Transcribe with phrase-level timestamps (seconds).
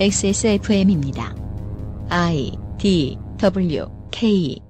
[0.00, 1.34] XSFM입니다.
[2.08, 4.60] I D W K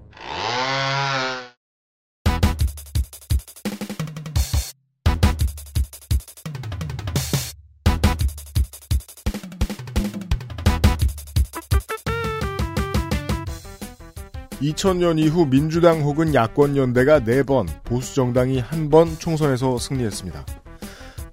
[14.60, 20.44] 2000년 이후 민주당 혹은 야권 연대가 4번, 보수 정당이 한 번 총선에서 승리했습니다.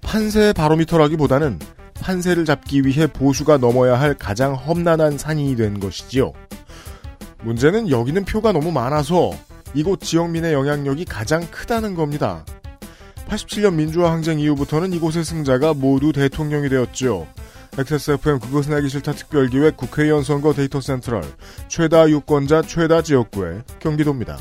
[0.00, 1.58] 판세 바로미터라기보다는
[2.02, 6.32] 판세를 잡기 위해 보수가 넘어야 할 가장 험난한 산이 된 것이지요.
[7.42, 9.30] 문제는 여기는 표가 너무 많아서
[9.74, 12.44] 이곳 지역민의 영향력이 가장 크다는 겁니다.
[13.28, 17.26] 87년 민주화 항쟁 이후부터는 이곳의 승자가 모두 대통령이 되었죠.
[17.78, 21.22] XSFM 그것은 알기 싫다 특별기획 국회의원 선거 데이터 센트럴
[21.68, 24.38] 최다 유권자 최다 지역구의 경기도입니다.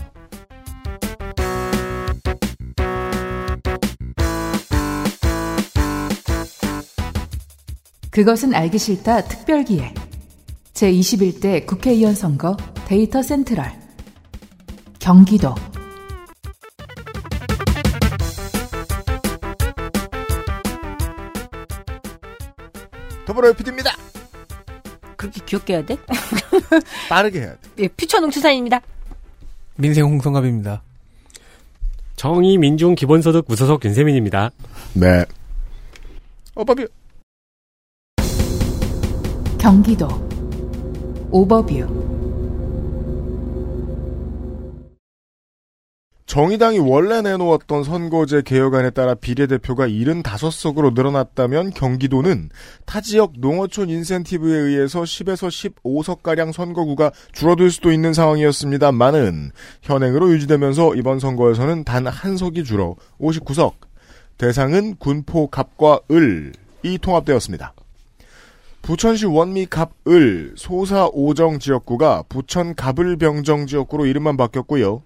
[8.12, 9.96] 그것은 알기 싫다 특별기획
[10.74, 13.72] 제21대 국회의원 선거 데이터 센트럴
[15.00, 15.56] 경기도
[23.26, 23.92] 더불어 PD입니다.
[25.16, 25.96] 그렇게 귀엽게 해야 돼?
[27.08, 27.60] 빠르게 해야 돼.
[27.80, 28.82] 예, 퓨처 농축산입니다.
[29.78, 30.82] 민생 홍성갑입니다.
[32.18, 34.50] 정의 민중 기본소득 무소속 윤세민입니다.
[34.96, 35.24] 네.
[36.56, 36.86] 어, 밥이
[39.62, 40.08] 경기도
[41.30, 42.02] 오버뷰
[46.26, 52.50] 정의당이 원래 내놓았던 선거제 개혁안에 따라 비례대표가 75석으로 늘어났다면 경기도는
[52.88, 59.52] 타 지역 농어촌 인센티브에 의해서 10에서 15석가량 선거구가 줄어들 수도 있는 상황이었습니다만은
[59.84, 63.74] 현행으로 유지되면서 이번 선거에서는 단 한 석이 줄어 59석.
[64.40, 67.76] 대상은 군포 갑과 을이 통합되었습니다.
[68.82, 75.04] 부천시 원미 갑을 소사 오정 지역구가 부천 갑을병정 지역구로 이름만 바뀌었고요.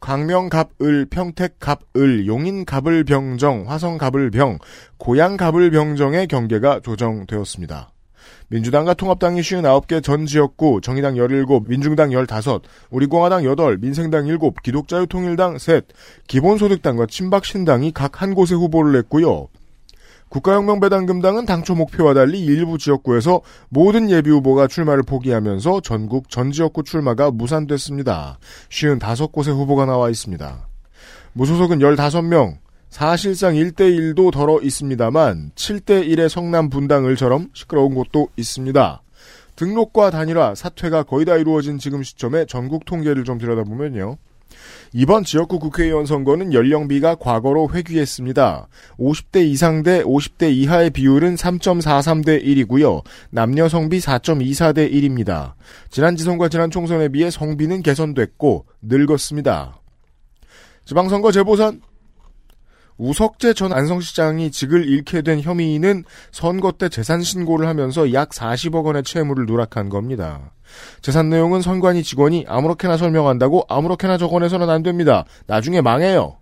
[0.00, 4.58] 광명갑을, 평택갑을, 용인갑을병정, 화성갑을병,
[4.98, 7.90] 고양갑을병정의 경계가 조정되었습니다.
[8.48, 15.80] 민주당과 통합당이 59개 전 지역구, 정의당 17, 민중당 15, 우리공화당 8, 민생당 7, 기독자유통일당 3,
[16.28, 19.48] 기본소득당과 친박신당이 각 한 곳에 후보를 냈고요.
[20.34, 27.30] 국가혁명배당금당은 당초 목표와 달리 일부 지역구에서 모든 예비 후보가 출마를 포기하면서 전국 전 지역구 출마가
[27.30, 28.38] 무산됐습니다.
[28.68, 30.68] 55곳의 후보가 나와 있습니다.
[31.34, 32.56] 무소속은 15명,
[32.90, 39.02] 사실상 1대1도 덜어 있습니다만 7대1의 성남 분당을처럼 시끄러운 곳도 있습니다.
[39.54, 44.16] 등록과 단일화, 사퇴가 거의 다 이루어진 지금 시점에 전국 통계를 좀 들여다보면요.
[44.96, 48.68] 이번 지역구 국회의원 선거는 연령비가 과거로 회귀했습니다.
[48.96, 53.02] 50대 이상 대 50대 이하의 비율은 3.43 대 1이고요.
[53.30, 55.54] 남녀 성비 4.24 대 1입니다.
[55.90, 59.80] 지난 지선과 지난 총선에 비해 성비는 개선됐고 늙었습니다.
[60.84, 61.80] 지방선거 재보선
[62.96, 69.02] 우석재 전 안성시장이 직을 잃게 된 혐의인은 선거 때 재산 신고를 하면서 약 40억 원의
[69.02, 70.52] 채무를 누락한 겁니다.
[71.02, 75.24] 재산 내용은 선관위 직원이 아무렇게나 설명한다고 아무렇게나 적어내서는 안 됩니다.
[75.46, 76.38] 나중에 망해요.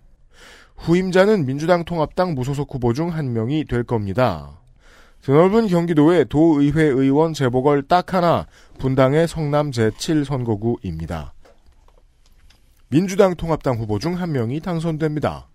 [0.77, 4.59] 후임자는 민주당 통합당 무소속 후보 중 한 명이 될 겁니다.
[5.21, 8.45] 드넓은 경기도의 도의회 의원 재보궐 딱 하나,
[8.77, 11.31] 분당의 성남 제7선거구입니다.
[12.89, 15.47] 민주당 통합당 후보 중 한 명이 당선됩니다.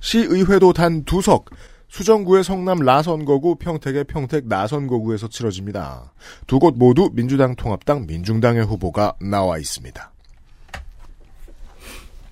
[0.00, 1.46] 시의회도 단 두 석,
[1.88, 6.12] 수정구의 성남 라선거구, 평택의 평택 나선거구에서 치러집니다.
[6.46, 10.10] 두 곳 모두 민주당 통합당 민중당의 후보가 나와 있습니다.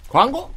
[0.09, 0.51] 광고?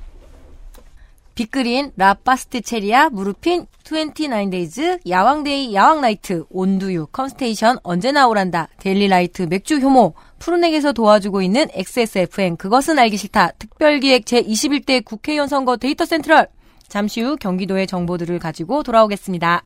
[1.36, 10.94] 빅그린, 라 파스티체리아, 무르핀, 29데이즈, 야왕데이, 야왕나이트, 온두유, 컴스테이션, 언제나 오란다, 데일리라이트, 맥주 효모, 푸른액에서
[10.94, 16.48] 도와주고 있는 XSFM, 그것은 알기 싫다, 특별기획 제21대 국회의원 선거 데이터 센트럴,
[16.94, 19.64] 잠시 후 경기도의 정보들을 가지고 돌아오겠습니다.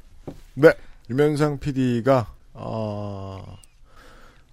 [0.53, 0.69] 네.
[1.09, 3.43] 유면상 PD가, 어,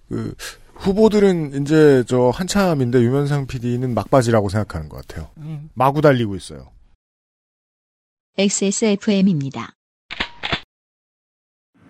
[0.09, 0.35] 그,
[0.73, 5.29] 후보들은 이제 저 한참인데 유면상 PD는 막바지라고 생각하는 것 같아요.
[5.37, 5.69] 음.
[5.73, 6.69] 마구 달리고 있어요.
[8.37, 9.74] XSFM입니다.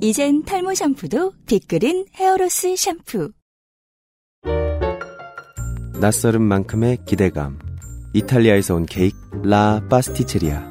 [0.00, 3.32] 이젠 탈모 샴푸도 빅그린 hair loss 샴푸.
[6.00, 7.58] 낯설은 만큼의 기대감.
[8.14, 10.62] 이탈리아에서 온 케이크 라 파스티체리아.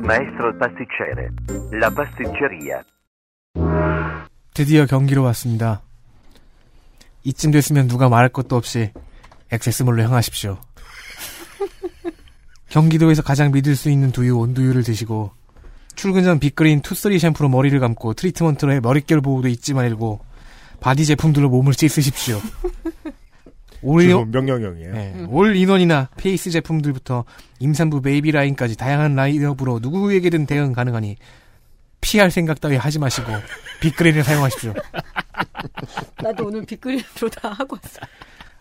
[0.00, 1.28] Maestro pasticcere,
[1.72, 2.82] la pasticceria.
[4.52, 5.82] 드디어 경기로 왔습니다.
[7.22, 8.90] 이쯤 됐으면 누가 말할 것도 없이
[9.52, 10.58] XS몰로 향하십시오.
[12.68, 15.30] 경기도에서 가장 믿을 수 있는 두유 온두유를 드시고
[15.94, 20.20] 출근 전 빅그린 two three 샴푸로 머리를 감고 트리트먼트로 해 머릿결 보호도 잊지 말고
[20.80, 22.40] 바디 제품들로 몸을 씻으십시오.
[23.82, 24.92] all, 주로 명령형이에요.
[24.92, 27.24] 네, all in one이나 페이스 제품들부터
[27.58, 31.16] 임산부 베이비 라인까지 다양한 라인업으로 누구에게든 대응 가능하니
[32.00, 33.32] 피할 생각 따위 하지 마시고
[33.80, 34.74] 빅그린을 사용하십시오.
[36.22, 38.00] 나도 오늘 빅그린으로 다 하고 왔어.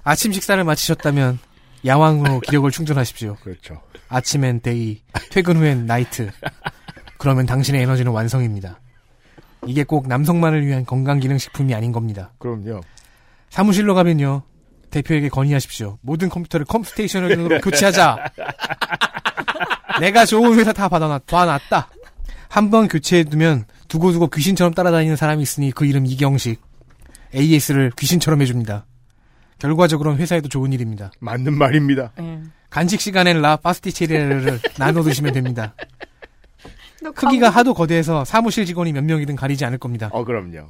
[0.03, 1.39] 아침 식사를 마치셨다면
[1.85, 3.37] 야왕으로 기력을 충전하십시오.
[3.43, 3.81] 그렇죠.
[4.07, 6.29] 아침엔 day, 퇴근 후엔 night.
[7.21, 8.79] 그러면 당신의 에너지는 완성입니다.
[9.67, 12.31] 이게 꼭 남성만을 위한 건강기능식품이 아닌 겁니다.
[12.39, 12.81] 그럼요.
[13.51, 14.41] 사무실로 가면요.
[14.89, 15.99] 대표에게 건의하십시오.
[16.01, 18.17] 모든 컴퓨터를 컴스테이션으로 교체하자.
[19.99, 21.87] 내가 좋은 회사 다 받아놨, 다
[22.49, 26.59] 한번 교체해두면 두고두고 귀신처럼 따라다니는 사람이 있으니 그 이름 이경식.
[27.35, 28.87] AS를 귀신처럼 해줍니다.
[29.59, 31.11] 결과적으로는 회사에도 좋은 일입니다.
[31.19, 32.13] 맞는 말입니다.
[32.71, 35.75] 간식 시간엔 라 파스티체리를 나눠 드시면 됩니다.
[37.15, 40.09] 크기가 하도 거대해서 사무실 직원이 몇 명이든 가리지 않을 겁니다.
[40.11, 40.69] 어, 그럼요.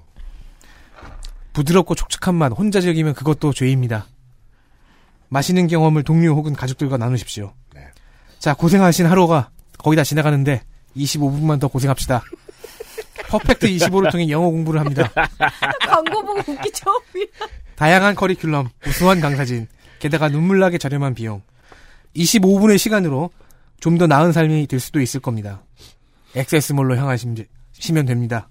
[1.54, 4.08] 부드럽고 촉촉한 맛 혼자 즐기면 그것도 죄입니다.
[5.30, 7.54] 맛있는 경험을 동료 혹은 가족들과 나누십시오.
[8.40, 10.64] 자, 고생하신 하루가 거의 다 지나가는데
[10.96, 12.24] 25분만 더 고생합시다.
[13.30, 15.10] 퍼펙트 25를 통해 영어 공부를 합니다.
[15.88, 17.28] 광고 보고 웃기 처음이야.
[17.76, 19.68] 다양한 커리큘럼, 우수한 강사진,
[20.00, 21.42] 게다가 눈물나게 저렴한 비용.
[22.16, 23.30] 25분의 시간으로
[23.80, 25.64] 좀 더 나은 삶이 될 수도 있을 겁니다.
[26.36, 27.36] 액세스몰로 향하시면
[28.06, 28.50] 됩니다.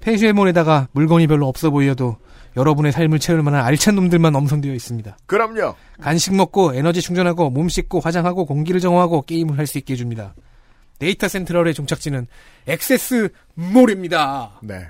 [0.00, 2.16] 펜슈에몰에다가 물건이 별로 없어 보여도
[2.56, 5.16] 여러분의 삶을 채울 만한 알찬 놈들만 엄선되어 있습니다.
[5.26, 5.74] 그럼요.
[6.00, 10.34] 간식 먹고 에너지 충전하고 몸 씻고 화장하고 공기를 정화하고 게임을 할 수 있게 해줍니다.
[10.98, 12.26] 데이터 센트럴의 종착지는
[12.66, 14.58] 액세스 몰입니다.
[14.62, 14.88] 네.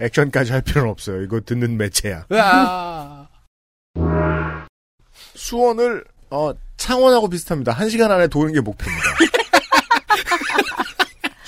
[0.00, 1.22] 액션까지 할 필요는 없어요.
[1.22, 2.26] 이거 듣는 매체야.
[5.34, 7.72] 수원을 어, 창원하고 비슷합니다.
[7.72, 9.08] 한 시간 안에 도는 게 목표입니다.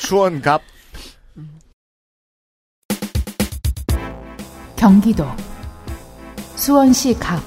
[0.09, 0.63] 수원 갑
[4.75, 5.27] 경기도
[6.57, 7.43] 수원시 갑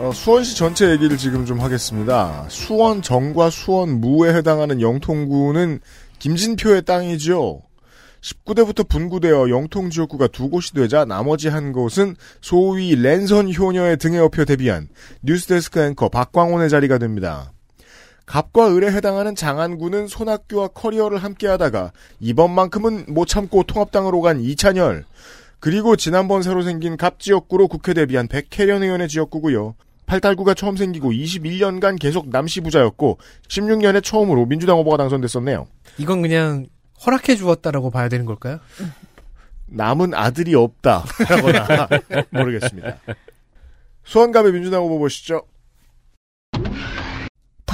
[0.00, 2.46] 어, 수원시 전체 얘기를 지금 좀 하겠습니다.
[2.48, 5.78] 수원 정과 수원 무에 해당하는 영통구는
[6.18, 7.62] 김진표의 땅이지요.
[8.20, 14.44] 19대부터 분구되어 영통 지역구가 두 곳이 되자 나머지 한 곳은 소위 랜선 효녀의 등에 업혀
[14.44, 14.88] 데뷔한
[15.22, 17.52] 뉴스데스크 앵커 박광원의 자리가 됩니다.
[18.26, 25.04] 갑과 을에 해당하는 장안구는 손학규와 커리어를 함께하다가 이번만큼은 못 참고 통합당으로 간 이찬열
[25.60, 29.74] 그리고 지난번 새로 생긴 갑 지역구로 국회 데뷔한 백혜련 의원의 지역구고요.
[30.06, 33.18] 팔달구가 처음 생기고 21년간 계속 남시 부자였고
[33.48, 35.66] 16년에 처음으로 민주당 후보가 당선됐었네요.
[35.98, 36.66] 이건 그냥
[37.04, 38.60] 허락해 주었다라고 봐야 되는 걸까요?
[39.66, 41.88] 남은 아들이 없다라거나
[42.30, 42.98] 모르겠습니다.
[44.04, 45.42] 수원갑의 민주당 후보 보시죠.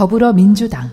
[0.02, 0.90] 더불어민주당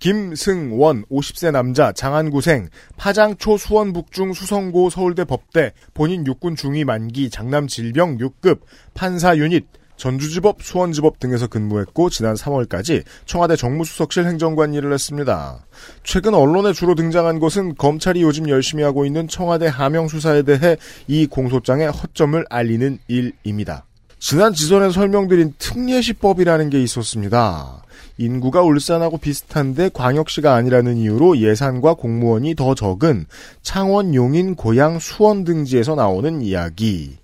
[0.00, 8.18] 김승원 50세 남자 장안구생 파장초 수원북중 수성고 서울대 법대 본인 육군 중위 만기 장남 질병
[8.18, 8.62] 6급
[8.94, 15.64] 판사 유닛 전주지법 수원지법 등에서 근무했고 지난 3월까지 청와대 정무수석실 행정관 일을 했습니다.
[16.02, 20.76] 최근 언론에 주로 등장한 것은 검찰이 요즘 열심히 하고 있는 청와대 하명 수사에 대해
[21.06, 23.84] 이 공소장의 허점을 알리는 일입니다.
[24.20, 27.82] 지난 지선에 설명드린 특례시법이라는 게 있었습니다.
[28.18, 33.26] 인구가 울산하고 비슷한데 광역시가 아니라는 이유로 예산과 공무원이 더 적은
[33.62, 37.16] 창원, 용인, 고양, 수원 등지에서 나오는 이야기.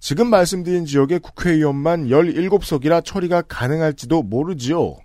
[0.00, 4.96] 지금 말씀드린 지역의 국회의원만 17석이라 처리가 가능할지도 모르지요.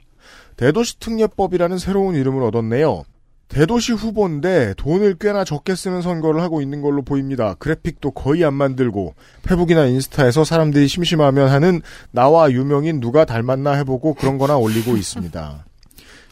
[0.58, 3.06] 대도시 특례법이라는 새로운 이름을 얻었네요.
[3.54, 7.54] 대도시 후보인데 돈을 꽤나 적게 쓰는 선거를 하고 있는 걸로 보입니다.
[7.60, 14.40] 그래픽도 거의 안 만들고 페북이나 인스타에서 사람들이 심심하면 하는 나와 유명인 누가 닮았나 해보고 그런
[14.40, 15.66] 거나 올리고 있습니다.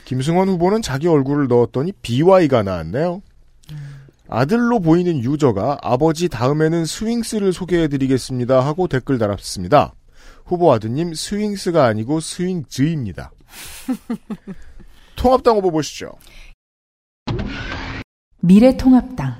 [0.05, 3.21] 김승원 후보는 자기 얼굴을 넣었더니 BewhY가 나왔네요.
[4.27, 9.93] 아들로 보이는 유저가 아버지 다음에는 스윙스를 소개해드리겠습니다 하고 댓글 달았습니다.
[10.43, 13.31] 후보 아드님 스윙스가 아니고 스윙즈입니다.
[15.15, 16.13] 통합당 후보 보시죠.
[18.43, 19.35] 미래통합당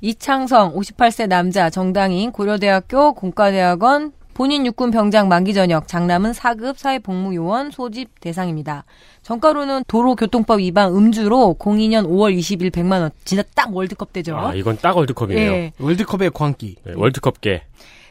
[0.00, 8.20] 이창성 58세 남자 정당인 고려대학교 공과대학원 본인 육군 병장 만기 전역, 장남은 4급 사회복무요원 소집
[8.20, 8.86] 대상입니다.
[9.20, 13.10] 정가로는 도로교통법 위반 음주로 02년 5월 20일 100만 원.
[13.26, 14.38] 진짜 딱 월드컵 때죠.
[14.38, 15.52] 아, 이건 딱 월드컵이네요.
[15.52, 15.72] 예.
[15.78, 16.76] 월드컵의 광기.
[16.86, 17.64] 네, 월드컵계.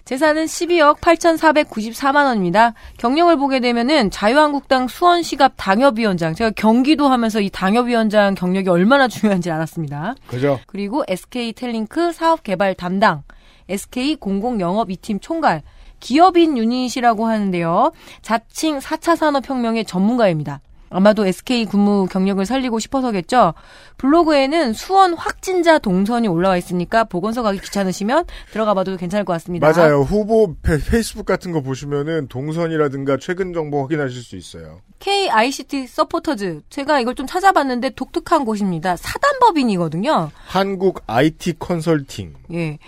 [0.10, 2.74] 재산은 12억 8,494만 원입니다.
[2.98, 6.34] 경력을 보게 되면은 자유한국당 수원시갑 당협위원장.
[6.34, 10.16] 제가 경기도 하면서 이 당협위원장 경력이 얼마나 중요한지 알았습니다.
[10.26, 10.60] 그죠?
[10.66, 13.22] 그리고 SK텔링크 사업개발 담당,
[13.70, 15.62] SK 공공영업 2팀 총괄,
[16.00, 17.92] 기업인 유닛이라고 하는데요.
[18.24, 20.60] 자칭 4차 산업혁명의 전문가입니다.
[20.90, 23.54] 아마도 SK 근무 경력을 살리고 싶어서겠죠.
[23.98, 29.72] 블로그에는 수원 확진자 동선이 올라와 있으니까 보건소 가기 귀찮으시면 들어가 봐도 괜찮을 것 같습니다.
[29.72, 30.02] 맞아요.
[30.02, 34.82] 후보 페, 페이스북 같은 거 보시면은 동선이라든가 최근 정보 확인하실 수 있어요.
[35.00, 36.62] KICT 서포터즈.
[36.70, 38.96] 제가 이걸 좀 찾아봤는데 독특한 곳입니다.
[38.98, 40.32] 사단법인이거든요.
[40.46, 42.34] 한국 IT 컨설팅.
[42.54, 42.80] 예.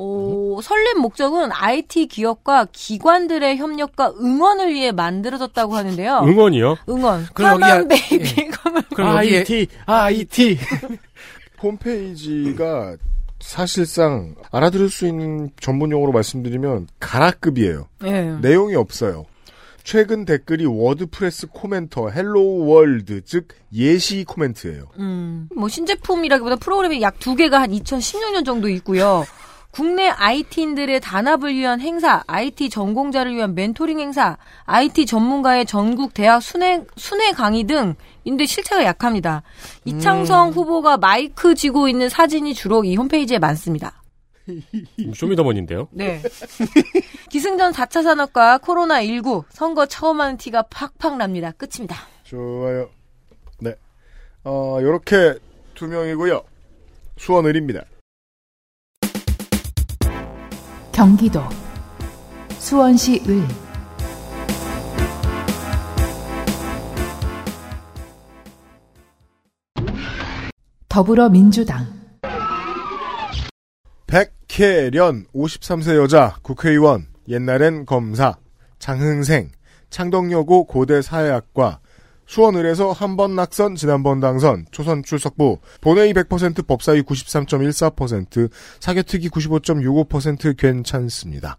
[0.00, 6.20] 어, 설립 목적은 IT 기업과 기관들의 협력과 응원을 위해 만들어졌다고 하는데요.
[6.24, 6.76] 응원이요?
[6.88, 7.26] 응원.
[7.34, 8.48] 그럼 come on 여기야- baby.
[8.94, 10.58] 그럼 여기에 IT, IT.
[11.62, 12.96] 홈페이지가
[13.40, 17.88] 사실상 알아들을 수 있는 전문 용어로 말씀드리면 가라급이에요.
[18.04, 18.36] 예.
[18.40, 19.26] 내용이 없어요.
[19.84, 24.84] 최근 댓글이 WordPress commenter Hello World 즉 예시 코멘트예요.
[24.98, 29.24] 음, 뭐 신제품이라기보다 프로그램이 약 두 개가 한 2016년 정도 있고요.
[29.78, 36.84] 국내 IT인들의 단합을 위한 행사, IT 전공자를 위한 멘토링 행사, IT 전문가의 전국 대학 순회,
[36.96, 39.44] 순회 강의 등인데 실체가 약합니다.
[39.84, 44.02] 이창성 후보가 마이크 쥐고 있는 사진이 주로 이 홈페이지에 많습니다.
[44.48, 45.86] 음, 쇼미더머니인데요.
[45.92, 46.22] 네.
[47.30, 51.52] 기승전 4차 산업과 코로나19 선거 처음 하는 티가 팍팍 납니다.
[51.52, 51.94] 끝입니다.
[52.24, 52.90] 좋아요.
[53.60, 53.76] 네.
[54.42, 55.36] 어, 요렇게
[55.76, 56.42] 두 명이고요.
[57.16, 57.84] 수원을입니다.
[60.98, 61.40] 경기도
[62.58, 63.46] 수원시 을.
[70.88, 71.86] 더불어민주당
[74.08, 78.36] 백혜련 53세 여자 국회의원 옛날엔 검사
[78.80, 79.52] 장흥생
[79.90, 81.78] 창덕여고 고대 사회학과
[82.28, 91.56] 수원을에서 한 번 낙선 지난번 당선 초선 출석부 본회의 100% 법사위 93.14% 사개특위 95.65% 괜찮습니다.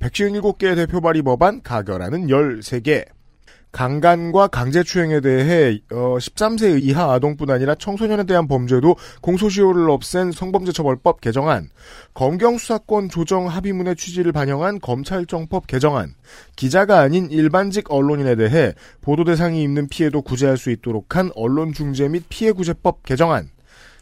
[0.00, 3.04] 157개의 대표 발의 법안 가결하는 13개
[3.74, 11.70] 강간과 강제추행에 대해 어, 13세 이하 아동뿐 아니라 청소년에 대한 범죄도 공소시효를 없앤 성범죄처벌법 개정안,
[12.14, 16.14] 검경수사권 조정 합의문의 취지를 반영한 검찰정법 개정안,
[16.54, 22.22] 기자가 아닌 일반직 언론인에 대해 보도 대상이 입는 피해도 구제할 수 있도록 한 언론중재 및
[22.28, 23.50] 피해구제법 개정안,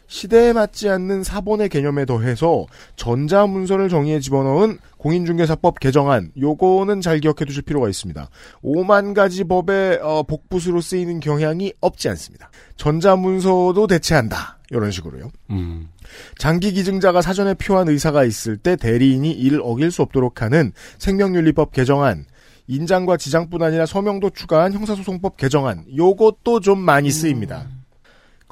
[0.07, 7.63] 시대에 맞지 않는 사본의 개념에 더해서 전자문서를 정의에 집어넣은 공인중개사법 개정안 요거는 잘 기억해 두실
[7.63, 8.29] 필요가 있습니다.
[8.63, 12.49] 5만 가지 법의 어, 복붙으로 쓰이는 경향이 없지 않습니다.
[12.77, 14.59] 전자문서도 대체한다.
[14.69, 15.31] 이런 식으로요.
[15.51, 15.89] 음.
[16.37, 22.25] 장기 기증자가 사전에 표한 의사가 있을 때 대리인이 이를 어길 수 없도록 하는 생명윤리법 개정안
[22.67, 27.67] 인장과 지장뿐 아니라 서명도 추가한 형사소송법 개정안 요것도 좀 많이 쓰입니다.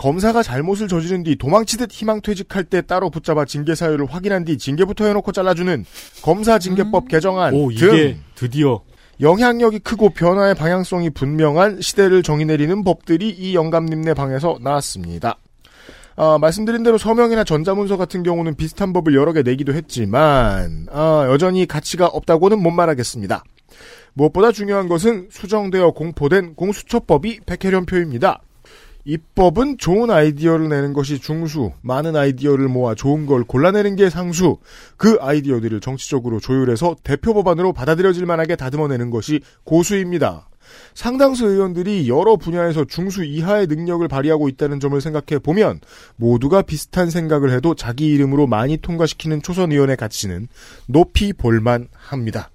[0.02, 5.32] 검사가 잘못을 저지른 뒤 도망치듯 희망퇴직할 때 따로 붙잡아 징계 사유를 확인한 뒤 징계부터 해놓고
[5.32, 5.86] 잘라주는
[6.24, 8.82] 검사 징계법 개정안 오, 등 이게 드디어
[9.20, 15.38] 영향력이 크고 변화의 방향성이 분명한 시대를 정의 내리는 법들이 이 영감님네 방에서 나왔습니다.
[16.16, 21.68] 아, 말씀드린 대로 서명이나 전자문서 같은 경우는 비슷한 법을 여러 개 내기도 했지만 아, 여전히
[21.68, 23.44] 가치가 없다고는 못 말하겠습니다.
[24.14, 28.42] 무엇보다 중요한 것은 수정되어 공포된 공수처법이 백혜련표입니다.
[29.06, 34.58] 입법은 좋은 아이디어를 내는 것이 중수, 많은 아이디어를 모아 좋은 걸 골라내는 게 상수,
[34.98, 40.48] 그 아이디어들을 정치적으로 조율해서 대표 법안으로 받아들여질 만하게 다듬어내는 것이 고수입니다.
[40.94, 45.80] 상당수 의원들이 여러 분야에서 중수 이하의 능력을 발휘하고 있다는 점을 생각해 보면
[46.16, 50.48] 모두가 비슷한 생각을 해도 자기 이름으로 많이 통과시키는 초선 의원의 가치는
[50.88, 52.50] 높이 볼만 합니다.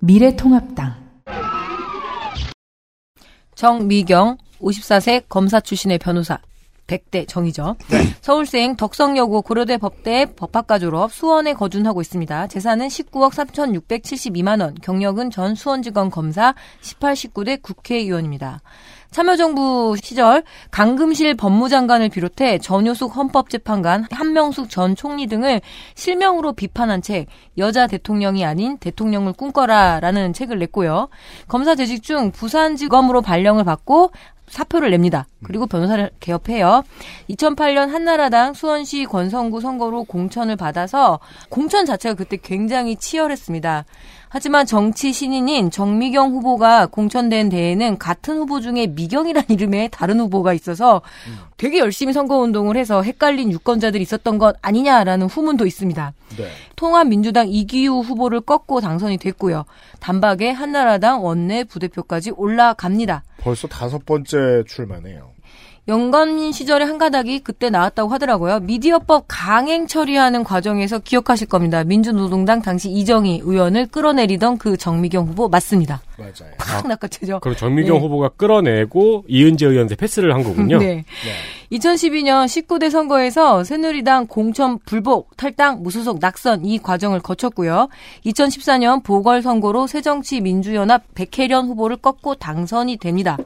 [0.00, 1.07] 미래통합당
[3.58, 6.38] 정미경 54세 검사 출신의 변호사
[6.86, 7.74] 100대 정이죠.
[8.22, 12.46] 서울생 덕성여고 고려대 법대 법학과 졸업 수원에 거준하고 있습니다.
[12.46, 18.60] 재산은 19억 3,672만 원, 경력은 전 수원지검 검사 18, 19대 국회의원입니다.
[19.10, 25.60] 참여정부 시절 강금실 법무장관을 비롯해 전효숙 헌법재판관, 한명숙 전 총리 등을
[25.94, 31.08] 실명으로 비판한 책 여자 대통령이 아닌 대통령을 꿈꿔라라는 책을 냈고요.
[31.48, 34.12] 검사 재직 중 부산지검으로 발령을 받고
[34.48, 35.26] 사표를 냅니다.
[35.44, 36.82] 그리고 변호사를 개업해요.
[37.30, 43.84] 2008년 한나라당 수원시 권성구 선거로 공천을 받아서 공천 자체가 그때 굉장히 치열했습니다.
[44.28, 51.02] 하지만 정치 신인인 정미경 후보가 공천된 대회는 같은 후보 중에 미경이란 이름의 다른 후보가 있어서
[51.56, 56.12] 되게 열심히 선거운동을 해서 헷갈린 유권자들이 있었던 것 아니냐라는 후문도 있습니다.
[56.36, 56.48] 네.
[56.76, 59.64] 통합민주당 이기우 후보를 꺾고 당선이 됐고요.
[60.00, 63.24] 단박에 한나라당 원내 부대표까지 올라갑니다.
[63.40, 65.30] 벌써 다섯 번째 출마네요.
[65.88, 68.60] 영건 시절의 한 가닥이 그때 나왔다고 하더라고요.
[68.60, 71.82] 미디어법 강행 처리하는 과정에서 기억하실 겁니다.
[71.82, 76.02] 민주노동당 당시 이정희 의원을 끌어내리던 그 정미경 후보 맞습니다.
[76.18, 76.52] 맞아요.
[76.58, 77.40] 팍 낚아채죠.
[77.40, 78.00] 그럼 정미경 네.
[78.00, 80.78] 후보가 끌어내고 이은재 의원한테 패스를 한 거군요.
[80.78, 81.04] 네.
[81.72, 87.88] 2012년 19대 선거에서 새누리당 공천 불복, 탈당, 무소속 낙선 이 과정을 거쳤고요.
[88.24, 93.36] 2014년 보궐선거로 새정치민주연합 백혜련 후보를 꺾고 당선이 됩니다.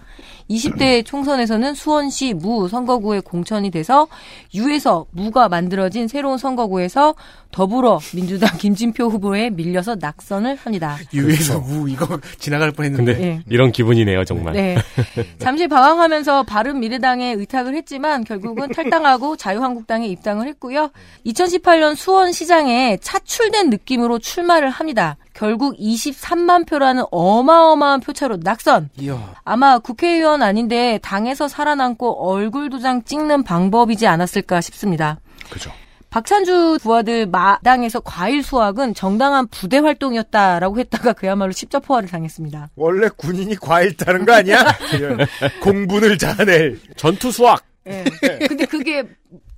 [0.49, 4.07] 20대 총선에서는 수원시 무 선거구에 공천이 돼서
[4.55, 7.15] 유에서 무가 만들어진 새로운 선거구에서
[7.51, 10.97] 더불어 민주당 김진표 후보에 밀려서 낙선을 합니다.
[11.13, 13.15] 유에서 무 이거 지나 갈 뻔했는데.
[13.15, 13.41] 근데 네.
[13.49, 14.55] 이런 기분이네요, 정말.
[14.55, 14.77] 네.
[15.39, 20.91] 잠시 방황하면서 바른 미래당에 의탁을 했지만 결국은 탈당하고 자유한국당에 입당을 했고요.
[21.27, 25.17] 2018년 수원시장에 차출된 느낌으로 출마를 합니다.
[25.35, 28.91] 결국 23만 표라는 어마어마한 표차로 낙선.
[28.99, 29.35] 이야.
[29.45, 35.19] 아마 국회의원 아닌데 당에서 살아남고 얼굴 도장 찍는 방법이지 않았을까 싶습니다.
[35.51, 35.73] 그죠.
[36.13, 42.69] 박찬주 부하들 마당에서 과일 수확은 정당한 부대 활동이었다라고 했다가 그야말로 십자포화를 당했습니다.
[42.77, 44.63] 원래 군인이 과일 따는 거 아니야?
[44.93, 45.27] 이런
[45.63, 46.79] 공분을 자아낼.
[46.97, 47.65] 전투 수학!
[47.87, 48.05] 예.
[48.47, 49.03] 근데 그게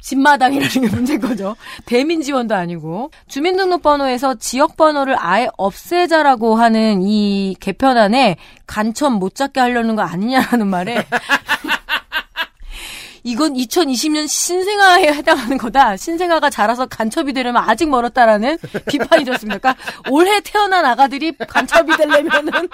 [0.01, 1.57] 집마당이라는 게 문제인 거죠.
[1.87, 9.97] 대민 지원도 아니고 주민등록번호에서 지역 번호를 아예 없애자라고 하는 이 개편안에 간첩 못 잡게 하려는
[9.97, 11.05] 거 아니냐라는 말에
[13.25, 15.97] 이건 2020년 신생아에 해당하는 거다.
[15.97, 19.59] 신생아가 자라서 간첩이 되려면 아직 멀었다라는 비판이 졌습니다.
[19.59, 19.77] 그러니까
[20.11, 22.69] 올해 태어난 아가들이 간첩이 되려면은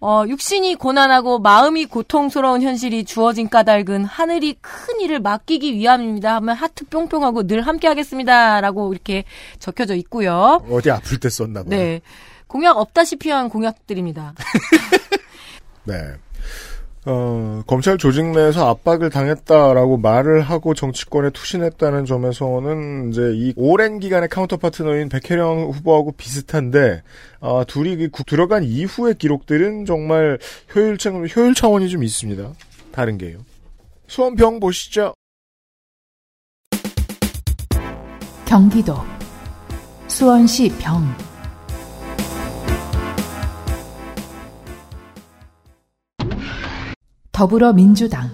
[0.00, 6.34] 어, 육신이 고난하고 마음이 고통스러운 현실이 주어진 까닭은 하늘이 큰 일을 맡기기 위함입니다.
[6.36, 8.60] 하면 하트 뿅뿅하고 늘 함께 하겠습니다.
[8.60, 9.24] 라고 이렇게
[9.58, 10.62] 적혀져 있고요.
[10.70, 11.70] 어디 아플 때 썼나 봐요.
[11.70, 12.02] 네.
[12.46, 14.34] 공약 없다시피 한 공약들입니다.
[15.84, 15.94] 네.
[17.06, 24.30] 어, 검찰 조직 내에서 압박을 당했다라고 말을 하고 정치권에 투신했다는 점에서는 이제 이 오랜 기간의
[24.30, 27.02] 카운터 파트너인 백혜련 후보하고 비슷한데
[27.40, 30.38] 아, 둘이 그 국- 들어간 이후의 기록들은 정말
[30.74, 32.50] 효율 차 효율 차원이 좀 있습니다.
[32.90, 33.38] 다른 게요.
[34.06, 35.12] 수원병 보시죠.
[38.46, 38.94] 경기도
[40.06, 41.02] 수원시 병
[47.34, 48.30] 더불어민주당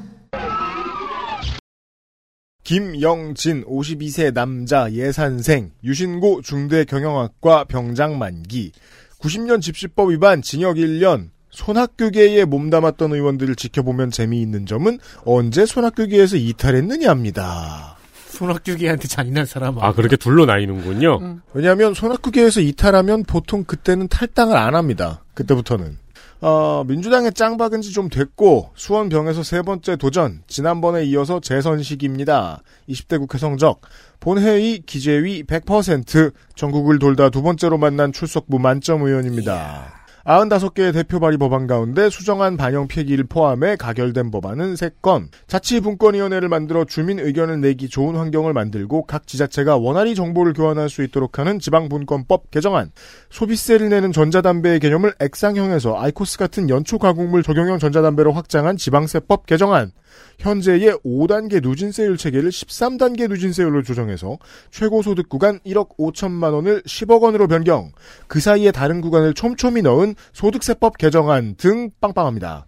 [2.65, 8.73] 김영진 52세 남자 예산생 유신고 중대 경영학과 병장 만기
[9.19, 17.97] 90년 집시법 위반 징역 1년 손학규계에 몸담았던 의원들을 지켜보면 재미있는 점은 언제 손학규계에서 이탈했느냐입니다.
[18.29, 19.79] 손학규기한테 잔인한 사람.
[19.79, 21.41] 아, 그렇게 둘로 나뉘는군요.
[21.55, 25.25] 왜냐하면 손학규계에서 이탈하면 보통 그때는 탈당을 안 합니다.
[25.35, 25.97] 그때부터는.
[26.42, 32.62] 어, 민주당에 짱 박은 지 좀 됐고 수원병에서 세 번째 도전 지난번에 이어서 재선식입니다.
[32.88, 33.81] 20대 국회 성적
[34.20, 40.00] 본회의 기재위 100% 전국을 돌다 두 번째로 만난 출석부 만점 의원입니다.
[40.31, 47.19] 95개의 대표 발의 법안 가운데 수정안 반영 폐기를 포함해 가결된 법안은 3건, 자치분권위원회를 만들어 주민
[47.19, 52.93] 의견을 내기 좋은 환경을 만들고 각 지자체가 원활히 정보를 교환할 수 있도록 하는 지방분권법 개정안,
[53.31, 59.90] 소비세를 내는 전자담배의 개념을 액상형에서 아이코스 같은 연초 가공물 적용형 전자담배로 확장한 지방세법 개정안,
[60.39, 64.39] 현재의 5단계 누진 세율 체계를 13단계 누진 세율로 조정해서
[64.71, 67.93] 최고 소득 구간 1억 5천만 원을 10억 원으로 변경,
[68.27, 72.67] 그 사이에 다른 구간을 촘촘히 넣은 소득세법 개정안 등 빵빵합니다.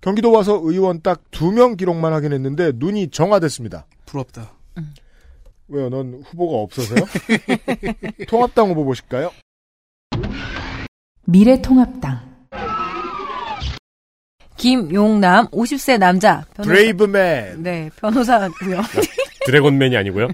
[0.00, 3.86] 경기도 와서 의원 딱 두 명 기록만 확인했는데 눈이 정화됐습니다.
[4.04, 4.52] 부럽다.
[5.68, 5.88] 왜요?
[5.88, 7.00] 넌 후보가 없어서요?
[8.28, 9.32] 통합당 후보 보실까요?
[11.24, 12.35] 미래통합당
[14.56, 16.72] 김용남 50세 남자 변호사.
[16.74, 17.62] 브레이브맨.
[17.62, 18.80] 네, 변호사고요.
[19.46, 20.28] 드래곤맨이 아니고요.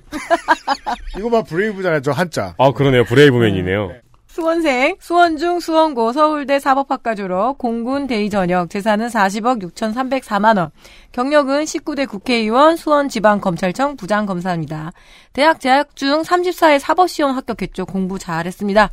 [1.18, 2.00] 이거 봐 브레이브잖아요.
[2.00, 2.54] 저 한자.
[2.58, 3.04] 아, 그러네요.
[3.04, 3.92] 브레이브맨이네요.
[4.32, 10.70] 수원생, 수원중, 수원고, 서울대 사법학과 졸업, 공군 대의 전역, 재산은 40억 6,304만 원.
[11.12, 14.94] 경력은 19대 국회의원, 수원지방검찰청 부장검사입니다.
[15.34, 17.84] 대학 재학 중 34회 사법시험 합격했죠.
[17.84, 18.88] 공부 잘했습니다.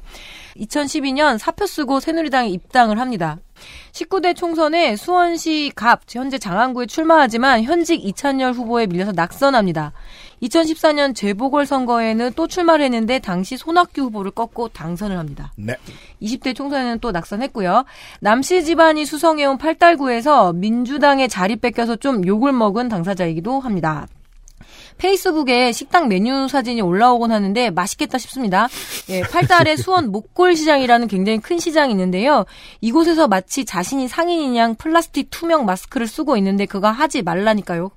[0.57, 3.37] 2012년 사표 쓰고 새누리당에 입당을 합니다.
[3.91, 9.93] 19대 총선에 수원시 갑 현재 장안구에 출마하지만 현직 이찬열 후보에 밀려서 낙선합니다.
[10.43, 15.51] 2014년 재보궐선거에는 또 출마를 했는데 당시 손학규 후보를 꺾고 당선을 합니다.
[15.57, 15.75] 네.
[16.21, 17.85] 20대 총선에는 또 낙선했고요.
[18.21, 24.07] 남씨 집안이 수성해온 팔달구에서 민주당의 자리 뺏겨서 좀 욕을 먹은 당사자이기도 합니다.
[24.99, 28.67] 페이스북에 식당 메뉴 사진이 올라오곤 하는데 맛있겠다 싶습니다.
[29.09, 32.45] 예, 팔달의 수원 목골시장이라는 굉장히 큰 시장이 있는데요.
[32.81, 37.89] 이곳에서 마치 자신이 상인인 양 플라스틱 투명 마스크를 쓰고 있는데 그거 하지 말라니까요.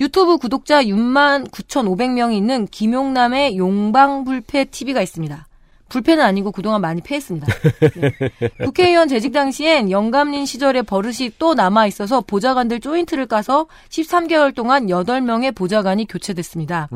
[0.00, 5.46] 유튜브 구독자 6만 9,500명이 있는 김용남의 용방불패 TV가 있습니다.
[5.88, 7.46] 불패는 아니고 그동안 많이 패했습니다.
[7.46, 8.48] 네.
[8.64, 15.54] 국회의원 재직 당시엔 영감린 시절의 버릇이 또 남아 있어서 보좌관들 조인트를 까서 13개월 동안 8명의
[15.54, 16.88] 보좌관이 교체됐습니다.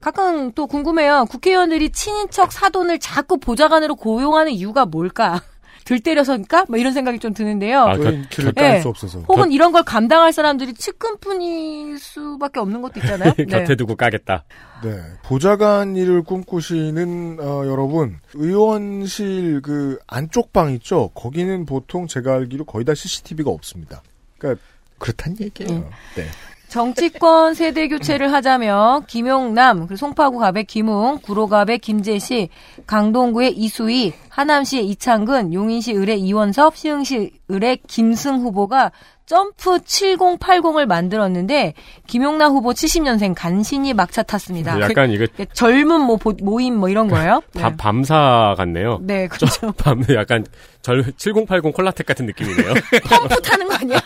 [0.00, 1.26] 가끔 또 궁금해요.
[1.28, 5.42] 국회의원들이 친인척 사돈을 자꾸 보좌관으로 고용하는 이유가 뭘까?
[5.84, 6.66] 들 때려서니까?
[6.68, 7.80] 뭐 이런 생각이 좀 드는데요.
[7.82, 8.60] 아, 그- 조인트를 네.
[8.62, 9.20] 깔수 없어서.
[9.28, 13.32] 혹은 이런 걸 감당할 사람들이 측근뿐일 수밖에 없는 것도 있잖아요.
[13.38, 13.44] 네.
[13.44, 14.44] 곁에 두고 까겠다.
[14.84, 14.98] 네.
[15.24, 21.08] 보좌관 일을 꿈꾸시는 어, 여러분, 의원실 그 안쪽 방 있죠?
[21.14, 24.02] 거기는 보통 제가 알기로 거의 다 CCTV가 없습니다.
[24.38, 24.62] 그러니까
[24.98, 25.88] 그렇단 얘기예요.
[26.16, 26.26] 네.
[26.70, 32.48] 정치권 세대 교체를 하자며 김용남, 그리고 송파구 갑의 김웅, 구로갑의 김재시,
[32.86, 38.92] 강동구의 이수희, 하남시의 이창근, 용인시 을의 이원섭, 시흥시 을의 김승 후보가
[39.26, 41.74] 점프 7080을 만들었는데
[42.08, 44.80] 김용남 후보 70년생 간신히 막차 탔습니다.
[44.80, 47.40] 약간 이거 그 젊은 모, 모임 뭐 이런 거예요?
[47.52, 47.62] 네.
[47.62, 48.98] 밤, 밤사 같네요.
[49.02, 49.70] 네, 그렇죠.
[49.78, 50.44] 밤 약간
[50.82, 52.74] 절7080 콜라텍 같은 느낌이네요.
[53.04, 54.00] 펌프 타는 거 아니야?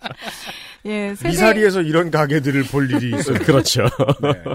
[0.86, 3.38] 예, 세대 미사리에서 이런 가게들을 볼 일이 있어요.
[3.38, 3.82] 그렇죠.
[4.22, 4.32] 네.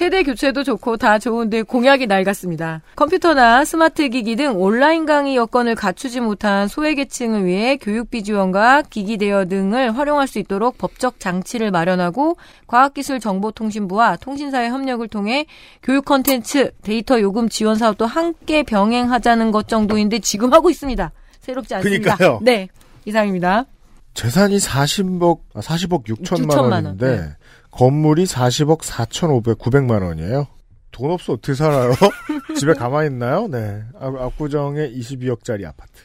[0.00, 2.80] 세대 교체도 좋고 다 좋은데 공약이 낡았습니다.
[2.96, 9.44] 컴퓨터나 스마트 기기 등 온라인 강의 여건을 갖추지 못한 소외계층을 위해 교육비 지원과 기기 대여
[9.44, 15.44] 등을 활용할 수 있도록 법적 장치를 마련하고 과학기술정보통신부와 통신사의 협력을 통해
[15.82, 21.12] 교육 콘텐츠, 데이터 요금 지원 사업도 함께 병행하자는 것 정도인데 지금 하고 있습니다.
[21.40, 22.16] 새롭지 않습니다.
[22.16, 22.40] 그러니까요.
[22.40, 22.68] 네.
[23.04, 23.66] 이상입니다.
[24.14, 27.36] 재산이 40억, 아, 40억 6천만 6천만 원, 원인데, 네.
[27.80, 30.48] 건물이 40억 4,500, 900만 원이에요.
[30.90, 31.92] 돈 없어 어떻게 살아요?
[32.54, 33.48] 집에 가만히 있나요?
[33.48, 33.82] 네.
[33.98, 36.02] 아, 압구정의 22억짜리 아파트.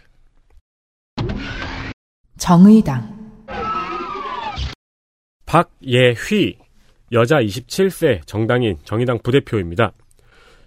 [2.37, 3.13] 정의당,
[5.45, 6.59] 박예휘
[7.11, 9.91] 여자 27세 정당인 정의당 부대표입니다.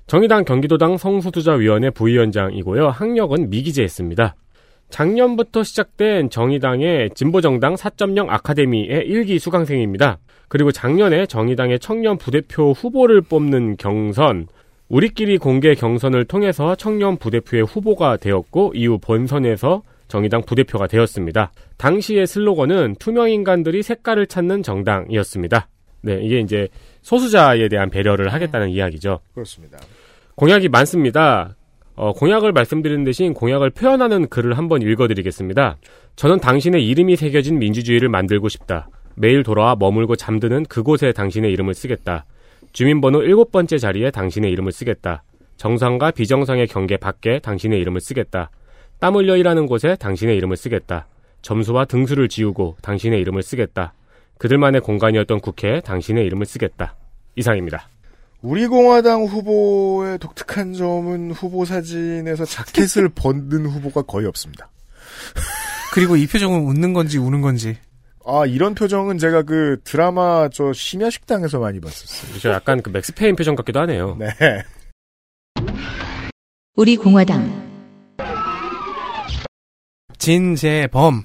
[0.07, 2.89] 정의당 경기도당 성소투자위원회 부위원장이고요.
[2.89, 4.37] 학력은 미기재했습니다.
[4.91, 10.19] 작년부터 시작된 정의당의 진보정당 4.0 아카데미의 1기 수강생입니다.
[10.49, 14.47] 그리고 작년에 정의당의 청년 부대표 후보를 뽑는 경선,
[14.89, 21.53] 우리끼리 공개 경선을 통해서 청년 부대표의 후보가 되었고 이후 본선에서 정의당 부대표가 되었습니다.
[21.77, 25.69] 당시의 슬로건은 투명 인간들이 색깔을 찾는 정당이었습니다.
[26.01, 26.69] 네, 이게 이제
[27.03, 29.21] 소수자에 대한 배려를 하겠다는 이야기죠.
[29.35, 29.79] 그렇습니다.
[30.37, 31.57] 공약이 많습니다.
[31.99, 35.79] 어, 공약을 말씀드리는 대신 공약을 표현하는 글을 한번 읽어드리겠습니다.
[36.15, 38.89] 저는 당신의 이름이 새겨진 민주주의를 만들고 싶다.
[39.17, 42.25] 매일 돌아와 머물고 잠드는 그곳에 당신의 이름을 쓰겠다.
[42.73, 45.25] 주민번호 일곱 번째 자리에 당신의 이름을 쓰겠다.
[45.57, 48.51] 정상과 비정상의 경계 밖에 당신의 이름을 쓰겠다.
[49.01, 51.09] 땀 흘려 일하는 곳에 당신의 이름을 쓰겠다.
[51.43, 53.93] 점수와 등수를 지우고 당신의 이름을 쓰겠다.
[54.39, 56.95] 그들만의 공간이었던 국회에 당신의 이름을 쓰겠다.
[57.35, 57.89] 이상입니다.
[58.43, 64.71] 우리공화당 후보의 독특한 점은 후보 사진에서 자켓을 벗는 후보가 거의 없습니다.
[65.93, 67.77] 그리고 이 표정은 웃는 건지 우는 건지.
[68.25, 72.35] 아, 이런 표정은 제가 그 드라마 저 심야식당에서 많이 봤었어요.
[72.35, 72.51] 그죠?
[72.51, 74.17] 약간 그 맥스페인 표정 같기도 하네요.
[74.19, 74.29] 네.
[76.77, 77.69] 우리 공화당
[80.19, 81.25] 진재범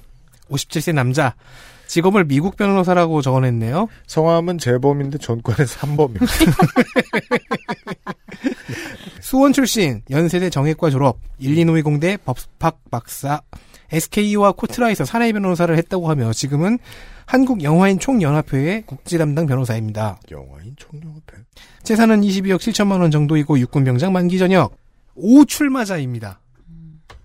[0.49, 1.36] 57세 남자
[1.93, 3.88] 직업을 미국 변호사라고 적어냈네요.
[4.08, 6.25] 성함은 재범인데 전과는 3범입니다.
[9.21, 13.41] 수원 출신, 연세대 정외과 졸업, 일리노이 공대 법학 박사,
[13.91, 16.79] SK와 코트라에서 사내 변호사를 했다고 하며 지금은
[17.27, 20.17] 한국 영화인 총연합회의 국지 담당 변호사입니다.
[20.32, 21.38] 영화인 총영업회.
[21.84, 24.75] 재산은 22억 7천만 원 정도이고 육군병장 만기 전역.
[25.13, 26.39] 오 출마자입니다.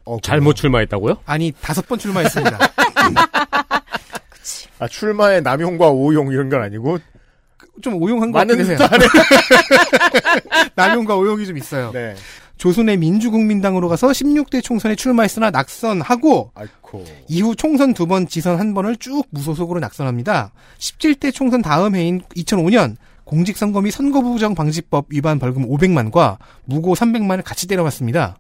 [0.05, 1.17] 어, 잘못 출마했다고요?
[1.25, 2.59] 아니 다섯 번 출마했습니다.
[4.79, 6.99] 아, 출마의 남용과 오용 이런 건 아니고
[7.83, 8.79] 좀 오용한 것 많은 같긴 해요.
[8.79, 9.07] 듯 하네.
[10.75, 11.91] 남용과 오용이 좀 있어요.
[11.93, 12.15] 네.
[12.57, 17.05] 조선의 민주국민당으로 가서 16대 총선에 출마했으나 낙선하고 아이코.
[17.29, 20.51] 이후 총선 두 번 지선 한 번을 쭉 무소속으로 낙선합니다.
[20.79, 27.69] 17대 총선 다음 해인 2005년 공직선거 및 선거부정 방지법 위반 벌금 500만과 무고 300만을 같이
[27.69, 28.39] 때려맞습니다.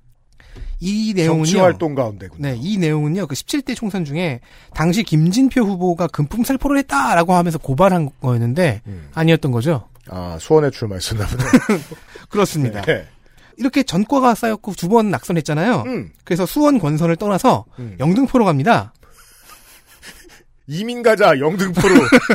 [0.80, 1.44] 이 내용은요.
[1.44, 2.40] 정치 활동 가운데군요.
[2.42, 3.26] 네, 이 내용은요.
[3.26, 4.40] 그 17대 총선 중에
[4.74, 9.08] 당시 김진표 후보가 금품 살포를 했다라고 하면서 고발한 거였는데 음.
[9.14, 9.88] 아니었던 거죠.
[10.10, 11.44] 아, 수원에 출마했었나 보네.
[12.30, 12.82] 그렇습니다.
[12.82, 13.06] 네.
[13.56, 15.82] 이렇게 전과가 쌓였고 두 번 낙선했잖아요.
[15.86, 16.10] 음.
[16.24, 17.96] 그래서 수원 권선을 떠나서 음.
[17.98, 18.92] 영등포로 갑니다.
[20.70, 21.94] 이민 가자, 영등포로.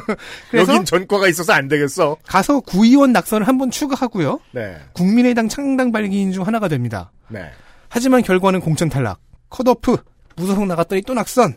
[0.55, 2.17] 여긴 전과가 있어서 안 되겠어.
[2.25, 4.39] 가서 구의원 낙선을 한 번 추가하고요.
[4.53, 4.75] 네.
[4.93, 7.11] 국민의당 창당 발기인 중 하나가 됩니다.
[7.29, 7.51] 네.
[7.93, 9.19] 하지만 결과는 공천 탈락,
[9.51, 9.97] 컷오프,
[10.35, 11.53] 무소속 나갔더니 또 낙선.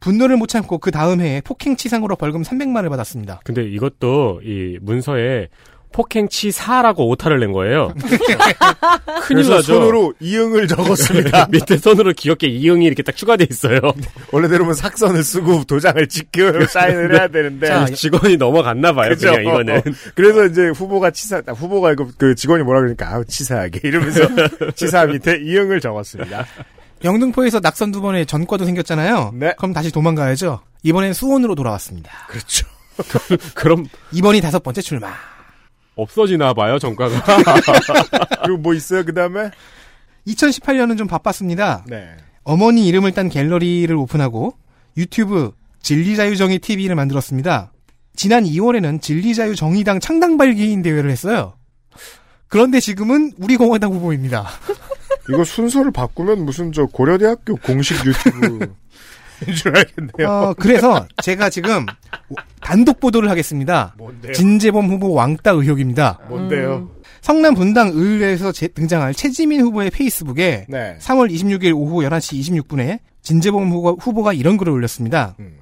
[0.00, 3.42] 분노를 못 참고 그 다음 해에 폭행 치상으로 벌금 300만을 받았습니다.
[3.44, 5.46] 근데 이것도 이 문서에
[5.92, 7.92] 폭행치사라고 오타를 낸 거예요.
[9.22, 9.62] 큰일 나죠.
[9.62, 11.48] 손으로 이응을 적었습니다.
[11.52, 13.78] 밑에 손으로 귀엽게 이응이 이렇게 딱 추가돼 있어요.
[14.32, 17.66] 원래대로면 삭선을 쓰고 도장을 찍고 사인을 해야 되는데.
[17.66, 19.10] 자, 직원이 넘어갔나 봐요.
[19.10, 19.30] 그죠?
[19.30, 19.82] 그냥 이거는.
[20.14, 23.80] 그래서 이제 후보가 치사, 아, 후보가 그, 그 직원이 뭐라 그러니까, 아우, 치사하게.
[23.84, 24.22] 이러면서
[24.74, 26.46] 치사 밑에 이응을 적었습니다.
[27.04, 29.32] 영등포에서 낙선 두 번에 전과도 생겼잖아요.
[29.34, 29.54] 네.
[29.58, 30.60] 그럼 다시 도망가야죠.
[30.82, 32.10] 이번엔 수원으로 돌아왔습니다.
[32.28, 32.66] 그렇죠.
[33.54, 35.12] 그럼 이번이 다섯 번째 출마.
[36.02, 37.22] 없어지나 봐요, 정가가.
[38.44, 39.50] 그리고 뭐 있어요, 그 다음에?
[40.26, 41.84] 2018년은 좀 바빴습니다.
[41.88, 42.08] 네.
[42.44, 44.54] 어머니 이름을 딴 갤러리를 오픈하고
[44.96, 47.72] 유튜브 진리자유정의 TV를 만들었습니다.
[48.14, 51.54] 지난 2월에는 진리자유정의당 창당 발기인 대회를 했어요.
[52.48, 54.46] 그런데 지금은 우리 공화당 후보입니다.
[55.30, 58.74] 이거 순서를 바꾸면 무슨 저 고려대학교 공식 유튜브.
[59.48, 60.28] 인줄 알겠네요.
[60.28, 61.86] 어, 그래서 제가 지금
[62.60, 63.94] 단독 보도를 하겠습니다.
[63.98, 64.32] 뭔데요?
[64.32, 66.18] 진재범 후보 왕따 의혹입니다.
[66.28, 66.90] 뭔데요?
[67.20, 70.96] 성남 분당 의뢰에서 제- 등장할 최지민 후보의 페이스북에 네.
[71.00, 75.36] 3월 26일 오후 11시 26분에 진재범 후보가, 후보가 이런 글을 올렸습니다.
[75.38, 75.58] 음.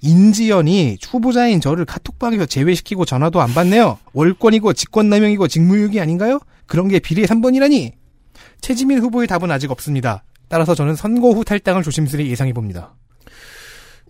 [0.00, 3.98] 인지연이 후보자인 저를 카톡방에서 제외시키고 전화도 안 받네요.
[4.12, 6.38] 월권이고 직권남용이고 직무유기 아닌가요?
[6.66, 7.92] 그런 게 비례 3번이라니?
[8.60, 10.22] 최지민 후보의 답은 아직 없습니다.
[10.48, 12.94] 따라서 저는 선거 후 탈당을 조심스레 예상해 봅니다.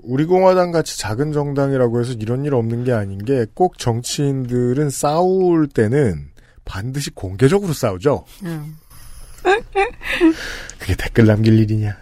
[0.02, 5.68] 우리 공화당 같이 작은 정당이라고 해서 이런 일 없는 게 아닌 게 꼭 정치인들은 싸울
[5.68, 6.28] 때는
[6.64, 8.24] 반드시 공개적으로 싸우죠.
[10.78, 11.96] 그게 댓글 남길 일이냐.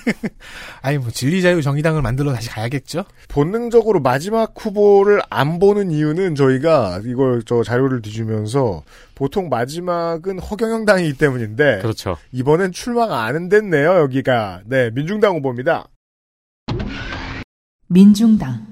[0.82, 3.04] 아니 뭐 진리자유 정의당을 만들러 다시 가야겠죠?
[3.28, 8.82] 본능적으로 마지막 후보를 안 보는 이유는 저희가 이걸 저 자료를 뒤주면서
[9.14, 12.16] 보통 마지막은 허경영 당이기 때문인데 그렇죠.
[12.32, 15.86] 이번엔 출마가 안 됐네요 여기가 네 민중당 후보입니다.
[17.88, 18.66] 민중당,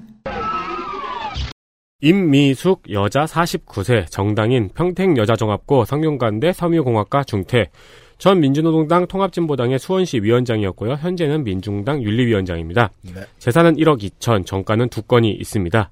[2.01, 7.69] 임미숙 여자 49세 정당인 평택여자종합고 성균관대 섬유공학과 중퇴
[8.17, 10.95] 전 민주노동당 통합진보당의 수원시 위원장이었고요.
[10.95, 12.91] 현재는 민중당 윤리위원장입니다.
[13.03, 13.21] 네.
[13.39, 15.91] 재산은 1억 2천, 정가는 두 건이 있습니다.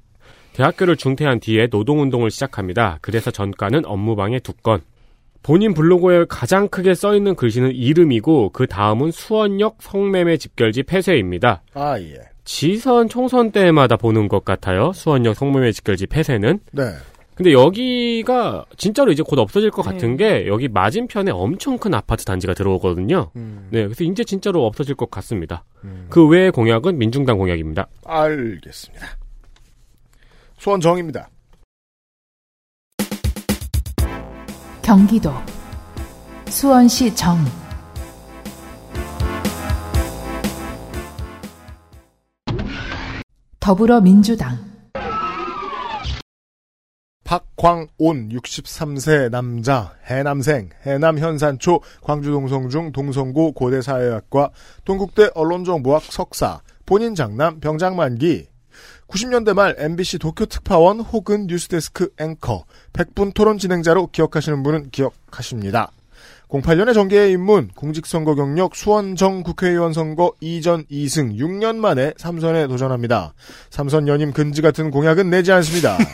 [0.51, 2.99] 대학교를 중퇴한 뒤에 노동운동을 시작합니다.
[3.01, 4.81] 그래서 전가는 업무방해 두 건.
[5.41, 11.63] 본인 블로그에 가장 크게 써있는 글씨는 이름이고 그 다음은 수원역 성매매 집결지 폐쇄입니다.
[11.73, 12.32] 아 예.
[12.45, 14.91] 지선 총선 때마다 보는 것 같아요.
[14.93, 16.59] 수원역 성매매 집결지 폐쇄는.
[16.71, 16.83] 네.
[17.35, 22.53] 근데 여기가 진짜로 이제 곧 없어질 것 같은 게 여기 맞은편에 엄청 큰 아파트 단지가
[22.53, 23.31] 들어오거든요.
[23.35, 25.63] 음, 네, 그래서 이제 진짜로 없어질 것 같습니다.
[26.09, 27.87] 그 외의 공약은 민중당 공약입니다.
[28.05, 29.07] 알겠습니다.
[30.59, 31.29] 수원정입니다.
[34.83, 35.31] 경기도
[36.49, 37.37] 수원시 정
[43.63, 44.57] 더불어민주당
[47.23, 54.49] 박광온 63세 남자 해남생 해남 현산초 광주 동성중 동성고 고대사회학과
[54.83, 58.49] 동국대 언론정보학 석사 본인 장남 병장 만기
[59.07, 65.93] 90년대 말 MBC 도쿄 특파원 혹은 뉴스데스크 앵커 100분 토론 진행자로 기억하시는 분은 기억하십니다.
[66.53, 73.33] 08년에 정계의 입문, 공직선거 경력 수원정 국회의원 선거 2전 2승 6년 만에 3선에 도전합니다.
[73.71, 75.97] 3선 연임 근지 같은 공약은 내지 않습니다.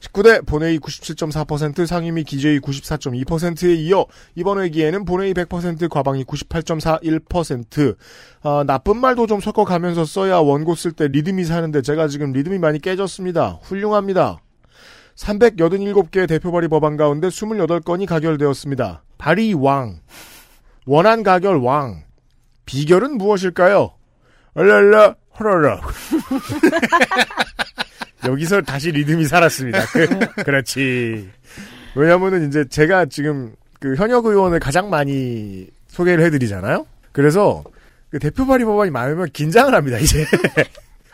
[0.00, 4.06] 19대 본회의 97.4% 상임위 기재위 94.2%에 이어
[4.36, 7.96] 이번 회기에는 본회의 100% 과방위 98.41%
[8.42, 12.78] 아, 나쁜 말도 좀 섞어가면서 써야 원고 쓸 때 리듬이 사는데 제가 지금 리듬이 많이
[12.78, 13.58] 깨졌습니다.
[13.62, 14.38] 훌륭합니다.
[15.18, 19.02] 387개 대표 발의 법안 가운데 28건이 가결되었습니다.
[19.18, 20.00] 발의 왕.
[20.86, 22.04] 원안 가결 왕.
[22.66, 23.92] 비결은 무엇일까요?
[24.54, 25.80] 얼랄라 허랄라.
[28.26, 29.86] 여기서 다시 리듬이 살았습니다.
[29.86, 30.08] 그,
[30.44, 31.28] 그렇지.
[31.94, 36.86] 왜냐면은 이제 제가 지금 그 현역 의원을 가장 많이 소개를 해드리잖아요.
[37.12, 37.64] 그래서
[38.10, 39.98] 그 대표 발의 법안이 많으면 긴장을 합니다.
[39.98, 40.24] 이제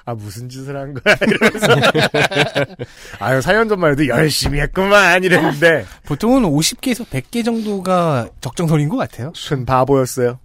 [0.06, 1.66] 아 무슨 짓을 한 거야 이러면서
[3.20, 9.32] 아유 4년 전만 해도 열심히 했구만 이랬는데 보통은 50개에서 100개 정도가 적정선인 것 같아요.
[9.34, 10.38] 순 바보였어요.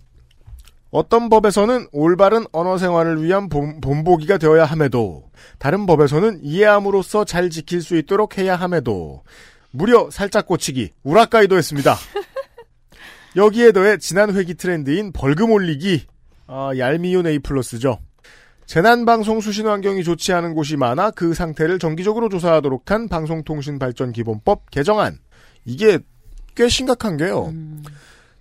[0.91, 5.23] 어떤 법에서는 올바른 언어 생활을 위한 본, 본보기가 되어야 함에도
[5.59, 9.23] 다른 법에서는 이해함으로써 잘 지킬 수 있도록 해야 함에도
[9.71, 11.95] 무려 살짝 꽂히기 우라카이도 했습니다.
[13.35, 16.07] 여기에 더해 지난 회기 트렌드인 벌금 올리기
[16.47, 17.99] 아, 얄미운 A 플러스죠.
[18.69, 25.17] 재난방송 수신 환경이 좋지 않은 곳이 많아 그 상태를 정기적으로 조사하도록 한 방송통신발전기본법 개정안.
[25.65, 25.97] 이게
[26.53, 27.51] 꽤 심각한 게요.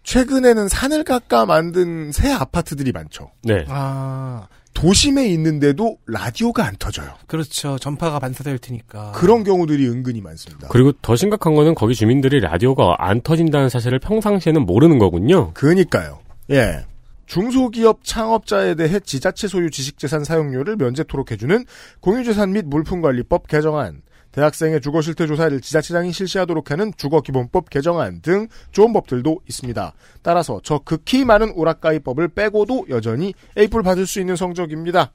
[0.02, 3.30] 최근에는 산을 깎아 만든 새 아파트들이 많죠.
[3.42, 3.64] 네.
[3.68, 7.14] 아, 도심에 있는데도 라디오가 안 터져요.
[7.26, 7.78] 그렇죠.
[7.78, 9.12] 전파가 반사될 테니까.
[9.12, 10.68] 그런 경우들이 은근히 많습니다.
[10.68, 15.54] 그리고 더 심각한 거는 거기 주민들이 라디오가 안 터진다는 사실을 평상시에는 모르는 거군요.
[15.54, 16.18] 그니까요.
[16.50, 16.84] 예.
[17.28, 21.64] 중소기업 창업자에 대해 지자체 소유 지식재산 사용료를 면제토록 해주는
[22.00, 28.92] 공유재산 및 물품관리법 개정안, 대학생의 주거 실태 조사를 지자체장이 실시하도록 하는 주거기본법 개정안 등 좋은
[28.92, 29.92] 법들도 있습니다.
[30.22, 35.12] 따라서 저 극히 많은 오락가이 법을 빼고도 여전히 A뿔 받을 수 있는 성적입니다.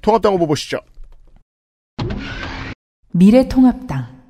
[0.00, 0.78] 통합당 후보 보시죠.
[3.12, 4.22] 미래통합당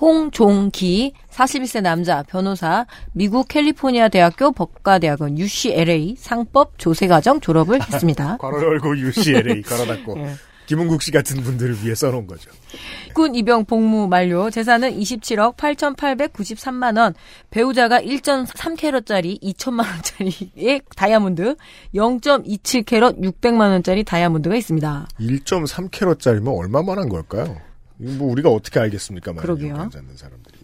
[0.00, 8.38] 홍종기 41세 남자 변호사 미국 캘리포니아 대학교 법과대학원 UCLA 상법 조세과정 졸업을 했습니다.
[8.42, 10.32] 괄호 열고 UCLA 괄호 닫고 예.
[10.66, 12.50] 김은국 씨 같은 분들을 위해 써놓은 거죠.
[13.14, 17.14] 군 입영 복무 만료 재산은 27억 8,893만 원
[17.50, 21.56] 배우자가 1.3캐럿짜리 2천만 원짜리의 다이아몬드
[21.94, 25.08] 0.27캐럿 600만 원짜리 다이아몬드가 있습니다.
[25.18, 27.67] 1.3캐럿짜리면 얼마만 한 걸까요?
[28.00, 29.32] 이거 뭐 우리가 어떻게 알겠습니까?
[29.34, 29.90] 그러게요.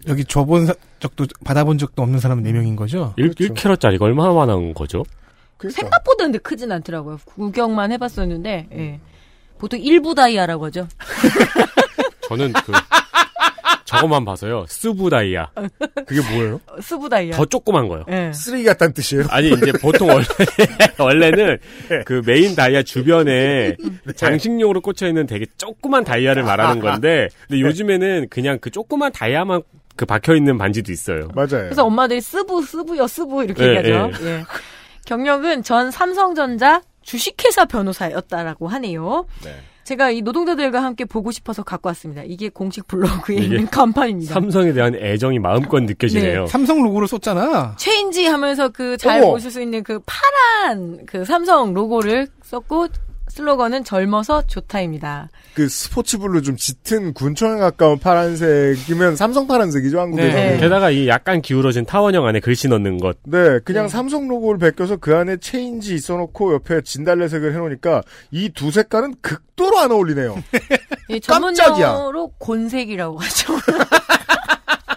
[0.07, 3.13] 여기 줘본 사- 적도 받아본 적도 없는 사람은 4명인 거죠?
[3.17, 5.03] 1, 1캐럿짜리가 얼마나 많은 거죠?
[5.57, 7.19] 그러니까 생각보다 근데 크진 않더라고요.
[7.25, 8.99] 구경만 해봤었는데 예.
[9.57, 10.87] 보통 스부 다이아라고 하죠.
[12.29, 12.71] 저는 그
[13.85, 14.65] 저것만 봐서요.
[14.67, 15.47] 스부다이아.
[16.05, 16.59] 그게 뭐예요?
[16.67, 17.35] 어, 스부 다이아.
[17.35, 18.03] 더 조그만 거요.
[18.09, 18.31] 예.
[18.33, 19.25] 쓰레기 같다는 뜻이에요?
[19.29, 20.25] 아니 이제 보통 원래
[20.97, 21.57] 원래는
[22.05, 23.77] 그 메인 다이아 주변에
[24.15, 29.61] 장식용으로 꽂혀 있는 되게 조그만 다이아를 말하는 건데 근데 요즘에는 그냥 그 조그만 다이아만
[29.95, 31.29] 그 박혀 있는 반지도 있어요.
[31.35, 31.47] 맞아요.
[31.49, 34.25] 그래서 엄마들이 스부 스부요 스부 이렇게 네, 얘기하죠.
[34.25, 34.43] 예.
[35.05, 39.25] 경력은 전 삼성전자 주식회사 변호사였다라고 하네요.
[39.43, 39.51] 네.
[39.85, 42.23] 제가 이 노동자들과 함께 보고 싶어서 갖고 왔습니다.
[42.25, 44.33] 이게 공식 블로그에 이게 있는 간판입니다.
[44.33, 46.47] 삼성에 대한 애정이 마음껏 느껴지네요.
[46.47, 47.75] 삼성 로고를 썼잖아.
[47.77, 49.21] change 하면서 그 잘.
[49.21, 52.87] 보실 수 있는 그 파란 그 삼성 로고를 썼고
[53.35, 55.27] 슬로건은 젊어서 좋다입니다.
[55.55, 60.33] 그 sports blue 좀 짙은 군청에 가까운 파란색이면 삼성 파란색이죠 한국에서.
[60.35, 60.51] 네.
[60.53, 60.57] 네.
[60.57, 63.17] 게다가 이 약간 기울어진 타원형 안에 글씨 넣는 것.
[63.23, 63.89] 네, 그냥 네.
[63.89, 69.91] 삼성 로고를 베껴서 그 안에 체인지 있어놓고 옆에 진달래색을 해놓으니까 이 두 색깔은 극도로 안
[69.91, 70.41] 어울리네요.
[71.09, 71.75] 이 깜짝이야.
[71.75, 73.53] 전문용어로 곤색이라고 하죠.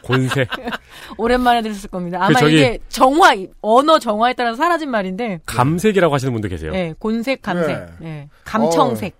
[0.08, 0.48] 곤색.
[1.18, 2.18] 오랜만에 들었을 겁니다.
[2.20, 6.72] 아마 그 저기- 이게 정화, 언어 정화에 따라서 사라진 말인데, 감색이라고 하시는 분도 계세요.
[6.72, 7.86] 네, 곤색, 감색, 네.
[8.00, 8.28] 네.
[8.44, 9.14] 감청색.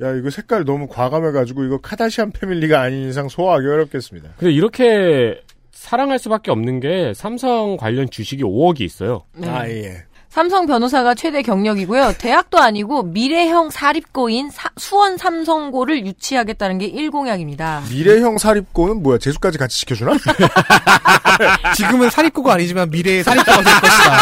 [0.00, 4.30] 야 이거 색깔 너무 과감해가지고 이거 카다시안 패밀리가 아닌 이상 소화하기 어렵겠습니다.
[4.36, 9.24] 근데 이렇게 사랑할 수밖에 없는 게 삼성 관련 주식이 5억이 있어요.
[9.36, 9.48] 네.
[9.48, 10.04] 아 예.
[10.32, 12.14] 삼성 변호사가 최대 경력이고요.
[12.16, 17.86] 대학도 아니고 미래형 사립고인 사- 수원 삼성고를 유치하겠다는 게 1공약입니다.
[17.90, 19.18] 미래형 사립고는 뭐야?
[19.18, 20.12] 재수까지 같이 시켜주나?
[21.76, 24.18] 지금은 사립고가 아니지만 미래의 사립고가 될 것이다.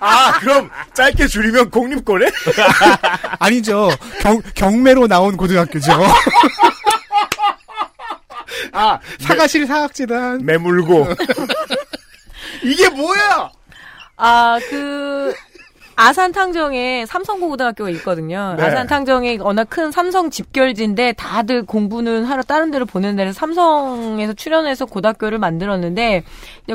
[0.00, 2.26] 아 그럼 짧게 줄이면 공립고네?
[3.38, 3.90] 아니죠.
[4.20, 5.92] 경, 경매로 나온 고등학교죠.
[8.72, 10.44] 아 사가실 사학재단.
[10.44, 11.06] 매물고.
[12.64, 13.50] 이게 뭐야?
[14.26, 15.34] 아, 그,
[15.96, 18.54] 아산 탕정에 삼성고 고등학교가 있거든요.
[18.56, 18.64] 네.
[18.64, 24.86] 아산 탕정에 워낙 큰 삼성 집결지인데 다들 공부는 하러 다른 데를 보낸 데를 삼성에서 출연해서
[24.86, 26.24] 고등학교를 만들었는데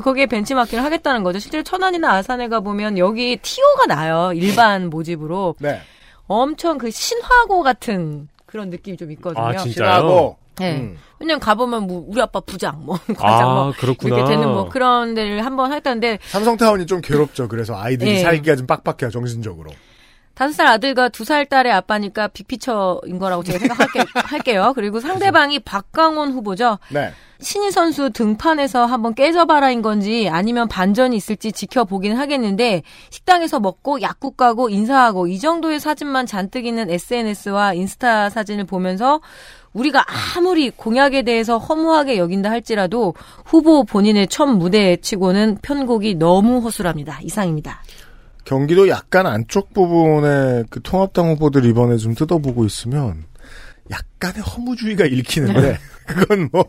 [0.02, 1.40] 거기에 벤치마킹을 하겠다는 거죠.
[1.40, 4.32] 실제로 천안이나 아산에 가 보면 여기 티오가 나요.
[4.36, 5.82] 일반 모집으로 네.
[6.28, 9.44] 엄청 그 신화고 같은 그런 느낌이 좀 있거든요.
[9.44, 9.72] 아, 진짜요?
[9.72, 10.38] 신하고.
[10.60, 10.80] 네.
[10.80, 10.98] 음.
[11.20, 14.16] 왜냐면 가보면 뭐 우리 아빠 부장, 뭐 과장, 아, 뭐 그렇구나.
[14.16, 17.48] 이렇게 되는 뭐 그런 데를 한번 했다는데 삼성타운이 좀 괴롭죠.
[17.48, 18.20] 그래서 아이들이 네.
[18.22, 19.12] 살기가 좀 빡빡해요.
[19.12, 19.72] 정신적으로.
[20.36, 24.72] 다섯 살 아들과 두 살 딸의 아빠니까 빅피처인 거라고 제가 생각할게, 할게 요.
[24.74, 26.80] 그리고 상대방이 박강원 후보죠.
[26.90, 27.12] 네.
[27.42, 34.70] 신인 선수 등판에서 한번 깨져봐라인 건지 아니면 반전이 있을지 지켜보긴 하겠는데 식당에서 먹고 약국 가고
[34.70, 39.22] 인사하고 이 정도의 사진만 잔뜩 있는 SNS와 인스타 사진을 보면서
[39.74, 40.04] 우리가
[40.36, 43.14] 아무리 공약에 대해서 허무하게 여긴다 할지라도
[43.46, 47.20] 후보 본인의 첫 무대 치고는 편곡이 너무 허술합니다.
[47.24, 47.82] 이상입니다.
[48.46, 53.26] 경기도 약간 안쪽 부분에 그 통합당 후보들 이번에 좀 뜯어보고 있으면
[53.92, 56.66] 약간의 허무주의가 읽히는데 그건 뭐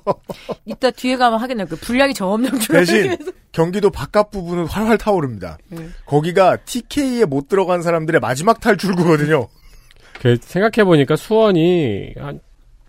[0.67, 1.67] 이따 뒤에 가면 하겠네요.
[1.67, 3.17] 그 분량이 정엄령 대신
[3.53, 5.59] 경기도 바깥 부분은 활활 타오릅니다.
[5.69, 5.89] 네.
[6.05, 9.49] 거기가 TK에 못 들어간 사람들의 마지막 탈출구거든요.
[10.21, 12.41] 그 생각해 보니까 수원이 한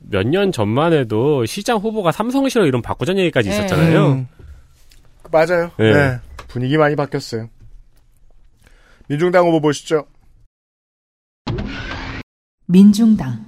[0.10, 3.56] 몇 년 전만 해도 시장 후보가 삼성시로 이름 바꾸자는 얘기까지 네.
[3.56, 4.08] 있었잖아요.
[4.08, 4.28] 음.
[5.32, 5.72] 맞아요.
[5.78, 5.94] 네.
[5.94, 6.20] 네.
[6.48, 7.50] 분위기 많이 바뀌었어요.
[9.08, 10.06] 민중당 후보 보시죠.
[12.68, 13.46] 민중당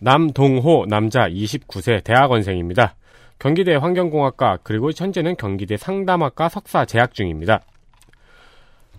[0.00, 2.94] 남동호 남자 29세 대학원생입니다.
[3.38, 7.62] 경기대 환경공학과 그리고 현재는 경기대 상담학과 석사 재학 중입니다.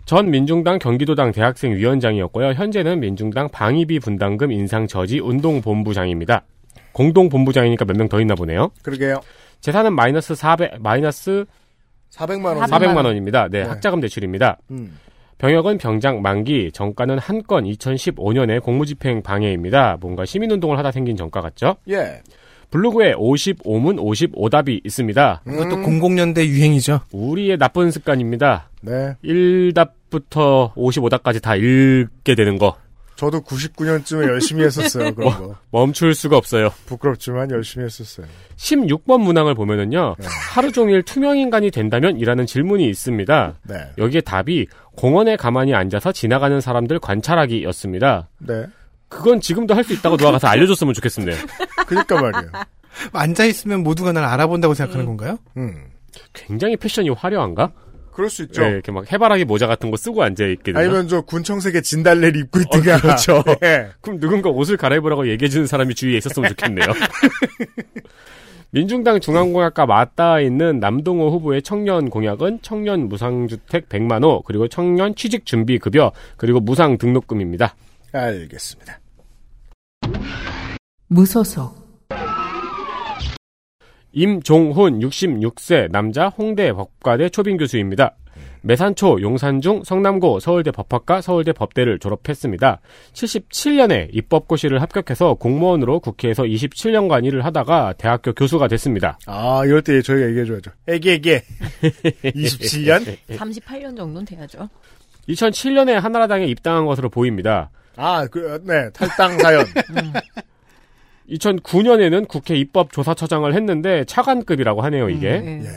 [0.10, 2.54] 전 민중당 경기도당 대학생 위원장이었고요.
[2.54, 6.46] 현재는 민중당 방위비 분담금 인상 저지 운동본부장입니다.
[6.94, 8.72] 공동본부장이니까 몇 명 더 있나 보네요.
[8.82, 9.20] 그러게요.
[9.62, 11.46] 재산은 마이너스 400 마이너스
[12.10, 12.58] 400만 원.
[12.62, 13.50] 400만 원입니다.
[13.50, 13.70] 네, 네.
[13.70, 14.58] 학자금 대출입니다.
[14.72, 14.98] 음.
[15.38, 19.98] 병역은 병장 만기, 정가는 한 건 2015년에 공무집행 방해입니다.
[20.02, 21.76] 뭔가 시민운동을 하다 생긴 정가 같죠?
[21.88, 22.24] 예.
[22.72, 25.42] 블로그에 55문 55답이 있습니다.
[25.48, 26.00] 이것도 음.
[26.02, 27.02] 00년대 유행이죠.
[27.12, 28.70] 우리의 나쁜 습관입니다.
[28.82, 29.16] 네.
[29.24, 32.76] 1답부터 55답까지 다 읽게 되는 거.
[33.16, 35.14] 저도 99년쯤에 열심히 했었어요.
[35.14, 35.56] 그런 거.
[35.72, 36.70] 멈출 수가 없어요.
[36.86, 38.26] 부끄럽지만 열심히 했었어요.
[38.56, 40.16] 16번 문항을 보면은요.
[40.18, 40.28] 네.
[40.54, 42.18] 하루 종일 투명 인간이 된다면?
[42.18, 43.56] 이라는 질문이 있습니다.
[43.68, 43.76] 네.
[43.98, 48.30] 여기에 답이 공원에 가만히 앉아서 지나가는 사람들 관찰하기였습니다.
[48.40, 48.66] 네.
[49.10, 51.38] 그건 지금도 할 수 있다고 누가 가서 알려줬으면 좋겠습니다.
[51.88, 52.52] 그니까 말이에요.
[53.14, 55.38] 앉아 있으면 모두가 날 알아본다고 생각하는 건가요?
[55.58, 55.86] 음.
[56.34, 57.72] 굉장히 패션이 화려한가?
[58.12, 58.62] 그럴 수 있죠.
[58.64, 60.80] 네, 이렇게 막 해바라기 모자 같은 거 쓰고 앉아 있게 되나?
[60.80, 62.96] 아니면 저 군청색의 진달래를 입고 있든가.
[62.96, 63.44] 어, 그렇죠.
[63.64, 63.90] 예.
[64.02, 66.88] 그럼 누군가 옷을 갈아입으라고 얘기해 주는 사람이 주위에 있었으면 좋겠네요.
[68.72, 75.46] 민중당 중앙공약과 맞닿아 있는 남동호 후보의 청년 공약은 청년 무상주택 100만 호, 그리고 청년 취직
[75.46, 77.74] 준비 급여, 그리고 무상 등록금입니다.
[78.12, 79.00] 알겠습니다.
[81.08, 81.90] 무소속
[84.12, 88.16] 임종훈 66세 남자 홍대 법과대 초빙 교수입니다.
[88.62, 92.82] 매산초, 용산중, 성남고, 서울대 법학과, 서울대 법대를 졸업했습니다.
[93.14, 99.18] 77년에 입법고시를 합격해서 공무원으로 국회에서 27년간 일을 하다가 대학교 교수가 됐습니다.
[99.28, 100.72] 아, 이럴 때 저희가 얘기해줘야죠.
[100.88, 101.40] 애기, 애기.
[102.24, 103.18] 27년?
[103.30, 104.68] 38년 정도는 돼야죠.
[105.30, 107.70] 2007년에 한나라당에 입당한 것으로 보입니다.
[108.00, 108.90] 아, 그, 네.
[108.92, 109.66] 탈당 사연.
[111.30, 115.40] 2009년에는 국회 입법조사처장을 했는데 차관급이라고 하네요, 이게.
[115.40, 115.62] 네.
[115.66, 115.70] 예.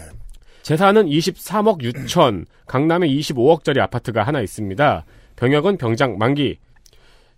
[0.63, 5.05] 재산은 23억 6천, 강남에 25억짜리 아파트가 하나 있습니다.
[5.35, 6.59] 병역은 병장 만기.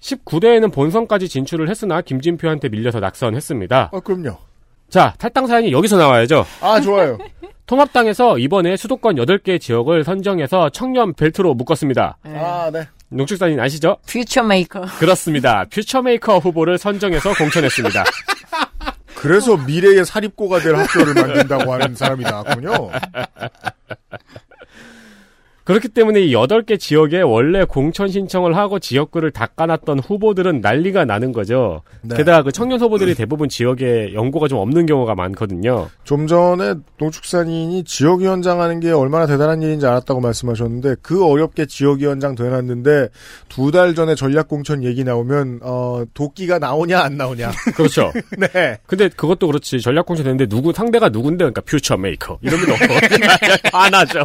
[0.01, 3.89] 19대에는 본선까지 진출을 했으나 김진표한테 밀려서 낙선했습니다.
[3.91, 4.37] 어, 그럼요.
[4.91, 6.45] 자, 탈당 사연이 여기서 나와야죠.
[6.61, 7.17] 아, 좋아요.
[7.67, 12.19] 통합당에서 이번에 수도권 8개 지역을 선정해서 청년 벨트로 묶었습니다.
[12.23, 12.87] 아, 네.
[13.09, 13.99] 농축산인 아시죠?
[14.07, 14.83] future maker.
[14.99, 15.65] 그렇습니다.
[15.71, 18.05] future maker 후보를 선정해서 공천했습니다.
[19.15, 22.91] 그래서 미래의 사립고가 될 학교를 만든다고 하는 사람이 나왔군요.
[25.65, 31.83] 그렇기 때문에 이 8개 지역에 원래 공천 신청을 하고 지역구를 닦아놨던 후보들은 난리가 나는 거죠.
[32.03, 32.17] 네.
[32.17, 35.89] 게다가 그 청년 후보들이 대부분 지역에 연고가 좀 없는 경우가 많거든요.
[36.05, 43.09] 좀 전에 농축산인이 지역위원장 하는 게 얼마나 대단한 일인지 알았다고 말씀하셨는데 그 어렵게 지역위원장 돼놨는데
[43.49, 47.51] 두 달 전에 전략공천 얘기 나오면 어 도끼가 나오냐 안 나오냐.
[47.75, 48.13] 그렇죠.
[48.39, 48.79] 네.
[48.87, 49.81] 근데 그것도 그렇지.
[49.81, 52.79] 전략 공천 됐는데 누구 상대가 누군데 그러니까 future maker 이러면 너무
[53.73, 54.25] 화나죠.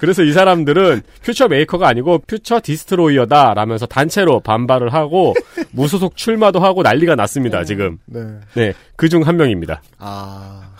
[0.00, 5.34] 그래서 이 사람들은 퓨처 메이커가 아니고 future destroyer다 라면서 단체로 반발을 하고
[5.72, 7.98] 무소속 출마도 하고 난리가 났습니다, 지금.
[8.06, 8.20] 네.
[8.54, 8.72] 네.
[8.96, 9.82] 그중 한 명입니다.
[9.98, 10.72] 아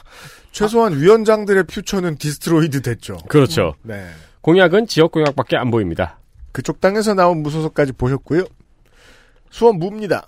[0.53, 3.19] 최소한 위원장들의 future는 destroyed 됐죠.
[3.29, 3.75] 그렇죠.
[3.83, 4.07] 네.
[4.41, 6.19] 공약은 지역 공약밖에 안 보입니다.
[6.51, 8.45] 그쪽 땅에서 나온 무소속까지 보셨고요.
[9.51, 10.27] 수원 무입니다.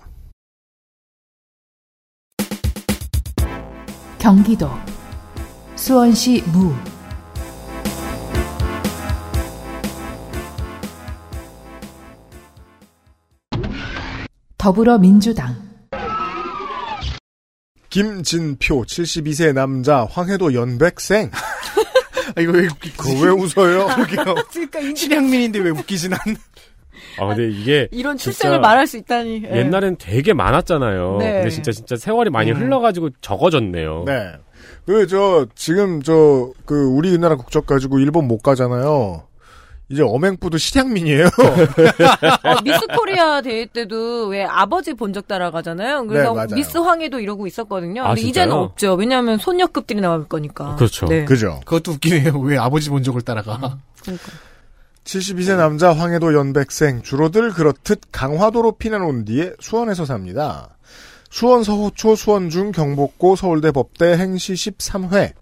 [4.18, 4.68] 경기도
[5.76, 6.74] 수원시 무
[14.62, 15.56] 더불어민주당
[17.90, 21.32] 김진표 72세 남자 황해도 연백생.
[22.36, 23.88] 아, 이거 왜 왜 웃어요?
[24.06, 26.18] 그러니까 실향민인데 왜 웃기진 않?
[27.18, 29.42] 아, 근데 이게 이런 출생을 말할 수 있다니.
[29.50, 29.56] 예.
[29.58, 31.16] 옛날엔 되게 많았잖아요.
[31.18, 31.32] 네.
[31.32, 34.04] 근데 진짜 진짜 세월이 많이 흘러가지고 적어졌네요.
[34.06, 34.30] 네.
[34.86, 39.24] 그, 저, 지금, 저, 그, 우리나라 국적 가지고 일본 못 가잖아요.
[39.92, 41.26] 이제 어맹부도 실향민이에요.
[42.44, 46.06] 어, 미스 코리아 대회 때도 왜 아버지 본적 따라가잖아요.
[46.06, 46.54] 그래서 네.
[46.54, 48.02] 미스 황해도 이러고 있었거든요.
[48.02, 48.44] 아, 근데 진짜요?
[48.44, 48.94] 이제는 없죠.
[48.94, 50.76] 왜냐하면 손녀급들이 나올 거니까.
[50.76, 51.06] 그렇죠.
[51.06, 51.26] 네.
[51.26, 51.60] 그죠.
[51.66, 52.38] 그것도 웃기네요.
[52.40, 53.78] 왜 아버지 본적을 따라가.
[55.04, 60.78] 72세 남자 황해도 연백생 주로들 그렇듯 강화도로 피난 온 뒤에 수원에서 삽니다.
[61.28, 65.32] 수원 서호초 수원중 경복고 서울대 법대 행시 13회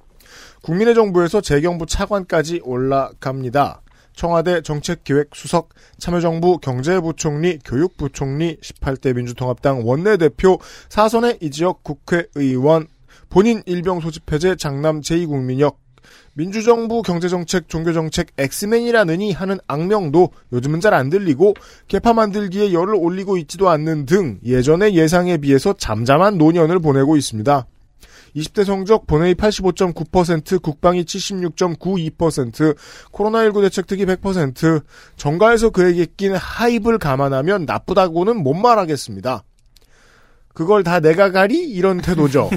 [0.63, 3.83] 국민의 정부에서 재경부 차관까지 올라갑니다.
[4.21, 10.59] 청와대 정책기획수석, 참여정부 경제부총리, 교육부총리, 18대 민주통합당 원내대표,
[10.91, 12.87] 사선의 이지역 국회의원,
[13.31, 15.77] 본인 일병 소집 해제 장남 제2국민역,
[16.35, 21.55] 민주정부 경제정책, 종교정책 엑스맨이라느니 하는 악명도 요즘은 잘 안 들리고
[21.89, 27.67] 개파 만들기에 열을 올리고 있지도 않는 등 예전의 예상에 비해서 잠잠한 노년을 보내고 있습니다.
[28.37, 32.77] 20대 성적 본회의 85.9%, 국방위 76.92%,
[33.13, 34.83] 코로나19 대책 특위 100%,
[35.17, 39.45] 정가에서 그에게 낀 하입을 감안하면 나쁘다고는 못 말하겠습니다.
[40.55, 41.59] 그걸 다 내가 가리?
[41.71, 42.51] 이런 태도죠.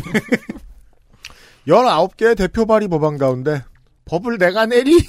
[1.67, 3.63] 19개의 대표 발의 법안 가운데
[4.05, 4.97] 법을 내가 내리?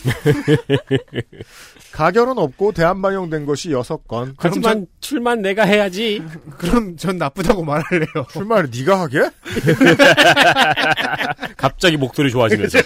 [1.93, 4.35] 가결은 없고 대안 반영된 것이 6건.
[4.37, 6.21] 하지만 출만 내가 해야지.
[6.59, 8.07] 그럼 전 나쁘다고 말할래요.
[8.33, 9.31] 출마를 네가 하게?
[11.57, 12.79] 갑자기 목소리 좋아지면서.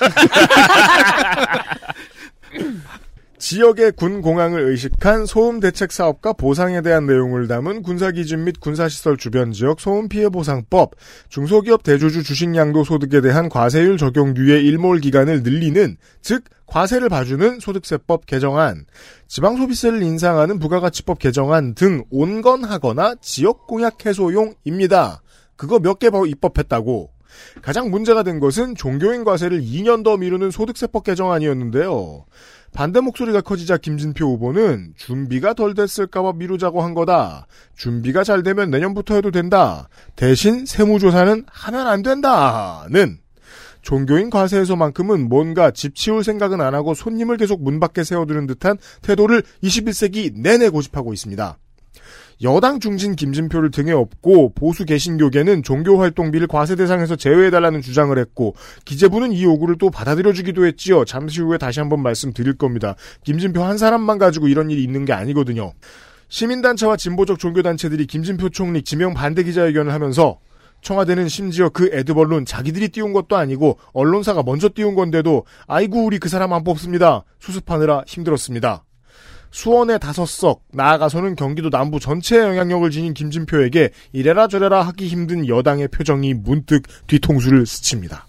[3.49, 8.91] 지역의 군 공항을 의식한 소음 대책 사업과 보상에 대한 내용을 담은 군사 기준 및 군사
[8.91, 10.91] 시설 주변 지역 소음 피해 보상법,
[11.31, 18.27] 중소기업 대주주 주식 양도 소득에 대한 과세율 적용류의 일몰 기간을 늘리는 즉 과세를 봐주는 소득세법
[18.27, 18.85] 개정안,
[19.29, 25.23] 지방 소비세를 인상하는 부가가치법 개정안 등 온건하거나 지역 공약 해소용입니다.
[25.57, 27.13] 그거 몇 개 입법했다고.
[27.63, 32.25] 가장 문제가 된 것은 종교인 과세를 2년 더 미루는 소득세법 개정안이었는데요.
[32.79, 37.49] 반대 목소리가 커지자 김진표 후보는 준비가 덜 됐을까봐 미루자고 한 거다.
[37.75, 39.89] 준비가 잘 되면 내년부터 해도 된다.
[40.15, 43.19] 대신 세무조사는 하면 안 된다는
[43.83, 49.43] 종교인 과세에서만큼은 뭔가 집 치울 생각은 안 하고 손님을 계속 문 밖에 세워두는 듯한 태도를
[49.65, 51.59] 21세기 내내 고집하고 있습니다.
[52.43, 59.43] 여당 중진 김진표를 등에 업고 보수 개신교계는 종교활동비를 과세 대상에서 제외해달라는 주장을 했고 기재부는 이
[59.43, 61.05] 요구를 또 받아들여주기도 했지요.
[61.05, 62.95] 잠시 후에 다시 한번 말씀드릴 겁니다.
[63.25, 65.73] 김진표 한 사람만 가지고 이런 일이 있는 게 아니거든요.
[66.29, 70.39] 시민단체와 진보적 종교단체들이 김진표 총리 지명 반대 기자회견을 하면서
[70.81, 76.29] 청와대는 심지어 그 에드벌룬 자기들이 띄운 것도 아니고 언론사가 먼저 띄운 건데도 아이고 우리 그
[76.29, 77.25] 사람 안 뽑습니다.
[77.41, 78.85] 수습하느라 힘들었습니다.
[79.51, 85.89] 수원의 다섯 석, 나아가서는 경기도 남부 전체에 영향력을 지닌 김진표에게 이래라 저래라 하기 힘든 여당의
[85.89, 88.27] 표정이 문득 뒤통수를 스칩니다.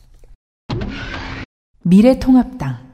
[1.83, 2.88] 미래통합당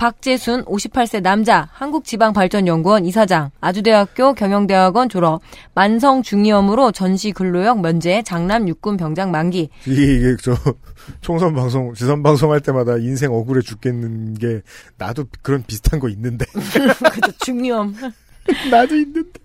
[0.00, 5.42] 박재순 58세 남자 한국지방발전연구원 이사장 아주대학교 경영대학원 졸업
[5.74, 9.68] 만성 중이염으로 전시 근로역 면제 장남 육군 병장 만기.
[9.86, 10.54] 이게, 이게 저
[11.20, 14.62] 총선 방송 지선 방송 할 때마다 인생 억울해 죽겠는 게
[14.96, 16.46] 나도 그런 비슷한 거 있는데.
[17.12, 17.94] 그죠 중이염.
[18.72, 19.38] 나도 있는데.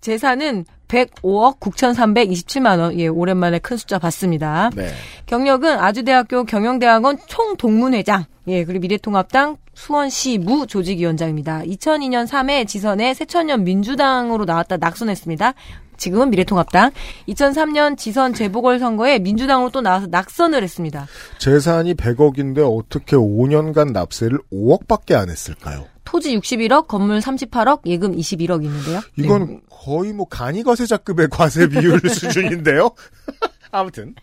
[0.00, 2.98] 재산은 105억 9,327만 원.
[2.98, 4.70] 예, 오랜만에 큰 숫자 봤습니다.
[4.74, 4.90] 네.
[5.26, 8.24] 경력은 아주대학교 경영대학원 총동문회장.
[8.48, 11.60] 예, 그리고 미래통합당 수원시 무 조직위원장입니다.
[11.60, 15.54] 2002년 3회 지선에 새천년 민주당으로 나왔다 낙선했습니다.
[15.96, 16.90] 지금은 미래통합당.
[17.28, 21.06] 2003년 지선 재보궐선거에 민주당으로 또 나와서 낙선을 했습니다.
[21.38, 25.84] 재산이 100억인데 어떻게 5년간 납세를 5억밖에 안 했을까요?
[26.10, 29.00] 토지 61억, 건물 38억, 예금 21억 있는데요.
[29.16, 29.60] 이건 네.
[29.70, 32.90] 거의 뭐 간이과세자급의 과세 비율 수준인데요.
[33.70, 34.16] 아무튼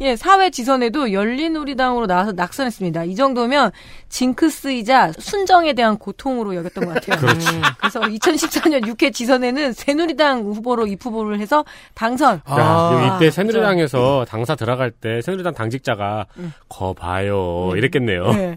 [0.00, 3.04] 예, 사회 지선에도 열린우리당으로 나와서 낙선했습니다.
[3.04, 3.72] 이 정도면
[4.08, 7.20] 징크스이자 순정에 대한 고통으로 여겼던 것 같아요.
[7.20, 7.46] 그렇지.
[7.54, 12.36] 음, 그래서 2014년 6회 지선에는 새누리당 후보로 입후보를 해서 당선.
[12.36, 16.54] 야, 아, 이때 새누리당에서 당사 들어갈 때 새누리당 당직자가 음.
[16.70, 18.32] 거 봐요 이랬겠네요.
[18.32, 18.56] 네.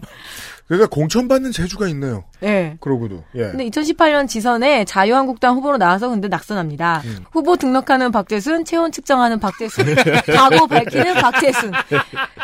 [0.68, 2.24] 그러니까 공천받는 재주가 있네요.
[2.40, 2.76] 네.
[2.80, 3.40] 그러고도 예.
[3.44, 7.00] 근데 2018년 지선에 자유한국당 후보로 나와서 근데 낙선합니다.
[7.06, 7.24] 음.
[7.32, 9.86] 후보 등록하는 박재순, 체온 측정하는 박재순,
[10.34, 11.72] 각오 밝히는 박재순.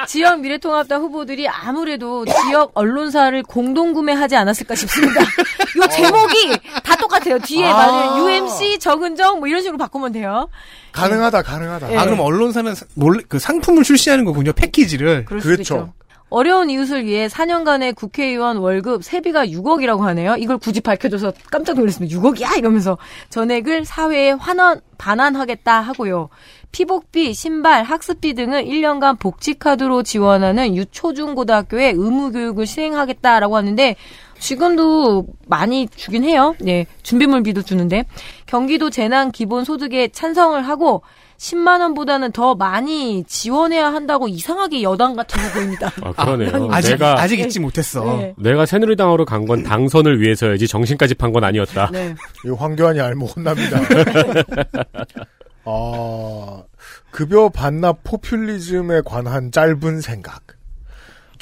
[0.08, 5.20] 지역 미래통합당 후보들이 아무래도 지역 언론사를 공동 구매하지 않았을까 싶습니다.
[5.76, 7.38] 이 제목이 다 똑같아요.
[7.40, 7.74] 뒤에 아.
[7.76, 10.48] 만약 UMC, 정은정 뭐 이런 식으로 바꾸면 돼요.
[10.92, 11.92] 가능하다, 가능하다.
[11.92, 11.96] 예.
[11.98, 14.52] 아, 그럼 언론사는 사- 몰래 그 상품을 출시하는 거군요.
[14.54, 15.26] 패키지를.
[15.26, 15.92] 그렇죠.
[16.34, 20.34] 어려운 이웃을 위해 4년간의 국회의원 월급 세비가 6억이라고 하네요.
[20.36, 22.18] 이걸 굳이 밝혀줘서 깜짝 놀랐습니다.
[22.18, 22.98] 6억이야 이러면서
[23.30, 26.30] 전액을 사회에 환원 반환하겠다 하고요.
[26.72, 33.94] 피복비, 신발, 학습비 등을 1년간 복지카드로 지원하는 유초중고등학교에 의무교육을 시행하겠다라고 하는데
[34.40, 36.56] 지금도 많이 주긴 해요.
[36.58, 38.06] 네, 준비물비도 주는데
[38.46, 41.02] 경기도 재난 기본 소득에 찬성을 하고
[41.44, 45.92] 10만 원보다는 더 많이 지원해야 한다고 이상하게 여당 같은 거 보입니다.
[46.02, 46.68] 아, 그러네요.
[46.72, 48.02] 아 직 내가 아직 잊지 못했어.
[48.16, 48.34] 네.
[48.38, 51.90] 내가 새누리당으로 간 건 당선을 위해서야지 정신까지 판 건 아니었다.
[51.92, 52.14] 네.
[52.46, 53.78] 이 황교안이 알면 혼납니다.
[55.66, 56.62] 아,
[57.10, 60.42] 급여 반납 포퓰리즘에 관한 짧은 생각.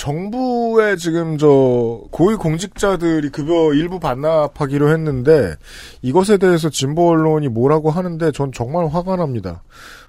[0.02, 5.54] 정부의 지금 저 고위 공직자들이 급여 일부 반납하기로 했는데
[6.02, 9.62] 이것에 대해서 진보 언론이 뭐라고 하는데 전 정말 화가 납니다.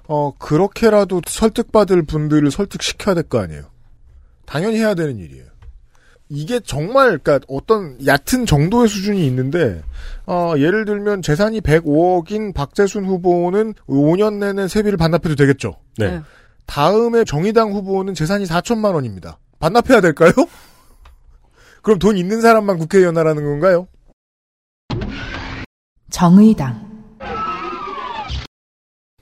[0.07, 3.65] 어 그렇게라도 설득받을 분들을 설득시켜야 될 거 아니에요.
[4.47, 5.45] 당연히 해야 되는 일이에요.
[6.27, 9.83] 이게 정말 그러니까 어떤 얕은 정도의 수준이 있는데
[10.25, 15.75] 어, 예를 들면 재산이 105억인 박재순 후보는 5년 내내 세비를 반납해도 되겠죠.
[15.99, 16.09] 네.
[16.09, 16.21] 네.
[16.65, 19.37] 다음에 정의당 후보는 재산이 4천만 원입니다.
[19.63, 20.31] 반납해야 될까요?
[21.81, 23.87] 그럼 돈 있는 사람만 국회의원 하라는 건가요?
[26.09, 26.91] 정의당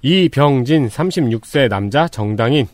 [0.02, 2.68] 이병진 36세 남자 정당인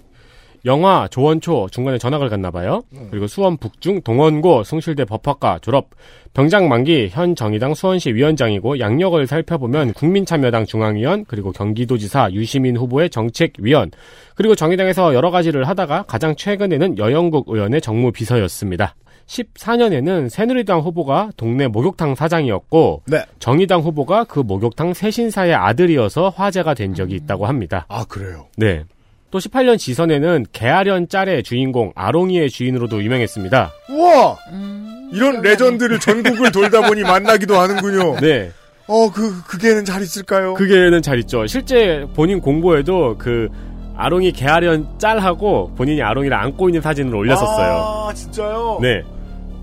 [0.65, 2.83] 영화 조원초 중간에 전학을 갔나 봐요.
[3.11, 5.89] 그리고 수원 북중 동원고 숭실대 법학과 졸업.
[6.33, 13.91] 병장 만기 현 정의당 수원시 위원장이고 양력을 살펴보면 국민참여당 중앙위원 그리고 경기도지사 유시민 후보의 정책위원
[14.35, 18.93] 그리고 정의당에서 여러 가지를 하다가 가장 최근에는 여영국 의원의 정무비서였습니다.
[19.27, 23.25] 14년에는 새누리당 후보가 동네 목욕탕 사장이었고 네.
[23.39, 27.85] 정의당 후보가 그 목욕탕 새신사의 아들이어서 화제가 된 적이 있다고 합니다.
[27.89, 28.47] 아 그래요.
[28.57, 28.83] 네.
[29.29, 33.71] 또 18년 지선에는 개아련 짤의 주인공 아롱이의 주인으로도 유명했습니다.
[33.89, 38.19] 우와 음, 이런 레전드를 전국을 돌다 보니 만나기도 하는군요.
[38.21, 38.51] 네.
[38.87, 40.53] 어 그 그게는 잘 있을까요?
[40.53, 41.45] 그게는 잘 있죠.
[41.45, 43.49] 실제 본인 공보에도 그
[43.97, 47.73] 아롱이 개아련 짤하고 본인이 아롱이를 안고 있는 사진을 올렸었어요.
[48.09, 48.79] 아 진짜요?
[48.81, 49.01] 네.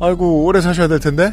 [0.01, 1.33] 아이고 오래 사셔야 될 텐데.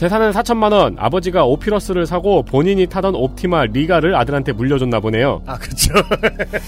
[0.00, 0.96] 재산은 4천만 원.
[0.98, 5.42] 아버지가 오피러스를 사고 본인이 타던 옵티마 리가를 아들한테 물려줬나 보네요.
[5.44, 5.92] 아 그렇죠.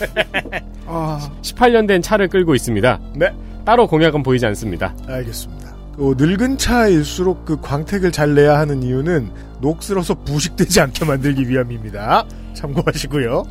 [0.84, 3.00] 아, 18년 된 차를 끌고 있습니다.
[3.14, 3.32] 네.
[3.64, 4.94] 따로 공약은 보이지 않습니다.
[5.08, 5.74] 알겠습니다.
[5.96, 9.30] 어, 늙은 차일수록 그 광택을 잘 내야 하는 이유는
[9.62, 12.26] 녹슬어서 부식되지 않게 만들기 위함입니다.
[12.52, 13.44] 참고하시고요.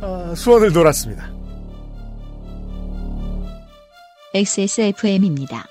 [0.00, 1.28] 아, 수원을 돌았습니다.
[4.32, 5.66] XSFM입니다.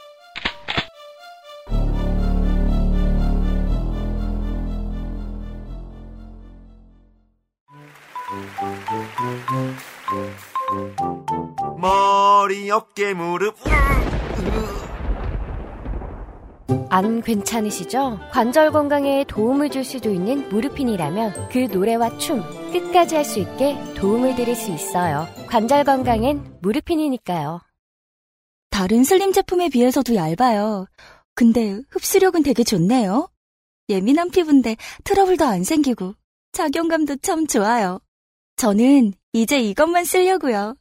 [11.77, 13.55] 머리, 어깨, 무릎.
[16.89, 18.19] 안 괜찮으시죠?
[18.31, 24.35] 관절 건강에 도움을 줄 수도 있는 무르핀이라면 그 노래와 춤 끝까지 할 수 있게 도움을
[24.35, 25.27] 드릴 수 있어요.
[25.47, 27.61] 관절 건강엔 무르핀이니까요.
[28.69, 30.87] 다른 슬림 제품에 비해서도 얇아요.
[31.33, 33.29] 근데 흡수력은 되게 좋네요.
[33.89, 36.13] 예민한 피부인데 트러블도 안 생기고
[36.53, 37.99] 작용감도 참 좋아요.
[38.57, 40.75] 저는 이제 이것만 쓰려고요.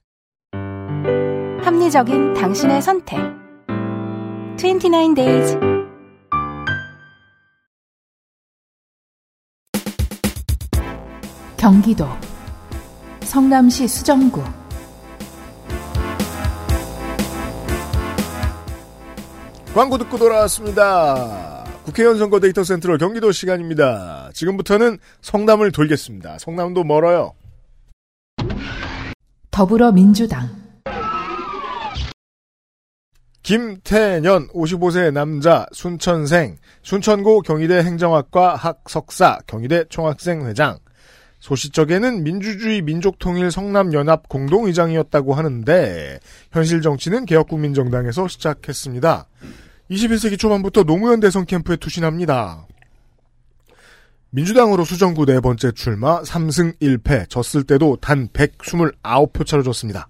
[1.60, 3.18] 합리적인 당신의 선택.
[4.56, 5.58] 29 days.
[11.56, 12.06] 경기도
[13.22, 14.42] 성남시 수정구
[19.74, 21.64] 광고 듣고 돌아왔습니다.
[21.84, 24.30] 국회의원 선거 데이터 센트럴 경기도 시간입니다.
[24.32, 26.38] 지금부터는 성남을 돌겠습니다.
[26.38, 27.32] 성남도 멀어요.
[29.54, 30.48] 더불어민주당
[33.44, 40.78] 김태년 55세 남자 순천생 순천고 경희대 행정학과 학석사 경희대 총학생회장
[41.38, 46.18] 소시적에는 민주주의 민족통일 성남연합 공동의장이었다고 하는데
[46.50, 49.28] 현실 정치는 개혁국민정당에서 시작했습니다.
[49.88, 52.66] 21세기 초반부터 노무현 대선 캠프에 투신합니다.
[54.34, 60.08] 민주당으로 수정구 네 번째 출마 3승 1패 졌을 때도 단 129표 차로 졌습니다.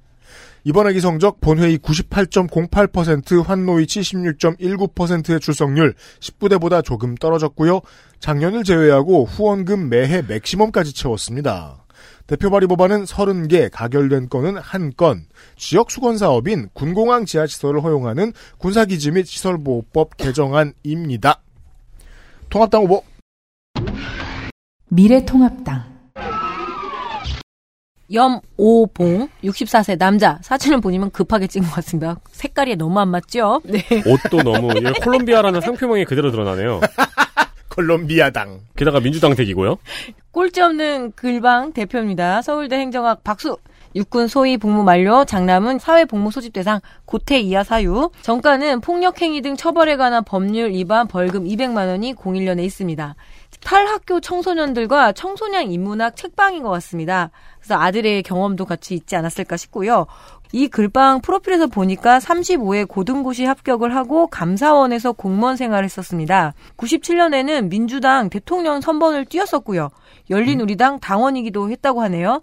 [0.65, 7.83] 이번 회기 성적 본회의 98.08% 환노위 76.19%의 출석률 10부대보다 조금 떨어졌고요.
[8.19, 11.85] 작년을 제외하고 후원금 매해 맥시멈까지 채웠습니다.
[12.27, 15.25] 대표 발의 법안은 30개, 가결된 건은 1건,
[15.57, 21.43] 지역 수건 사업인 군공항 지하시설을 허용하는 군사기지 및 시설보호법 개정안입니다.
[22.49, 23.05] 통합당 후보
[24.89, 25.95] 미래통합당
[28.13, 32.21] 염오봉 64세 남자 사진을 보니면 급하게 찍은 것 같습니다.
[32.31, 33.61] 색깔이 너무 안 맞죠?
[33.65, 33.81] 네.
[34.07, 36.81] 옷도 너무 예, 콜롬비아라는 상표명이 그대로 드러나네요.
[37.71, 38.61] 콜롬비아당.
[38.77, 39.79] 게다가 민주당 댁이고요.
[40.31, 42.43] 꼴찌 없는 글방 대표입니다.
[42.43, 43.57] 서울대 행정학 박수
[43.97, 48.11] 육군 소위 복무 만료, 장남은 사회 복무 소집 대상, 고태 이하 사유.
[48.23, 53.15] 정가는 폭력 행위 등 처벌에 관한 법률 위반 벌금 200만 원이 01년에 있습니다.
[53.65, 57.31] 탈학교 청소년들과 청소년 인문학 책방인 것 같습니다.
[57.59, 60.07] 그래서 아들의 경험도 같이 있지 않았을까 싶고요.
[60.53, 66.55] 이 글방 프로필에서 보니까 35회 고등고시 합격을 하고 감사원에서 공무원 생활을 했었습니다.
[66.77, 69.89] 97년에는 민주당 대통령 선번을 뛰었었고요.
[70.31, 72.41] 열린우리당 당원이기도 했다고 하네요.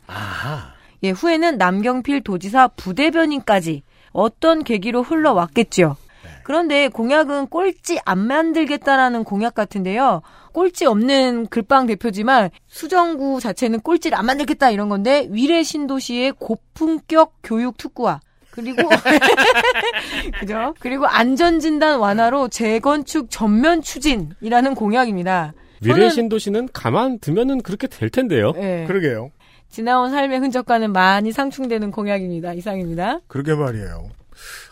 [1.03, 5.95] 예, 후에는 남경필 도지사 부대변인까지 어떤 계기로 흘러왔겠죠.
[6.43, 10.21] 그런데 공약은 꼴찌 안 만들겠다라는 공약 같은데요.
[10.53, 17.77] 꼴찌 없는 글방 대표지만 수정구 자체는 꼴찌를 안 만들겠다 이런 건데 위례 신도시의 고품격 교육
[17.77, 18.19] 특구화
[18.51, 18.81] 그리고
[20.39, 20.75] 그죠?
[20.79, 25.53] 그리고 안전 진단 완화로 재건축 전면 추진이라는 공약입니다.
[25.81, 28.53] 미래 신도시는 가만 두면은 그렇게 될 텐데요.
[28.57, 28.85] 예.
[28.87, 29.31] 그러게요.
[29.69, 32.53] 지나온 삶의 흔적과는 많이 상충되는 공약입니다.
[32.53, 33.19] 이상입니다.
[33.27, 34.09] 그러게 말이에요.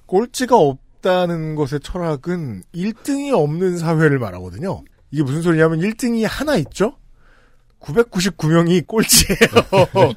[0.06, 4.84] 꼴찌가 없 다는 것의 철학은 1등이 없는 사회를 말하거든요.
[5.12, 6.96] 이게 무슨 소리냐면 1등이 하나 있죠?
[7.80, 9.40] 999명이 꼴찌예요.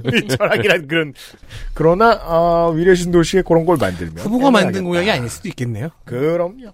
[0.25, 1.15] 이 철학이란 그런.
[1.75, 4.85] 그러나 아, 위례 신 도시에 그런 걸 만들면 후보가 만든.
[4.85, 5.91] 공약이 아닐 수도 있겠네요.
[6.05, 6.73] 그럼요.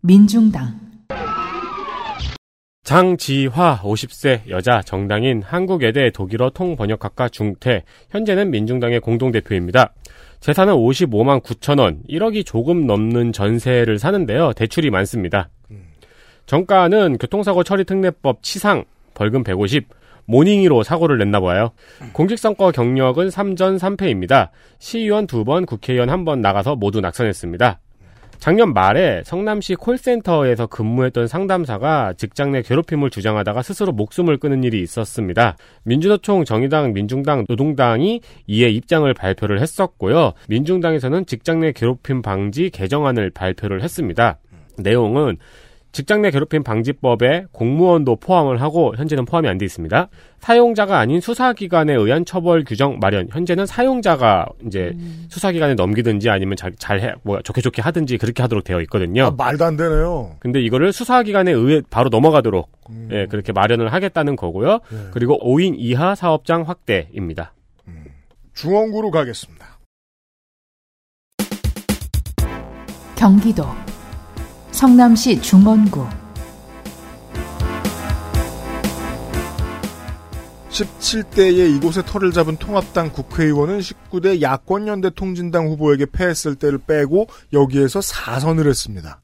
[0.00, 0.80] 민중당
[2.84, 9.94] 장지화 50세 여자 정당인 한국외대 독일어 통번역학과 중퇴 현재는 민중당의 공동대표입니다.
[10.44, 14.52] 재산은 55만 9천 원 1억이 조금 넘는 전세를 사는데요.
[14.52, 15.48] 대출이 많습니다.
[16.44, 18.84] 정가는 교통사고 처리 특례법 치상
[19.14, 19.88] 벌금 150
[20.26, 21.70] 모닝이로 사고를 냈나 봐요.
[22.12, 24.50] 공직선거 경력은 3전 3패입니다.
[24.80, 27.80] 시의원 2번, 국회의원 1번 나가서 모두 낙선했습니다.
[28.38, 35.56] 작년 말에 성남시 콜센터에서 근무했던 상담사가 직장 내 괴롭힘을 주장하다가 스스로 목숨을 끊은 일이 있었습니다.
[35.84, 40.32] 민주노총, 정의당, 민중당, 노동당이 이에 입장을 발표를 했었고요.
[40.48, 44.38] 민중당에서는 직장 내 괴롭힘 방지 개정안을 발표를 했습니다.
[44.78, 45.38] 내용은
[45.94, 50.08] 직장 내 괴롭힘 방지법에 공무원도 포함을 하고 현재는 포함이 안 돼 있습니다.
[50.40, 53.28] 사용자가 아닌 수사기관에 의한 처벌 규정 마련.
[53.30, 54.92] 현재는 사용자가 이제
[55.28, 59.26] 수사기관에 넘기든지 아니면 잘, 잘 해, 뭐 좋게 좋게 하든지 그렇게 하도록 되어 있거든요.
[59.26, 60.34] 아, 말도 안 되네요.
[60.40, 63.08] 근데 이거를 수사기관에 의해 바로 넘어가도록 음.
[63.12, 64.80] 예, 그렇게 마련을 하겠다는 거고요.
[64.90, 64.98] 네.
[65.12, 67.52] 그리고 5인 이하 사업장 확대입니다.
[68.54, 69.78] 중원구로 가겠습니다.
[73.16, 73.64] 경기도
[74.74, 76.04] 성남시 중원구
[80.68, 88.66] 17대에 이곳에 털을 잡은 통합당 국회의원은 19대 야권연대 통진당 후보에게 패했을 때를 빼고 여기에서 4선을
[88.66, 89.20] 했습니다.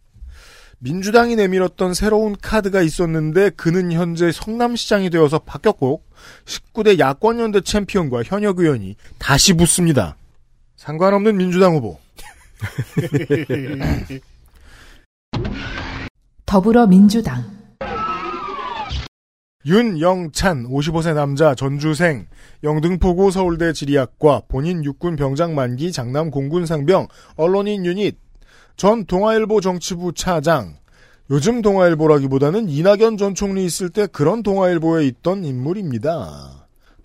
[0.78, 6.04] 민주당이 내밀었던 새로운 카드가 있었는데 그는 현재 성남시장이 되어서 바뀌었고
[6.44, 10.16] 19대 야권연대 챔피언과 현역 의원이 다시 붙습니다.
[10.76, 11.98] 상관없는 민주당 후보.
[16.50, 17.44] 더불어민주당.
[19.64, 22.26] 윤영찬 55세 남자 전주생.
[22.64, 28.18] 영등포구 서울대 지리학과 본인 육군 병장 만기 장남 공군 상병 언론인 유닛.
[28.74, 30.74] 전 동아일보 정치부 차장.
[31.30, 36.59] 요즘 동아일보라기보다는 이낙연 전 총리 있을 때 그런 동아일보에 있던 인물입니다.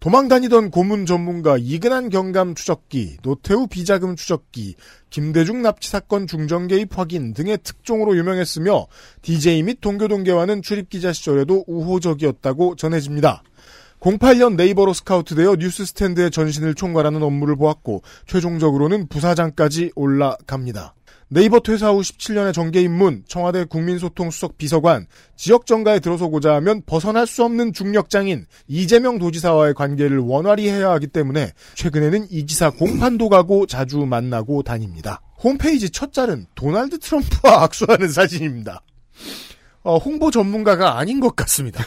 [0.05, 4.75] 도망 다니던 고문 전문가 이근한 경감 추적기, 노태우 비자금 추적기,
[5.09, 8.85] 김대중 납치 사건 중정 개입 확인 등의 특종으로 유명했으며
[9.23, 13.41] DJ 및 동교 동계와는 출입 기자 시절에도 우호적이었다고 전해집니다.
[13.99, 20.94] 08년 네이버로 스카우트되어 뉴스 스탠드의 전신을 총괄하는 업무를 보았고 최종적으로는 부사장까지 올라갑니다.
[21.27, 27.43] 네이버 퇴사 후 17년의 정계 입문, 청와대 국민소통수석 비서관, 지역 정가에 들어서고자 하면 벗어날 수
[27.43, 34.05] 없는 중력장인 이재명 도지사와의 관계를 원활히 해야 하기 때문에 최근에는 이 지사 공판도 가고 자주
[34.05, 35.21] 만나고 다닙니다.
[35.43, 38.81] 홈페이지 첫 자는 도널드 트럼프와 악수하는 사진입니다.
[39.81, 41.83] 어, 홍보 전문가가 아닌 것 같습니다.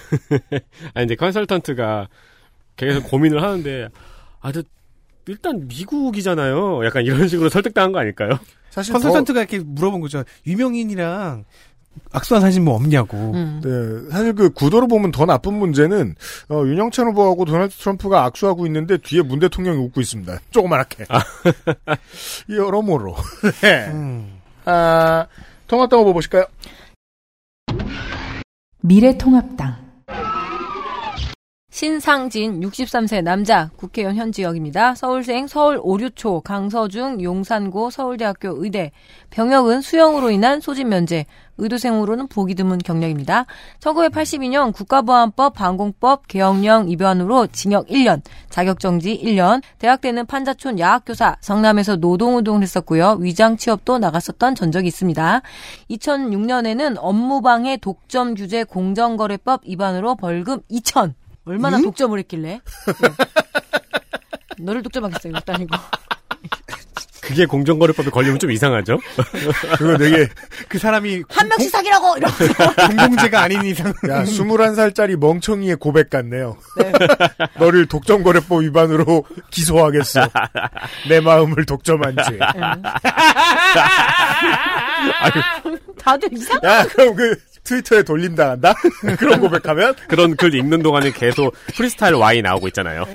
[0.95, 2.09] 아니 이제 컨설턴트가
[2.77, 3.89] 계속 고민을 하는데
[4.41, 4.63] 아, 저
[5.27, 6.85] 일단 미국이잖아요.
[6.85, 8.39] 약간 이런 식으로 설득당한 거 아닐까요?
[8.71, 10.25] 사실 컨설턴트가 이렇게 물어본 거죠.
[10.47, 11.45] 유명인이랑
[12.13, 13.17] 악수한 사진 뭐 없냐고.
[13.63, 16.15] 네, 사실 그 구도로 보면 더 나쁜 문제는
[16.49, 20.39] 어, 윤영찬 후보하고 도널드 트럼프가 악수하고 있는데 뒤에 문 대통령이 웃고 있습니다.
[20.51, 21.07] 조그맣게.
[22.51, 23.17] 여러모로.
[23.63, 23.93] 네.
[24.65, 25.27] 아,
[25.67, 26.45] 통합당 후보 보실까요?
[28.81, 29.88] 미래통합당
[31.79, 34.97] 신상진 63세 남자 국회의원 현 지역입니다.
[34.97, 38.91] 서울생 서울 오류초 강서중 용산고 서울대학교 의대
[39.31, 41.25] 병역은 수영으로 인한 소집 면제
[41.57, 43.47] 의도생으로는 보기 드문 경력입니다.
[43.79, 52.63] 1982년 국가보안법 방공법 개혁령 위반으로 징역 1년, 자격정지 1년, 대학 때는 판자촌 야학교사, 성남에서 노동운동을
[52.63, 53.19] 했었고요.
[53.21, 55.43] 위장 취업도 나갔었던 전적이 있습니다.
[55.91, 61.15] 2006년에는 업무방해 독점 규제 공정거래법 위반으로 벌금 2천.
[61.49, 62.61] 얼마나 독점을 했길래?
[62.87, 63.09] 네.
[64.59, 65.77] 너를 독점하겠어요, 이것도 아니고.
[67.23, 68.99] 그게 공정거래법에 걸리면 좀 이상하죠?
[69.77, 70.29] 그거 되게
[70.67, 72.17] 그 사람이 한 명씩 사기라고!
[72.17, 72.75] 이러면서.
[72.89, 73.89] 공공재가 아닌 이상.
[74.09, 76.57] 야, 21살짜리 멍청이의 고백 같네요.
[77.59, 80.27] 너를 독점거래법 위반으로 기소하겠어.
[81.11, 82.39] 내 마음을 독점한 죄.
[85.99, 86.67] 다들 이상해.
[86.67, 87.39] 야, 그럼 그
[87.69, 88.75] 트위터에 돌림 당한다?
[89.19, 89.95] 그런 고백하면?
[90.09, 93.05] 그런 글 읽는 동안에 계속 프리스타일 Y 나오고 있잖아요.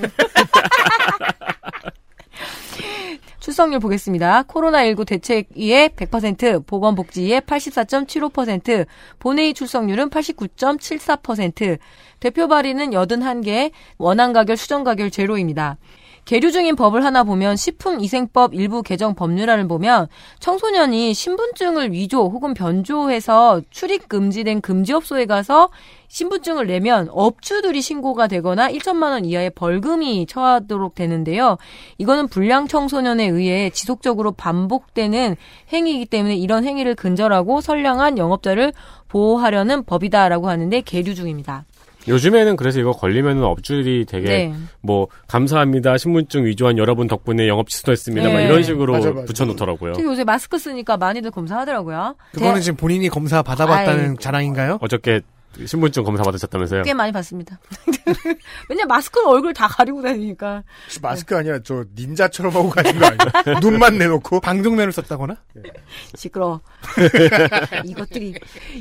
[3.39, 4.43] 출석률 보겠습니다.
[4.43, 8.85] 코로나19 대책위의 100%, 보건복지위의 84.75%,
[9.19, 11.77] 본회의 출석률은 89.74%,
[12.21, 15.77] 대표 발의는 81개, 원안 가결, 수정 가결 제로입니다.
[16.25, 20.07] 계류 중인 법을 하나 보면 식품위생법 일부 개정 법률안을 보면
[20.39, 25.69] 청소년이 신분증을 위조 혹은 변조해서 출입 금지된 금지업소에 가서
[26.07, 31.57] 신분증을 내면 업주들이 신고가 되거나 1천만 원 이하의 벌금이 처하도록 되는데요.
[31.97, 35.35] 이거는 불량 청소년에 의해 지속적으로 반복되는
[35.73, 38.73] 행위이기 때문에 이런 행위를 근절하고 선량한 영업자를
[39.07, 41.65] 보호하려는 법이다라고 하는데 계류 중입니다.
[42.07, 44.53] 요즘에는 그래서 이거 걸리면 업주들이 되게 네.
[44.81, 48.45] 뭐 감사합니다 신분증 위조한 여러분 덕분에 영업 취소했습니다 막 네.
[48.45, 49.25] 이런 식으로 맞아, 맞아.
[49.25, 49.93] 붙여놓더라고요.
[49.93, 52.15] 특히 요새 마스크 쓰니까 많이들 검사하더라고요.
[52.33, 54.15] 그거는 제- 지금 본인이 검사 받아봤다는 아이.
[54.17, 54.79] 자랑인가요?
[54.81, 55.21] 어저께
[55.65, 56.83] 신분증 검사 받으셨다면서요?
[56.83, 57.59] 꽤 많이 받습니다.
[58.69, 60.63] 왜냐 마스크는 얼굴 다 가리고 다니니까.
[60.85, 61.59] 혹시 마스크 아니야?
[61.63, 63.59] 저 닌자처럼 하고 가신 거 아니야?
[63.61, 64.39] 눈만 내놓고?
[64.39, 65.37] 방독면을 썼다거나?
[66.15, 66.61] 시끄러.
[67.85, 68.33] 이것들이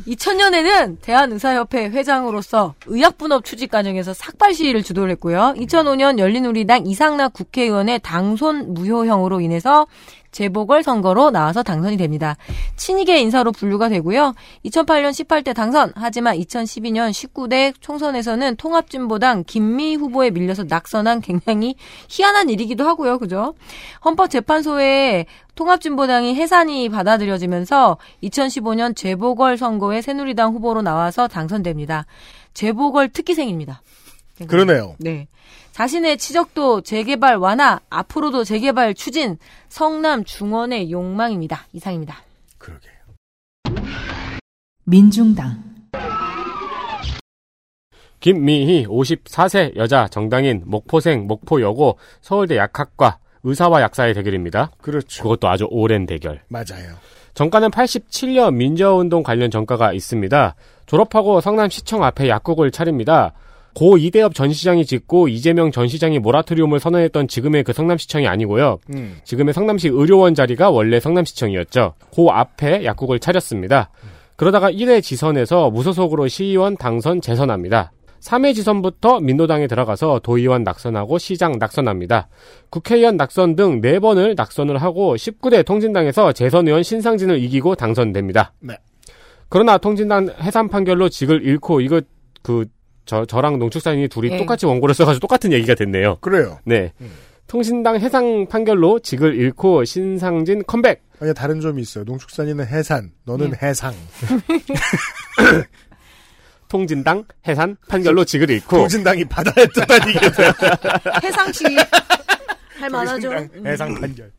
[0.06, 5.54] 2000년에는 대한의사협회 회장으로서 의약분업 추직 과정에서 삭발 시위를 주도를 했고요.
[5.56, 9.86] 2005년 열린우리당 이상락 국회의원의 당손 무효형으로 인해서
[10.32, 12.36] 재보궐 선거로 나와서 당선이 됩니다.
[12.76, 14.34] 친이계 인사로 분류가 되고요.
[14.64, 21.76] 2008년 18대 당선, 하지만 2012년 19대 총선에서는 통합진보당 김미 후보에 밀려서 낙선한 굉장히
[22.08, 23.18] 희한한 일이기도 하고요.
[23.18, 23.54] 그죠?
[24.04, 32.06] 헌법재판소에 통합진보당이 해산이 받아들여지면서 2015년 재보궐 선거에 새누리당 후보로 나와서 당선됩니다.
[32.54, 33.82] 재보궐 특기생입니다.
[34.48, 34.96] 그러네요.
[34.98, 35.28] 네.
[35.72, 41.66] 자신의 치적도 재개발 완화, 앞으로도 재개발 추진, 성남 중원의 욕망입니다.
[41.72, 42.22] 이상입니다.
[44.84, 45.62] 민중당
[48.20, 54.70] 김미희 54세 여자 정당인 목포생 목포여고 서울대 약학과 의사와 약사의 대결입니다.
[54.80, 55.22] 그렇죠.
[55.22, 56.42] 그것도 아주 오랜 대결.
[56.48, 56.94] 맞아요.
[57.34, 60.54] 정가는 87년 민주화운동 관련 정가가 있습니다.
[60.86, 63.32] 졸업하고 성남시청 앞에 약국을 차립니다.
[63.74, 68.78] 고 이대엽 전 시장이 짓고 이재명 전 시장이 모라토리움을 선언했던 지금의 그 성남시청이 아니고요.
[68.94, 69.18] 음.
[69.24, 71.94] 지금의 성남시 의료원 자리가 원래 성남시청이었죠.
[72.14, 73.90] 그 앞에 약국을 차렸습니다.
[74.36, 77.92] 그러다가 1회 지선에서 무소속으로 시의원 당선 재선합니다.
[78.20, 82.28] 3회 지선부터 민노당에 들어가서 도의원 낙선하고 시장 낙선합니다.
[82.70, 88.52] 국회의원 낙선 등 4번을 낙선을 하고 19대 통진당에서 재선의원 신상진을 이기고 당선됩니다.
[88.60, 88.76] 네.
[89.48, 92.00] 그러나 통진당 해산 판결로 직을 잃고 이거
[92.42, 92.66] 그
[93.04, 94.38] 저, 저랑 농축산인이 둘이 예.
[94.38, 96.18] 똑같이 원고를 써가지고 똑같은 얘기가 됐네요.
[96.20, 96.58] 그래요.
[96.64, 96.92] 네.
[97.46, 101.02] 통신당 해상 판결로 직을 잃고 신상진 컴백.
[101.20, 102.04] 아니 다른 점이 있어요.
[102.04, 103.58] 농축산인은 해산, 너는 네.
[103.62, 103.92] 해상.
[106.68, 110.18] 통진당 해산 판결로 직을 잃고 통진당이 받아야 뜻한 돼.
[111.22, 111.64] 해상시
[112.80, 113.30] 할 만하죠.
[113.30, 113.66] 음.
[113.66, 114.32] 해상 판결.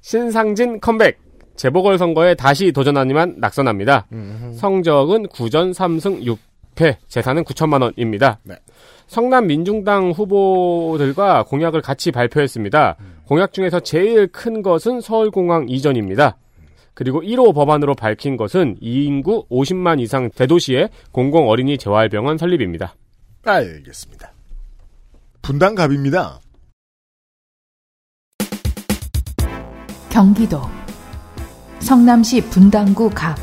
[0.00, 1.20] 신상진 컴백.
[1.54, 4.08] 재보궐 선거에 다시 도전하지만 낙선합니다.
[4.56, 6.38] 성적은 9전 3승 6
[6.74, 8.38] 패, 재산은 9천만 원입니다.
[8.42, 8.56] 네.
[9.06, 12.96] 성남 민중당 후보들과 공약을 같이 발표했습니다.
[13.26, 16.36] 공약 중에서 제일 큰 것은 서울공항 이전입니다.
[16.94, 22.94] 그리고 1호 법안으로 밝힌 것은 2인구 50만 이상 대도시의 공공 어린이 재활병원 설립입니다.
[23.44, 24.32] 알겠습니다.
[25.42, 26.40] 분당갑입니다.
[30.10, 30.60] 경기도
[31.80, 33.36] 성남시 분당구 갑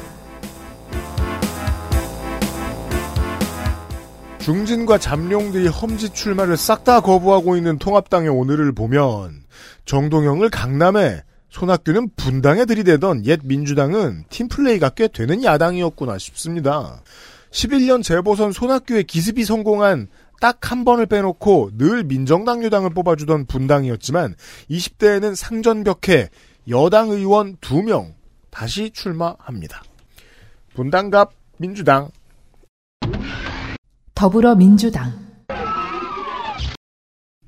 [4.42, 9.44] 중진과 잠룡들이 험지 출마를 싹 다 거부하고 있는 통합당의 오늘을 보면
[9.86, 17.04] 정동영을 강남에 손학규는 분당에 들이대던 옛 민주당은 팀플레이가 꽤 되는 야당이었구나 싶습니다.
[17.52, 20.08] 11년 재보선 손학규의 기습이 성공한
[20.40, 24.34] 딱 한 번을 빼놓고 늘 민정당 유당을 뽑아주던 분당이었지만
[24.72, 26.30] 20대에는 상전벽해
[26.70, 28.14] 여당 의원 2명
[28.50, 29.84] 다시 출마합니다.
[30.74, 32.10] 분당갑 민주당
[34.14, 35.12] 더불어민주당.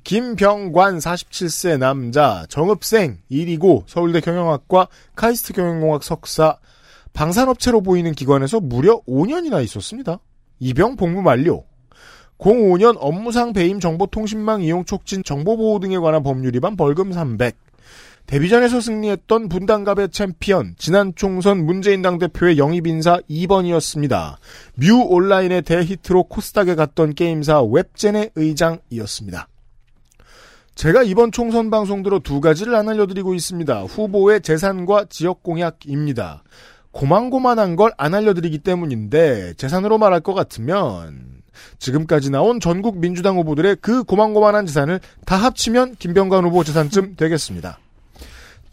[0.04, 6.58] 김병관 47세 남자 정읍생 1이고 서울대 경영학과 카이스트 경영공학 석사
[7.14, 10.20] 방산업체로 보이는 기관에서 무려 5년이나 있었습니다.
[10.60, 11.64] 입영 복무 만료.
[12.40, 17.56] 05년 업무상 배임 정보통신망 이용 촉진 정보보호 등에 관한 법률 위반 벌금 300
[18.28, 24.38] 데뷔전에서 승리했던 분당갑의 챔피언 지난 총선 문재인 당 대표의 영입 인사 2번이었습니다.
[24.76, 29.48] 뮤 온라인의 대히트로 코스닥에 갔던 게임사 웹젠의 의장이었습니다.
[30.76, 33.84] 제가 이번 총선 방송 들어 두 가지를 안 알려드리고 있습니다.
[33.84, 36.44] 후보의 재산과 지역 공약입니다.
[36.92, 41.42] 고만고만한 걸 안 알려드리기 때문인데 재산으로 말할 것 같으면
[41.78, 47.80] 지금까지 나온 전국 민주당 후보들의 그 고만고만한 재산을 다 합치면 김병관 후보 재산쯤 되겠습니다.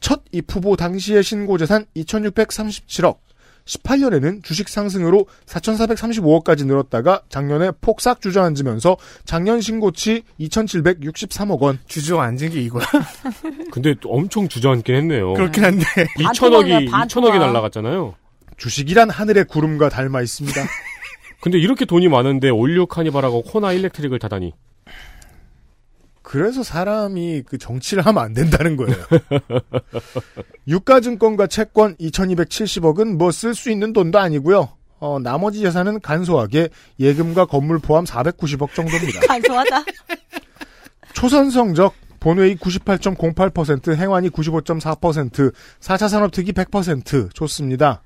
[0.01, 3.18] 첫 입후보 당시의 신고 재산 2637억,
[3.66, 11.78] 18년에는 주식 상승으로 4,435억까지 늘었다가 작년에 폭삭 주저앉으면서 작년 신고치 2,763억 원.
[11.86, 12.84] 주저앉은 게 이거야?
[13.70, 15.34] 근데 엄청 주저앉긴 했네요.
[15.34, 15.84] 그렇긴 한데.
[16.18, 18.14] 2천억이 2천억이 날라갔잖아요.
[18.57, 20.61] 주식이란 하늘의 구름과 닮아 있습니다.
[21.40, 24.53] 근데 이렇게 돈이 많은데 All New 카니발하고 코나 Electric을 타다니.
[26.30, 28.94] 그래서 사람이 그 정치를 하면 안 된다는 거예요.
[30.68, 34.68] 유가증권과 채권 2270억은 뭐 쓸 수 있는 돈도 아니고요.
[35.00, 36.68] 어, 나머지 재산은 간소하게
[37.00, 39.22] 예금과 건물 포함 490억 정도입니다.
[39.26, 39.84] 간소하다.
[41.14, 48.02] 초선 성적 본회의 98.08%, 행안위 95.4%, 4차 산업특위 100% 좋습니다.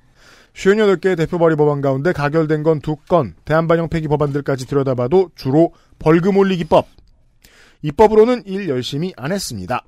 [0.55, 6.37] 58개의 대표 발의 법안 가운데 가결된 건 두 건, 대한반영 폐기 법안들까지 들여다봐도 주로 벌금
[6.37, 6.87] 올리기법.
[7.85, 9.85] 입법으로는 일 열심히 안 했습니다.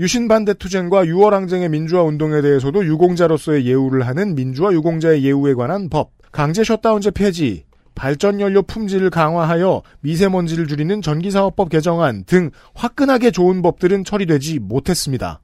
[0.00, 6.10] 유신 반대 투쟁과 유월항쟁의 민주화 운동에 대해서도 유공자로서의 예우를 하는 민주화 유공자의 예우에 관한 법,
[6.32, 14.58] 강제 셧다운제 폐지, 발전연료 품질을 강화하여 미세먼지를 줄이는 전기사업법 개정안 등 화끈하게 좋은 법들은 처리되지
[14.58, 15.40] 못했습니다.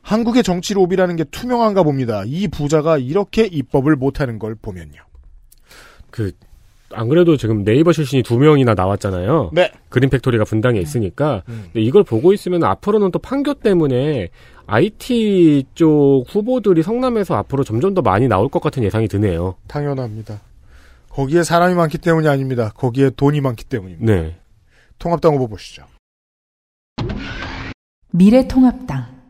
[0.00, 2.22] 한국의 정치 로비라는 게 투명한가 봅니다.
[2.24, 5.00] 이 부자가 이렇게 입법을 못하는 걸 보면요.
[6.10, 6.32] 그,
[6.94, 9.50] 안 그래도 지금 네이버 출신이 두 명이나 나왔잖아요.
[9.52, 9.70] 네.
[9.88, 11.42] Green Factory가 분당에 있으니까.
[11.48, 11.64] 음.
[11.72, 14.28] 근데 이걸 보고 있으면 앞으로는 또 판교 때문에
[14.66, 19.56] IT 쪽 후보들이 성남에서 앞으로 점점 더 많이 나올 것 같은 예상이 드네요.
[19.68, 20.40] 당연합니다.
[21.10, 22.72] 거기에 사람이 많기 때문이 아닙니다.
[22.74, 24.12] 거기에 돈이 많기 때문입니다.
[24.12, 24.36] 네.
[24.98, 25.84] 통합당 후보 보시죠.
[28.12, 29.21] 미래통합당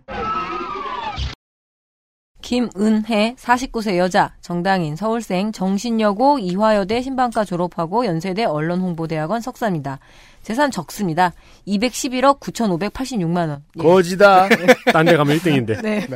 [2.42, 9.98] 김은혜 49세 여자 정당인 서울생 정신여고 이화여대 신방과 졸업하고 연세대 언론홍보대학원 석사입니다.
[10.42, 11.32] 재산 적습니다.
[11.68, 13.62] 211억 9,586만 원.
[13.78, 13.82] 예.
[13.82, 14.48] 거지다.
[14.92, 15.80] 딴 데 가면 1등인데.
[15.82, 16.06] 네.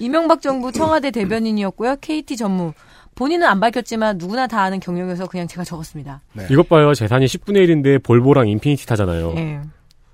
[0.00, 1.96] 이명박 정부 청와대 대변인이었고요.
[2.00, 2.72] KT 전무.
[3.14, 6.22] 본인은 안 밝혔지만 누구나 다 아는 경력이어서 그냥 제가 적었습니다.
[6.32, 6.46] 네.
[6.50, 6.92] 이것 봐요.
[6.94, 9.34] 재산이 10분의 1인데 볼보랑 인피니티 타잖아요.
[9.36, 9.60] 예.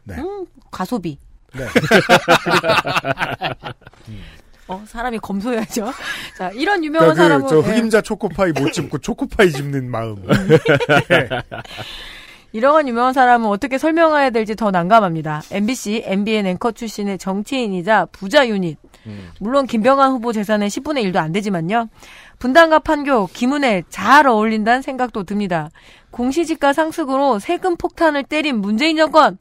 [0.05, 0.17] 네.
[0.17, 1.17] 음, 과소비.
[1.55, 1.65] 네.
[4.69, 5.93] 어, 사람이 검소해야죠.
[6.37, 7.75] 자, 이런 유명한 그러니까 사람은 그, 저 예.
[7.75, 10.17] 흑임자 초코파이 못 집고 초코파이 집는 마음.
[10.27, 11.29] 네.
[12.53, 15.43] 이런 유명한 사람은 어떻게 설명해야 될지 더 난감합니다.
[15.51, 18.79] MBC, MBN 앵커 출신의 정치인이자 부자 유닛.
[19.39, 21.89] 물론 김병환 후보 재산의 10분의 1도 안 되지만요.
[22.39, 25.71] 분당과 판교, 김은혜 잘 어울린다는 생각도 듭니다.
[26.11, 29.39] 공시지가 상승으로 세금 폭탄을 때린 문재인 정권.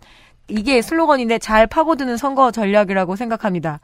[0.49, 3.81] 이게 슬로건인데 잘 파고드는 선거 전략이라고 생각합니다.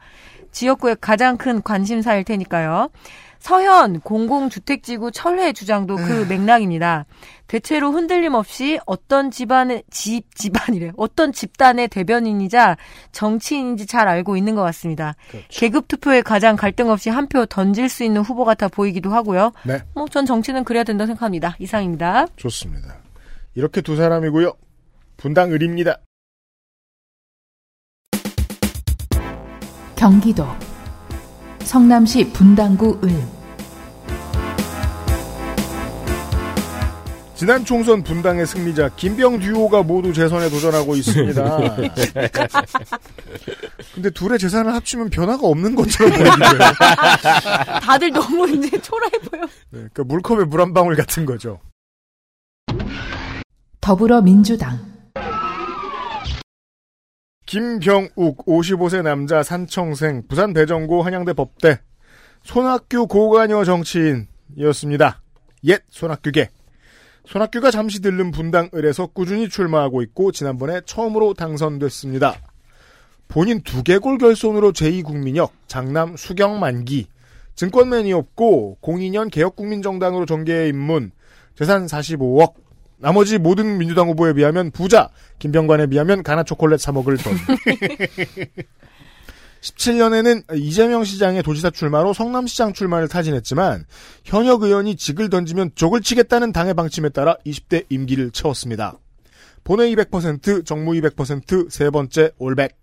[0.54, 2.88] 지역구의 가장 큰 관심사일 테니까요.
[3.40, 7.04] 서현 공공주택지구 철회 주장도 그 맥락입니다.
[7.46, 12.78] 대체로 흔들림 없이 어떤 집안의 집 집안이래 어떤 집단의 대변인이자
[13.12, 15.14] 정치인인지 잘 알고 있는 것 같습니다.
[15.50, 19.52] 계급 투표에 가장 갈등 없이 한 표 던질 수 있는 후보 같아 보이기도 하고요.
[19.64, 19.82] 네.
[19.94, 21.54] 뭐 전 정치는 그래야 된다고 생각합니다.
[21.58, 22.26] 이상입니다.
[22.36, 22.96] 좋습니다.
[23.54, 24.52] 이렇게 두 사람이고요.
[25.18, 25.98] 분당 을입니다.
[29.96, 30.46] 경기도
[31.62, 33.22] 성남시 분당구 을
[37.36, 41.58] 지난 총선 분당의 승리자 김병 듀오가 모두 재선에 도전하고 있습니다.
[43.94, 46.58] 근데 둘의 재산을 합치면 변화가 없는 것처럼 보이고요.
[47.82, 49.42] 다들 너무 이제 초라해 보여.
[49.42, 49.48] 네,
[49.92, 51.60] 그러니까 물컵에 물 한 방울 같은 거죠.
[53.80, 54.93] 더불어민주당
[57.46, 61.80] 김병욱 55세 남자 산청생 부산 배정고 한양대 법대
[62.42, 65.20] 손학규 고관여 정치인이었습니다.
[65.64, 66.48] 옛 손학규계
[67.26, 72.36] 손학규가 잠시 들른 분당 을에서 꾸준히 출마하고 있고 지난번에 처음으로 당선됐습니다.
[73.28, 77.08] 본인 두개골 결손으로 제2국민역, 장남 수경 만기,
[77.54, 81.12] 증권맨이었고 02년 개혁국민정당으로 정계에 입문,
[81.56, 82.63] 재산 45억,
[83.04, 87.34] 나머지 모든 민주당 후보에 비하면 부자, 김병관에 비하면 가나 초콜릿 사 먹을 돈.
[89.60, 93.84] 17년에는 이재명 시장의 도지사 출마로 성남시장 출마를 타진했지만
[94.24, 98.98] 현역 의원이 직을 던지면 족을 치겠다는 당의 방침에 따라 20대 임기를 채웠습니다.
[99.64, 102.74] 본회 200%, 정무 200%, 세 번째 올백.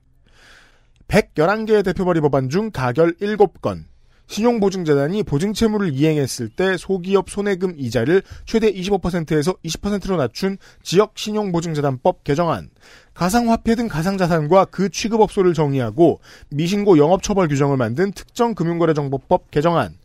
[1.08, 3.86] 111개의 대표발의 법안 중 가결 7건.
[4.32, 12.70] 신용보증재단이 보증채무를 이행했을 때 소기업 손해금 이자를 최대 25%에서 20%로 낮춘 지역 신용보증재단법 개정안,
[13.14, 19.98] 가상화폐 등 가상자산과 그 취급업소를 정의하고 미신고 영업처벌 규정을 만든 특정금융거래정보법 개정안,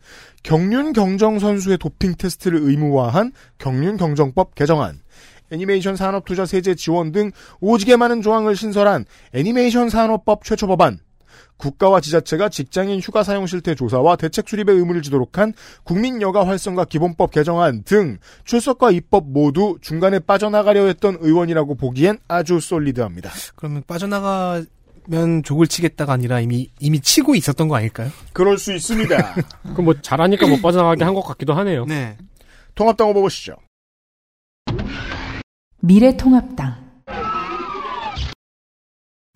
[0.43, 5.01] 경륜 경정 선수의 도핑 테스트를 의무화한 경륜 경정법 개정안,
[5.53, 10.99] 애니메이션 산업 투자 세제 지원 등 오지게 많은 조항을 신설한 애니메이션 산업법 최초 법안,
[11.57, 15.53] 국가와 지자체가 직장인 휴가 사용 실태 조사와 대책 수립의 의무를 지도록 한
[15.85, 23.31] 국민여가 활성화 기본법 개정안 등 출석과 입법 모두 중간에 빠져나가려 했던 의원이라고 보기엔 아주 솔리드합니다.
[23.55, 24.63] 그러면 빠져나가
[25.09, 28.11] 면 족을 치겠다가 아니라 이미 이미 치고 있었던 거 아닐까요?
[28.33, 29.35] 그럴 수 있습니다.
[29.73, 31.85] 그럼 뭐 잘하니까 못 빠져나가게 한 것 같기도 하네요.
[31.87, 32.17] 네.
[32.75, 33.55] 통합당 후보 보시죠.
[35.81, 36.86] 미래통합당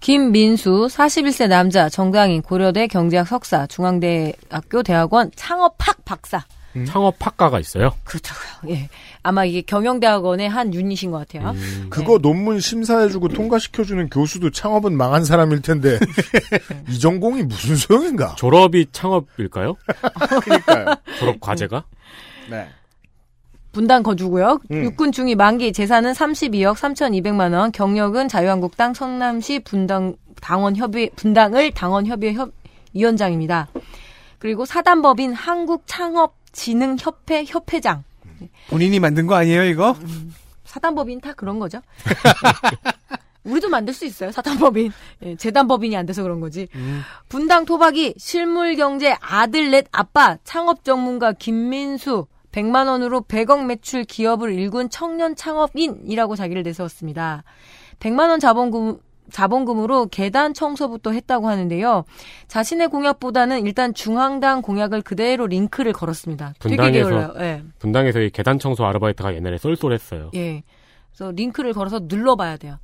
[0.01, 6.45] 김민수 41세 남자 정당인 고려대 경제학 석사 중앙대학교 대학원 창업학 박사
[6.87, 7.91] 창업학과가 있어요.
[8.05, 8.75] 그렇다고요.
[8.77, 8.89] 예.
[9.25, 11.53] 아마 이게 경영대학원의 한 유닛인 것 같아요.
[11.91, 15.99] 그거 논문 심사해주고 통과시켜주는 교수도 창업은 망한 사람일 텐데
[16.89, 18.37] 이 전공이 무슨 소용인가?
[18.37, 19.77] 졸업이 창업일까요?
[20.45, 20.95] 그러니까요.
[21.19, 21.85] 졸업 과제가?
[22.51, 22.69] 네.
[23.73, 24.61] 분당 거주고요.
[24.71, 24.85] 음.
[24.85, 27.73] 육군 중위 만기 재산은 32억 3,200만 원.
[27.73, 32.53] 경력은 자유한국당 성남시 분당 당원 협의 분당을 당원 협의 협
[32.93, 33.69] 위원장입니다.
[34.39, 38.05] 그리고 사단법인 한국창업진흥협회 협회장.
[38.69, 39.95] 본인이 만든 거 아니에요, 이거?
[40.65, 41.81] 사단법인 다 그런 거죠.
[43.45, 44.33] 우리도 만들 수 있어요.
[44.33, 44.93] 사단법인.
[45.23, 46.69] 예, 재단법인이 안 돼서 그런 거지.
[47.29, 54.91] 분당 토박이 실물경제 아들 넷 아빠 창업 전문가 김민수 100만 원으로 100억 매출 기업을 일군
[54.91, 57.45] 청년 창업인이라고 자기를 내세웠습니다.
[58.01, 58.99] 100만 원 자본금
[59.31, 62.05] 자본금으로 계단 청소부터 했다고 하는데요.
[62.49, 66.55] 자신의 공약보다는 일단 중앙당 공약을 그대로 링크를 걸었습니다.
[66.59, 67.35] 분당에서.
[67.39, 67.63] 예.
[67.79, 70.31] 분당에서 이 계단 청소 아르바이트가 옛날에 쏠쏠했어요.
[70.35, 70.65] 예.
[71.13, 72.79] 그래서 링크를 걸어서 눌러봐야 돼요.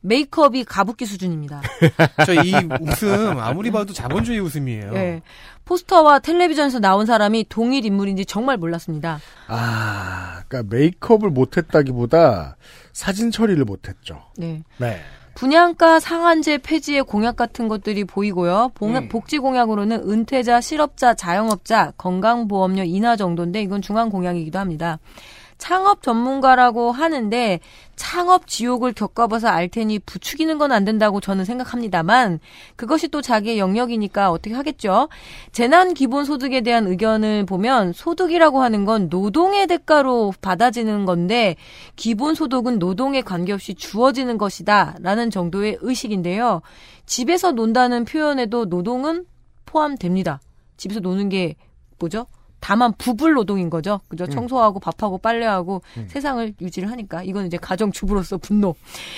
[0.00, 1.62] 메이크업이 가부키 수준입니다.
[2.26, 4.92] 저 이 웃음 아무리 봐도 자본주의 웃음이에요.
[4.94, 5.22] 예.
[5.64, 9.18] 포스터와 텔레비전에서 나온 사람이 동일 인물인지 정말 몰랐습니다.
[9.48, 12.56] 아, 그러니까 메이크업을 못했다기보다
[12.92, 14.22] 사진 처리를 못했죠.
[14.36, 14.62] 네.
[14.78, 15.00] 네.
[15.34, 18.70] 분양가 상한제 폐지의 공약 같은 것들이 보이고요.
[18.74, 19.08] 봉- 음.
[19.10, 24.98] 복지 공약으로는 은퇴자, 실업자, 자영업자, 건강보험료 인하 정도인데 이건 중앙 공약이기도 합니다.
[25.58, 27.60] 창업 전문가라고 하는데
[27.96, 32.40] 창업 지옥을 겪어봐서 알 테니 부추기는 건 안 된다고 저는 생각합니다만
[32.76, 35.08] 그것이 또 자기의 영역이니까 어떻게 하겠죠.
[35.52, 41.56] 재난 기본 소득에 대한 의견을 보면 소득이라고 하는 건 노동의 대가로 받아지는 건데
[41.94, 46.62] 기본 소득은 노동에 관계없이 주어지는 것이다라는 정도의 의식인데요.
[47.06, 49.24] 집에서 논다는 표현에도 노동은
[49.64, 50.40] 포함됩니다.
[50.76, 51.56] 집에서 노는 게
[51.98, 52.26] 뭐죠?
[52.66, 54.00] 다만 부불 노동인 거죠.
[54.08, 54.24] 그죠?
[54.24, 54.30] 음.
[54.30, 58.74] 청소하고 밥하고 빨래하고 세상을 유지를 하니까 이건 이제 가정 주부로서 분노.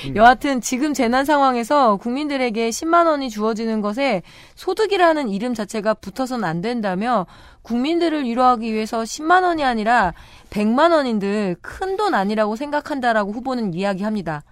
[0.06, 0.16] 음.
[0.16, 4.20] 여하튼 지금 재난 상황에서 국민들에게 10만 원이 주어지는 것에
[4.54, 7.24] 소득이라는 이름 자체가 붙어서는 안 된다며
[7.62, 10.12] 국민들을 위로하기 위해서 10만 원이 아니라
[10.50, 14.42] 100만 원인들 큰돈 아니라고 생각한다라고 후보는 이야기합니다.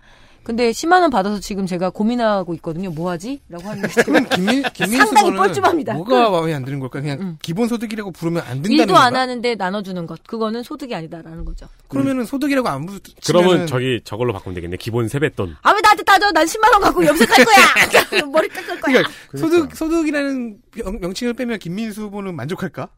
[0.46, 2.88] 근데 10만 원 받아서 지금 제가 고민하고 있거든요.
[2.90, 3.40] 뭐 하지?
[3.48, 5.94] 라고 하는데 그럼 김민, 김민수 상당히 뻘쭘합니다.
[5.94, 7.00] 뭐가 마음에 안 드는 걸까?
[7.00, 9.20] 그냥 기본 소득이라고 부르면 안 된다는 일도 안 건가?
[9.22, 10.22] 하는데 나눠주는 것.
[10.22, 11.66] 그거는 소득이 아니다라는 거죠.
[11.88, 13.02] 그러면은 소득이라고 안 붙.
[13.26, 14.76] 그러면 저기 저걸로 바꾸면 되겠네.
[14.76, 15.56] 기본 세뱃돈.
[15.62, 16.30] 아 왜 나한테 따져?
[16.30, 18.22] 난 10만 원 갖고 염색할 거야.
[18.30, 19.02] 머리 깎을 거야.
[19.02, 22.88] 그러니까 소득 소득이라는 명, 명칭을 빼면 김민수 후보는 만족할까?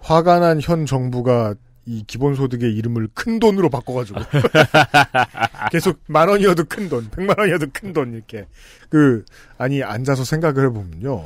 [0.00, 1.54] 화가 난 현 정부가
[1.88, 4.20] 이 기본소득의 이름을 큰 돈으로 바꿔가지고
[5.72, 8.46] 계속 만 원이어도 큰 돈, 백만 원이어도 큰 돈 이렇게
[8.90, 9.24] 그
[9.56, 11.24] 아니 앉아서 생각을 해보면요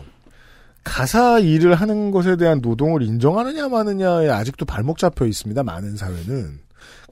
[0.85, 5.63] 가사 일을 하는 것에 대한 노동을 인정하느냐 마느냐에 아직도 발목 잡혀 있습니다.
[5.65, 6.61] 많은 사회는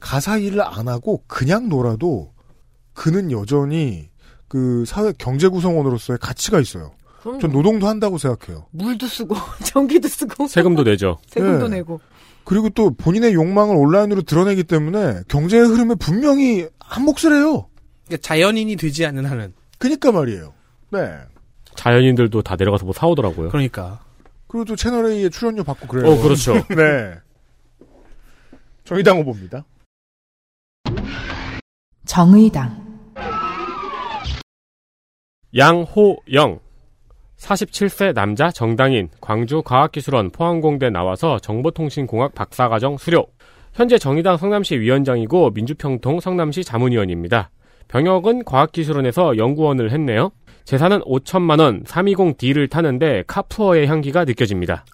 [0.01, 2.33] 가사 일을 안 하고 그냥 놀아도
[2.95, 4.09] 그는 여전히
[4.49, 6.93] 그 사회 경제 구성원으로서의 가치가 있어요.
[7.23, 7.39] 그럼요.
[7.41, 8.67] 전 노동도 한다고 생각해요.
[8.71, 11.19] 물도 쓰고 전기도 쓰고 세금도 내죠.
[11.29, 11.77] 세금도 네.
[11.77, 12.01] 내고.
[12.51, 17.69] 그리고 또 본인의 욕망을 온라인으로 드러내기 때문에 경제의 흐름에 분명히 한 몫을 해요.
[18.07, 19.53] 그러니까 자연인이 되지 않는 한은.
[19.79, 20.53] 그니까 말이에요.
[20.91, 20.99] 네.
[21.77, 23.51] 자연인들도 다 내려가서 뭐 사오더라고요.
[23.51, 24.01] 그러니까.
[24.49, 26.11] 그리고 또 채널A에 출연료 받고 그래요.
[26.11, 26.55] 어, 그렇죠.
[26.75, 27.15] 네.
[28.83, 29.65] 정의당 후보입니다.
[32.05, 33.01] 정의당
[35.57, 36.59] 양호영
[37.41, 43.27] 47세 남자 정당인 광주과학기술원 포항공대 나와서 정보통신공학 박사과정 수료
[43.73, 47.51] 현재 정의당 성남시 위원장이고 민주평통 성남시 자문위원입니다.
[47.89, 50.31] 병역은 과학기술원에서 연구원을 했네요.
[50.65, 54.85] 재산은 5천만 원 320D를 타는데 카푸어의 향기가 느껴집니다.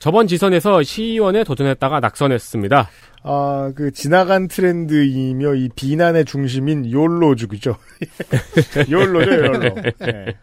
[0.00, 2.88] 저번 지선에서 시의원에 도전했다가 낙선했습니다.
[3.22, 7.76] 아, 그 지나간 트렌드이며 이 비난의 중심인 욜로족이죠.
[8.90, 9.60] 욜로죠, 욜로.
[10.00, 10.38] 네.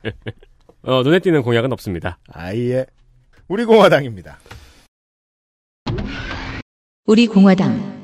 [0.83, 2.19] 어, 눈에 띄는 공약은 없습니다.
[2.31, 2.85] 아예
[3.47, 4.37] 우리 공화당입니다.
[7.07, 7.97] 우리 공화당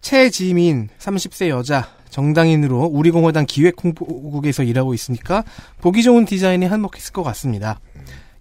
[0.00, 5.44] 최지민 30세 여자 정당인으로 우리 공화당 기획 홍보국에서 일하고 있으니까
[5.80, 7.78] 보기 좋은 디자인에 한몫했을 것 같습니다.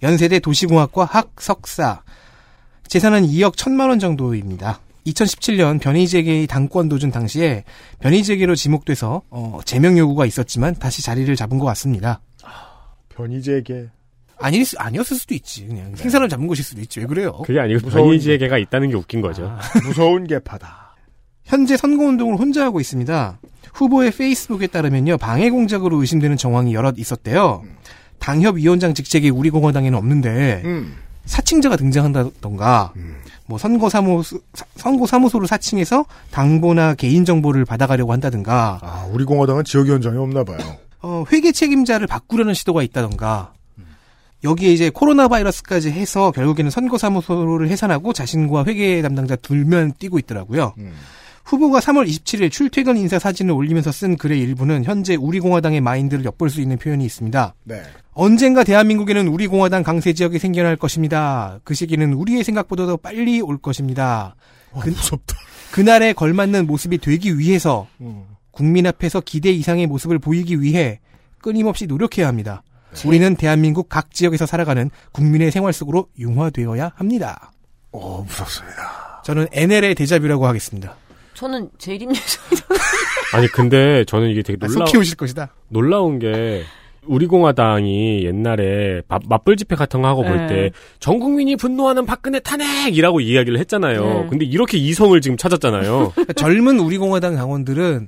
[0.04, 2.04] 연세대 도시공학과 학석사
[2.88, 4.82] 재산은 2억 1천만 원 정도입니다.
[5.08, 7.64] 2017년 변희재계의 당권 도전 당시에
[8.02, 12.22] 변희재계로 지목돼서 어, 제명 요구가 있었지만 다시 자리를 잡은 것 같습니다.
[13.10, 13.90] 변희재계
[14.40, 17.32] 아니 아니었을 수도 있지 그냥 생사를 잡은 것일 수도 있지 왜 그래요?
[17.46, 19.58] 그게 아니고 무서운 변희지에게가 있다는 게 웃긴 거죠.
[19.86, 20.96] 무서운 개파다.
[21.46, 23.40] 현재 선거 운동을 혼자 하고 있습니다.
[23.74, 27.64] 후보의 페이스북에 따르면요 방해 공작으로 의심되는 정황이 여럿 있었대요.
[28.24, 30.96] 당협위원장 직책이 우리 공화당에는 없는데 음.
[31.26, 32.94] 사칭자가 등장한다던가
[33.46, 39.66] 뭐 선거 사무소 사- 선거 사무소를 사칭해서 당보나 개인 정보를 받아가려고 한다든가 아, 우리 공화당은
[39.66, 40.58] 지역위원장이 없나 봐요.
[41.02, 43.52] 어, 회계 책임자를 바꾸려는 시도가 있다던가
[44.46, 50.74] 여기에 이제 코로나 바이러스까지 해서 결국에는 선거 사무소를 해산하고 자신과 회계 담당자 둘만 뛰고 있더라고요.
[51.46, 56.50] 후보가 3월 27일 출퇴근 인사 사진을 올리면서 쓴 글의 일부는 현재 우리 공화당의 마인드를 엿볼
[56.50, 57.54] 수 있는 표현이 있습니다.
[57.66, 57.82] 네.
[58.14, 61.60] 언젠가 대한민국에는 우리 공화당 강세 지역이 생겨날 것입니다.
[61.64, 64.36] 그 시기는 우리의 생각보다 더 빨리 올 것입니다.
[64.80, 65.36] 그, 무섭다.
[65.72, 68.26] 그날에 걸맞는 모습이 되기 위해서 음.
[68.52, 71.00] 국민 앞에서 기대 이상의 모습을 보이기 위해
[71.42, 72.64] 끊임없이 노력해야 합니다.
[73.06, 77.52] 우리는 대한민국 각 지역에서 살아가는 국민의 생활 속으로 융화되어야 합니다.
[77.92, 79.22] 오, 무섭습니다.
[79.26, 80.96] 저는 NL의 대자뷰라고 하겠습니다.
[81.34, 82.40] 저는 제이림뉴스
[83.34, 85.54] 아니 근데 저는 이게 되게 아, 놀라 속 키우실 것이다.
[85.70, 86.64] 놀라운 게
[87.08, 90.72] 우리 공화당이 옛날에 맞, 맞불 집회 같은 거 하고 볼 네.
[91.00, 94.04] 때전 국민이 분노하는 박근혜 탄핵이라고 이야기를 했잖아요.
[94.24, 94.28] 네.
[94.30, 96.12] 근데 이렇게 이성을 지금 찾았잖아요.
[96.16, 98.08] 그러니까 젊은 우리 공화당 당원들은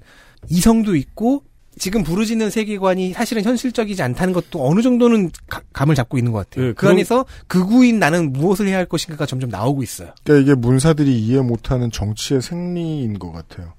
[0.50, 1.44] 이성도 있고
[1.78, 6.68] 지금 부르짖는 세계관이 사실은 현실적이지 않다는 것도 어느 정도는 가- 감을 잡고 있는 것 같아요.
[6.68, 10.12] 네, 그 안에서 극우인 나는 무엇을 해야 할 것인가가 점점 나오고 있어요.
[10.24, 13.74] 그러니까 이게 문사들이 이해 못하는 정치의 생리인 것 같아요.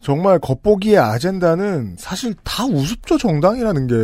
[0.00, 3.94] 정말 겉보기의 아젠다는 사실 다 우습죠 정당이라는 게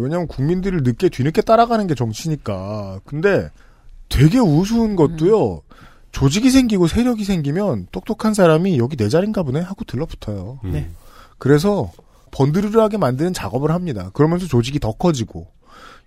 [0.00, 3.00] 왜냐하면 국민들을 늦게 뒤늦게 따라가는 게 정치니까.
[3.04, 3.50] 근데
[4.08, 5.62] 되게 우스운 것도요.
[6.12, 10.60] 조직이 생기고 세력이 생기면 똑똑한 사람이 여기 내 자리인가 보네 하고 들러붙어요.
[10.64, 10.72] 음.
[10.72, 10.90] 네.
[11.38, 11.92] 그래서
[12.32, 14.10] 번드르르하게 만드는 작업을 합니다.
[14.12, 15.48] 그러면서 조직이 더 커지고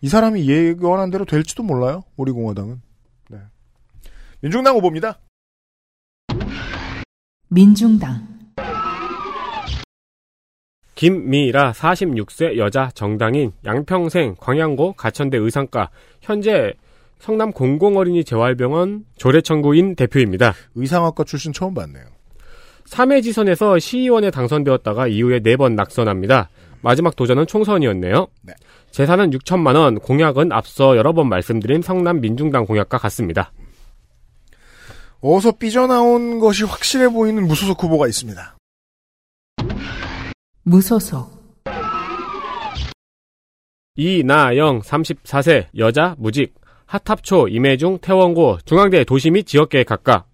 [0.01, 2.03] 이 사람이 예견한 대로 될지도 몰라요.
[2.17, 2.81] 우리 공화당은.
[3.29, 3.37] 네.
[4.41, 5.19] 민중당 후보입니다.
[7.47, 8.32] 민중당
[11.03, 15.89] 김미라 46세 여자 정당인 양평생 광양고 가천대 의상과
[16.21, 16.71] 현재
[17.19, 20.53] 성남 공공어린이 재활병원 조례청구인 대표입니다.
[20.75, 22.05] 의상학과 출신 처음 봤네요.
[22.85, 26.47] 3회 지선에서 시의원에 당선되었다가 이후에 4번 낙선합니다.
[26.81, 28.27] 마지막 도전은 총선이었네요.
[28.91, 33.51] 재산은 6천만 원, 공약은 앞서 여러 번 말씀드린 성남 민중당 공약과 같습니다.
[35.19, 38.55] 어서 삐져나온 것이 확실해 보이는 무소속 후보가 있습니다.
[40.63, 41.43] 무소속
[43.95, 50.25] 이나영 34세 여자 무직 하탑초 임해중 태원고 중앙대 도시 및 지역계획학과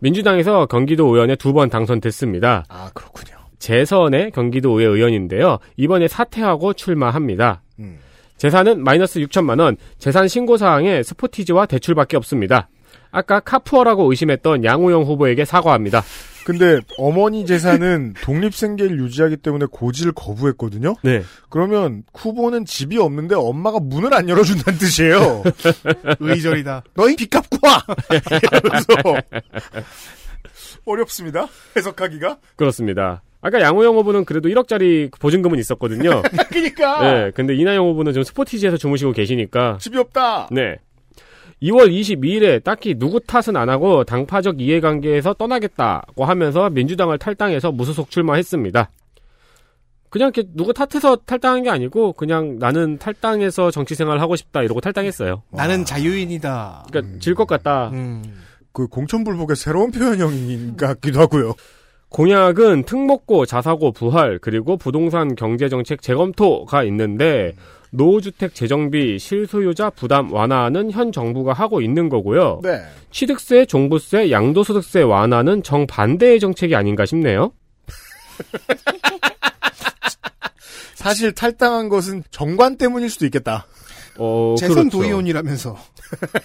[0.00, 2.64] 민주당에서 경기도 의원에 두 번 당선됐습니다.
[2.68, 3.36] 아 그렇군요.
[3.58, 5.58] 재선의 경기도 의회 의원인데요.
[5.76, 7.62] 이번에 사퇴하고 출마합니다.
[7.78, 7.98] 음.
[8.36, 12.68] 재산은 마이너스 6천만 원, 재산 신고 사항에 스포티지와 대출밖에 없습니다.
[13.16, 16.02] 아까 카푸어라고 의심했던 양우영 후보에게 사과합니다.
[16.44, 20.96] 근데 어머니 재산은 독립생계를 유지하기 때문에 고지를 거부했거든요.
[21.02, 21.22] 네.
[21.48, 25.42] 그러면 후보는 집이 없는데 엄마가 문을 안 열어준다는 뜻이에요.
[26.20, 26.84] 의절이다.
[26.92, 27.82] 너희 빚 갚고 와.
[28.52, 29.22] 이러면서
[30.84, 31.48] 어렵습니다.
[31.74, 32.36] 해석하기가.
[32.56, 33.22] 그렇습니다.
[33.40, 36.20] 아까 양우영 후보는 그래도 1억짜리 보증금은 있었거든요.
[36.50, 40.48] 그러니까 네, 근데 이나영 후보는 지금 스포티지에서 주무시고 계시니까 집이 없다.
[40.50, 40.76] 네.
[41.62, 48.90] 2월 22일에 딱히 누구 탓은 안 하고 당파적 이해관계에서 떠나겠다고 하면서 민주당을 탈당해서 무소속 출마했습니다.
[50.10, 54.80] 그냥 이렇게 누구 탓해서 탈당한 게 아니고 그냥 나는 탈당해서 정치 생활 하고 싶다 이러고
[54.80, 55.42] 탈당했어요.
[55.50, 56.86] 나는 자유인이다.
[56.90, 57.90] 그러니까 질것 같다.
[58.72, 61.54] 그 공천불복의 새로운 표현형 같기도 하고요.
[62.08, 67.56] 공약은 특목고, 자사고, 부활, 그리고 부동산 경제정책 재검토가 있는데,
[67.96, 72.60] 노후주택 재정비, 실소유자 부담 완화는 현 정부가 하고 있는 거고요.
[72.62, 72.82] 네.
[73.10, 77.52] 취득세, 종부세, 양도소득세 완화는 정반대의 정책이 아닌가 싶네요.
[80.94, 83.66] 사실 탈당한 것은 정관 때문일 수도 있겠다.
[84.18, 84.98] 어, 재선 그렇죠.
[84.98, 85.76] 도의원이라면서.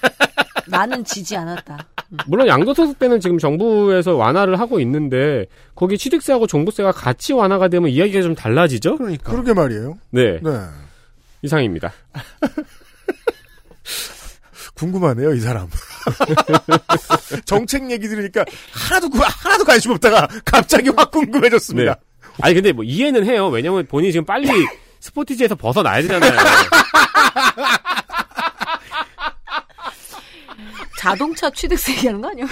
[0.67, 1.87] 나는 지지 않았다.
[2.27, 5.45] 물론 양도소득세는 지금 정부에서 완화를 하고 있는데,
[5.75, 8.97] 거기 취득세하고 종부세가 같이 완화가 되면 이야기가 좀 달라지죠?
[8.97, 9.31] 그러니까.
[9.31, 9.97] 그러게 말이에요.
[10.11, 10.39] 네.
[10.41, 10.49] 네.
[11.41, 11.91] 이상입니다.
[14.75, 15.69] 궁금하네요, 이 사람.
[17.45, 21.93] 정책 얘기 들으니까 하나도, 구- 하나도 관심 없다가 갑자기 확 궁금해졌습니다.
[21.93, 21.99] 네.
[22.41, 23.47] 아니 근데 뭐 이해는 해요.
[23.49, 24.47] 왜냐면 본인이 지금 빨리
[25.01, 26.31] 스포티지에서 벗어나야 되잖아요.
[30.97, 32.45] 자동차 취득세 얘기하는 거 아니야?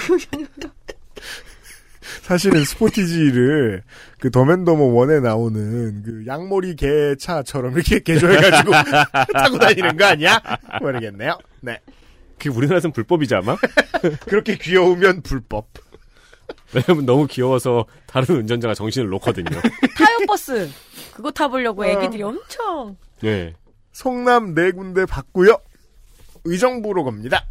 [2.22, 3.82] 사실은 스포티지를
[4.18, 8.72] 그 더맨더머 원에 나오는 그 양머리 개 차처럼 이렇게 개조해가지고
[9.34, 10.40] 타고 다니는 거 아니야?
[10.80, 11.38] 모르겠네요.
[11.60, 11.80] 네.
[12.38, 13.56] 그게 우리나라에서는 불법이지 아마?
[14.26, 15.68] 그렇게 귀여우면 불법.
[16.72, 19.50] 왜냐면 너무 귀여워서 다른 운전자가 정신을 놓거든요.
[19.96, 20.70] 타요버스
[21.14, 21.86] 그거 타보려고 어.
[21.86, 23.54] 애기들이 엄청 네.
[23.92, 25.58] 성남 네 군데 받고요.
[26.44, 27.44] 의정부로 갑니다.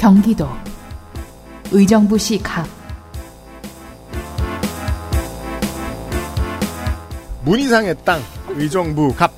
[0.00, 0.48] 경기도
[1.70, 2.66] 의정부시 갑
[7.44, 9.30] 문희상의 땅, 의정부 갑.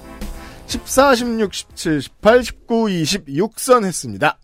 [0.66, 4.39] 14, 16, 17, 18, 19, 20, 6선 했습니다.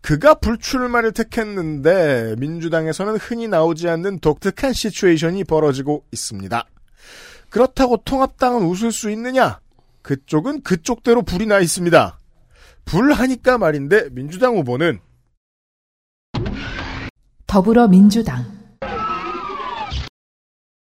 [0.00, 6.66] 그가 불출마를 택했는데 민주당에서는 흔히 나오지 않는 독특한 시츄에이션이 벌어지고 있습니다.
[7.48, 9.60] 그렇다고 통합당은 웃을 수 있느냐?
[10.02, 12.18] 그쪽은 그쪽대로 불이 나 있습니다.
[12.86, 14.98] 불하니까 말인데 민주당 후보는
[17.54, 18.44] 더불어민주당.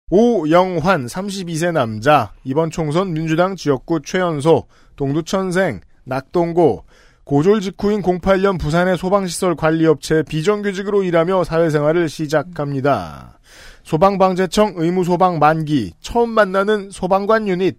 [0.09, 2.31] 오영환 32세 남자.
[2.45, 6.85] 이번 총선 민주당 지역구 최연소 동두천생 낙동고.
[7.25, 13.41] 고졸 직후인 08년 부산의 소방시설 관리업체 비정규직으로 일하며 사회생활을 시작합니다.
[13.83, 17.79] 소방방재청 의무소방 만기 처음 만나는 소방관 유닛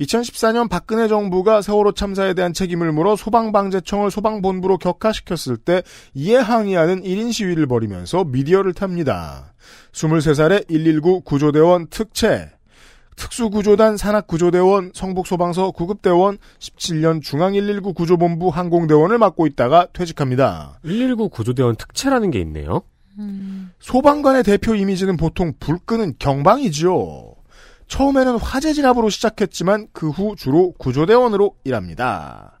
[0.00, 5.82] 2014년 박근혜 정부가 세월호 참사에 대한 책임을 물어 소방방재청을 소방본부로 격하시켰을 때
[6.14, 9.54] 이에 항의하는 1인 시위를 벌이면서 미디어를 탑니다.
[9.92, 12.50] 23살의 119 구조대원 특채,
[13.16, 20.78] 특수구조단 산악구조대원, 성북소방서 구급대원, 17년 중앙119 구조본부 항공대원을 맡고 있다가 퇴직합니다.
[20.82, 22.82] 119 구조대원 특채라는 게 있네요.
[23.80, 27.31] 소방관의 대표 이미지는 보통 불 끄는 경방이지요.
[27.92, 32.58] 처음에는 화재 진압으로 시작했지만 그 후 주로 구조대원으로 일합니다.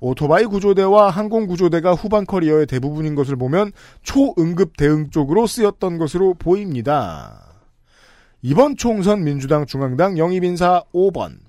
[0.00, 7.44] 오토바이 구조대와 항공 구조대가 후반 커리어의 대부분인 것을 보면 초응급 대응 쪽으로 쓰였던 것으로 보입니다.
[8.40, 11.40] 이번 총선 민주당 중앙당 영입 인사 5번.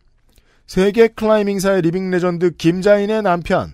[0.67, 3.71] 세계 클라이밍사의 living legend 김자인의 남편.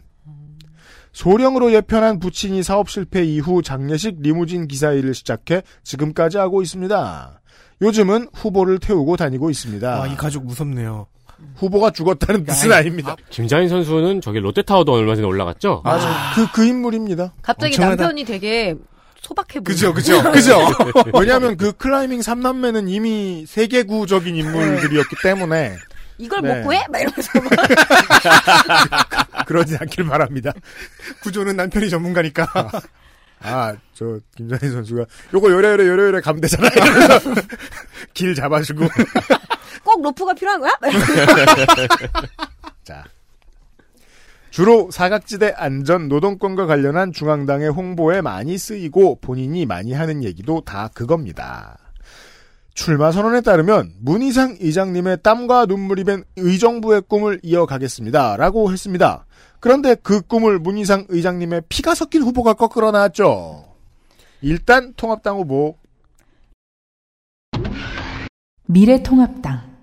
[1.14, 7.42] 소령으로 예편한 부친이 사업 실패 이후 장례식 리무진 기사 일을 시작해 지금까지 하고 있습니다.
[7.82, 10.00] 요즘은 후보를 태우고 다니고 있습니다.
[10.00, 11.08] 와, 이 가족 무섭네요.
[11.58, 13.16] 후보가 죽었다는 뜻은 아니, 아닙니다.
[13.30, 15.82] 김자인 선수는 저기 롯데타워도 얼마 전에 올라갔죠?
[15.84, 16.32] 맞아.
[16.36, 17.34] 그, 그 인물입니다.
[17.42, 18.04] 갑자기 엄청나다.
[18.04, 18.76] 남편이 되게
[19.22, 19.64] 소박해 보여.
[19.64, 20.58] 그죠, 그죠, 그죠.
[21.14, 25.76] 왜냐하면 그 클라이밍 3남매는 이미 세계구적인 인물들이었기 때문에
[26.18, 26.56] 이걸 네.
[26.56, 26.84] 먹고 해?
[26.90, 27.52] 막 이러면서 막.
[29.46, 30.52] 그러지 않길 바랍니다.
[31.22, 32.72] 구조는 남편이 전문가니까.
[33.42, 36.72] 아, 저 김자희 선수가 요거 요래요래 요래요래 가면 되잖아요.
[38.14, 38.86] 길 잡아주고.
[39.84, 40.72] 꼭 로프가 필요한 거야?
[42.84, 43.04] 자.
[44.50, 51.78] 주로 사각지대 안전 노동권과 관련한 중앙당의 홍보에 많이 쓰이고 본인이 많이 하는 얘기도 다 그겁니다.
[52.74, 58.38] 출마 선언에 따르면 문희상 의장님의 땀과 눈물이 밴 의정부의 꿈을 이어가겠습니다.
[58.38, 59.26] 라고 했습니다.
[59.60, 63.66] 그런데 그 꿈을 문희상 의장님의 피가 섞인 후보가 거꾸로 나왔죠.
[64.42, 65.78] 일단 통합당 후보
[68.66, 69.77] 미래통합당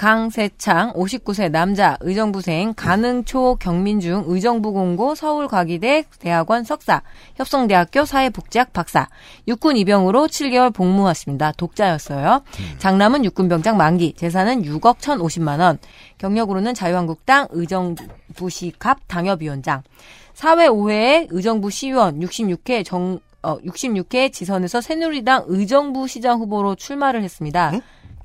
[0.00, 7.02] 강세창 59세 남자 의정부생 가능초 경민중 의정부 공고 서울과기대 대학원 석사
[7.34, 9.10] 협성대학교 사회복지학 박사
[9.46, 11.52] 육군 입영으로 7개월 복무했습니다.
[11.52, 12.42] 독자였어요.
[12.78, 15.78] 장남은 육군병장 만기 재산은 6억 1,050만 원
[16.16, 19.82] 경력으로는 자유한국당 의정부시 갑 당협위원장
[20.32, 27.72] 사회 5회의 의정부 시의원 66회 정 어, 66회 지선에서 새누리당 의정부 시장 후보로 출마를 했습니다.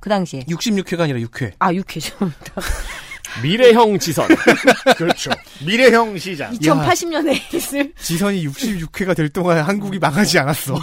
[0.06, 1.53] 그 당시에 66회가 아니라 6회.
[1.57, 2.32] 아 6회죠.
[3.41, 4.27] 미래형 지선.
[4.98, 5.32] 그렇죠.
[5.65, 6.53] 미래형 시장.
[6.60, 10.76] 2080년에 있을 지선이 66회가 될 동안 한국이 망하지 않았어.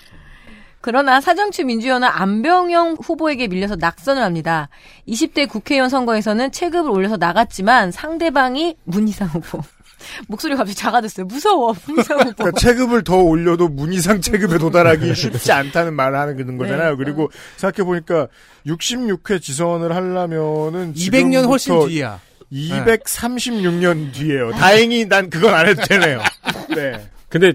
[0.82, 4.68] 그러나 사정추 민주연합 안병영 후보에게 밀려서 낙선을 합니다.
[5.08, 9.62] 20대 국회의원 선거에서는 체급을 올려서 나갔지만 상대방이 문희상 후보.
[10.28, 11.26] 목소리가 갑자기 작아졌어요.
[11.26, 11.74] 무서워.
[11.86, 12.32] 문희상 후보.
[12.34, 16.90] 그러니까 체급을 더 올려도 문이상 체급에 도달하기 쉽지 않다는 말을 하는 그런 거잖아요.
[16.90, 16.96] 네.
[16.96, 18.28] 그리고 생각해보니까
[18.66, 22.20] 66회 지선을 하려면은 200년 훨씬 뒤야.
[22.52, 24.52] 236년 뒤에요.
[24.52, 26.22] 다행히 난 그건 안 해도 되네요.
[26.74, 27.08] 네.
[27.28, 27.52] 근데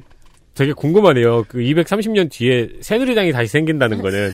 [0.53, 1.45] 되게 궁금하네요.
[1.47, 4.33] 그 230년 뒤에 새누리당이 다시 생긴다는 거는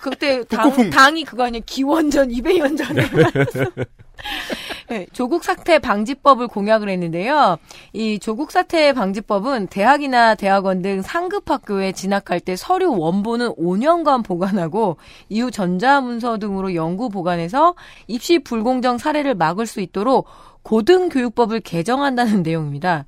[0.00, 1.62] 그때 당, 당이 그거 아니에요.
[1.66, 3.02] 기원전 200년 전에.
[4.88, 7.58] 네, 조국 사태 방지법을 공약을 했는데요.
[7.92, 14.96] 이 조국 사태 방지법은 대학이나 대학원 등 상급 학교에 진학할 때 서류 원본은 5년간 보관하고
[15.28, 17.74] 이후 전자문서 등으로 영구 보관해서
[18.06, 20.26] 입시 불공정 사례를 막을 수 있도록
[20.62, 23.04] 고등교육법을 개정한다는 내용입니다.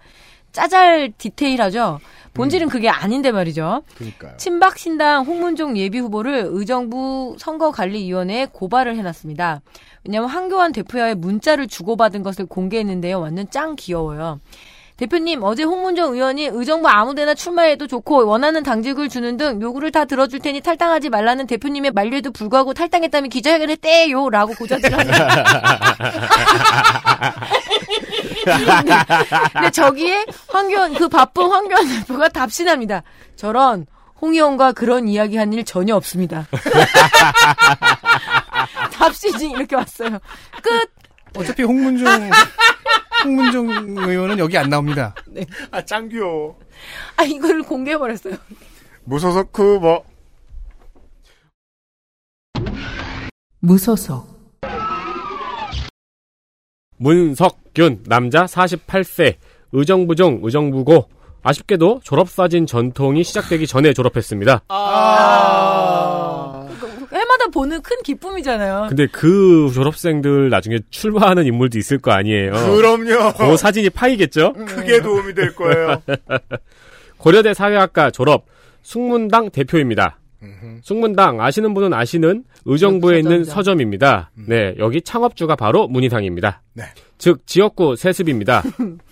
[0.52, 2.00] 짜잘 디테일하죠.
[2.34, 3.82] 본질은 그게 아닌데 말이죠.
[3.94, 4.36] 그러니까요.
[4.36, 9.62] 친박 신당 홍문종 예비 후보를 의정부 선거관리위원회에 고발을 해놨습니다.
[10.04, 13.20] 왜냐하면 황교안 대표와의 문자를 주고받은 것을 공개했는데요.
[13.20, 14.40] 완전 짱 귀여워요.
[14.96, 20.40] 대표님, 어제 홍문정 의원이 의정부 아무데나 출마해도 좋고 원하는 당직을 주는 등 요구를 다 들어줄
[20.40, 24.28] 테니 탈당하지 말라는 대표님의 만류에도 불구하고 탈당했다며 기자회견을 했대요.
[24.28, 25.28] 라고 고자질 하네요.
[28.44, 28.94] 근데,
[29.54, 33.02] 근데 저기에 황교안, 그 바쁜 황교안 대표가 답신합니다.
[33.36, 33.86] 저런
[34.20, 36.46] 홍 의원과 그런 이야기 한 일 전혀 없습니다.
[38.92, 40.18] 답신이 이렇게 왔어요.
[40.62, 40.90] 끝!
[41.36, 42.06] 어차피 홍문종
[43.24, 45.14] 홍문종 의원은 여기 안 나옵니다.
[45.26, 45.44] 네.
[45.70, 46.58] 아, 짱 귀여워.
[47.16, 48.34] 아, 이걸 공개해 버렸어요.
[49.04, 50.04] 무소속 후보.
[53.60, 54.40] 무소속
[56.96, 59.36] 문석균 남자 48세
[59.72, 61.08] 의정부종 의정부고
[61.42, 64.62] 아쉽게도 졸업사진 전통이 시작되기 전에 졸업했습니다.
[64.68, 66.66] 아.
[67.12, 68.86] 해마다 보는 큰 기쁨이잖아요.
[68.88, 72.52] 근데 그 졸업생들 나중에 출마하는 인물도 있을 거 아니에요.
[72.52, 73.32] 그럼요.
[73.36, 74.52] 그 사진이 파이겠죠?
[74.52, 76.02] 크게 도움이 될 거예요.
[77.18, 78.46] 고려대 사회학과 졸업
[78.82, 80.18] 숙문당 대표입니다.
[80.82, 84.30] 숙문당 아시는 분은 아시는 의정부에 있는 서점입니다.
[84.48, 86.62] 네, 여기 창업주가 바로 문희상입니다.
[86.74, 86.84] 네.
[87.18, 88.62] 즉 지역구 세습입니다.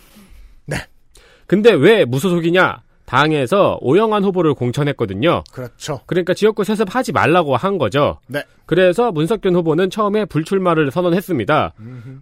[1.49, 1.57] 네.
[1.57, 2.83] 근데 왜 무소속이냐?
[3.07, 5.43] 당에서 오영환 후보를 공천했거든요.
[5.51, 6.01] 그렇죠.
[6.05, 8.21] 그러니까 지역구 세습하지 말라고 한 거죠.
[8.27, 8.45] 네.
[8.67, 11.73] 그래서 문석균 후보는 처음에 불출마를 선언했습니다.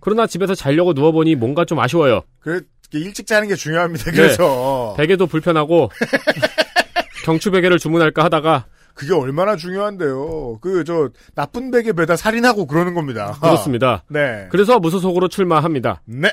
[0.01, 2.23] 그러나 집에서 자려고 누워보니 뭔가 좀 아쉬워요.
[2.39, 2.63] 그
[2.93, 4.13] 일찍 자는 게 중요합니다.
[4.13, 5.03] 그래서 네.
[5.03, 5.91] 베개도 불편하고
[7.25, 10.59] 경추 베개를 주문할까 하다가 그게 얼마나 중요한데요.
[10.61, 13.37] 그 저 나쁜 베개 매다 살인하고 그러는 겁니다.
[13.41, 14.05] 그렇습니다.
[14.09, 14.47] 네.
[14.51, 16.01] 그래서 무소속으로 출마합니다.
[16.07, 16.31] 네.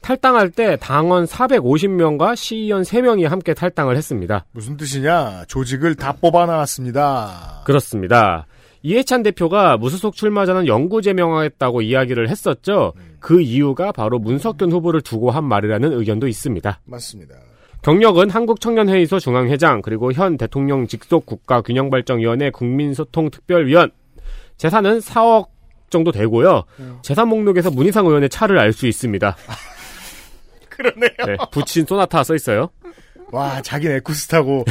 [0.00, 4.44] 탈당할 때 당원 450명과 시의원 3명이 함께 탈당을 했습니다.
[4.52, 5.44] 무슨 뜻이냐?
[5.48, 7.62] 조직을 다 뽑아놨습니다.
[7.64, 8.46] 그렇습니다.
[8.82, 12.92] 이해찬 대표가 무소속 출마자는 영구 제명하겠다고 이야기를 했었죠.
[13.18, 16.80] 그 이유가 바로 문석균 후보를 두고 한 말이라는 의견도 있습니다.
[16.84, 17.34] 맞습니다.
[17.82, 23.90] 경력은 한국청년회의소 중앙회장 그리고 현 대통령 직속 국가균형발전위원회 국민소통특별위원
[24.56, 25.48] 재산은 4억
[25.90, 26.64] 정도 되고요.
[27.02, 29.36] 재산 목록에서 문희상 의원의 차를 알 수 있습니다.
[30.78, 31.10] 그러네요.
[31.26, 32.70] 네, 붙인 소나타 써 있어요.
[33.30, 34.64] 와, 자기는 에쿠스 타고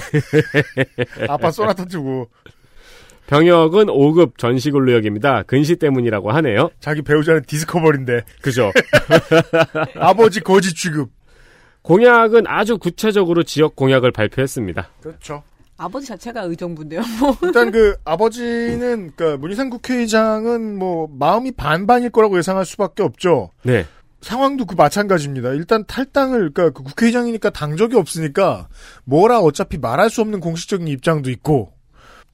[1.29, 2.27] 아빠 소나타 주고
[3.27, 5.43] 병역은 5급 전시근로역입니다.
[5.43, 6.69] 근시 때문이라고 하네요.
[6.79, 8.23] 자기 배우자는 디스커버리인데.
[8.41, 8.71] 그죠.
[9.99, 11.11] 아버지 거지 취급.
[11.81, 14.89] 공약은 아주 구체적으로 지역 공약을 발표했습니다.
[15.01, 15.43] 그렇죠.
[15.77, 17.01] 아버지 자체가 의정부인데요.
[17.19, 17.37] 뭐.
[17.43, 23.51] 일단 그 아버지는 그러니까 문희상 국회의장은 뭐 마음이 반반일 거라고 예상할 수밖에 없죠.
[23.63, 23.85] 네.
[24.21, 25.49] 상황도 그 마찬가지입니다.
[25.51, 28.67] 일단 탈당을 그러니까 그 국회의장이니까 당적이 없으니까
[29.05, 31.73] 뭐라 어차피 말할 수 없는 공식적인 입장도 있고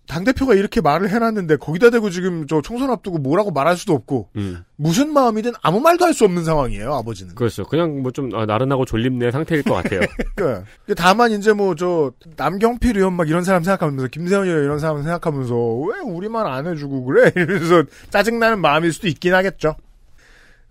[0.06, 4.30] 당 대표가 이렇게 말을 해놨는데 거기다 대고 지금 저 총선 앞두고 뭐라고 말할 수도 없고
[4.36, 4.64] 음.
[4.76, 7.36] 무슨 마음이든 아무 말도 할 수 없는 상황이에요 아버지는.
[7.36, 7.64] 그렇죠.
[7.64, 10.02] 그냥 뭐 좀 나른하고 졸립네 상태일 것 같아요.
[10.36, 10.66] 그러니까
[10.98, 15.56] 다만 이제 뭐 저 남경필 의원 막 이런 사람 생각하면서 김세현 의원 이런 사람 생각하면서
[15.56, 19.76] 왜 우리 말안 해주고 그래 이러면서 짜증 나는 마음일 수도 있긴 하겠죠.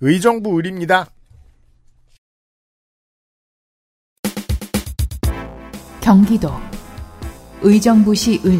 [0.05, 1.07] 의정부 의리입니다.
[6.01, 6.51] 경기도
[7.61, 8.59] 의정부시 을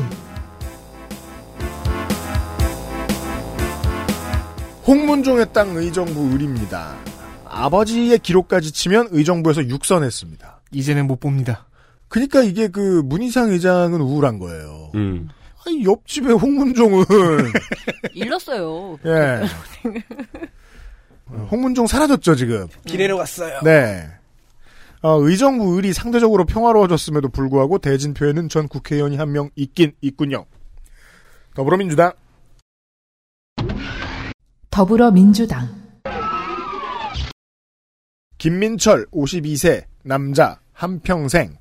[4.87, 6.97] 홍문종의 땅 의정부 을입니다.
[7.45, 10.61] 아버지의 기록까지 치면 의정부에서 육선했습니다.
[10.71, 11.67] 이제는 못 봅니다.
[12.07, 14.93] 그러니까 이게 그 문희상 의장은 우울한 거예요.
[14.95, 15.29] 음.
[15.67, 17.05] 아니 옆집에 홍문종은
[18.15, 18.97] 잃었어요.
[19.07, 19.41] 예.
[21.51, 22.67] 홍문종 사라졌죠 지금.
[22.87, 23.61] 기내로 갔어요.
[23.65, 24.07] 네.
[25.03, 30.47] 어, 의정부 을이 상대적으로 평화로워졌음에도 불구하고 대진표에는 전 국회의원이 한 명 있긴 있군요.
[31.55, 32.13] 더불어민주당
[34.71, 35.69] 더불어민주당
[38.39, 41.57] 김민철 52세 남자 한평생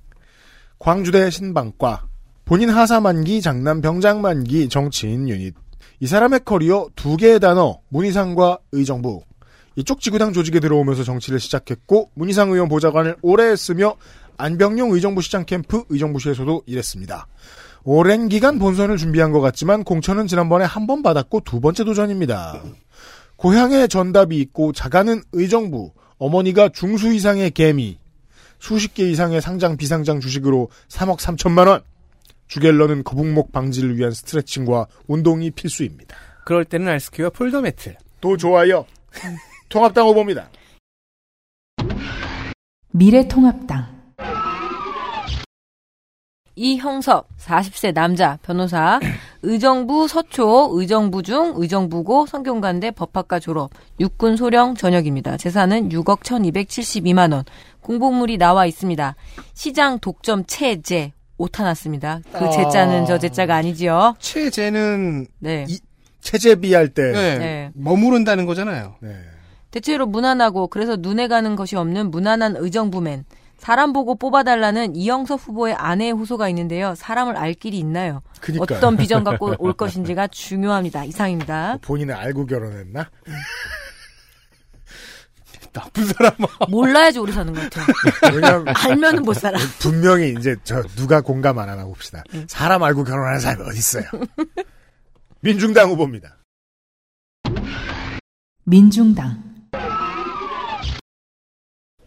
[0.80, 2.07] 광주대 신방과
[2.45, 5.53] 본인 하사 만기 장남 병장 만기 정치인 유닛
[5.99, 9.22] 이 사람의 커리어 두 개의 단어 문희상과 의정부
[9.76, 13.95] 이쪽 지구당 조직에 들어오면서 정치를 시작했고 문희상 의원 보좌관을 오래 했으며
[14.38, 17.27] 안병용 의정부 시장 캠프 의정부시에서도 일했습니다.
[17.84, 22.61] 오랜 기간 본선을 준비한 것 같지만 공천은 지난번에 한 번 받았고 두 번째 도전입니다.
[23.38, 27.98] 고향에 전답이 있고 자가는 의정부, 어머니가 중수 이상의 개미,
[28.60, 31.81] 수십 개 이상의 상장 비상장 주식으로 3억 3천만 원.
[32.48, 36.15] 주갤러는 거북목 방지를 위한 스트레칭과 운동이 필수입니다.
[36.45, 37.95] 그럴 때는 알스키와 폴더 매트.
[38.19, 38.85] 또 좋아요.
[39.72, 40.49] 통합당 후보입니다.
[42.91, 44.02] 미래통합당
[46.56, 48.99] 이형섭 40세 남자 변호사
[49.41, 55.38] 의정부 서초 의정부 중 의정부고 성균관대 법학과 졸업 육군 소령 전역입니다.
[55.38, 57.45] 재산은 6억 1272만 원
[57.80, 59.15] 공복물이 나와 있습니다.
[59.53, 62.19] 시장 독점 체제 오타 났습니다.
[62.34, 62.49] 그 아.
[62.49, 64.15] 제자는 저 제자가 아니지요.
[64.19, 65.65] 체제는 네.
[66.19, 67.11] 체제비 할 때.
[67.14, 67.38] 네.
[67.39, 67.72] 네.
[67.73, 68.95] 머무른다는 거잖아요.
[69.72, 73.26] 대체로 무난하고 그래서 눈에 가는 것이 없는 무난한 의정부맨.
[73.57, 76.95] 사람 보고 뽑아달라는 이영섭 후보의 아내의 호소가 있는데요.
[76.95, 78.22] 사람을 알 길이 있나요?
[78.41, 78.77] 그니까요.
[78.77, 81.06] 어떤 비전 갖고 올 것인지가 중요합니다.
[81.06, 81.77] 이상입니다.
[81.81, 83.10] 본인은 알고 결혼했나?
[85.73, 86.48] 나쁜 사람아.
[86.69, 87.85] 몰라야지 오래 사는 것 같아요.
[88.34, 89.57] 왜냐면 알면은 못 살아.
[89.80, 92.23] 분명히 이제 저 누가 공감 안 하나 봅시다.
[92.48, 94.03] 사람 알고 결혼하는 사람이 어디 있어요?
[95.39, 96.35] 민중당 후보입니다.
[98.65, 99.51] 민중당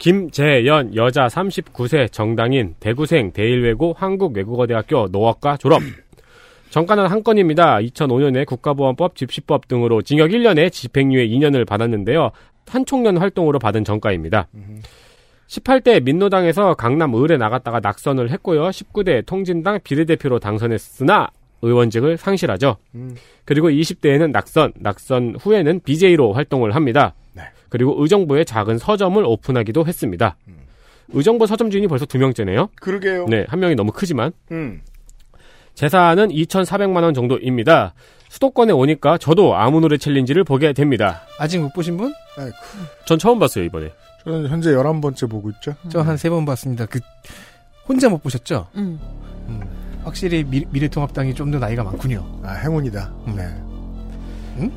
[0.04, 5.80] 김재연 여자 39세 정당인 대구생 대일외고 한국외국어대학교 노학과 졸업.
[6.68, 7.78] 정가는 한 건입니다.
[7.78, 12.32] 2005년에 국가보안법, 집시법 등으로 징역 1년에 집행유예 2년을 받았는데요.
[12.66, 14.48] 한 총련 활동으로 받은 정가입니다.
[15.46, 18.64] 18대 민노당에서 강남 을에 나갔다가 낙선을 했고요.
[18.68, 21.30] 19대 통진당 비례대표로 당선했으나
[21.62, 22.76] 의원직을 상실하죠.
[23.46, 27.14] 그리고 20대에는 낙선, 낙선 후에는 BJ로 활동을 합니다.
[27.68, 30.36] 그리고 의정부에 작은 서점을 오픈하기도 했습니다.
[31.08, 32.68] 의정부 서점 주인이 벌써 두 명째네요.
[32.76, 33.26] 그러게요.
[33.28, 34.32] 네, 한 명이 너무 크지만.
[34.52, 34.80] 음.
[35.74, 37.94] 재산은 2,400만 원 정도입니다.
[38.28, 41.22] 수도권에 오니까 저도 아무 노래 챌린지를 보게 됩니다.
[41.38, 42.12] 아직 못 보신 분?
[42.36, 42.56] 아이고.
[43.06, 43.90] 전 처음 봤어요, 이번에.
[44.24, 45.74] 저는 현재 11번째 보고 있죠.
[45.88, 46.86] 저한 세 번 봤습니다.
[46.86, 47.00] 그
[47.86, 48.68] 혼자 못 보셨죠?
[48.76, 48.98] 음.
[49.48, 49.60] 음,
[50.04, 52.40] 확실히 미, 미래통합당이 좀 더 나이가 많군요.
[52.42, 53.12] 아, 행운이다.
[53.36, 54.68] 네.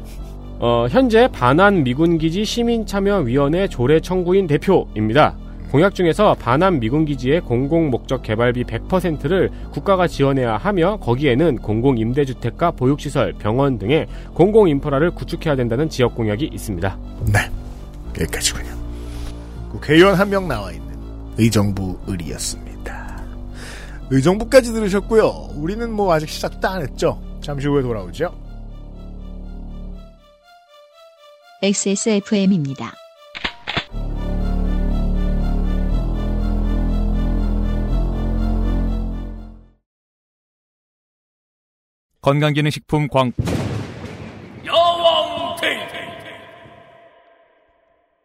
[0.59, 5.35] 어, 현재 반환 미군기지 시민참여위원회 조례 청구인 대표입니다.
[5.71, 14.07] 공약 중에서 반환 미군기지의 공공목적 개발비 100%를 국가가 지원해야 하며 거기에는 공공임대주택과 보육시설, 병원 등의
[14.33, 16.97] 공공인프라를 구축해야 된다는 지역 공약이 있습니다.
[17.33, 17.39] 네.
[18.19, 18.69] 여기까지군요.
[19.71, 20.87] 국회의원 한 명 나와 있는
[21.37, 23.21] 의정부 의리였습니다.
[24.09, 25.49] 의정부까지 들으셨고요.
[25.57, 27.21] 우리는 뭐 아직 시작도 안 했죠.
[27.41, 28.33] 잠시 후에 돌아오죠.
[31.63, 32.93] XSFM입니다.
[42.21, 43.31] 건강기능식품 광
[44.67, 45.79] 야왕 테이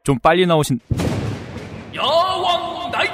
[0.04, 0.78] 좀 빨리 나오신
[1.94, 3.12] 야왕 나이트!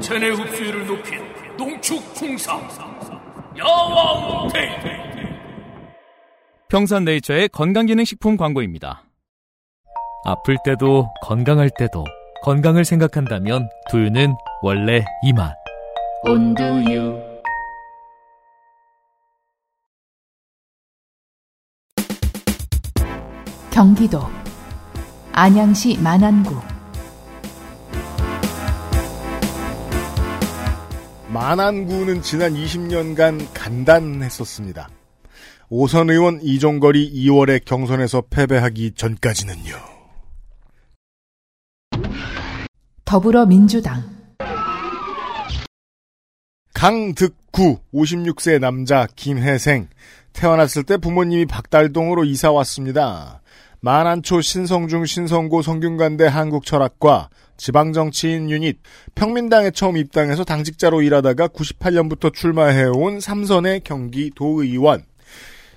[0.00, 1.22] 체내 흡수율을 높인
[1.56, 2.60] 농축 홍삼!
[3.56, 5.13] 야왕 테이
[6.74, 9.04] 평산네이처의 건강기능식품 광고입니다.
[10.24, 12.04] 아플 때도 건강할 때도
[12.42, 15.54] 건강을 생각한다면 두유는 원래 이 맛.
[16.24, 17.22] 온두유.
[23.70, 24.18] 경기도
[25.30, 26.60] 안양시 만안구
[31.28, 34.88] 만안구는 지난 20년간 간단했었습니다.
[35.68, 39.74] 오선 의원 이종걸이 2월에 경선에서 패배하기 전까지는요.
[43.04, 44.02] 더불어민주당
[46.74, 49.88] 강득구 56세 남자 김혜생
[50.32, 53.40] 태어났을 때 부모님이 박달동으로 이사 왔습니다.
[53.80, 58.78] 만안초 신성중 신성고 성균관대 한국철학과 지방정치인 유닛
[59.14, 65.04] 평민당에 처음 입당해서 당직자로 일하다가 98년부터 출마해온 삼선의 경기도의원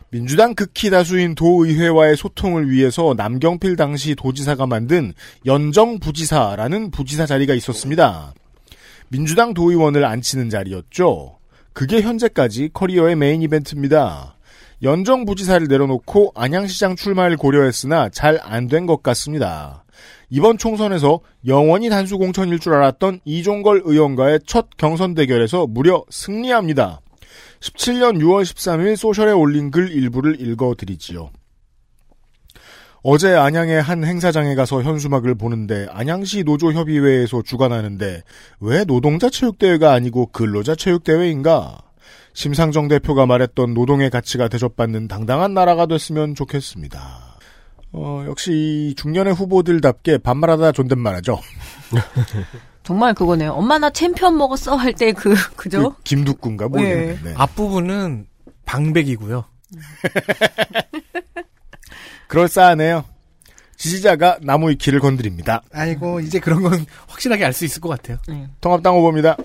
[0.10, 5.14] 민주당 극히 다수인 도의회와의 소통을 위해서 남경필 당시 도지사가 만든
[5.46, 8.34] 연정부지사라는 부지사 자리가 있었습니다.
[9.10, 11.38] 민주당 도의원을 앉히는 자리였죠.
[11.74, 14.38] 그게 현재까지 커리어의 메인 이벤트입니다.
[14.82, 19.84] 연정부지사를 내려놓고 안양시장 출마를 고려했으나 잘 안 된 것 같습니다.
[20.30, 27.02] 이번 총선에서 영원히 단수 공천일 줄 알았던 이종걸 의원과의 첫 경선 대결에서 무려 승리합니다.
[27.60, 31.32] 17년 6월 13일 social에 올린 글 일부를 읽어드리지요.
[33.04, 38.24] 어제 안양의 한 행사장에 가서 현수막을 보는데 안양시 노조협의회에서 주관하는데
[38.60, 41.78] 왜 노동자 체육대회가 아니고 근로자 체육대회인가?
[42.34, 47.38] 심상정 대표가 말했던 노동의 가치가 대접받는 당당한 나라가 됐으면 좋겠습니다.
[47.94, 51.40] 어, 역시 이 중년의 후보들답게 반말하다 존댓말하죠.
[52.88, 53.52] 정말 그거네요.
[53.52, 55.92] 엄마 나 챔피언 먹었어 할 때 그 그죠?
[55.92, 57.20] 그 김두꾼가 뭐 네.
[57.22, 57.34] 네.
[57.36, 58.28] 앞부분은
[58.66, 59.44] 방백이고요.
[62.30, 63.04] 그럴싸하네요.
[63.76, 65.64] 지지자가 나무 위키를 건드립니다.
[65.74, 68.20] 아이고 이제 그런 건 확실하게 알 수 있을 것 같아요.
[68.62, 69.36] 통합당 후보입니다.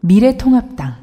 [0.00, 0.96] 미래통합당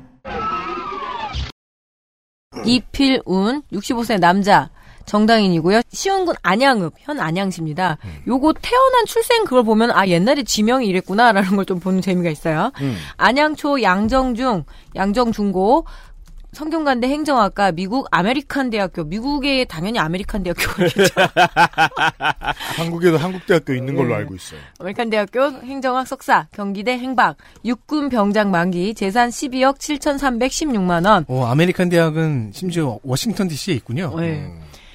[2.65, 4.71] 이필운 65세 남자
[5.09, 5.81] 정당인이고요.
[5.91, 7.97] 시흥군 안양읍 현 안양시입니다.
[8.27, 12.71] 요거 태어난 출생 그걸 보면 아 옛날에 지명이 이랬구나라는 걸 좀 보는 재미가 있어요.
[12.81, 12.95] 음.
[13.17, 14.63] 안양초 양정중
[14.95, 15.85] 양정중고
[16.51, 21.03] 성균관대 행정학과 미국 아메리칸 대학교 미국에 당연히 아메리칸 대학교겠죠.
[22.77, 24.15] 한국에도 한국 대학교 있는 걸로 네.
[24.15, 24.59] 알고 있어요.
[24.79, 31.25] 아메리칸 대학교 행정학 석사 경기대 행박 육군 병장 만기 재산 12억 7,316만 원.
[31.27, 34.13] 어, 아메리칸 대학은 심지어 워싱턴 DC에 있군요.
[34.19, 34.51] 네.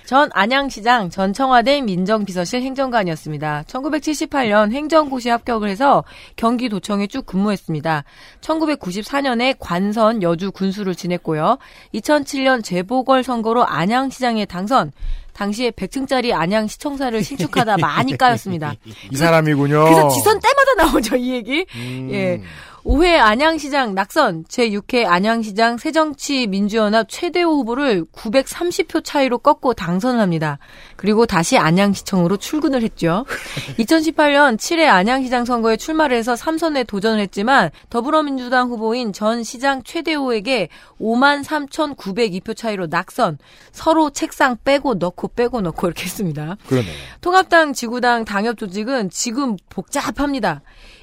[0.07, 3.65] 전 안양시장, 전 청와대 민정비서실 행정관이었습니다.
[3.67, 6.05] 1978년 행정고시 합격을 해서
[6.37, 8.05] 경기도청에 쭉 근무했습니다.
[8.43, 11.57] 1994년에 관선 여주 군수를 지냈고요.
[11.95, 14.93] 2007년 재보궐선거로 안양시장에 당선.
[15.33, 18.75] 당시에 100층짜리 안양 시청사를 신축하다 많이 까였습니다.
[19.11, 19.85] 이 사람이군요.
[19.85, 21.67] 그래서 지선 때마다 나오죠, 이 얘기.
[21.75, 22.09] 음.
[22.13, 22.41] 예.
[22.85, 30.59] 5회 안양시장 낙선, 제6회 안양시장 새정치민주연합 최대호 후보를 930표 차이로 꺾고 당선을 합니다.
[30.97, 33.25] 그리고 다시 안양시청으로 출근을 했죠.
[33.81, 40.69] 2018년 7회 안양시장 선거에 출마를 해서 3선에 도전을 했지만 더불어민주당 후보인 전 시장 최대호에게
[41.01, 43.39] 5만 3,902표 차이로 낙선,
[43.73, 46.59] 서로 책상 빼고 넣고 빼고 넣고 이렇게 했습니다.
[46.69, 46.93] 그러네요.
[47.23, 50.61] 통합당 지구당 당협 조직은 지금 복잡합니다.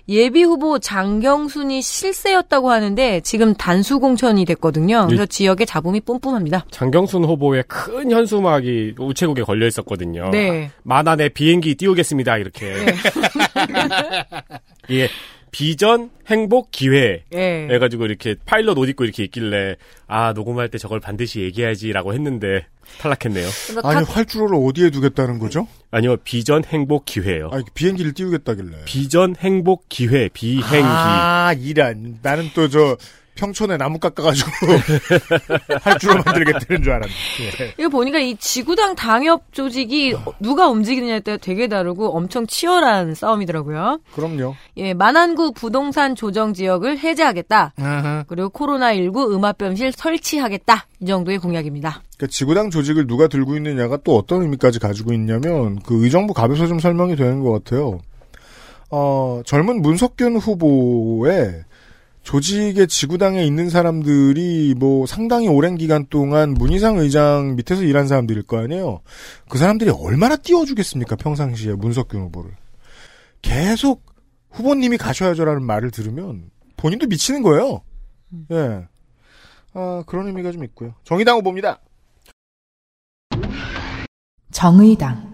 [0.10, 5.06] 예비 후보 장경순이 실세였다고 하는데 지금 단수 공천이 됐거든요.
[5.08, 6.66] 그래서 이- 지역에 잡음이 뿜뿜합니다.
[6.72, 10.30] 장경순 후보의 큰 현수막이 우체국에 걸려 있었거든요.
[10.32, 10.72] 네.
[10.84, 12.38] 만안에 비행기 띄우겠습니다.
[12.38, 12.76] 이렇게.
[14.92, 15.08] 예.
[15.52, 17.24] 비전, 행복, 기회.
[17.34, 17.68] 예.
[17.70, 19.76] 해가지고 이렇게 파일럿 옷 입고 이렇게 있길래,
[20.08, 22.66] 아, 녹음할 때 저걸 반드시 얘기해야지라고 했는데,
[23.00, 23.48] 탈락했네요.
[23.84, 25.68] 아니 활주로를 어디에 두겠다는 거죠?
[25.92, 28.86] 아니요, 비전, 행복, 기회예요 아니 비행기를 띄우겠다길래.
[28.86, 30.66] 비전, 행복, 기회, 비행기.
[30.72, 32.20] 아 이란.
[32.22, 32.98] 나는 또 저
[33.42, 34.52] 평촌에 나무 깎아가지고
[35.82, 37.12] 활주로 만들겠다는 줄 알았네.
[37.60, 37.74] 예.
[37.80, 44.00] 이거 보니까 이 지구당 당협 조직이 누가 움직이느냐에 따라 되게 다르고 엄청 치열한 싸움이더라고요.
[44.14, 44.56] 그럼요.
[44.78, 47.74] 예, 만안구 부동산 조정 지역을 해제하겠다.
[47.78, 48.26] 아하.
[48.28, 50.86] 그리고 코로나19 음압병실 설치하겠다.
[51.00, 52.04] 이 정도의 공약입니다.
[52.18, 56.78] 그러니까 지구당 조직을 누가 들고 있느냐가 또 어떤 의미까지 가지고 있냐면 그 의정부 갑에서 좀
[56.78, 58.00] 설명이 되는 것 같아요.
[58.92, 61.64] 어, 젊은 문석균 후보의
[62.24, 68.60] 조직의 지구당에 있는 사람들이 뭐 상당히 오랜 기간 동안 문희상 의장 밑에서 일한 사람들일 거
[68.60, 69.02] 아니에요.
[69.50, 72.52] 그 사람들이 얼마나 띄워주겠습니까 평상시에 문석균 후보를.
[73.42, 74.06] 계속
[74.52, 77.82] 후보님이 가셔야죠라는 말을 들으면 본인도 미치는 거예요.
[78.52, 78.88] 예.
[79.74, 80.94] 아, 그런 의미가 좀 있고요.
[81.04, 81.80] 정의당 후보입니다.
[84.52, 85.32] 정의당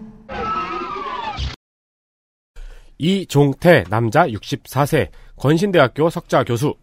[2.98, 6.74] 이종태, 남자 64세, 건신대학교 석자 교수.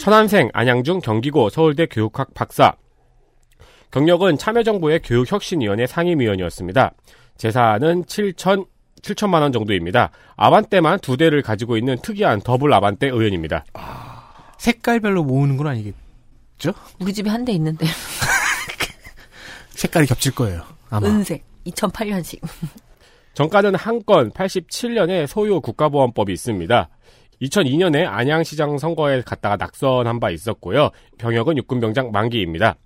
[0.00, 2.72] 천안생, 안양중 경기고 서울대 교육학 박사.
[3.90, 6.92] 경력은 참여정부의 교육혁신위원회 상임위원이었습니다.
[7.36, 8.66] 재산은 7천
[9.02, 10.10] 7천만 원 정도입니다.
[10.36, 13.64] 아반떼만 두 대를 가지고 있는 특이한 더블 아반떼 의원입니다.
[14.58, 16.72] 색깔별로 모으는 건 아니겠죠?
[17.00, 17.86] 우리 집에 한 대 있는데.
[19.70, 20.62] 색깔이 겹칠 거예요.
[20.90, 21.06] 아마.
[21.06, 21.44] 은색.
[21.66, 22.40] 2008년식.
[23.34, 26.88] 정가는 한 건 87년에 소요 국가보안법이 있습니다.
[27.42, 30.90] 2002년에 안양시장 선거에 갔다가 낙선한 바 있었고요.
[31.18, 32.76] 병역은 육군병장 만기입니다.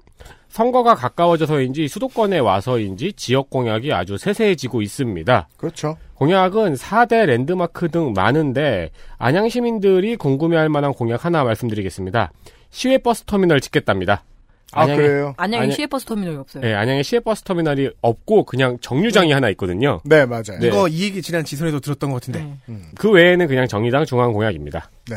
[0.49, 5.49] 선거가 가까워져서인지 수도권에 와서인지 지역 공약이 아주 세세해지고 있습니다.
[5.57, 5.97] 그렇죠.
[6.15, 12.33] 공약은 4대 랜드마크 등 많은데 안양 시민들이 궁금해할 만한 공약 하나 말씀드리겠습니다.
[12.71, 14.25] 시외버스 터미널 짓겠답니다.
[14.73, 15.35] 아, 그래요?
[15.37, 16.63] 안양에 안양- 시외버스 터미널이 없어요.
[16.63, 20.01] 네, 안양에 시외버스 터미널이 없고 그냥 정류장이 하나 있거든요.
[20.05, 20.59] 네, 맞아요.
[20.61, 20.69] 네.
[20.69, 22.57] 이거 이 얘기 지난 지선에도 들었던 것 같은데.
[22.97, 24.91] 그 외에는 그냥 정의당 중앙 공약입니다.
[25.11, 25.17] 네.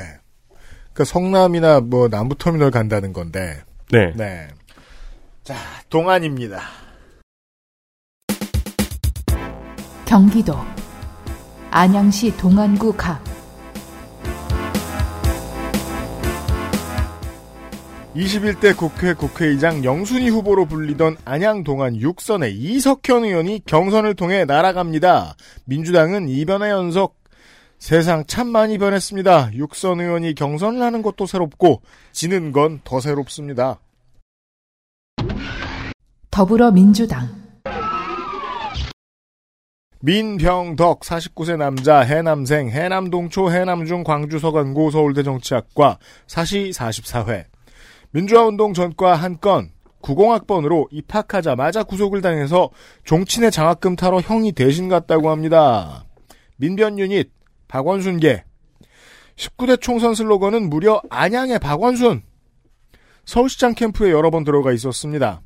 [0.94, 3.62] 그 성남이나 뭐 남부 터미널 간다는 건데.
[3.92, 4.12] 네.
[4.16, 4.48] 네.
[5.44, 5.56] 자,
[5.90, 6.62] 동안입니다.
[10.06, 10.56] 경기도
[11.72, 13.20] 안양시 동안구 갑
[18.16, 25.36] 21대 국회 국회의장 영순위 후보로 불리던 안양 동안 6선의 이석현 의원이 경선을 통해 날아갑니다.
[25.66, 27.18] 민주당은 이변의 연속
[27.78, 29.52] 세상 참 많이 변했습니다.
[29.52, 31.82] 6선 의원이 경선을 하는 것도 새롭고
[32.14, 33.80] 지는 건 더 새롭습니다.
[36.32, 37.28] 더불어민주당
[40.00, 45.98] 민병덕 49세 남자 해남생 해남동초 해남중 광주서간고 서울대 정치학과
[46.28, 47.55] 사시 44회
[48.16, 49.72] 민주화운동 전과 한 건
[50.02, 52.70] 90학번으로 입학하자마자 구속을 당해서
[53.04, 56.06] 종친의 장학금 타러 형이 대신 갔다고 합니다.
[56.56, 57.30] 민변 유닛
[57.68, 58.46] 박원순계
[59.36, 62.22] 19대 총선 슬로건은 무려 안양의 박원순
[63.26, 65.42] 서울시장 캠프에 여러 번 들어가 있었습니다.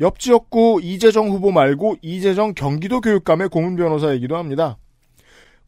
[0.00, 4.78] 옆 지역구 이재정 후보 말고 이재정 경기도 교육감의 고문 변호사이기도 합니다.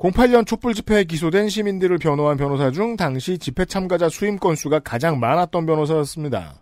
[0.01, 5.67] 08년 촛불 집회에 기소된 시민들을 변호한 변호사 중 당시 집회 참가자 수임 건수가 가장 많았던
[5.67, 6.55] 변호사였습니다.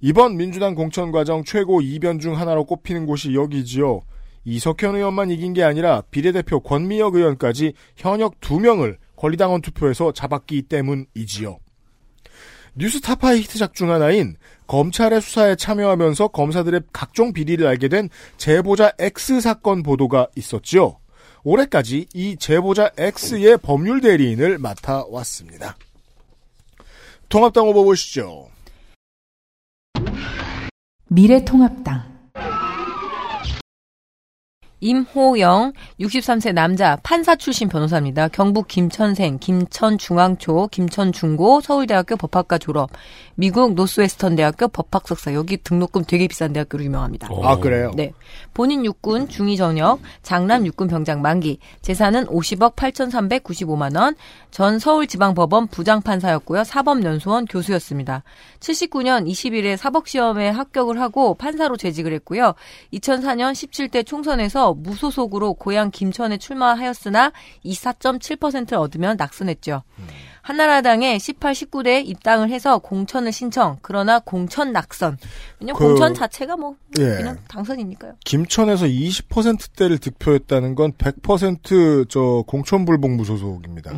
[0.00, 4.02] 이번 민주당 공천 과정 최고 이변 중 하나로 꼽히는 곳이 여기지요.
[4.44, 11.58] 이석현 의원만 이긴 게 아니라 비례대표 권미혁 의원까지 현역 2명을 권리당원 투표에서 잡았기 때문이지요.
[12.76, 14.36] 뉴스타파의 히트작 중 하나인
[14.68, 20.98] 검찰의 수사에 참여하면서 검사들의 각종 비리를 알게 된 제보자 X 사건 보도가 있었지요.
[21.44, 25.76] 올해까지 이 제보자 X의 법률 대리인을 맡아왔습니다.
[27.28, 28.48] 통합당 후보 보시죠.
[31.08, 32.18] 미래통합당
[34.80, 38.28] 임호영 63세 남자 판사 출신 변호사입니다.
[38.28, 42.90] 경북 김천생, 김천중앙초, 김천중고, 서울대학교 법학과 졸업,
[43.40, 45.32] 미국 노스웨스턴 대학교 법학 석사.
[45.32, 47.28] 여기 등록금 되게 비싼 대학교로 유명합니다.
[47.44, 47.92] 아, 그래요?
[47.94, 48.12] 네.
[48.52, 54.16] 본인 육군 중위 전역, 장남 육군 병장 만기, 재산은 50억 8,395만 원,
[54.50, 56.64] 전 서울지방법원 부장판사였고요.
[56.64, 58.24] 사법연수원 교수였습니다.
[58.58, 62.54] 79년 20일에 사법시험에 합격을 하고 판사로 재직을 했고요.
[62.92, 67.30] 2004년 17대 총선에서 무소속으로 고향 김천에 출마하였으나
[67.64, 69.84] 24.7%를 얻으면 낙선했죠.
[70.48, 73.76] 한나라당에 18, 19대 입당을 해서 공천을 신청.
[73.82, 75.18] 그러나 공천 낙선.
[75.60, 77.04] 왜냐면 그- 공천 자체가 뭐 예.
[77.16, 78.14] 그냥 당선이니까요.
[78.24, 83.92] 김천에서 20%대를 득표했다는 건 100%저 공천 불복 무소속입니다.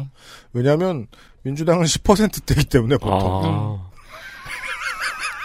[0.52, 1.06] 왜냐하면
[1.43, 3.78] 민주당은 10%대이기 때문에 보통.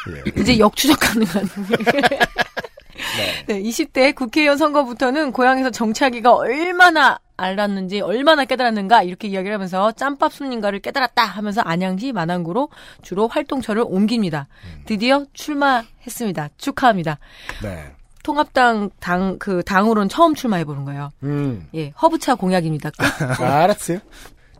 [0.09, 0.41] 예.
[0.41, 1.47] 이제 역추적 가능한.
[3.47, 10.79] 네, 20대 국회의원 선거부터는 고향에서 정치하기가 얼마나 알았는지 얼마나 깨달았는가 이렇게 이야기를 하면서 짬밥 손님가를
[10.79, 12.69] 깨달았다 하면서 안양시 만안구로
[13.01, 14.47] 주로 활동처를 옮깁니다.
[14.85, 16.49] 드디어 출마했습니다.
[16.57, 17.19] 축하합니다.
[17.61, 17.91] 네.
[18.23, 21.11] 통합당 당 그 당으로는 처음 출마해 보는 거예요.
[21.23, 21.67] 음.
[21.75, 22.89] 예, 허브차 공약입니다.
[22.91, 23.05] 끝.
[23.41, 23.99] 알았어요.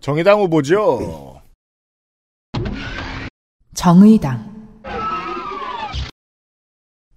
[0.02, 1.42] 정의당 후보죠.
[3.74, 4.54] 정의당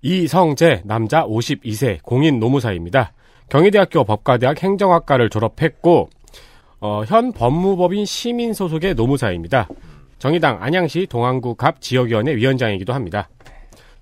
[0.01, 3.13] 이성재 남자 52세 공인 노무사입니다.
[3.49, 6.11] 경희대학교 법과대학 행정학과를 졸업했고
[6.81, 9.69] 어, 현 법무법인 시민 소속의 노무사입니다.
[10.19, 13.29] 정의당 안양시 동안구 갑 지역위원회 위원장이기도 합니다.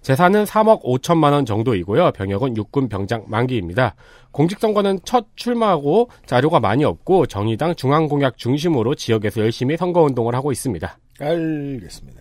[0.02, 2.12] 재산은 3억 5천만 원 정도이고요.
[2.12, 3.97] 병역은 육군 병장 만기입니다.
[4.31, 10.98] 공직선거는 첫 출마하고 자료가 많이 없고 정의당 중앙공약 중심으로 지역에서 열심히 선거운동을 하고 있습니다.
[11.18, 12.20] 알겠습니다.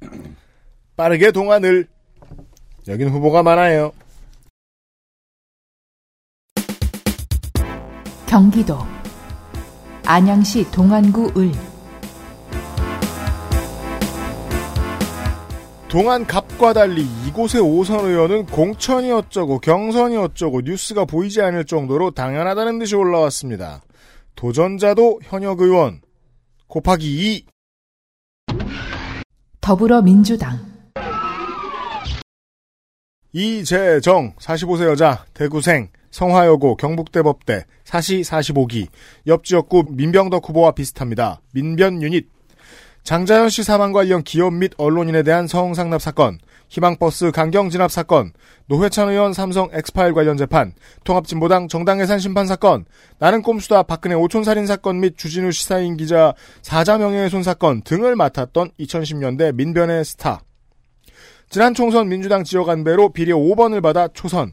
[0.96, 1.86] 빠르게 동안을.
[2.88, 3.92] 여긴 후보가 많아요.
[8.30, 8.78] 경기도
[10.06, 11.50] 안양시 동안구 을.
[15.88, 22.12] 동안 갑 것과 달리 이곳의 오선 의원은 공천이 어쩌고 경선이 어쩌고 뉴스가 보이지 않을 정도로
[22.12, 23.82] 당연하다는 듯이 올라왔습니다.
[24.36, 26.00] 도전자도 현역 의원.
[26.68, 27.46] 곱하기 2
[29.60, 30.58] 더불어민주당.
[33.32, 38.88] 이재정 45세 여자 대구생 성화여고 경북대법대 사시 45기
[39.26, 41.40] 옆 지역구 민병덕 후보와 비슷합니다.
[41.52, 42.28] 민변 유닛
[43.02, 46.38] 장자연 씨 사망 관련 기업 및 언론인에 대한 성상납 사건
[46.68, 48.32] 희망버스 강경 진압 사건
[48.66, 50.72] 노회찬 의원 삼성 엑스파일 관련 재판
[51.04, 52.84] 통합진보당 정당해산 심판 사건
[53.18, 58.72] 나는 꼼수다 박근혜 오촌 살인 사건 및 주진우 시사인 기자 사자 명예훼손 사건 등을 맡았던
[58.78, 60.42] 2010년대 민변의 스타
[61.52, 64.52] 지난 총선 민주당 지역 안배로 비례 5번을 받아 초선.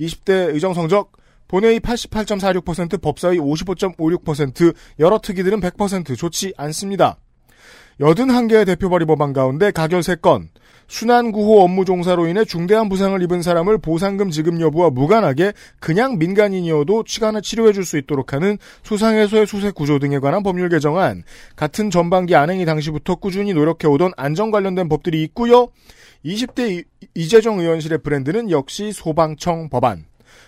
[0.00, 1.12] 20대 의정 성적
[1.48, 7.18] 본회의 88.46%, 법사위 55.56%, 여러 특위들은 100% 좋지 않습니다.
[8.00, 10.48] 81개의 대표 발의 법안 가운데 가결 3건,
[10.88, 17.04] 순환 구호 업무 종사로 인해 중대한 부상을 입은 사람을 보상금 지급 여부와 무관하게 그냥 민간인이어도
[17.04, 21.22] 치간을 치료해 줄 수 있도록 하는 수상해소의 수색 구조 등에 관한 법률 개정안,
[21.54, 25.68] 같은 전반기 안행이 당시부터 꾸준히 노력해 오던 안전 관련된 법들이 있고요.
[26.26, 26.84] 20대
[27.14, 30.04] 이재정 의원실의 브랜드는 역시 소방청 법안.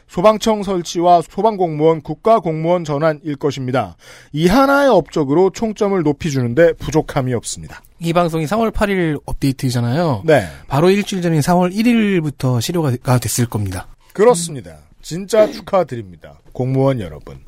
[0.08, 3.96] 소방청 설치와 소방공무원 국가공무원 전환일 것입니다.
[4.32, 7.82] 이 하나의 업적으로 총점을 높이 주는데 부족함이 없습니다.
[8.00, 10.22] 이 방송이 3월 8일 업데이트잖아요.
[10.24, 10.46] 네.
[10.66, 13.86] 바로 일주일 전인 3월 1일부터 시료가 됐을 겁니다.
[14.14, 14.78] 그렇습니다.
[15.02, 16.40] 진짜 축하드립니다.
[16.52, 17.38] 공무원 여러분.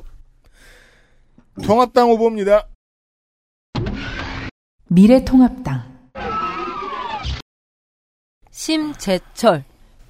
[1.63, 2.67] 통합당 후보입니다.
[4.87, 5.90] 미래통합당
[8.61, 9.63] 심재철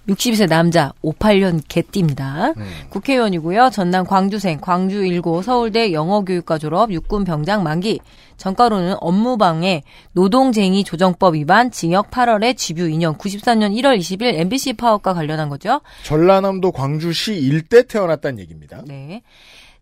[0.09, 2.53] 62세 남자 58년 개띠입니다.
[2.57, 2.65] 음.
[2.89, 3.69] 국회의원이고요.
[3.69, 8.01] 전남 광주생, 광주 1고 서울대 영어교육과 졸업, 육군 병장 만기.
[8.35, 15.47] 전과로는 업무방해, 노동쟁의 조정법 위반, 징역 8월에 집유 2년, 94년 1월 20일 MBC 파업과 관련한
[15.47, 15.79] 거죠.
[16.03, 18.81] 전라남도 광주시 일대 태어났다는 얘기입니다.
[18.85, 19.21] 네.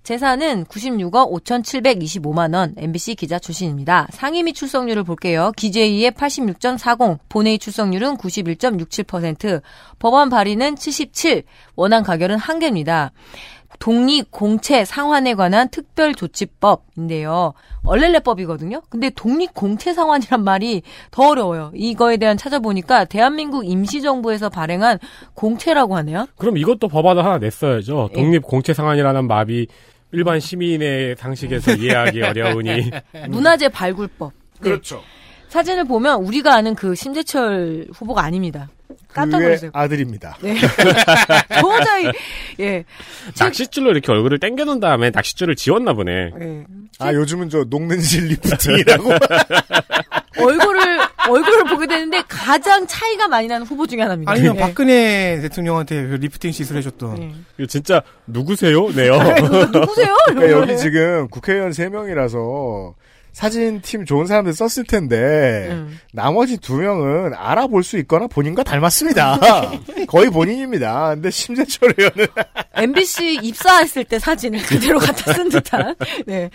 [0.10, 2.74] 재산은 96억 5,725만 원.
[2.78, 4.08] MBC 기자 출신입니다.
[4.10, 5.52] 상임위 출석률을 볼게요.
[5.56, 9.62] 기재위의 86.40, 본회의 출석률은 91.67%,
[10.00, 11.44] 법안 발의는 77,
[11.76, 13.12] 원안 가결은 1개입니다.
[13.78, 17.54] 독립 공채 상환에 관한 특별 조치법인데요.
[17.84, 18.82] 얼렐레법이거든요.
[18.90, 20.82] 근데 독립 공채 상환이란 말이
[21.12, 21.72] 더 어려워요.
[21.76, 24.98] 이거에 대한 찾아보니까 대한민국 임시정부에서 발행한
[25.36, 26.26] 공채라고 하네요.
[26.38, 28.10] 그럼 이것도 법안을 하나 냈어야죠.
[28.12, 28.20] 예.
[28.20, 29.68] 독립 공채 상환이라는 말이
[30.12, 32.92] 일반 시민의 상식에서 이해하기 어려우니
[33.30, 34.34] 문화재 발굴법.
[34.34, 34.60] 네.
[34.62, 35.04] 그렇죠.
[35.50, 38.70] 사진을 보면 우리가 아는 그 심재철 후보가 아닙니다.
[39.14, 39.72] 깜짝 그의 놀랐어요.
[39.74, 40.38] 아들입니다.
[40.42, 40.56] 네.
[41.62, 42.12] 도저히
[42.60, 42.84] 예.
[43.40, 46.12] 낚싯줄로 이렇게 얼굴을 당겨놓은 다음에 낚싯줄을 지웠나 보네.
[46.42, 46.64] 예.
[47.00, 49.10] 아 요즘은 저 녹는 실 lifting이라고
[50.40, 51.00] 얼굴을
[51.30, 54.32] 얼굴을 보게 되는데 가장 차이가 많이 나는 후보 중에 하나입니다.
[54.32, 54.60] 아니면 예.
[54.60, 57.46] 박근혜 대통령한테 그 리프팅 시술해줬던.
[57.58, 58.90] 이거 진짜 누구세요?
[58.90, 59.18] 네요.
[59.72, 60.16] 누구세요?
[60.28, 62.96] 그러니까 여기 지금 국회의원 3 명이라서
[63.32, 66.00] 사진 팀 좋은 사람들 썼을 텐데 음.
[66.14, 69.40] 나머지 두 명은 알아볼 수 있거나 본인과 닮았습니다.
[70.08, 71.16] 거의 본인입니다.
[71.16, 72.28] 근데 심재철 의원은
[72.76, 75.96] MBC 입사했을 때 사진을 그대로 갖다 쓴 듯한.
[76.26, 76.50] 네.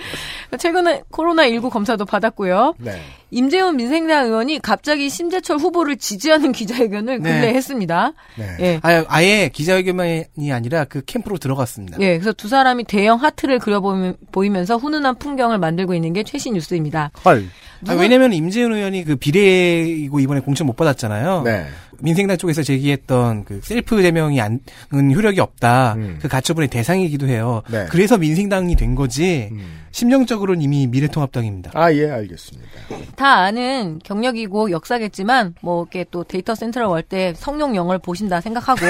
[0.59, 2.75] 최근에 코로나 19 검사도 받았고요.
[2.79, 3.01] 네.
[3.35, 7.41] 임재훈 민생당 의원이 갑자기 심재철 후보를 지지하는 기자회견을 네.
[7.41, 8.13] 근래 했습니다.
[8.37, 8.57] 네.
[8.61, 8.81] 예.
[8.83, 11.99] 아예, 아예 기자회견만이 아니라 그 캠프로 들어갔습니다.
[12.01, 17.11] 예, 그래서 두 사람이 대형 하트를 그려보이면서 훈훈한 풍경을 만들고 있는 게 최신 뉴스입니다.
[17.25, 17.47] 헐.
[17.89, 21.43] 아, 왜냐면 임재훈 의원이 그 비례이고 이번에 공천 못 받았잖아요.
[21.43, 21.67] 네.
[21.99, 24.61] 민생당 쪽에서 제기했던 그 셀프 제명이 안,
[24.93, 25.97] 은 효력이 없다.
[26.21, 27.63] 그 가처분의 대상이기도 해요.
[27.67, 27.73] 음.
[27.73, 27.87] 네.
[27.91, 29.49] 그래서 민생당이 된 거지.
[29.51, 29.84] 음.
[29.95, 31.71] 심정적으로는 이미 미래통합당입니다.
[31.73, 32.69] 아, 예, 알겠습니다.
[33.15, 38.81] 다 아는 경력이고 역사겠지만 뭐 이렇게 또 데이터 센트럴을 설 때 성룡 영화를 보신다 생각하고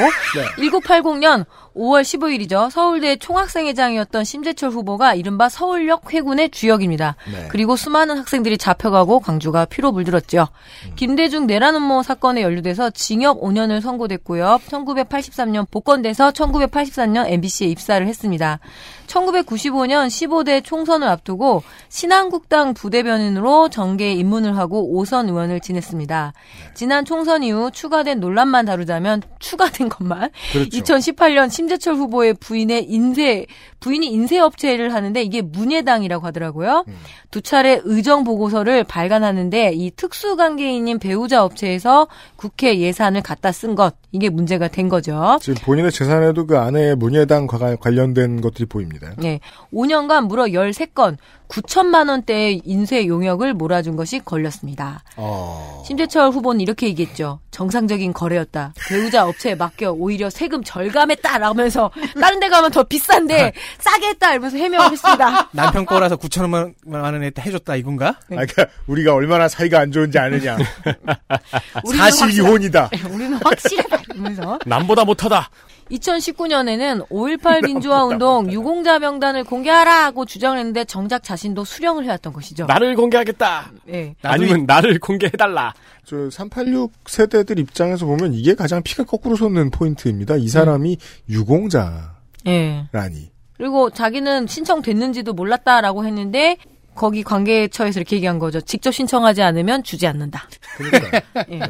[0.56, 1.44] 1980년
[1.76, 2.70] 5월 15일이죠.
[2.70, 7.16] 서울대 총학생회장이었던 심재철 후보가 이른바 서울역 회군의 주역입니다.
[7.30, 7.48] 네.
[7.50, 10.48] 그리고 수많은 학생들이 잡혀가고 광주가 피로 물들었죠.
[10.96, 14.60] 김대중 내란 음모 사건에 연루돼서 징역 5년을 선고됐고요.
[14.68, 18.58] 1983년 복권돼서 1984년 MBC에 입사를 했습니다.
[19.06, 26.32] 1995년 15대 총선 을 앞두고 신한국당 부대변인으로 정계에 입문을 하고 5선 의원을 지냈습니다.
[26.74, 30.70] 지난 총선 이후 추가된 논란만 다루자면 추가된 것만 그렇죠.
[30.70, 33.46] 2018년 심재철 후보의 부인의 인쇄
[33.84, 36.84] 부인이 인쇄업체를 하는데 이게 문예당이라고 하더라고요.
[36.88, 36.96] 음.
[37.30, 42.06] 두 차례 의정 보고서를 발간하는데 이 특수관계인인 배우자 업체에서
[42.36, 45.38] 국회 예산을 갖다 쓴 것 이게 문제가 된 거죠.
[45.42, 49.12] 지금 본인의 재산에도 그 아내의 문예당 과- 관련된 것들이 보입니다.
[49.18, 49.40] 네.
[49.72, 51.16] 5년간 무려 13건
[51.48, 55.02] 9천만 원대의 인쇄 용역을 몰아준 것이 걸렸습니다.
[55.16, 55.82] 어.
[55.86, 57.38] 심재철 후보는 이렇게 얘기했죠.
[57.50, 58.72] 정상적인 거래였다.
[58.88, 61.38] 배우자 업체에 맡겨 오히려 세금 절감했다.
[61.38, 61.90] 라면서
[62.20, 64.32] 다른 데 가면 더 비싼데 싸게 했다.
[64.32, 65.48] 이러면서 해명을 했습니다.
[65.52, 68.08] 남편 거라서 9천만 원에 해줬다 이건가?
[68.08, 70.56] 아, 그러니까 우리가 얼마나 사이가 안 좋은지 아느냐.
[71.96, 72.90] 사실 이혼이다.
[73.10, 74.02] 우리는 확실하다.
[74.12, 74.58] 이러면서.
[74.66, 75.50] 남보다 못하다.
[75.90, 82.66] 2019년에는 5.18 민주화 운동 유공자 명단을 공개하라 고 주장을 했는데 정작 자신도 수령을 해왔던 것이죠.
[82.66, 83.72] 나를 공개하겠다.
[83.84, 84.14] 네.
[84.22, 85.74] 아니면 나를 공개해달라.
[86.06, 90.36] 저 386 세대들 입장에서 보면 이게 가장 피가 거꾸로 솟는 포인트입니다.
[90.36, 90.98] 이 사람이
[91.28, 92.04] 유공자라니.
[92.46, 92.86] 예.
[93.56, 96.56] 그리고 자기는 신청됐는지도 몰랐다라고 했는데
[96.94, 98.60] 거기 관계처에서 이렇게 얘기한 거죠.
[98.60, 100.48] 직접 신청하지 않으면 주지 않는다.
[101.50, 101.60] 예.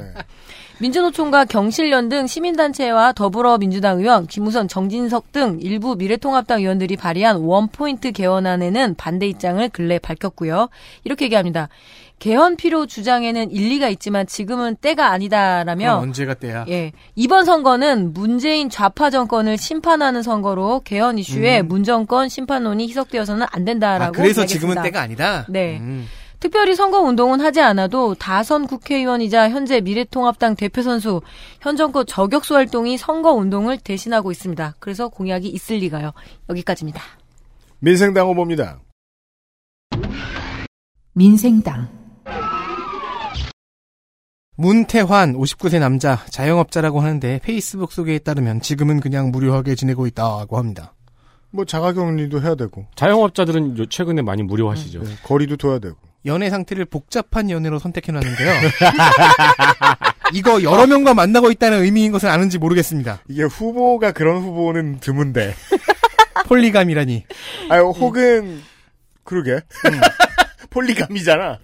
[0.81, 8.97] 민주노총과 경실련 등 시민단체와 더불어민주당 의원, 김우선, 정진석 등 일부 미래통합당 의원들이 발의한 원포인트 개헌안에는
[8.97, 10.69] 반대 입장을 근래 밝혔고요.
[11.05, 11.69] 이렇게 얘기합니다.
[12.25, 16.65] 개헌 필요 주장에는 일리가 있지만 지금은 때가 아니다라며 그럼 언제가 때야?
[16.71, 16.93] 예.
[17.15, 21.69] 이번 선거는 문재인 좌파 정권을 심판하는 선거로 개헌 이슈에 음.
[21.69, 24.47] 문 정권 심판론이 희석되어서는 안 된다라고 아, 그래서 이야기했습니다.
[24.47, 25.45] 지금은 때가 아니다?
[25.51, 25.77] 네.
[25.77, 26.07] 음.
[26.41, 31.21] 특별히 선거 운동은 하지 않아도 다선 국회의원이자 현재 미래통합당 대표 선수
[31.61, 34.77] 현 정권 저격수 활동이 선거 운동을 대신하고 있습니다.
[34.79, 36.13] 그래서 공약이 있을 리가요.
[36.49, 37.03] 여기까지입니다.
[37.81, 38.81] 민생당 후보입니다.
[41.13, 42.04] 민생당
[44.57, 50.95] 문태환 59세 남자 자영업자라고 하는데 페이스북 소개에 따르면 지금은 그냥 무료하게 지내고 있다고 합니다.
[51.51, 55.03] 뭐 자가격리도 해야 되고 자영업자들은 요- 최근에 많이 무료하시죠.
[55.03, 55.97] 네, 거리도 둬야 되고.
[56.27, 58.53] 연애 상태를 복잡한 연애로 선택해놨는데요.
[60.33, 63.21] 이거 여러 명과 만나고 있다는 의미인 것은 아는지 모르겠습니다.
[63.29, 65.55] 이게 후보가 그런 후보는 드문데.
[66.47, 67.25] 폴리감이라니.
[67.71, 68.63] 아유 혹은
[69.23, 69.61] 그러게
[70.71, 71.59] 폴리감이잖아.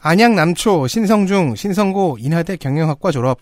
[0.00, 3.38] 안양 남초 신성중 신성고 인하대 경영학과 졸업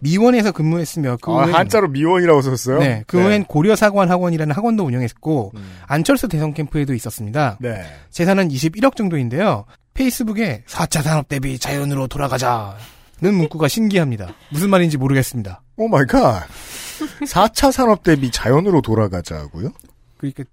[0.00, 2.78] 미원에서 근무했으며 그 아, 후엔 한자로 미원이라고 썼어요.
[2.78, 5.78] 네, 그 후엔 고려사관 학원이라는 학원도 운영했고 음.
[5.86, 7.58] 안철수 대선 캠프에도 있었습니다.
[7.60, 7.82] 네.
[8.10, 9.66] 재산은 21억 정도인데요.
[9.94, 12.74] 페이스북에 4차 산업 대비 자연으로 돌아가자는
[13.20, 14.32] 문구가 신기합니다.
[14.50, 15.62] 무슨 말인지 모르겠습니다.
[15.76, 16.46] Oh my god.
[17.26, 19.70] 4차 산업 대비 자연으로 돌아가자고요?
[20.16, 20.44] 그러니까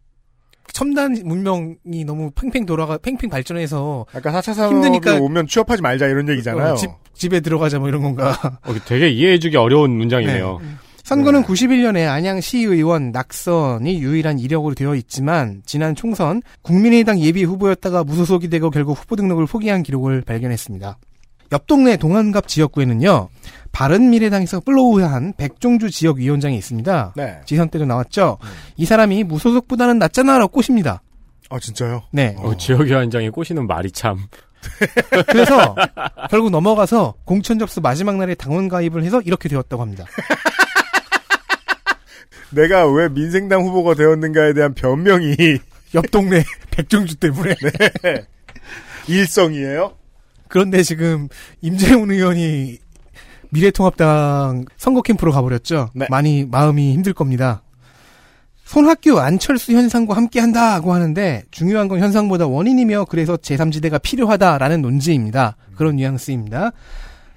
[0.74, 6.28] 첨단 문명이 너무 팽팽 돌아가 팽팽 발전해서 아까 4차 산업이 힘드니까 오면 취업하지 말자 이런
[6.30, 6.74] 얘기잖아요.
[6.74, 8.38] 어, 집 집에 들어가자 뭐 이런 건가.
[8.64, 10.60] 어, 되게 이해해주기 어려운 문장이네요.
[11.04, 18.50] 선거는 91년에 안양 시의원 낙선이 유일한 이력으로 되어 있지만 지난 총선 국민의당 예비 후보였다가 무소속이
[18.50, 20.98] 되고 결국 후보 등록을 포기한 기록을 발견했습니다.
[21.52, 23.30] 옆 동네 동안갑 지역구에는요.
[23.72, 27.14] 바른미래당에서 follow한 백종주 지역위원장이 있습니다.
[27.16, 27.42] 네.
[27.46, 28.40] 지선 때도 나왔죠.
[28.76, 31.02] 이 사람이 무소속보다는 낫잖아라고 꼬십니다.
[31.50, 32.04] 아 진짜요?
[32.12, 32.36] 네.
[32.40, 34.18] 어, 지역위원장이 꼬시는 말이 참.
[35.28, 35.76] 그래서
[36.30, 40.06] 결국 넘어가서 공천 접수 마지막 날에 당원 가입을 해서 이렇게 되었다고 합니다.
[42.50, 45.36] 내가 왜 민생당 후보가 되었는가에 대한 변명이
[45.96, 47.56] 옆 동네 백종주 때문에.
[48.04, 48.26] 네.
[49.08, 49.94] 일성이에요?
[50.50, 51.28] 그런데 지금
[51.62, 52.78] 임재훈 의원이
[53.50, 55.90] 미래통합당 선거 캠프로 가버렸죠.
[55.94, 56.08] 네.
[56.10, 57.64] 많이 마음이 힘들 겁니다.
[58.66, 65.56] 손학규 안철수 현상과 함께 한다고 하는데 중요한 건 현상보다 원인이며 그래서 제3지대가 필요하다라는 논지입니다.
[65.76, 66.72] 그런 뉘앙스입니다.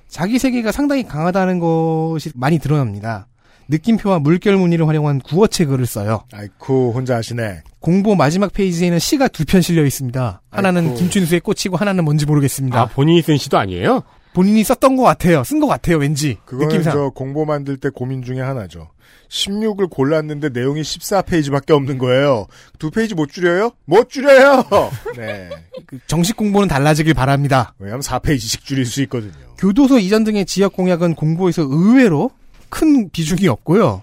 [0.09, 3.29] 자기 세계가 상당히 강하다는 것이 많이 드러납니다.
[3.71, 6.25] 느낌표와 물결 무늬를 활용한 구어체 글을 써요.
[6.33, 7.63] 아이쿠 혼자 하시네.
[7.81, 10.43] 공보 마지막 페이지에는 시가 두 편 실려 있습니다.
[10.51, 10.97] 하나는 아이쿠.
[10.97, 12.81] 김춘수에 꽂히고 하나는 뭔지 모르겠습니다.
[12.81, 14.03] 아, 본인이 쓴 시도 아니에요?
[14.33, 15.43] 본인이 썼던 것 같아요.
[15.45, 16.37] 쓴 것 같아요, 왠지.
[16.45, 16.93] 그거는 느낌상.
[16.93, 18.89] 저 공보 만들 때 고민 중에 하나죠.
[19.29, 22.47] 16을 골랐는데 내용이 14페이지밖에 없는 거예요.
[22.79, 23.71] 두 페이지 못 줄여요?
[23.87, 24.65] 못 줄여요!
[25.17, 25.49] 네.
[25.87, 27.75] 그 정식 공보는 달라지길 바랍니다.
[27.79, 29.33] 왜냐면 4페이지씩 줄일 수 있거든요.
[29.59, 32.31] 교도소 이전 등의 지역 공약은 공보에서 의외로
[32.71, 34.03] 큰 비중이 없고요.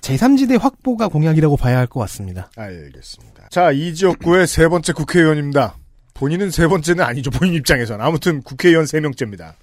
[0.00, 2.50] 제3지대 확보가 공약이라고 봐야 할 것 같습니다.
[2.56, 3.48] 알겠습니다.
[3.50, 5.76] 자, 이 지역구의 세 번째 국회의원입니다.
[6.14, 7.30] 본인은 세 번째는 아니죠.
[7.30, 8.04] 본인 입장에서는.
[8.04, 9.54] 아무튼 국회의원 세 명째입니다.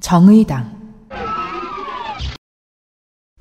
[0.00, 0.80] 정의당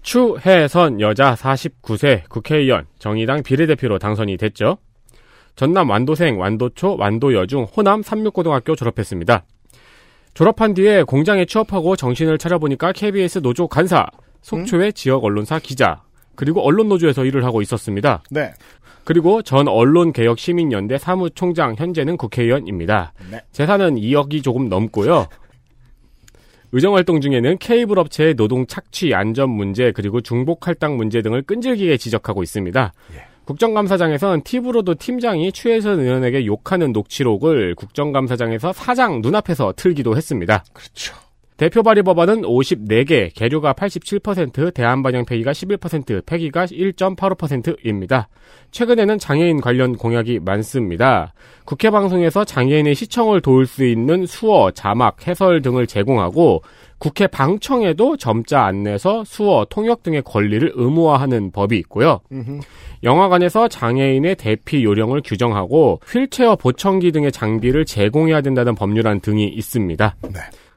[0.01, 4.77] 추혜선 여자 49세 국회의원 정의당 비례대표로 당선이 됐죠.
[5.55, 9.43] 전남 완도생, 완도초, 완도여 중, 호남 삼육고등학교 졸업했습니다.
[10.33, 14.07] 졸업한 뒤에 공장에 취업하고 정신을 차려보니까 KBS 노조 간사,
[14.41, 16.01] 속초의 지역 언론사 기자,
[16.35, 18.23] 그리고 언론 노조에서 일을 하고 있었습니다.
[18.31, 18.53] 네.
[19.03, 23.13] 그리고 전 언론개혁시민연대 사무총장, 현재는 국회의원입니다.
[23.29, 23.41] 네.
[23.51, 25.27] 재산은 2억이 조금 넘고요.
[26.71, 32.43] 의정활동 중에는 케이블 업체의 노동 착취, 안전 문제, 그리고 중복 할당 문제 등을 끈질기게 지적하고
[32.43, 32.93] 있습니다.
[33.45, 40.63] 국정감사장에선 팁으로도 팀장이 최혜선 의원에게 욕하는 녹취록을 국정감사장에서 사장 눈앞에서 틀기도 했습니다.
[40.73, 41.15] 그렇죠.
[41.61, 48.29] 대표 발의 법안은 54개, 계류가 87%, 대한반영 폐기가 11%, 폐기가 1.85%입니다.
[48.71, 51.33] 최근에는 장애인 관련 공약이 많습니다.
[51.65, 56.63] 국회 방송에서 장애인의 시청을 도울 수 있는 수어, 자막, 해설 등을 제공하고
[57.01, 62.19] 국회 방청에도 점자 안내서, 수어, 통역 등의 권리를 의무화하는 법이 있고요.
[63.01, 70.15] 영화관에서 장애인의 대피 요령을 규정하고 휠체어 보청기 등의 장비를 제공해야 된다는 법률안 등이 있습니다.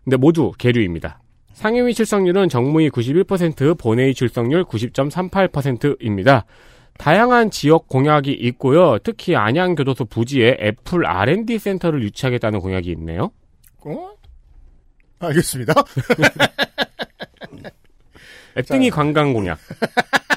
[0.02, 1.20] 근데 모두 계류입니다.
[1.52, 6.46] 상임위 출석률은 정무위 91%, 본회의 출석률 90.38%입니다.
[6.96, 8.96] 다양한 지역 공약이 있고요.
[9.02, 13.30] 특히 안양교도소 부지에 애플 R&D 센터를 유치하겠다는 공약이 있네요.
[13.84, 14.14] 어?
[15.18, 15.74] 알겠습니다.
[18.56, 19.58] 앱등이 관광 공약.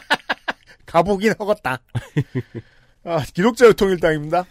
[0.85, 1.79] 가보긴 하겠다.
[3.03, 4.45] 아, 기독자유통일당입니다.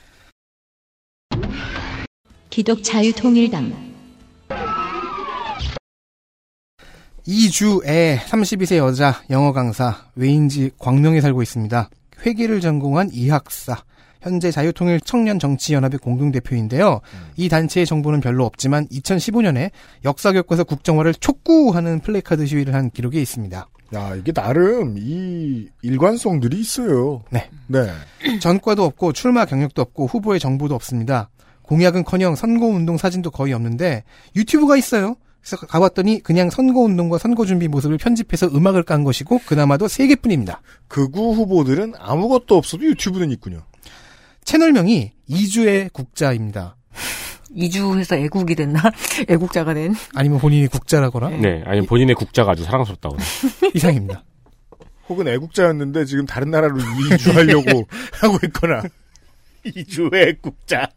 [2.50, 3.86] 기독자유통일당.
[7.26, 11.90] 2주에 32세 여자 영어 강사 왜인지 광명에 살고 있습니다.
[12.24, 13.82] 회계를 전공한 이학사.
[14.26, 17.00] 현재 자유통일 청년 정치연합의 공동대표인데요.
[17.36, 19.70] 이 단체의 정보는 별로 없지만 2015년에
[20.04, 23.68] 역사 교과서 국정화를 촉구하는 플래카드 시위를 한 기록이 있습니다.
[23.94, 27.22] 야, 이게 나름 이 일관성들이 있어요.
[27.30, 27.48] 네.
[27.68, 27.86] 네.
[28.42, 31.30] 전과도 없고 출마 경력도 없고 후보의 정보도 없습니다.
[31.62, 34.02] 공약은커녕 선거운동 사진도 거의 없는데
[34.34, 35.14] 유튜브가 있어요.
[35.40, 40.62] 그래서 가봤더니 그냥 선거운동과 선거준비 모습을 편집해서 음악을 깐 것이고 그나마도 세 개뿐입니다.
[40.88, 43.62] 극우 후보들은 아무것도 없어도 유튜브는 있군요.
[44.46, 46.76] 채널명이 이주의 국자입니다.
[47.54, 48.80] 이주해서 애국이 됐나?
[49.28, 49.94] 애국자가 된?
[50.14, 51.30] 아니면 본인이 국자라거나?
[51.30, 53.22] 네, 아니면 본인의 국자가 아주 사랑스럽다거나.
[53.74, 54.24] 이상입니다.
[55.08, 56.76] 혹은 애국자였는데 지금 다른 나라로
[57.14, 57.88] 이주하려고
[58.22, 58.82] 하고 있거나.
[59.64, 60.88] 이주의 국자.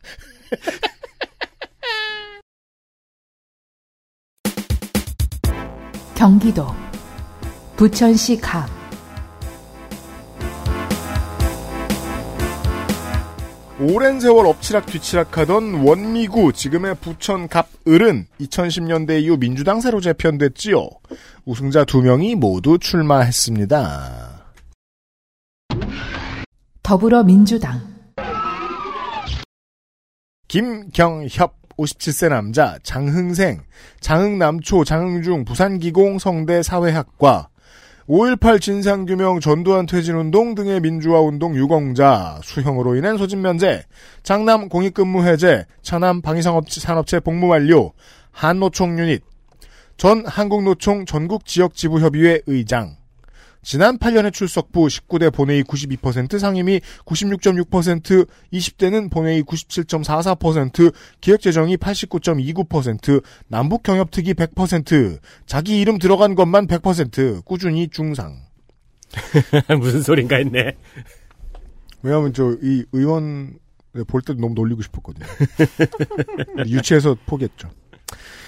[6.16, 6.68] 경기도
[7.78, 8.78] 부천시 갑
[13.81, 20.89] 오랜 세월 엎치락 뒤치락하던 원미구 지금의 부천 갑을은 2010년대 이후 민주당 새로 재편됐지요.
[21.45, 24.43] 우승자 두 명이 모두 출마했습니다.
[26.84, 27.80] 더불어민주당
[30.49, 33.61] 김경협 57세 남자 장흥생
[34.01, 37.49] 장흥남초 장흥중 부산기공 성대 사회학과
[38.10, 43.84] 5.18 진상규명 전두환 퇴진운동 등의 민주화운동 유공자, 수형으로 인한 소집면제,
[44.23, 47.94] 장남 공익근무 해제, 차남 방위산업체 복무 완료,
[48.31, 49.22] 한노총 유닛,
[49.95, 52.95] 전 한국노총 전국지역지부협의회 의장,
[53.61, 65.19] 지난 8년의 출석부 19대 본회의 92%, 상임위 96.6%, 20대는 본회의 97.44%, 기획재정이 89.29%, 남북경협특위 100%,
[65.45, 68.38] 자기 이름 들어간 것만 100%, 꾸준히 중상.
[69.80, 70.76] 무슨 소린가 했네.
[72.02, 73.57] 왜냐하면 저 이 의원
[74.07, 75.26] 볼 때도 너무 놀리고 싶었거든요.
[76.68, 77.69] 유치해서 포기했죠.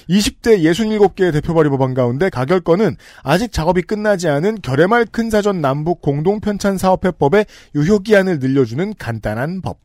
[0.10, 6.78] 20대 67개의 대표 발의 법안 가운데 가결권은 아직 작업이 끝나지 않은 결의말 큰사전 남북 공동편찬
[6.78, 9.80] 사업회법의 유효기한을 늘려주는 간단한 법.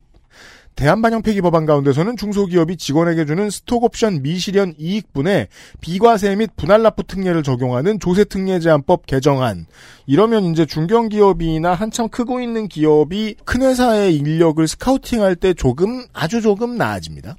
[0.77, 5.49] 대한반영 폐기 법안 가운데서는 중소기업이 직원에게 주는 스톡옵션 미실현 이익분에
[5.81, 9.65] 비과세 및 분할납부 특례를 적용하는 조세특례 제한법 개정안.
[10.07, 16.77] 이러면 이제 중견기업이나 한참 크고 있는 기업이 큰 회사의 인력을 스카우팅할 때 조금 아주 조금
[16.77, 17.37] 나아집니다.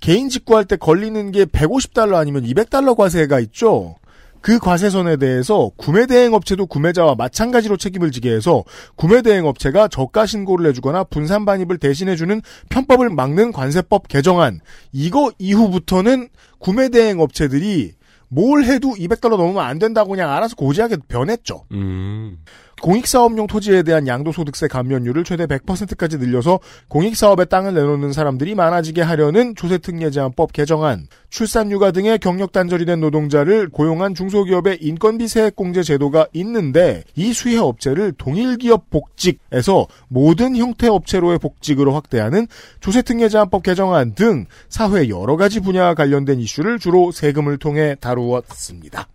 [0.00, 3.96] 개인 직구할 때 걸리는 게 150달러 아니면 200달러 과세가 있죠.
[4.40, 8.62] 그 과세선에 대해서 구매 대행 업체도 구매자와 마찬가지로 책임을 지게 해서
[8.94, 14.60] 구매 대행 업체가 저가 신고를 해주거나 분산 반입을 대신해 주는 편법을 막는 관세법 개정안.
[14.92, 16.28] 이거 이후부터는
[16.60, 17.94] 구매 대행 업체들이
[18.28, 21.64] 뭘 해도 200달러 넘으면 안 된다고 그냥 알아서 고지하게 변했죠.
[21.72, 22.38] 음.
[22.82, 30.52] 공익사업용 토지에 대한 양도소득세 감면율을 최대 100%까지 늘려서 공익사업에 땅을 내놓는 사람들이 많아지게 하려는 조세특례제한법
[30.52, 37.56] 개정안, 출산휴가 등의 경력 단절이 된 노동자를 고용한 중소기업의 인건비 세액공제 제도가 있는데 이 수혜
[37.56, 42.46] 업체를 동일기업 복직에서 모든 형태 업체로의 복직으로 확대하는
[42.80, 49.08] 조세특례제한법 개정안 등 사회 여러 가지 분야와 관련된 이슈를 주로 세금을 통해 다루었습니다.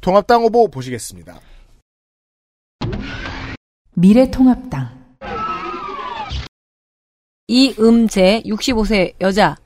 [0.00, 1.40] 통합당 후보 보시겠습니다.
[3.94, 4.88] 미래통합당
[7.48, 9.56] 이음재 65세 여자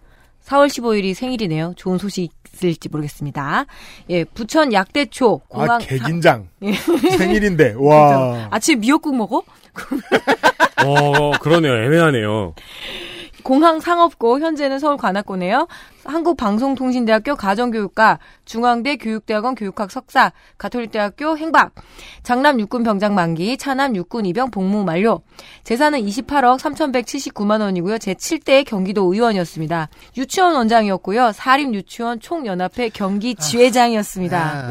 [0.44, 1.72] 4월 15일이 생일이네요.
[1.76, 3.66] 좋은 소식 있을지 모르겠습니다.
[4.10, 6.48] 예, 부천 약대초 공항 아, 개긴장.
[6.62, 6.72] 예.
[7.16, 8.48] 생일인데, 와.
[8.50, 9.42] 아침 미역국 먹어?
[10.84, 11.74] 어, 그러네요.
[11.84, 12.54] 애매하네요.
[13.44, 15.68] 공항 상업고 현재는 서울 관악고네요.
[16.04, 21.72] 한국방송통신대학교 가정교육과 중앙대 교육대학원 교육학 석사, 가톨릭대학교 행박,
[22.22, 25.20] 장남 육군 병장 만기, 차남 육군 입영 복무 만료.
[25.62, 27.96] 재산은 28억 3,179만 원이고요.
[27.96, 29.88] 제7대 경기도 의원이었습니다.
[30.16, 31.32] 유치원 원장이었고요.
[31.32, 34.68] 사립 유치원 총연합회 경기 지회장이었습니다.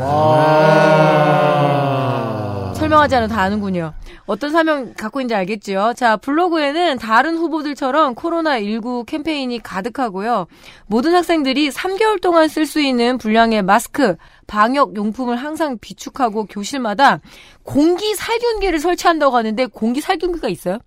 [2.76, 3.94] 설명하지 않아도 다 아는군요.
[4.26, 5.94] 어떤 사명 갖고 있는지 알겠죠?
[5.96, 10.48] 자, 블로그에는 다른 후보들처럼 코로나19 캠페인이 가득하고요.
[10.88, 14.16] 모든 학생들이 3개월 동안 쓸 수 있는 분량의 마스크,
[14.48, 17.20] 방역 용품을 항상 비축하고 교실마다
[17.64, 20.80] 공기 살균기를 설치한다고 하는데 공기 살균기가 있어요?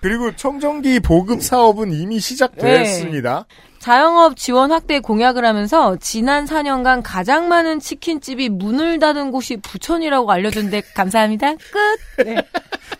[0.00, 3.46] 그리고 청정기 보급 사업은 이미 시작됐습니다.
[3.86, 10.82] 자영업 지원 확대 공약을 하면서 지난 4년간 가장 많은 치킨집이 문을 닫은 곳이 부천이라고 알려준데
[10.92, 11.52] 감사합니다.
[11.54, 12.24] 끝.
[12.24, 12.42] 네.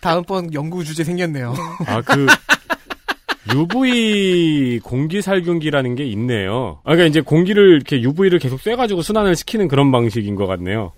[0.00, 1.54] 다음번 연구 주제 생겼네요.
[1.88, 2.26] 아, 그,
[3.52, 6.78] UV 공기 살균기라는 게 있네요.
[6.84, 10.92] 아, 그러니까 이제 공기를 이렇게 UV를 계속 쐬가지고 순환을 시키는 그런 방식인 것 같네요.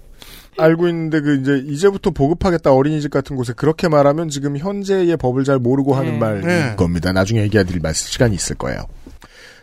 [0.58, 5.58] 알고 있는데 그 이제 이제부터 보급하겠다 어린이집 같은 곳에 그렇게 말하면 지금 현재의 법을 잘
[5.58, 6.18] 모르고 하는 네.
[6.18, 6.74] 말인 네.
[6.76, 7.12] 겁니다.
[7.12, 8.82] 나중에 얘기해드릴 말 시간이 있을 거예요.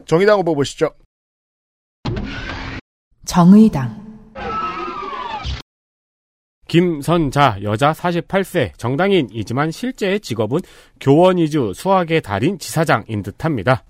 [0.06, 0.92] 정의당 후보 보시죠.
[3.26, 4.06] 정의당
[6.68, 10.60] 김선자, 여자 48세, 정당인이지만 실제 직업은
[11.00, 13.84] 교원 이주 수학의 달인 지사장인 듯 합니다.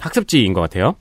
[0.00, 0.96] 학습지인 것 같아요.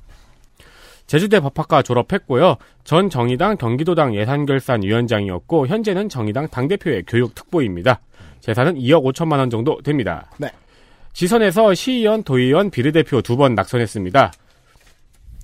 [1.07, 2.55] 제주대 법학과 졸업했고요.
[2.83, 7.99] 전 정의당 경기도당 예산결산 위원장이었고 현재는 정의당 당대표의 교육특보입니다.
[8.39, 10.29] 재산은 2억 5천만 원 정도 됩니다.
[10.37, 10.49] 네.
[11.13, 14.31] 지선에서 시의원, 도의원, 비례대표 두 번 낙선했습니다.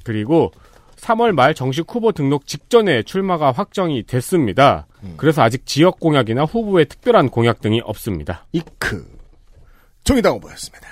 [0.03, 0.51] 그리고
[0.97, 4.87] 3월 말 정식 후보 등록 직전에 출마가 확정이 됐습니다.
[5.17, 8.45] 그래서 아직 지역 공약이나 후보의 특별한 공약 등이 없습니다.
[8.51, 9.05] 이크.
[10.03, 10.87] 정의당 후보였습니다.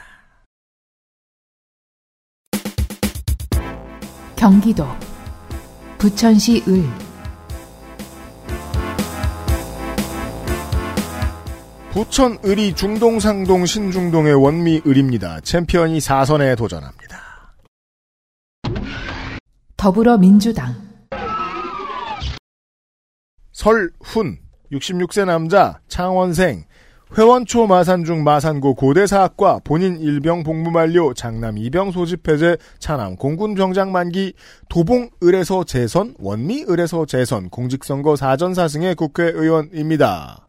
[4.36, 4.86] 경기도
[5.98, 6.84] 부천시 을
[11.96, 15.40] 부천 의리 중동 상동 신중동의 원미 을입니다.
[15.40, 17.22] 챔피언이 4선에 도전합니다.
[19.78, 20.76] 더불어민주당
[23.54, 24.40] 설훈
[24.74, 26.66] 66세 남자 창원생
[27.18, 33.94] 회원초 마산중 마산고 고대사학과 본인 일병 복무 만료 장남 이병 소집 해제 차남 공군 병장
[33.94, 34.34] 만기
[34.68, 40.45] 도봉 을에서 재선 원미 을에서 재선 공직선거 사전 사승의 국회의원입니다.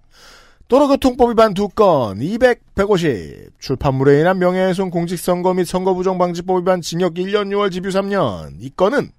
[0.68, 7.70] 도로교통법 위반 2건 200, 150 출판물에 인한 명예훼손 공직선거 및 선거부정방지법 위반 징역 1년 6월
[7.70, 9.12] 집유 3년 이 건은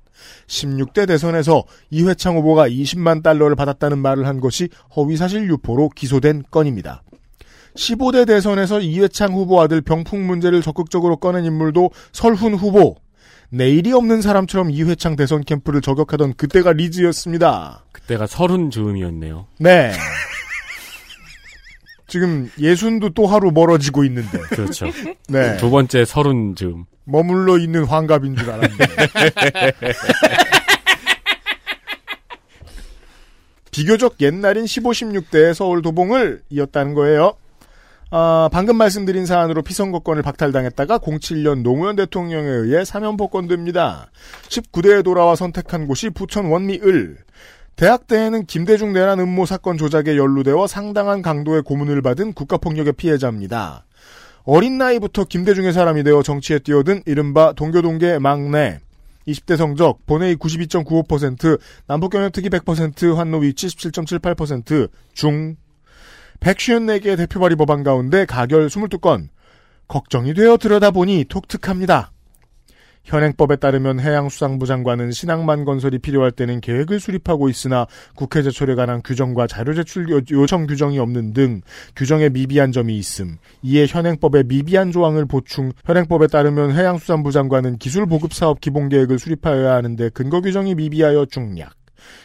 [0.48, 7.04] 16대 대선에서 이회창 후보가 20만 달러를 받았다는 말을 한 것이 허위사실 유포로 기소된 건입니다.
[7.76, 12.96] 15대 대선에서 이회창 후보 아들 병풍 문제를 적극적으로 꺼낸 인물도 설훈 후보.
[13.50, 17.86] 내일이 없는 사람처럼 이회창 대선 캠프를 저격하던 그때가 리즈였습니다.
[17.94, 19.48] 그때가 서른 즈음이었네요.
[19.60, 19.94] 네.
[22.08, 24.40] 지금 예순도 또 하루 멀어지고 있는데.
[24.40, 24.88] 그렇죠.
[25.28, 25.58] 네.
[25.58, 26.86] 두 번째 서른 즈음.
[27.04, 28.86] 머물러 있는 환갑인 줄 알았는데.
[33.72, 37.36] 비교적 옛날인 15, 16대의 서울 도봉을 이었다는 거예요.
[38.10, 44.10] 아, 방금 말씀드린 사안으로 피선거권을 박탈당했다가 07년 노무현 대통령에 의해 사면 복권 됩니다.
[44.48, 47.18] 19대에 돌아와 선택한 곳이 부천 원미을.
[47.78, 53.86] 대학 때에는 김대중 내란 음모 사건 조작에 연루되어 상당한 강도의 고문을 받은 국가폭력의 피해자입니다.
[54.46, 58.80] 어린 나이부터 김대중의 사람이 되어 정치에 뛰어든 이른바 동교동계 막내.
[59.28, 65.56] 20대 성적 본회의 92.95%, 남북경협특위 100%, 환노위 77.78%, 중.
[66.40, 69.28] 154개의 대표 발의 법안 가운데 가결 22건.
[69.88, 72.12] 걱정이 되어 들여다보니 독특합니다.
[73.08, 79.48] 현행법에 따르면 해양수산부 장관은 신항만 건설이 필요할 때는 계획을 수립하고 있으나 국회 제출에 관한 규정과
[79.48, 81.62] 자료 제출 요- 요청 규정이 없는 등
[81.96, 83.38] 규정에 미비한 점이 있음.
[83.64, 89.74] 이에 현행법에 미비한 조항을 보충, 현행법에 따르면 해양수산부 장관은 기술 보급 사업 기본 계획을 수립하여야
[89.74, 91.74] 하는데 근거 규정이 미비하여 중략.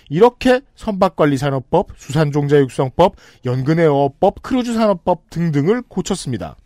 [0.09, 3.15] 이렇게 선박관리산업법, 수산종자육성법,
[3.47, 6.57] 연근해어법, 크루즈산업법 등등을 고쳤습니다.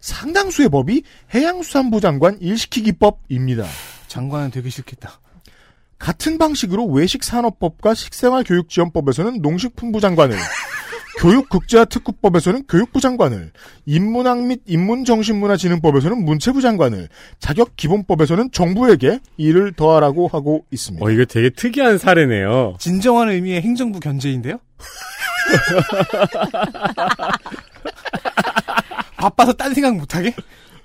[0.00, 1.02] 상당수의 법이
[1.34, 3.64] 해양수산부 장관 일시키기법입니다.
[4.08, 5.20] 장관은 되게 싫겠다.
[5.98, 10.36] 같은 방식으로 외식산업법과 식생활교육지원법에서는 농식품부 장관을
[11.20, 13.52] 교육국제화특구법에서는 교육부 장관을,
[13.84, 17.08] 인문학 및 인문정신문화진흥법에서는 문체부 장관을,
[17.40, 21.04] 자격기본법에서는 정부에게 일을 더하라고 하고 있습니다.
[21.04, 22.76] 어, 이거 되게 특이한 사례네요.
[22.78, 24.60] 진정한 의미의 행정부 견제인데요?
[29.20, 30.34] 바빠서 딴 생각 못하게?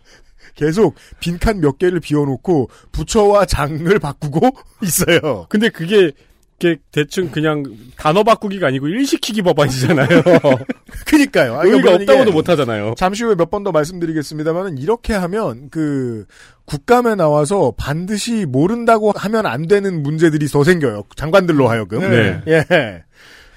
[0.56, 4.52] 계속 빈칸 몇 개를 비워놓고 부처와 장을 바꾸고
[4.84, 5.46] 있어요.
[5.50, 6.12] 근데 그게
[6.58, 7.66] 이게 대충 그냥
[7.98, 10.08] 단어 바꾸기가 아니고 일시키기 법안이잖아요.
[11.06, 11.60] 그니까요.
[11.62, 12.94] 의의가 그러니까 없다고도 이게 못 하잖아요.
[12.98, 16.26] 잠시 후에 몇 번 더 말씀드리겠습니다만은 이렇게 하면 그
[16.64, 21.04] 국감에 나와서 반드시 모른다고 하면 안 되는 문제들이 더 생겨요.
[21.18, 22.00] 장관들로 하여금.
[22.00, 22.42] 네.
[22.48, 23.04] 예.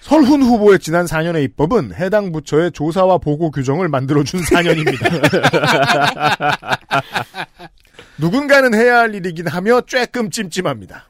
[0.01, 5.09] 설훈 후보의 지난 4년의 입법은 해당 부처의 조사와 보고 규정을 만들어준 4년입니다.
[8.19, 11.09] 누군가는 해야 할 일이긴 하며 쬐끔 찜찜합니다.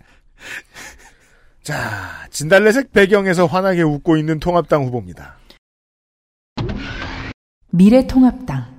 [1.62, 5.36] 자, 진달래색 배경에서 환하게 웃고 있는 통합당 후보입니다.
[7.70, 8.78] 미래통합당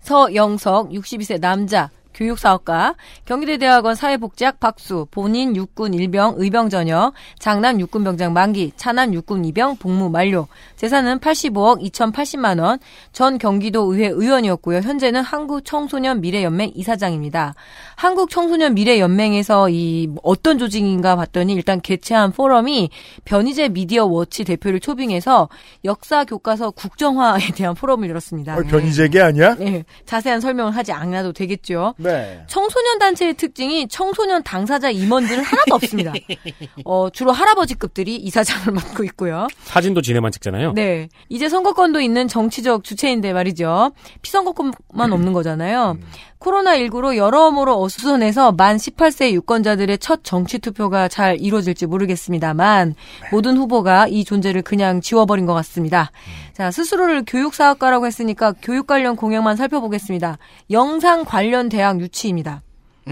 [0.00, 1.90] 서영석 62세 남자
[2.20, 2.94] 교육사업가
[3.24, 9.76] 경기대대학원 사회복지학 박수 본인 육군 일병 의병 전역 장남 육군 병장 만기 차남 육군 이병
[9.76, 10.46] 복무 만료.
[10.76, 12.78] 재산은 85억 2,080만 원.
[13.12, 14.80] 전 경기도 의회 의원이었고요.
[14.80, 17.54] 현재는 한국 청소년 미래연맹 이사장입니다.
[17.96, 22.90] 한국 청소년 미래연맹에서 이 어떤 조직인가 봤더니 일단 개최한 포럼이
[23.24, 25.48] 변희재 미디어 워치 대표를 초빙해서
[25.84, 28.56] 역사 교과서 국정화에 대한 포럼을 열었습니다.
[28.56, 29.54] 어, 변희재계 아니야?
[29.54, 31.94] 네, 자세한 설명을 하지 않아도 되겠죠.
[31.96, 32.09] 네.
[32.46, 36.12] 청소년 단체의 특징이 청소년 당사자 임원들은 하나도 없습니다.
[36.84, 39.48] 어, 주로 할아버지급들이 이사장을 맡고 있고요.
[39.64, 40.72] 사진도 지네만 찍잖아요.
[40.72, 41.08] 네.
[41.28, 43.92] 이제 선거권도 있는 정치적 주체인데 말이죠.
[44.22, 45.98] 피선거권만 없는 거잖아요.
[46.40, 52.94] 코로나19로 여러모로 어수선해서 만 18세 유권자들의 첫 정치 투표가 잘 이루어질지 모르겠습니다만
[53.30, 56.10] 모든 후보가 이 존재를 그냥 지워버린 것 같습니다.
[56.54, 60.38] 자, 스스로를 교육사학과라고 했으니까 교육 관련 공약만 살펴보겠습니다.
[60.70, 62.62] 영상 관련 대학 유치입니다.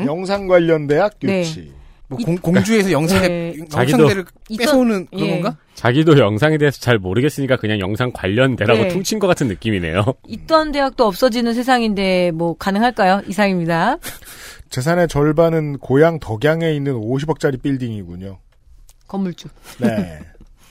[0.06, 1.40] 영상 관련 대학 네.
[1.40, 1.77] 유치.
[2.10, 3.54] 뭐 공, 공주에서 영상, 네.
[3.58, 5.30] 영상대를 있던- 뺏어오는 그런 예.
[5.40, 5.56] 건가?
[5.74, 8.88] 자기도 영상에 대해서 잘 모르겠으니까 그냥 영상 관련대라고 네.
[8.88, 10.04] 퉁친 것 같은 느낌이네요.
[10.26, 13.22] 있던 대학도 없어지는 세상인데 뭐 가능할까요?
[13.28, 13.98] 이상입니다.
[14.70, 18.38] 재산의 절반은 고향 덕양에 있는 50억짜리 빌딩이군요.
[19.06, 19.48] 건물주.
[19.78, 20.20] 네.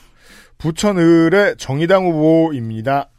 [0.58, 3.10] 부천을의 정의당 후보입니다.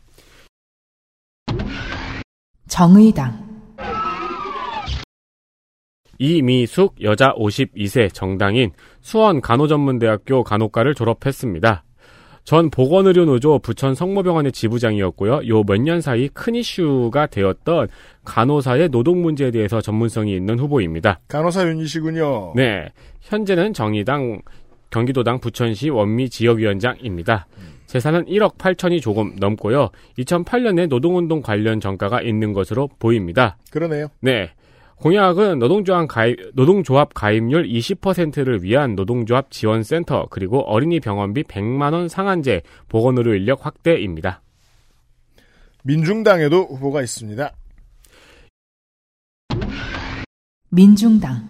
[2.67, 3.48] 정의당
[6.19, 8.71] 이미숙 여자 52세 정당인
[9.01, 11.83] 수원 간호전문대학교 간호과를 졸업했습니다.
[12.43, 15.41] 전 보건의료노조 부천 성모병원의 지부장이었고요.
[15.47, 17.87] 요 몇 년 사이 큰 이슈가 되었던
[18.25, 21.19] 간호사의 노동 문제에 대해서 전문성이 있는 후보입니다.
[21.27, 22.53] 간호사 윤희씨군요.
[22.55, 22.89] 네.
[23.21, 24.41] 현재는 정의당
[24.89, 27.47] 경기도당 부천시 원미 지역위원장입니다.
[27.85, 29.89] 재산은 1억 8천이 조금 넘고요.
[30.17, 33.57] 2008년에 노동운동 관련 정가가 있는 것으로 보입니다.
[33.71, 34.07] 그러네요.
[34.21, 34.51] 네.
[34.99, 42.63] 공약은 노동조합 가입, 노동조합 가입률 20%를 위한 노동조합 지원센터, 그리고 어린이 병원비 100만 원 상한제,
[42.89, 44.41] 보건의료 인력 확대입니다.
[45.83, 47.49] 민중당에도 후보가 있습니다.
[50.69, 51.47] 민중당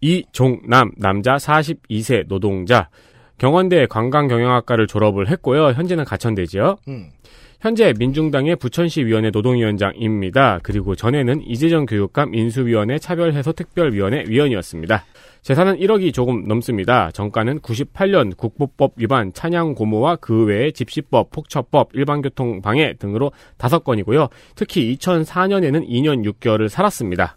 [0.00, 2.90] 이종남, 남자 42세 노동자,
[3.38, 5.68] 경원대 관광경영학과를 졸업을 했고요.
[5.68, 6.78] 현재는 가천대지요.
[6.88, 7.12] 음.
[7.62, 10.58] 현재 민중당의 부천시 위원회 노동위원장입니다.
[10.64, 15.04] 그리고 전에는 이재정 교육감 인수위원회 차별해소 특별위원회 위원이었습니다.
[15.42, 17.12] 재산은 1억이 조금 넘습니다.
[17.12, 24.28] 정가는 98년 국보법 위반 찬양 고모와 그 외의 집시법, 폭처법, 일반교통 방해 등으로 5건이고요.
[24.56, 27.36] 특히 2004년에는 2년 6개월을 살았습니다.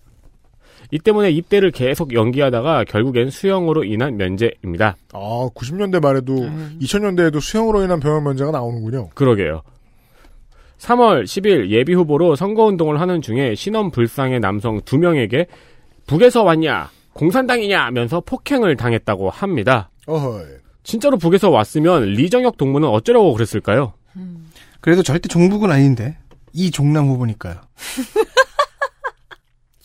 [0.89, 4.95] 이 때문에 입대를 계속 연기하다가 결국엔 수형으로 인한 면제입니다.
[5.13, 6.33] 아, 90년대 말에도
[6.81, 9.09] 2000년대에도 수형으로 인한 병역 면제가 나오는군요.
[9.13, 9.61] 그러게요.
[10.79, 15.47] 3월 10일 예비 후보로 선거운동을 하는 중에 신원 불상의 남성 2명에게
[16.07, 19.89] 북에서 왔냐, 공산당이냐 하면서 폭행을 당했다고 합니다.
[20.05, 20.45] 어허이.
[20.83, 23.93] 진짜로 북에서 왔으면 리정혁 동무는 어쩌려고 그랬을까요?
[24.81, 26.17] 그래도 절대 종북은 아닌데.
[26.53, 27.55] 이 종남 후보니까요.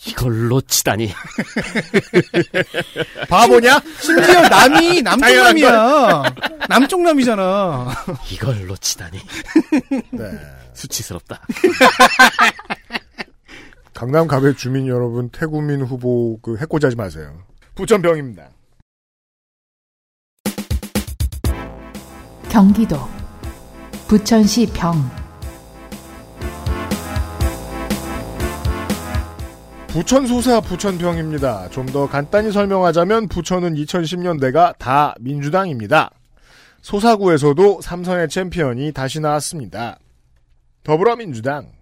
[0.06, 1.12] 이걸로 치다니.
[3.28, 3.82] 바보냐?
[4.01, 6.22] 심지어 남이 남쪽남이야.
[6.68, 7.89] 남쪽남이잖아.
[8.32, 9.18] 이걸로 치다니.
[10.12, 10.31] 네.
[10.72, 11.43] 수치스럽다.
[13.93, 17.43] 강남 갑의 주민 여러분, 태구민 후보 그 해코지하지 마세요.
[17.74, 18.48] 부천병입니다.
[22.48, 22.97] 경기도
[24.09, 24.94] 부천시 병
[29.92, 31.68] 부천 소사 부천병입니다.
[31.70, 36.10] 좀 더 간단히 설명하자면 부천은 2010년대가 다 민주당입니다.
[36.82, 39.98] 소사구에서도 삼선의 챔피언이 다시 나왔습니다.
[40.84, 41.72] 더불어민주당.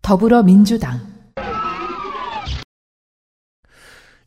[0.00, 1.00] 더불어민주당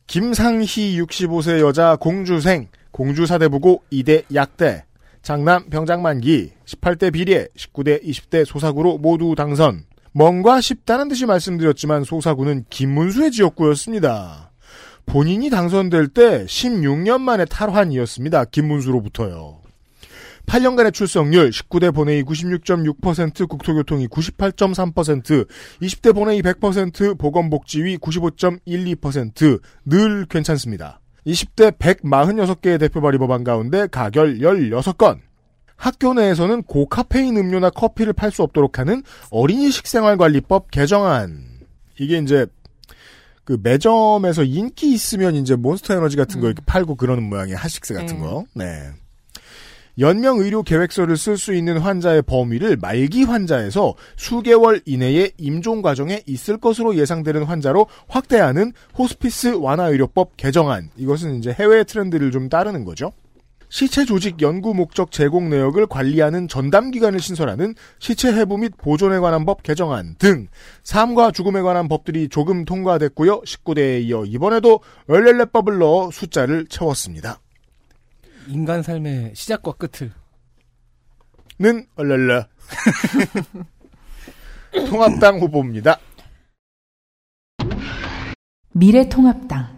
[0.06, 4.84] 김상희 65세 여자 공주생, 공주사대부고 2대 약대,
[5.22, 9.82] 장남 병장만기, 18대 비례, 19대 20대 소사구로 모두 당선.
[10.16, 14.50] 뭔가 쉽다는 듯이 말씀드렸지만 소사구는 김문수의 지역구였습니다.
[15.04, 18.46] 본인이 당선될 때 16년 만에 탈환이었습니다.
[18.46, 19.58] 김문수로부터요.
[20.46, 25.46] 8년간의 출석률 19대 본회의 96.6%, 국토교통위 98.3%,
[25.82, 31.00] 20대 본회의 100%, 보건복지위 95.12%늘 괜찮습니다.
[31.26, 35.18] 20대 146개의 대표 발의 법안 가운데 가결 16건.
[35.76, 41.44] 학교 내에서는 고카페인 음료나 커피를 팔 수 없도록 하는 어린이 식생활관리법 개정안.
[41.98, 42.46] 이게 이제
[43.44, 48.18] 그 매점에서 인기 있으면 이제 몬스터 에너지 같은 거 이렇게 팔고 그러는 모양의 하식스 같은
[48.18, 48.44] 거.
[48.54, 48.90] 네.
[49.98, 56.58] 연명 의료 계획서를 쓸 수 있는 환자의 범위를 말기 환자에서 수개월 이내에 임종 과정에 있을
[56.58, 60.90] 것으로 예상되는 환자로 확대하는 호스피스 완화 의료법 개정안.
[60.96, 63.12] 이것은 이제 해외 트렌드를 좀 따르는 거죠.
[63.76, 69.44] 시체 조직 연구 목적 제공 내역을 관리하는 전담 기관을 신설하는 시체 해부 및 보존에 관한
[69.44, 70.46] 법 개정안 등
[70.82, 73.42] 삶과 죽음에 관한 법들이 조금 통과됐고요.
[73.42, 77.38] 19대에 이어 이번에도 얼렐레법을 넣어 숫자를 채웠습니다.
[78.46, 80.10] 인간 삶의 시작과 끝을.
[81.58, 82.46] 는 얼렐레.
[84.88, 85.98] 통합당 후보입니다.
[88.72, 89.75] 미래통합당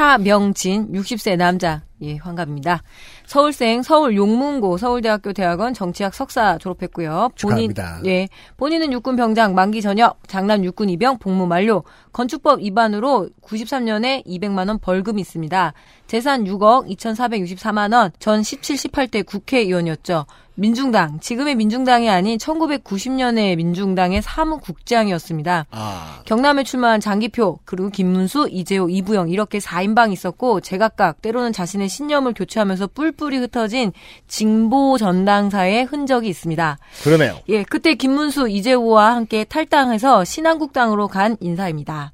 [0.00, 2.82] 차명진 60세 남자 예 환갑입니다.
[3.26, 7.28] 서울생 서울 용문고 서울대학교 대학원 정치학 석사 졸업했고요.
[7.38, 8.00] 본인 축하합니다.
[8.06, 14.68] 예 본인은 육군 병장 만기 전역 장남 육군 입영 복무 만료 건축법 위반으로 93년에 200만
[14.68, 15.74] 원 벌금이 있습니다.
[16.06, 18.10] 재산 6억 2,464만 원.
[18.18, 20.24] 전 17, 18대 국회의원이었죠.
[20.60, 25.66] 민중당 지금의 민중당이 아닌 1990년의 민중당의 사무국장이었습니다.
[25.70, 32.34] 아, 경남에 출마한 장기표 그리고 김문수, 이재호, 이부영 이렇게 4인방이 있었고 제각각 때로는 자신의 신념을
[32.34, 33.92] 교체하면서 뿔뿔이 흩어진
[34.28, 36.76] 진보 전당사의 흔적이 있습니다.
[37.04, 37.38] 그러네요.
[37.48, 42.12] 예, 그때 김문수, 이재호와 함께 탈당해서 신한국당으로 간 인사입니다.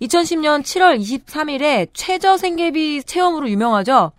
[0.00, 4.12] 2010년 7월 23일에 최저 생계비 체험으로 유명하죠.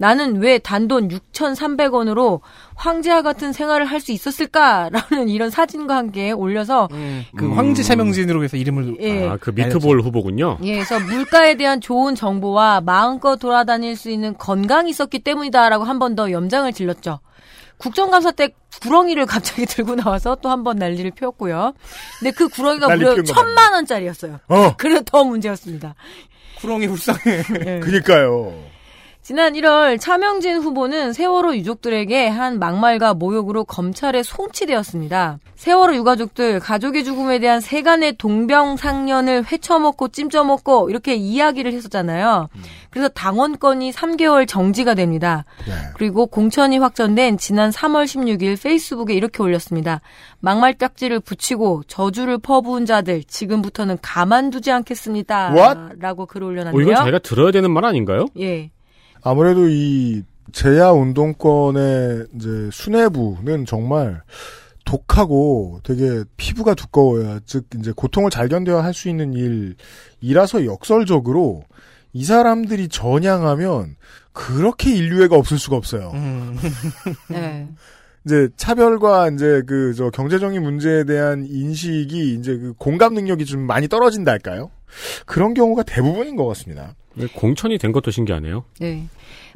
[0.00, 2.40] 나는 왜 단돈 6,300원으로
[2.74, 6.88] 황제와 같은 생활을 할 수 있었을까라는 이런 사진과 함께 올려서
[7.36, 9.28] 그 황제 차명진으로 해서 이름을 예.
[9.28, 10.56] 아, 그 미트볼 후보군요.
[10.62, 16.16] 예, 그래서 물가에 대한 좋은 정보와 마음껏 돌아다닐 수 있는 건강이 있었기 때문이다라고 한 번
[16.16, 17.20] 더 염장을 질렀죠.
[17.76, 18.48] 국정감사 때
[18.82, 21.74] 구렁이를 갑자기 들고 나와서 또 한 번 난리를 피웠고요.
[22.20, 24.40] 근데 그 구렁이가 무려 천만 원짜리였어요.
[24.48, 24.74] 어.
[24.78, 25.94] 그래서 더 문제였습니다.
[26.62, 27.42] 구렁이 불쌍해.
[27.66, 27.80] 예.
[27.80, 28.54] 그니까요.
[29.30, 35.38] 지난 1월 차명진 후보는 세월호 유족들에게 한 막말과 모욕으로 검찰에 송치되었습니다.
[35.54, 42.48] 세월호 유가족들 가족의 죽음에 대한 세간의 동병상련을 회쳐먹고 찜쪄먹고 이렇게 이야기를 했었잖아요.
[42.90, 45.44] 그래서 당원권이 3개월 정지가 됩니다.
[45.94, 50.00] 그리고 공천이 확정된 지난 3월 16일 페이스북에 이렇게 올렸습니다.
[50.40, 55.52] 막말 딱지를 붙이고 저주를 퍼부은 자들 지금부터는 가만두지 않겠습니다.
[55.54, 56.00] What?
[56.00, 56.82] 라고 글을 어, 올려놨네요.
[56.82, 58.26] 이건 자기가 들어야 되는 말 아닌가요?
[58.40, 58.72] 예.
[59.22, 60.22] 아무래도 이
[60.52, 64.22] 제야 운동권의 이제 수뇌부는 정말
[64.84, 69.32] 독하고 되게 피부가 두꺼워야 즉 이제 고통을 잘 견뎌야 할 수 있는
[70.20, 71.62] 일이라서 역설적으로
[72.12, 73.94] 이 사람들이 전향하면
[74.32, 76.12] 그렇게 인류애가 없을 수가 없어요.
[77.30, 77.68] 네.
[78.24, 83.86] 이제 차별과 이제 그 저 경제적인 문제에 대한 인식이 이제 그 공감 능력이 좀 많이
[83.88, 84.70] 떨어진다 할까요?
[85.24, 86.94] 그런 경우가 대부분인 것 같습니다.
[87.14, 88.64] 네, 공천이 된 것도 신기하네요.
[88.78, 89.06] 네.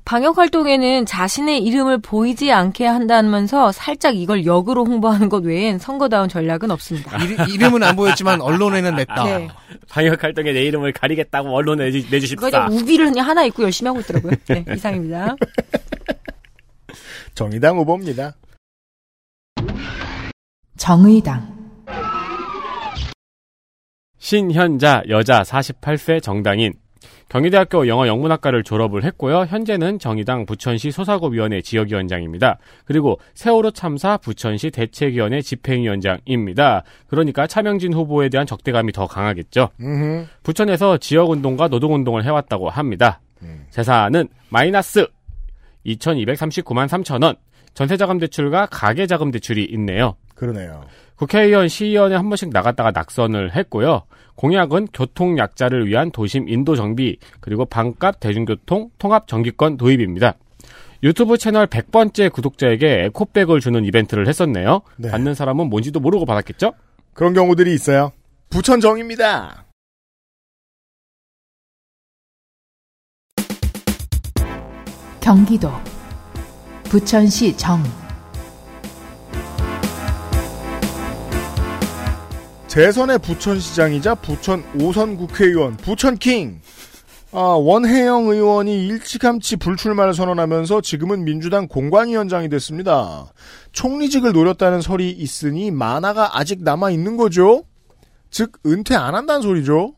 [0.05, 6.71] 방역 활동에는 자신의 이름을 보이지 않게 한다면서 살짝 이걸 역으로 홍보하는 것 외엔 선거다운 전략은
[6.71, 7.17] 없습니다.
[7.49, 9.25] 이 름, 은안 보였지만 언론에는 냈다.
[9.25, 9.49] 네.
[9.89, 12.69] 방역 활동에 내 이름을 가리겠다고 언론에 내주, 내주십사.
[12.71, 14.33] 우비를 그냥 하나 입고 열심히 하고 있더라고요.
[14.49, 15.37] 네, 이상입니다.
[17.35, 18.35] 정의당 후보입니다.
[20.77, 21.55] 정의당
[24.19, 26.75] 신현자 여자 48세 정당인
[27.29, 29.47] 경희대학교 영어 영문학과를 졸업을 했고요.
[29.49, 32.59] 현재는 정의당 부천시 소사고위원회 지역위원장입니다.
[32.85, 36.85] 그리고 세월호 참사 부천시 대책위원회 집행위원장입니다.
[37.09, 39.71] 그러니까 차명진 후보에 대한 적대감이 더 강하겠죠.
[39.81, 40.27] 음흠.
[40.43, 43.21] 부천에서 지역운동과 노동운동을 해왔다고 합니다.
[43.71, 45.07] 재산은 마이너스
[45.87, 47.35] 2239만 3천 원.
[47.75, 50.15] 전세자금 대출과 가계자금 대출이 있네요.
[50.37, 50.85] 그러네요.
[51.17, 54.03] 국회의원, 시의원에 한 번씩 나갔다가 낙선을 했고요.
[54.37, 60.35] 공약은 교통 약자를 위한 도심 인도 정비, 그리고 반값 대중교통 통합 정기권 도입입니다.
[61.03, 64.81] 유튜브 채널 100번째 구독자에게 에코백을 주는 이벤트를 했었네요.
[64.97, 65.11] 네.
[65.11, 66.73] 받는 사람은 뭔지도 모르고 받았겠죠?
[67.13, 68.13] 그런 경우들이 있어요.
[68.51, 69.65] 부천정입니다.
[75.21, 75.71] 경기도
[76.85, 77.83] 부천시 정
[82.75, 86.61] 재선의 부천시장이자 부천 5선 국회의원 부천킹
[87.31, 93.33] 아, 원혜영 의원이 일찌감치 불출마를 선언하면서 지금은 민주당 공관위원장이 됐습니다.
[93.71, 97.63] 총리직을 노렸다는 설이 있으니 만화가 아직 남아 있는 거죠.
[98.33, 99.95] 즉 은퇴 안 한다는 소리죠.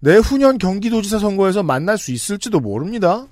[0.00, 3.26] 내후년 경기도지사 선거에서 만날 수 있을지도 모릅니다.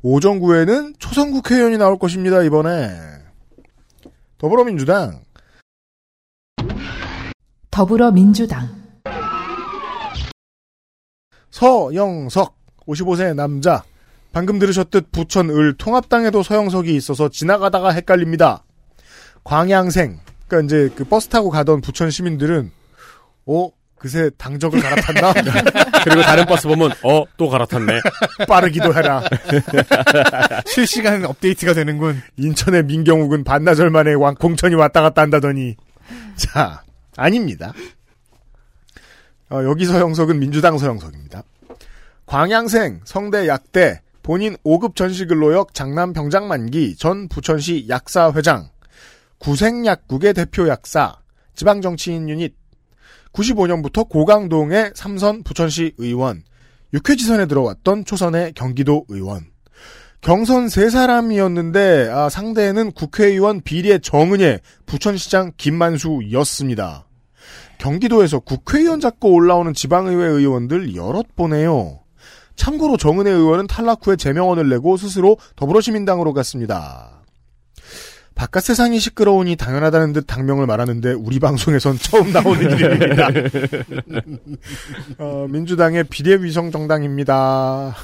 [0.00, 2.42] 오정구에는 초선 국회의원이 나올 것입니다.
[2.42, 2.96] 이번에
[4.38, 5.25] 더불어민주당
[7.76, 8.70] 더불어민주당
[11.50, 13.82] 서영석 55세 남자
[14.32, 18.64] 방금 들으셨듯 부천 을 통합당에도 서영석이 있어서 지나가다가 헷갈립니다.
[19.44, 22.70] 광양생 그러니까 이제 그 버스 타고 가던 부천 시민들은
[23.44, 25.34] 어 그새 당적을 갈아탔나?
[26.02, 28.00] 그리고 다른 버스 보면 어 또 갈아탔네.
[28.48, 29.22] 빠르기도 해라.
[30.64, 32.22] 실시간 업데이트가 되는군.
[32.38, 35.76] 인천의 민경욱은 반나절 만에 왕 공천이 왔다 갔다 한다더니
[36.36, 36.85] 자
[37.16, 37.72] 아닙니다.
[39.50, 41.42] 어, 여기 서 영석은 민주당 서영석입니다.
[42.26, 48.68] 광양생 성대 약대 본인 5급 전시근로역 장남 병장 만기 전 부천시 약사 회장
[49.38, 51.16] 구생약국의 대표 약사
[51.54, 52.54] 지방정치인 유닛
[53.32, 56.42] 95년부터 고강동의 삼선 부천시 의원
[56.92, 59.46] 6회 지선에 들어왔던 초선의 경기도 의원
[60.20, 67.06] 경선 세 사람이었는데 아, 상대는 국회의원 비례 정은혜 부천시장 김만수였습니다.
[67.78, 72.00] 경기도에서 국회의원 잡고 올라오는 지방의회 의원들 여럿 보네요.
[72.56, 77.16] 참고로 정은혜 의원은 탈락 후에 제명언을 내고 스스로 더불어시민당으로 갔습니다.
[78.34, 83.28] 바깥 세상이 시끄러우니 당연하다는 듯 당명을 말하는데 우리 방송에선 처음 나오는 이름입니다.
[85.18, 87.94] 어, 민주당의 비례위성 정당입니다.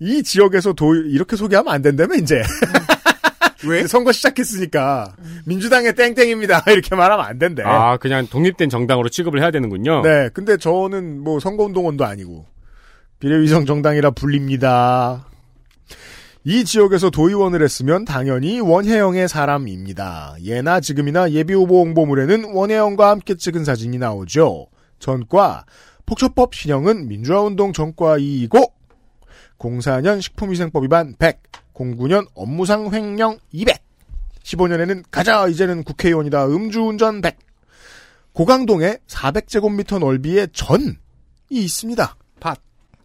[0.00, 2.42] 이 지역에서 도 이렇게 소개하면 안 된다며 이제.
[3.68, 3.86] 왜?
[3.86, 5.14] 선거 시작했으니까
[5.44, 7.62] 민주당의 땡땡입니다 이렇게 말하면 안 된대.
[7.62, 10.00] 아 그냥 독립된 정당으로 취급을 해야 되는군요.
[10.02, 12.46] 네, 근데 저는 뭐 선거운동원도 아니고
[13.18, 15.26] 비례위성 정당이라 불립니다.
[16.42, 20.36] 이 지역에서 도의원을 했으면 당연히 원혜영의 사람입니다.
[20.42, 24.68] 예나 지금이나 예비후보 홍보물에는 원혜영과 함께 찍은 사진이 나오죠.
[25.00, 25.66] 전과
[26.06, 28.72] 폭처법 신형은 민주화운동 전과이고
[29.60, 31.40] 04년 식품위생법 위반 100,
[31.74, 33.80] 09년 업무상 횡령 200,
[34.42, 37.36] 15년에는 가자 이제는 국회의원이다 음주운전 100,
[38.32, 40.94] 고강동에 400제곱미터 넓이의 전이
[41.50, 42.16] 있습니다.
[42.40, 42.58] 밭.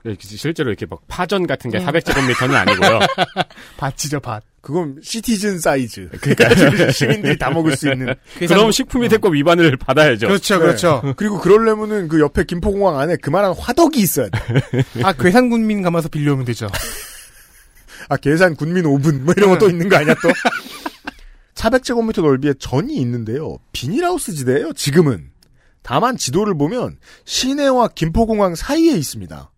[0.05, 1.85] 예, 실제로 이렇게 막 파전 같은 게 음.
[1.85, 2.99] 400제곱미터는 아니고요.
[3.77, 4.43] 밭이죠, 밭.
[4.65, 6.09] 그건 시티즌 사이즈.
[6.19, 8.15] 그러니까 시민들이 다 먹을 수 있는.
[8.47, 10.27] 그럼 식품위생법 위반을 받아야죠.
[11.05, 11.13] 네.
[11.15, 14.39] 그리고 그러려면은 그 옆에 김포공항 안에 그만한 화덕이 있어야 돼.
[15.03, 16.67] 아, 괴산군민 감아서 빌려오면 되죠.
[18.09, 20.29] 아, 계산 군민 5분 뭐 이런 것도 있는 거 아니야 또?
[21.53, 23.57] 400제곱미터 넓이의 전이 있는데요.
[23.71, 24.73] 비닐하우스 지대예요.
[24.73, 25.29] 지금은.
[25.83, 29.51] 다만 지도를 보면 시내와 김포공항 사이에 있습니다.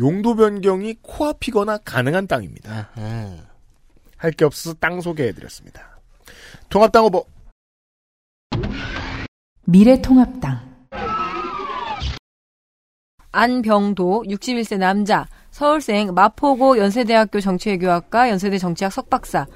[0.00, 2.90] 용도 변경이 코앞이거나 가능한 땅입니다.
[4.20, 5.98] 할 게 없어서 땅 소개해드렸습니다.
[6.68, 7.24] 통합당 후보
[9.64, 10.68] 미래통합당
[13.32, 19.46] 안병도 61세 남자 서울생 마포고 연세대학교 정치외교학과 연세대 정치학 석박사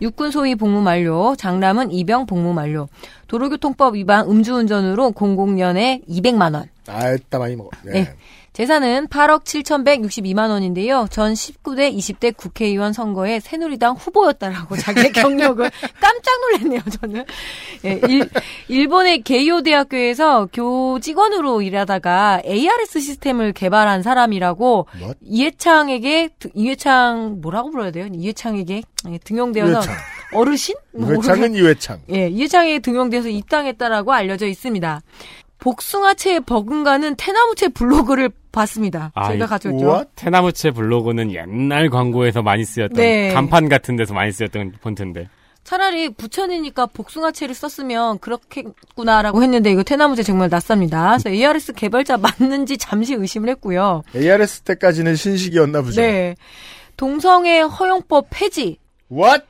[0.00, 2.88] 육군 소위 복무 만료 장남은 입영 복무 만료
[3.28, 7.70] 도로교통법 위반 음주운전으로 00년에 200만 원 아따 많이 먹어.
[7.84, 8.14] 네.
[8.52, 11.06] 재산은 8억 7,162만 원인데요.
[11.10, 17.24] 전 19대, 20대 국회의원 선거에 새누리당 후보였다라고 자기의 경력을 깜짝 놀랐네요, 저는.
[17.86, 18.28] 예, 일,
[18.68, 25.18] 일본의 게이오 대학교에서 교직원으로 일하다가 ARS 시스템을 개발한 사람이라고 What?
[25.22, 28.06] 이해창에게 드- 이해창 뭐라고 불러야 돼요?
[28.12, 29.94] 이해창에게 예, 등용되어서 이회창.
[30.34, 30.74] 어르신?
[30.92, 32.00] 뭐 이회창은 이회창.
[32.12, 35.00] 예, 이해창에 등용돼서 입당했다라고 알려져 있습니다.
[35.58, 39.10] 복숭아채에 버금가는 태나무채 블로그를 봤습니다.
[39.14, 40.04] 아, 제가 이- 가져왔죠.
[40.14, 43.32] 태나무채 블로그는 옛날 광고에서 많이 쓰였던 네.
[43.32, 45.28] 간판 같은 데서 많이 쓰였던 폰트인데.
[45.64, 51.16] 차라리 부천이니까 복숭아채를 썼으면 그렇겠구나라고 했는데 이거 태나무채 정말 낯섭니다.
[51.18, 54.02] 그래서 ARS 개발자 맞는지 잠시 의심을 했고요.
[54.14, 56.00] ARS 때까지는 신식이었나 보죠.
[56.00, 56.34] 네.
[56.96, 58.78] 동성애 허용법 폐지.
[59.10, 59.44] What?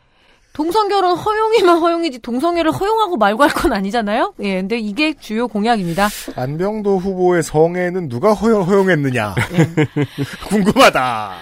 [0.53, 4.35] 동성결혼 허용이면 허용이지 동성애를 허용하고 말고 할 건 아니잖아요.
[4.41, 6.09] 예, 근데 이게 주요 공약입니다.
[6.37, 9.35] 안병도 후보의 성애는 누가 허용, 허용했느냐.
[10.49, 11.33] 궁금하다.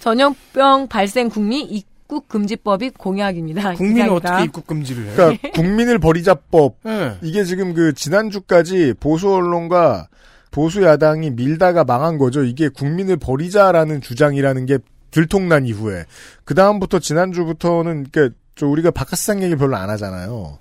[0.00, 3.74] 전염병 발생 국민 입국 금지법이 공약입니다.
[3.74, 4.30] 국민을 기사입니다.
[4.30, 5.12] 어떻게 입국 금지를 해요?
[5.16, 6.76] 그러니까 국민을 버리자법.
[6.82, 7.16] 네.
[7.22, 10.08] 이게 지금 그 지난주까지 보수 언론과
[10.50, 12.42] 보수 야당이 밀다가 망한 거죠.
[12.44, 14.78] 이게 국민을 버리자라는 주장이라는 게
[15.12, 16.04] 들통난 이후에
[16.44, 20.58] 그 다음부터 지난주부터는 그러니까 저 우리가 바깥세상 얘기를 별로 안 하잖아요.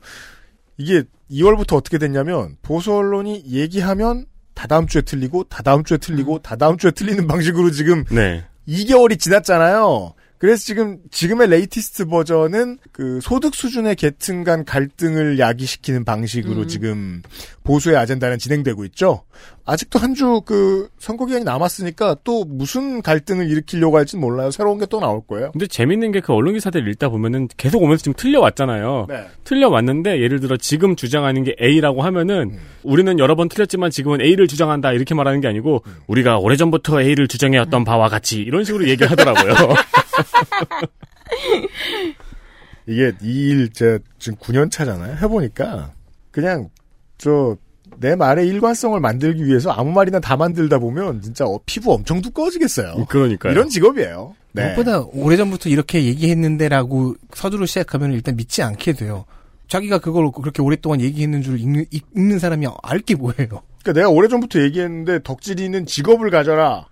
[0.77, 6.91] 이게 2월부터 어떻게 됐냐면 보수 언론이 얘기하면 다다음 주에 틀리고 다다음 주에 틀리고 다다음 주에
[6.91, 8.45] 틀리는 방식으로 지금 네.
[8.67, 10.13] 2개월이 지났잖아요.
[10.39, 16.67] 그래서 지금 지금의 latest 버전은 그 소득 수준의 계층 간 갈등을 야기시키는 방식으로 음.
[16.67, 17.21] 지금
[17.63, 19.23] 보수의 아젠다는 진행되고 있죠.
[19.65, 24.49] 아직도 한 주 그 선거 기간이 남았으니까 또 무슨 갈등을 일으키려고 할지는 몰라요.
[24.51, 25.51] 새로운 게 또 나올 거예요.
[25.51, 29.05] 근데 재밌는 게 그 언론 기사들 읽다 보면은 계속 오면서 지금 틀려왔잖아요.
[29.09, 29.27] 네.
[29.43, 32.59] 틀려왔는데 예를 들어 지금 주장하는 게 A라고 하면은 음.
[32.83, 35.95] 우리는 여러 번 틀렸지만 지금은 A를 주장한다 이렇게 말하는 게 아니고 음.
[36.07, 39.53] 우리가 오래전부터 A를 주장해왔던 바와 같이 이런 식으로 얘기를 하더라고요.
[42.87, 45.17] 이게 이 일 제가 지금 9년 차잖아요.
[45.17, 45.93] 해보니까
[46.31, 46.69] 그냥
[47.17, 47.55] 저
[47.97, 53.05] 내 말의 일관성을 만들기 위해서 아무 말이나 다 만들다 보면 진짜 어, 피부 엄청 두꺼워지겠어요.
[53.07, 53.51] 그러니까요.
[53.51, 54.35] 이런 직업이에요.
[54.53, 54.73] 네.
[54.73, 59.25] 무엇보다 오래전부터 이렇게 얘기했는데라고 서두로 시작하면 일단 믿지 않게 돼요.
[59.67, 61.85] 자기가 그걸 그렇게 오랫동안 얘기했는 줄 읽는,
[62.15, 63.63] 읽는 사람이 알 게 뭐예요?
[63.83, 66.85] 그러니까 내가 오래전부터 얘기했는데 덕질이는 직업을 가져라.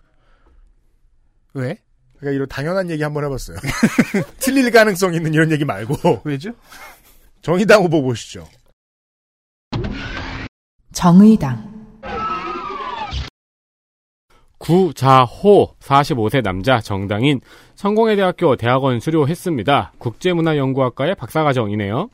[1.54, 1.78] 왜?
[2.20, 3.58] 그러니까 이런 당연한 얘기 한번 해봤어요.
[4.40, 6.22] 틀릴 가능성 있는 이런 얘기 말고.
[6.24, 6.52] 왜죠?
[7.42, 8.48] 정의당 후보 보시죠.
[10.92, 11.78] 정의당
[14.58, 17.40] 구자호 45세 남자 정당인
[17.76, 19.94] 성공회대학교 대학원 수료했습니다.
[20.00, 22.10] 국제문화연구학과의 박사과정이네요.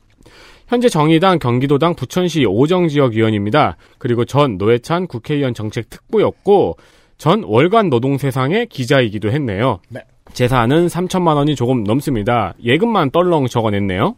[0.68, 3.76] 현재 정의당 경기도당 부천시 오정지역위원입니다.
[3.98, 6.76] 그리고 전 노회찬 국회의원 정책특보였고
[7.18, 9.80] 전 월간 노동세상의 기자이기도 했네요.
[9.88, 10.02] 네.
[10.32, 12.54] 재산은 3천만 원이 조금 넘습니다.
[12.62, 14.16] 예금만 떨렁 적어냈네요.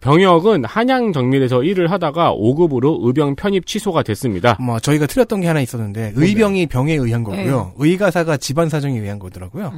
[0.00, 4.56] 병역은 한양 정밀에서 일을 하다가 5급으로 의병 편입 취소가 됐습니다.
[4.60, 7.72] 뭐 저희가 틀렸던 게 하나 있었는데 의병이 병에 의한 거고요.
[7.76, 9.72] 의가사가 집안 사정에 의한 거더라고요.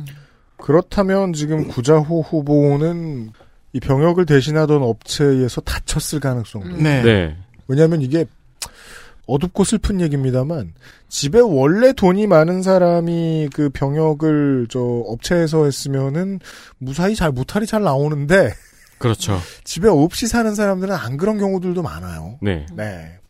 [0.59, 3.30] 그렇다면 지금 구자호 후보는
[3.72, 6.76] 이 병역을 대신하던 업체에서 다쳤을 가능성도.
[6.76, 7.02] 네.
[7.02, 7.36] 네.
[7.66, 8.26] 왜냐하면 이게
[9.26, 10.74] 어둡고 슬픈 얘기입니다만
[11.09, 16.40] 집에 원래 돈이 많은 사람이 그 병역을 저 업체에서 했으면은
[16.78, 18.52] 무사히 잘 무탈이 잘 나오는데
[18.98, 19.38] 그렇죠.
[19.64, 22.38] 집에 없이 사는 사람들은 안 그런 경우들도 많아요.
[22.42, 22.66] 네.
[22.74, 23.20] 네.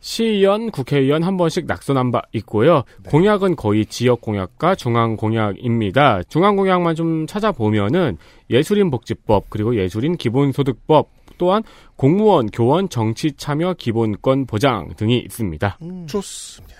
[0.00, 2.82] 시의원, 국회의원 한 번씩 낙선한 바 있고요.
[3.08, 6.24] 공약은 거의 지역 공약과 중앙 공약입니다.
[6.24, 8.18] 중앙 공약만 좀 찾아보면은
[8.50, 11.08] 예술인 복지법 그리고 예술인 기본소득법
[11.42, 11.64] 또한
[11.96, 15.76] 공무원, 교원, 정치 참여 기본권 보장 등이 있습니다.
[16.06, 16.76] 좋습니다.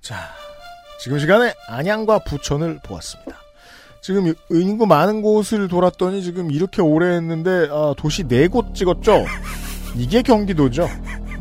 [0.00, 0.16] 자,
[1.02, 3.36] 지금 시간에 안양과 부천을 보았습니다.
[4.00, 9.26] 지금 인구 많은 곳을 돌았더니 지금 이렇게 오래 했는데 아, 도시 네 곳 찍었죠.
[9.94, 10.88] 이게 경기도죠.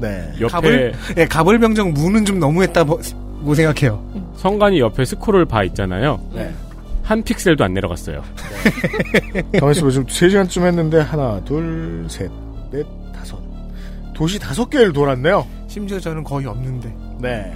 [0.01, 0.29] 네.
[0.41, 2.99] 옆에 갑을, 네, 갑을병정 무는 좀 너무했다 뭐,
[3.39, 4.03] 뭐 생각해요.
[4.35, 6.19] 성관이 옆에 스크롤 바 있잖아요.
[6.33, 6.53] 네.
[7.07, 8.21] 한 픽셀도 안 내려갔어요.
[9.57, 12.29] 가만있어 지금 3시간쯤 했는데 하나, 둘, 셋,
[12.69, 12.85] 넷,
[13.15, 13.39] 다섯.
[14.13, 15.47] 도시 다섯 개를 돌았네요.
[15.67, 16.93] 심지어 저는 거의 없는데.
[17.21, 17.53] 네.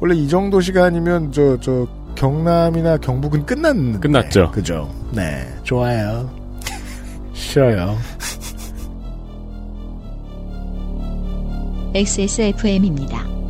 [0.00, 1.86] 원래 이 정도 시간이면 저, 저,
[2.16, 4.00] 경남이나 경북은 끝났는데.
[4.00, 4.50] 끝났죠.
[4.50, 4.92] 그죠.
[5.12, 5.46] 네.
[5.62, 6.28] 좋아요.
[7.34, 7.96] 쉬어요.
[11.94, 13.45] XSFM입니다.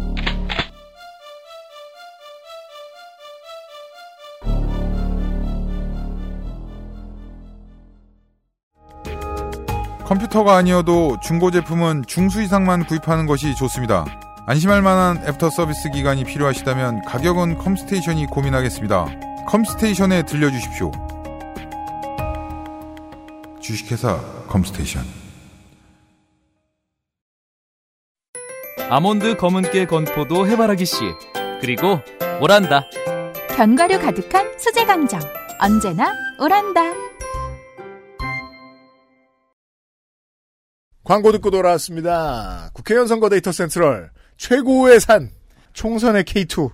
[10.07, 14.05] 컴퓨터가 아니어도 중고 제품은 중수 이상만 구입하는 것이 좋습니다.
[14.47, 19.07] 안심할 만한 애프터 서비스 기간이 필요하시다면 가격은 컴스테이션이 고민하겠습니다.
[19.49, 20.93] 컴스테이션에 들려주십시오.
[23.61, 25.03] 주식회사 컴스테이션.
[28.89, 31.01] 아몬드 검은깨 건포도 해바라기 씨
[31.61, 31.99] 그리고
[32.41, 32.85] 오란다
[33.57, 35.19] 견과류 가득한 수제 강정.
[35.59, 37.06] 언제나 오란다.
[41.07, 42.71] 광고 듣고 돌아왔습니다.
[42.73, 45.31] 국회의원 선거 데이터 센트럴 최고의 산
[45.73, 46.73] 총선의 K2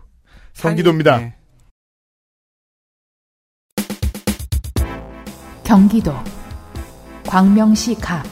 [0.55, 1.19] 경기도입니다.
[1.19, 1.35] 네.
[5.63, 6.15] 경기도
[7.27, 8.25] 광명시 갑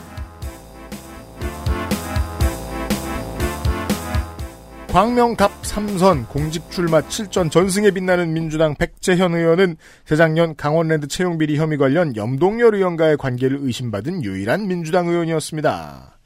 [4.93, 12.17] 광명갑 3선 공직 출마 7전 전승에 빛나는 민주당 백재현 의원은 재작년 강원랜드 채용비리 혐의 관련
[12.17, 16.19] 염동열 의원과의 관계를 의심받은 유일한 민주당 의원이었습니다.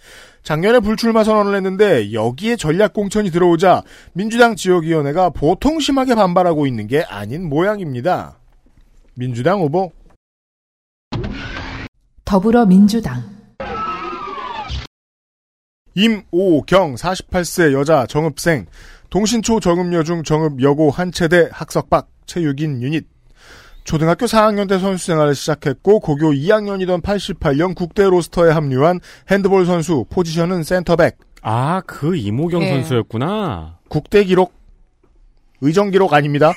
[0.43, 3.83] 작년에 불출마 선언을 했는데 여기에 전략공천이 들어오자
[4.15, 8.39] 민주당 지역위원회가 보통 심하게 반발하고 있는 게 아닌 모양입니다.
[9.13, 9.93] 민주당 후보
[12.25, 13.34] 더불어민주당
[15.95, 18.67] 임오경 48세 여자 정읍생
[19.11, 23.07] 동신초 정읍여 중 정읍여고 한체대 학석박 체육인 유닛
[23.85, 29.01] 초등학교 4학년 때 선수 생활을 시작했고 고교 2학년이던 88년 국대 로스터에 합류한
[29.31, 32.71] 핸드볼 선수 포지션은 센터백 아, 그 이모경 예.
[32.71, 33.79] 선수였구나.
[33.89, 34.55] 국대 기록
[35.61, 36.53] 의정 기록 아닙니다.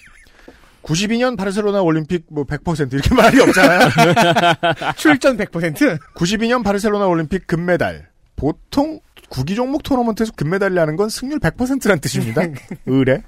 [0.82, 3.88] 92년 바르셀로나 올림픽 뭐 100% 이렇게 말이 없잖아요.
[4.96, 5.98] 출전 100%?
[6.16, 8.09] 92년 바르셀로나 올림픽 금메달.
[8.40, 12.42] 보통 구기 종목 토너먼트에서 금메달이라는 건 승률 100%란 뜻입니다.
[12.86, 13.22] 의뢰.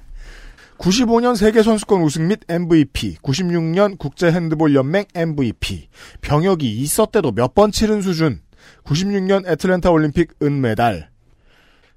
[0.79, 5.87] 95년 세계선수권 우승 및 MVP, 96년 국제핸드볼연맹 MVP,
[6.21, 8.41] 병역이 있었대도 몇 번 치른 수준,
[8.83, 11.09] 96년 애틀랜타 올림픽 은메달,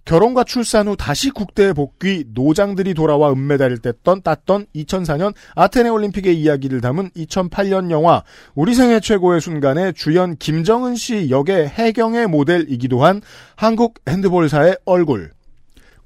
[0.06, 6.80] 결혼과 출산 후 다시 국대에 복귀 노장들이 돌아와 은메달을 땄던 땄던 2004년 아테네 올림픽의 이야기를
[6.80, 8.22] 담은 2008년 영화
[8.54, 13.20] 우리 생애 최고의 순간에 주연 김정은 씨 역의 해경의 모델이기도 한
[13.56, 15.32] 한국 핸드볼사의 얼굴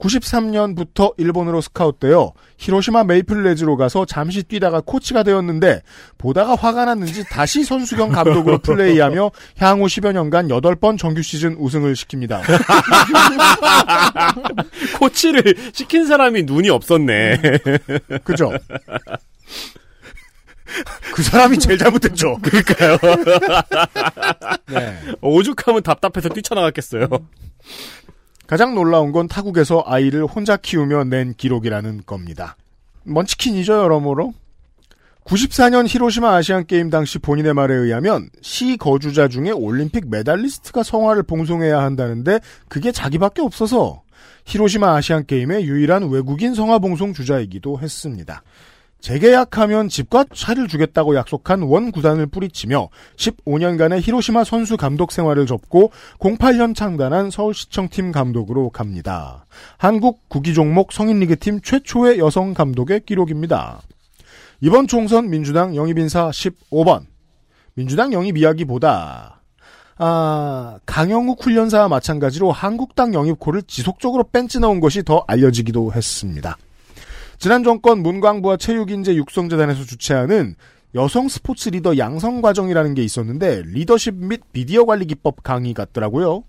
[0.00, 5.82] 93년부터 일본으로 스카웃되어 히로시마 메이플 레즈로 가서 잠시 뛰다가 코치가 되었는데
[6.18, 12.40] 보다가 화가 났는지 다시 선수경 감독으로 플레이하며 향후 10여 년간 8번 정규 시즌 우승을 시킵니다.
[14.98, 17.40] 코치를 시킨 사람이 눈이 없었네.
[18.24, 18.52] 그죠?
[21.14, 22.38] 그 사람이 제일 잘못했죠.
[22.42, 22.96] 그러니까요.
[24.68, 24.96] 네.
[25.20, 27.08] 오죽하면 답답해서 뛰쳐나갔겠어요.
[28.50, 32.56] 가장 놀라운 건 타국에서 아이를 혼자 키우며 낸 기록이라는 겁니다.
[33.04, 34.34] 먼치킨이죠, 여러모로.
[35.22, 41.80] 94년 히로시마 아시안 게임 당시 본인의 말에 의하면 시 거주자 중에 올림픽 메달리스트가 성화를 봉송해야
[41.80, 44.02] 한다는데 그게 자기밖에 없어서
[44.46, 48.42] 히로시마 아시안 게임의 유일한 외국인 성화 봉송 주자이기도 했습니다.
[49.00, 56.74] 재계약하면 집과 차를 주겠다고 약속한 원 구단을 뿌리치며 15년간의 히로시마 선수 감독 생활을 접고 08년
[56.74, 59.46] 창단한 서울시청팀 감독으로 갑니다.
[59.78, 63.80] 한국 구기 종목 성인리그팀 최초의 여성 감독의 기록입니다.
[64.60, 67.06] 이번 총선 민주당 영입인사 15번.
[67.74, 69.40] 민주당 영입 이야기보다
[70.02, 76.56] 아, 강형욱 훈련사와 마찬가지로 한국당 영입 콜을 지속적으로 뺀지 놓은 것이 더 알려지기도 했습니다.
[77.40, 80.56] 지난 정권 문광부와 체육인재 육성재단에서 주최하는
[80.94, 86.44] 여성 스포츠 리더 양성 과정이라는 게 있었는데 리더십 및 미디어 관리 기법 강의 같더라고요.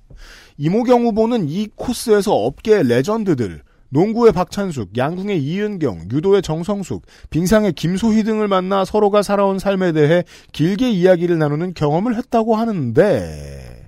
[0.57, 8.49] 임오경 후보는 이 코스에서 업계의 레전드들 농구의 박찬숙, 양궁의 이은경, 유도의 정성숙, 빙상의 김소희 등을
[8.49, 13.87] 만나 서로가 살아온 삶에 대해 길게 이야기를 나누는 경험을 했다고 하는데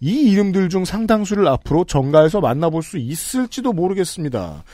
[0.00, 4.64] 이 이름들 중 상당수를 앞으로 정가에서 만나볼 수 있을지도 모르겠습니다.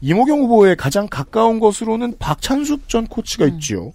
[0.00, 3.92] 이모경 후보의 가장 가까운 것으로는 박찬숙 전 코치가 있지요.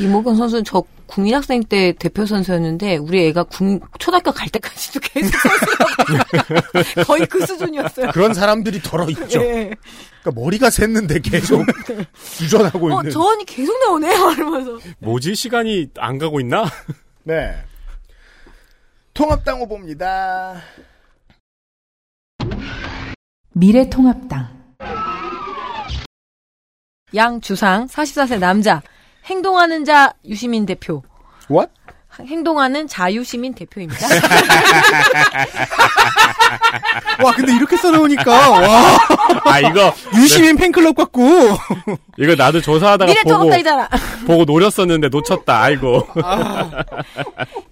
[0.00, 7.04] 이모경 선수는 저 국민학생 때 대표 선수였는데 우리 애가 국, 초등학교 갈 때까지도 계속 선수라고
[7.04, 8.10] 거의 그 수준이었어요.
[8.12, 9.42] 그런 사람들이 덜어 있죠.
[9.42, 9.74] 예.
[10.22, 11.66] 그러니까 머리가 샜는데 계속
[12.40, 13.10] 유전하고 어, 있는.
[13.10, 14.32] 저 언니 계속 나오네요.
[14.32, 14.78] 이러면서.
[15.00, 16.64] 뭐지 시간이 안 가고 있나?
[17.24, 17.54] 네.
[19.12, 20.62] 통합당 후보입니다.
[23.52, 24.61] 미래통합당
[27.14, 28.82] 양 주상 44세 남자
[29.26, 31.02] 행동하는 자 유시민 대표.
[31.50, 31.70] What?
[32.20, 34.06] 행동하는 자유시민 대표입니다.
[37.24, 38.98] 와, 근데 이렇게 써놓으니까, 와.
[39.44, 39.94] 아, 이거.
[40.20, 41.22] 유시민 팬클럽 같고.
[42.18, 43.14] 이거 나도 조사하다가 보고.
[43.14, 43.88] 미래통합당이잖아.
[44.26, 46.06] 보고 노렸었는데 놓쳤다, 아이고.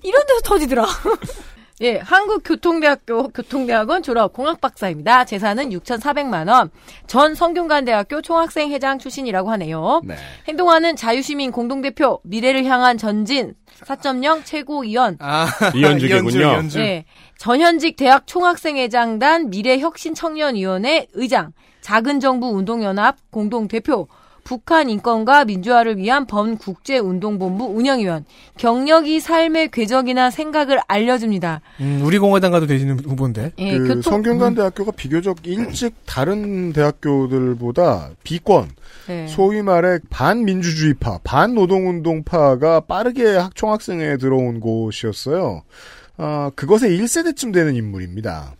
[0.03, 0.87] 이런 데서 터지더라.
[1.83, 5.25] 예, 한국교통대학교 교통대학원 졸업 공학박사입니다.
[5.25, 6.70] 재산은 6,400만 원.
[7.07, 10.02] 전 성균관대학교 총학생회장 출신이라고 하네요.
[10.05, 10.15] 네.
[10.47, 15.17] 행동하는 자유시민 공동대표 미래를 향한 전진 4.0 최고위원.
[15.20, 16.39] 아, 이현주겠군요.
[16.39, 16.81] 이현주.
[16.81, 17.05] 예,
[17.39, 24.07] 전현직 대학 총학생회장단 미래혁신청년위원회 의장, 작은정부운동연합 공동대표,
[24.44, 28.25] 북한 인권과 민주화를 위한 범국제운동본부 운영위원,
[28.59, 31.60] 경력이 삶의 궤적이나 생각을 알려줍니다.
[31.81, 33.52] 음, 우리 공화당 가도 되시는 후보인데.
[33.59, 38.70] 예, 그 교통- 성균관 대학교가 비교적 일찍 다른 대학교들보다 비권,
[39.07, 39.27] 네.
[39.28, 45.62] 소위 말해 반민주주의파, 반노동운동파가 빠르게 학총학생회에 들어온 곳이었어요.
[46.17, 48.55] 아, 그것의 1세대쯤 되는 인물입니다.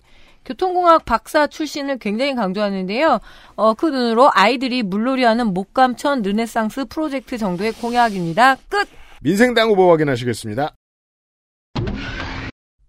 [0.45, 3.21] 교통공학 박사 출신을 굉장히 강조하는데요.
[3.57, 8.57] 어, 그 눈으로 아이들이 물놀이하는 목감천 르네상스 프로젝트 정도의 공약입니다.
[8.69, 8.89] 끝!
[9.23, 10.75] 민생당 후보 확인하시겠습니다.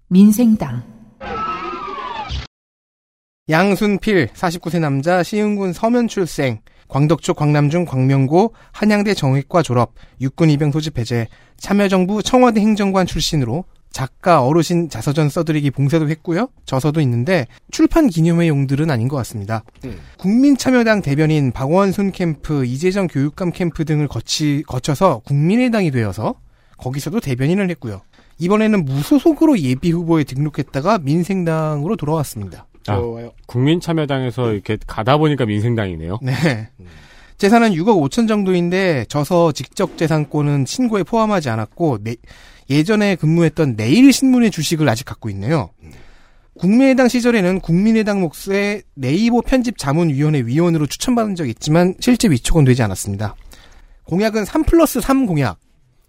[0.08, 0.84] 민생당
[3.50, 10.98] 양순필 49세 남자 시흥군 서면 출생 광덕초 광남중 광명고 한양대 정외과 졸업 육군 입영 소집
[10.98, 16.50] 해제 참여정부 청와대 행정관 출신으로 작가 어르신 자서전 써드리기 봉사도 했고요.
[16.66, 19.64] 저서도 있는데 출판 기념회 용들은 아닌 것 같습니다.
[20.18, 26.36] 국민참여당 대변인 박원순 캠프, 이재정 교육감 캠프 등을 거치, 거쳐서 국민의당이 되어서
[26.78, 28.02] 거기서도 대변인을 했고요.
[28.40, 32.66] 이번에는 무소속으로 예비 후보에 등록했다가 민생당으로 돌아왔습니다.
[32.88, 33.00] 아,
[33.46, 36.20] 국민참여당에서 이렇게 가다 보니까 민생당이네요.
[36.24, 36.70] 네.
[37.38, 42.16] 재산은 6억 5천 정도인데 저서 직접 재산권은 신고에 포함하지 않았고 네,
[42.70, 45.70] 예전에 근무했던 내일신문의 주식을 아직 갖고 있네요.
[46.58, 53.36] 국민의당 시절에는 국민의당 몫의 네이버 편집 자문위원회 위원으로 추천받은 적이 있지만 실제 위촉은 되지 않았습니다.
[54.04, 55.58] 공약은 3 플러스 3 공약.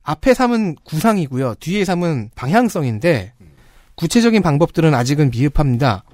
[0.03, 1.55] 앞에 3은 구상이고요.
[1.61, 3.35] 뒤에 3은 방향성인데
[3.95, 6.05] 구체적인 방법들은 아직은 미흡합니다.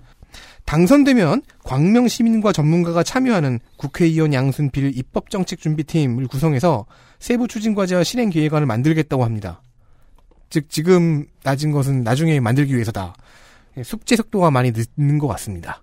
[0.67, 6.85] 당선되면 광명 시민과 전문가가 참여하는 국회의원 양순필 입법정책준비팀을 구성해서
[7.19, 9.63] 세부 추진과제와 실행 계획안을 만들겠다고 합니다.
[10.51, 13.15] 즉 지금 낮은 것은 나중에 만들기 위해서다.
[13.85, 15.83] 숙제 속도가 많이 늦는 것 같습니다.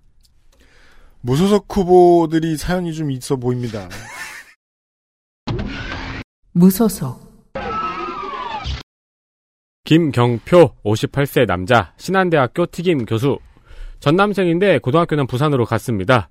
[1.22, 3.90] 무소속 후보들이 사연이 좀 있어 보입니다.
[6.52, 7.26] 무소속
[9.86, 13.38] 김경표 58세 남자 신한대학교 튀김 교수
[14.00, 16.30] 전남생인데 고등학교는 부산으로 갔습니다.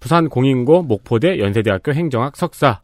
[0.00, 2.80] 부산 공인고 목포대 연세대학교 행정학 석사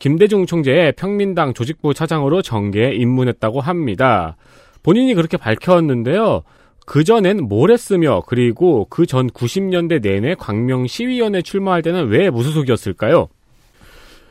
[0.00, 4.36] 김대중 총재의 평민당 조직부 차장으로 정계에 입문했다고 합니다.
[4.82, 6.42] 본인이 그렇게 밝혔는데요.
[6.86, 13.28] 그전엔 뭘 했으며 그리고 그 전 90년대 내내 광명 시의원에 출마할 때는 왜 무소속이었을까요?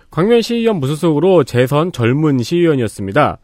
[0.10, 3.38] 광명 시의원 무소속으로 재선 젊은 시의원이었습니다.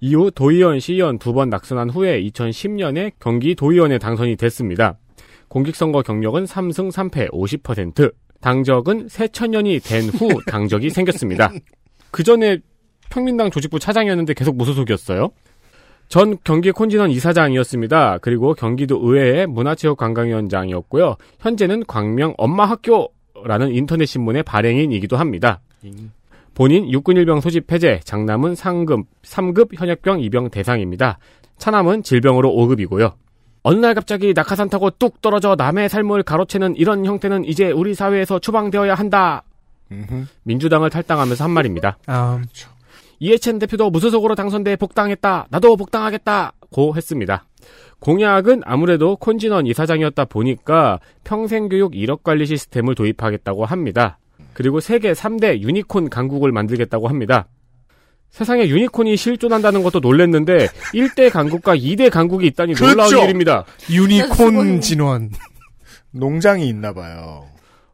[0.00, 4.96] 이후 도의원 시의원 두 번 낙선한 후에 2010년에 경기 도의원에 당선이 됐습니다.
[5.48, 8.12] 공직선거 경력은 3승 3패 50%.
[8.40, 11.50] 당적은 새천년이 된 후 당적이 생겼습니다.
[12.10, 12.58] 그 전에
[13.10, 15.30] 평민당 조직부 차장이었는데 계속 무소속이었어요.
[16.08, 18.18] 전 경기 콘진원 이사장이었습니다.
[18.18, 21.16] 그리고 경기도 의회의 문화체육관광위원장이었고요.
[21.40, 25.60] 현재는 광명 엄마학교라는 인터넷 신문의 발행인이기도 합니다.
[26.54, 31.18] 본인 육군일병 소집 해제, 장남은 상급 3급 현역병 입영 대상입니다.
[31.58, 33.12] 차남은 질병으로 5급이고요.
[33.68, 38.38] 어느 날 갑자기 낙하산 타고 뚝 떨어져 남의 삶을 가로채는 이런 형태는 이제 우리 사회에서
[38.38, 39.42] 추방되어야 한다.
[40.44, 41.98] 민주당을 탈당하면서 한 말입니다.
[42.06, 42.40] 아,
[43.18, 45.48] 이해찬 대표도 무소속으로 당선돼 복당했다.
[45.50, 46.52] 나도 복당하겠다.
[46.70, 47.44] 고 했습니다.
[47.98, 54.20] 공약은 아무래도 콘진원 이사장이었다 보니까 평생교육 1억 관리 시스템을 도입하겠다고 합니다.
[54.52, 57.48] 그리고 세계 3대 유니콘 강국을 만들겠다고 합니다.
[58.30, 63.24] 세상에 유니콘이 실존한다는 것도 놀랬는데 1대 강국과 2대 강국이 있다니 놀라운 그렇죠.
[63.24, 63.64] 일입니다.
[63.90, 65.30] 유니콘 진원.
[66.10, 67.46] 농장이 있나 봐요.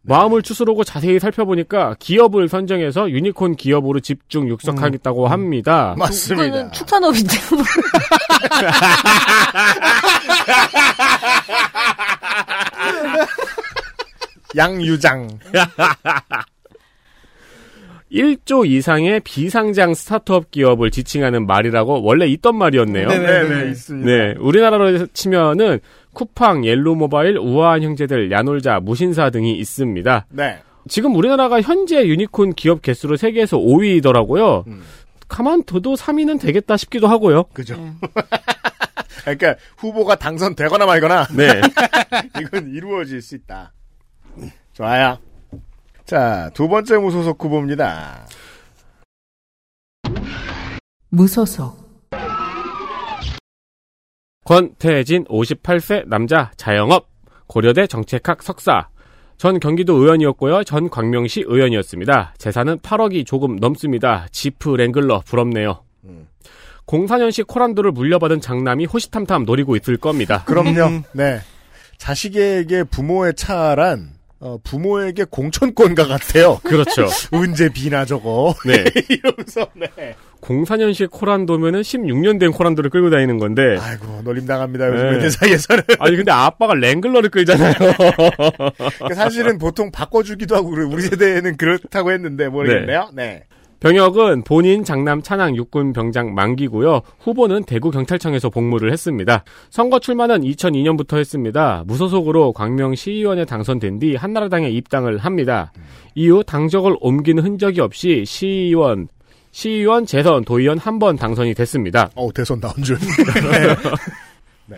[0.04, 5.94] 마음을 추스르고 자세히 살펴보니까 기업을 선정해서 유니콘 기업으로 집중 육성하겠다고 합니다.
[6.28, 7.36] 그거는 축산업인데.
[7.50, 7.62] 뭐.
[14.56, 15.38] 양유장.
[18.12, 23.08] 1조 이상의 비상장 스타트업 기업을 지칭하는 말이라고 원래 있던 말이었네요.
[23.08, 24.10] 네네, 있습니다.
[24.10, 25.80] 네, 우리나라로 치면은
[26.12, 30.26] 쿠팡, 옐로모바일, 우아한 형제들, 야놀자, 무신사 등이 있습니다.
[30.30, 30.58] 네.
[30.88, 34.64] 지금 우리나라가 현재 유니콘 기업 개수로 세계에서 5위더라고요.
[35.28, 37.44] 가만 둬도 3위는 되겠다 싶기도 하고요.
[37.54, 37.76] 그죠.
[39.22, 41.60] 그러니까 후보가 당선되거나 말거나 네.
[42.40, 43.72] 이건 이루어질 수 있다.
[44.74, 45.18] 좋아요.
[46.04, 48.26] 자, 두 번째 무소속 후보입니다.
[51.10, 51.82] 무소속
[54.44, 57.08] 권태진 58세 남자 자영업
[57.46, 58.88] 고려대 정책학 석사
[59.36, 60.64] 전 경기도 의원이었고요.
[60.64, 62.34] 전 광명시 의원이었습니다.
[62.38, 64.26] 재산은 8억이 조금 넘습니다.
[64.30, 65.82] 지프 랭글러 부럽네요.
[66.86, 70.44] 04년식 코란도를 물려받은 장남이 호시탐탐 노리고 있을 겁니다.
[70.44, 71.02] 그럼요.
[71.12, 71.40] 네.
[71.96, 74.10] 자식에게 부모의 차란
[74.44, 76.58] 어, 부모에게 공천권과 같아요.
[76.64, 77.06] 그렇죠.
[77.30, 78.52] 언제 비나 저거.
[78.66, 78.84] 네.
[79.08, 80.14] 이러면서 네.
[80.40, 83.78] 04년식 코란도면은 16년 된 코란도를 끌고 다니는 건데.
[83.80, 85.30] 아이고 놀림 당합니다 요즘 네.
[85.30, 85.84] 사이에서는.
[86.00, 87.72] 아니 근데 아빠가 랭글러를 끌잖아요.
[89.14, 93.10] 사실은 보통 바꿔주기도 하고 우리- 우리 세대에는 그렇다고 했는데 모르겠네요.
[93.14, 93.44] 네.
[93.82, 97.00] 병역은 본인 장남 찬양 육군 병장 만기고요.
[97.18, 99.42] 후보는 대구 경찰청에서 복무를 했습니다.
[99.70, 101.82] 선거 출마는 2002년부터 했습니다.
[101.88, 105.72] 무소속으로 광명 시의원에 당선된 뒤 한나라당에 입당을 합니다.
[106.14, 109.08] 이후 당적을 옮기는 흔적이 없이 시의원,
[109.50, 112.08] 시의원, 재선, 도의원 한 번 당선이 됐습니다.
[112.14, 112.96] 어, 대선 나온 줄.
[114.66, 114.76] 네.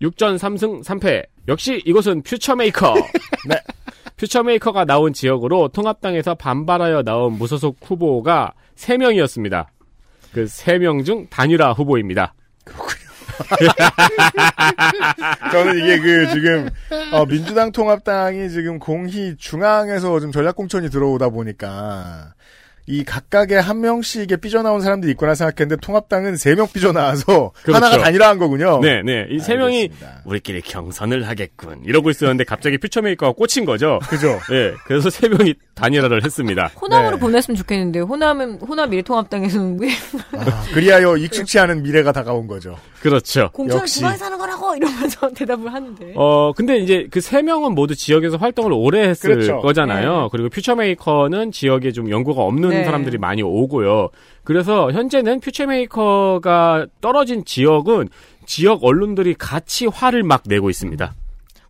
[0.00, 1.22] 6전 3승 3패.
[1.48, 2.94] 역시 이곳은 퓨처메이커.
[3.46, 3.56] 네.
[4.18, 9.66] 퓨처메이커가 나온 지역으로 통합당에서 반발하여 나온 무소속 후보가 3명이었습니다.
[10.32, 12.34] 그 3명 중 단일화 후보입니다.
[15.52, 16.68] 저는 이게 그 지금
[17.12, 22.34] 어, 민주당 통합당이 지금 공히 중앙에서 좀 전략 공천이 들어오다 보니까
[22.90, 27.76] 이 각각의 한 명씩에 삐져나온 사람들이 있구나 생각했는데 통합당은 세 명 삐져나와서 그렇죠.
[27.84, 28.80] 하나가 단일화한 거군요.
[28.80, 29.26] 네, 네.
[29.30, 29.90] 이 세 명이
[30.24, 31.82] 우리끼리 경선을 하겠군.
[31.84, 33.98] 이러고 있었는데 갑자기 퓨처메이커가 꽂힌 거죠.
[34.08, 34.28] 그죠.
[34.50, 34.72] 네.
[34.86, 36.70] 그래서 세 명이 단일화를 했습니다.
[36.80, 39.88] 호남으로 보냈으면 좋겠는데 호남은 호남 미래통합당에서는 왜
[40.32, 42.76] 아, 그리하여 익숙치 않은 미래가 다가온 거죠.
[43.02, 43.50] 그렇죠.
[43.52, 44.00] 공천을 역시.
[44.00, 48.72] 중앙에서 하는 거라고 이러면서 대답을 하는데 어, 근데 이제 그 세 명은 모두 지역에서 활동을
[48.72, 49.60] 오래 했을 그렇죠.
[49.60, 50.22] 거잖아요.
[50.22, 50.28] 네.
[50.32, 52.84] 그리고 퓨처메이커는 지역에 좀 연고가 없는 네.
[52.84, 54.08] 사람들이 많이 오고요.
[54.44, 58.08] 그래서 현재는 퓨처메이커가 떨어진 지역은
[58.46, 61.14] 지역 언론들이 같이 화를 막 내고 있습니다.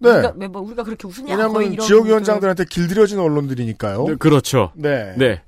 [0.00, 0.10] 네.
[0.10, 4.04] 우리가 매번 우리가 그렇게 웃으냐 거의 왜냐하면 이런 지역위원장들한테 길들여진 언론들이니까요.
[4.06, 4.72] 네, 그렇죠.
[4.76, 5.14] 네.
[5.16, 5.42] 네.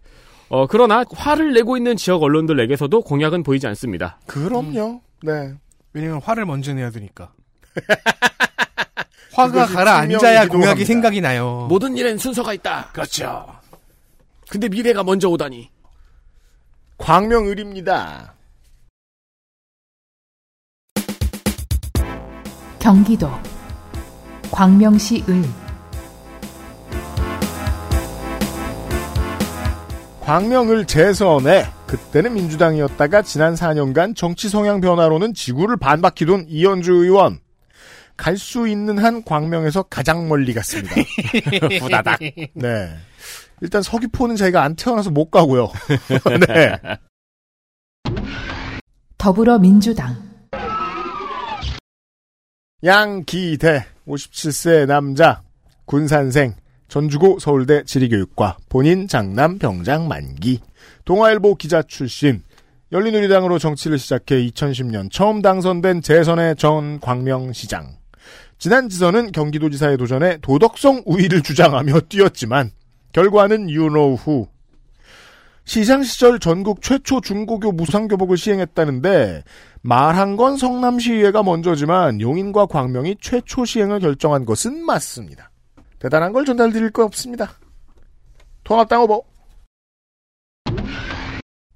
[0.48, 4.18] 어, 그러나 화를 내고 있는 지역 언론들에게서도 공약은 보이지 않습니다.
[4.26, 5.00] 그럼요.
[5.22, 5.54] 네.
[5.92, 7.30] 왜냐면 화를 먼저 내야 되니까.
[9.32, 10.84] 화가 가라앉아야 공약이.
[10.84, 11.66] 생각이 나요.
[11.68, 12.88] 모든 일엔 순서가 있다.
[12.92, 13.46] 그렇죠.
[14.50, 15.70] 근데 미래가 먼저 오다니.
[16.98, 18.34] 광명을입니다.
[22.80, 23.30] 경기도
[24.50, 25.44] 광명시 을
[30.20, 37.38] 광명을 재선에 그때는 민주당이었다가 지난 4년간 정치 성향 변화로는 지구를 반바퀴 돈 이현주 의원.
[38.16, 40.94] 갈 수 있는 한 광명에서 가장 멀리 갔습니다.
[41.80, 42.18] 후다닥.
[42.54, 42.96] 네.
[43.60, 45.70] 일단 서귀포는 저희가 안 태어나서 못 가고요.
[46.48, 46.78] 네.
[49.18, 50.16] 더불어민주당
[52.82, 55.42] 양기대 57세 남자
[55.84, 56.54] 군산생
[56.88, 60.60] 전주고 서울대 지리교육과 본인 장남 병장 만기
[61.04, 62.42] 동아일보 기자 출신
[62.92, 67.96] 열린우리당으로 정치를 시작해 2010년 처음 당선된 재선의 전 광명시장
[68.58, 72.72] 지난 지선은 경기도지사에 도전해 도덕성 우위를 주장하며 뛰었지만
[73.12, 74.46] 결과는 you know who
[75.64, 79.44] 시장 시절 전국 최초 중고교 무상교복을 시행했다는데
[79.82, 85.50] 말한 건 성남시의회가 먼저지만 용인과 광명이 최초 시행을 결정한 것은 맞습니다.
[85.98, 87.52] 대단한 걸 전달드릴 거 없습니다.
[88.64, 89.24] 통합당 후보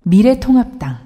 [0.03, 0.99] 미래통합당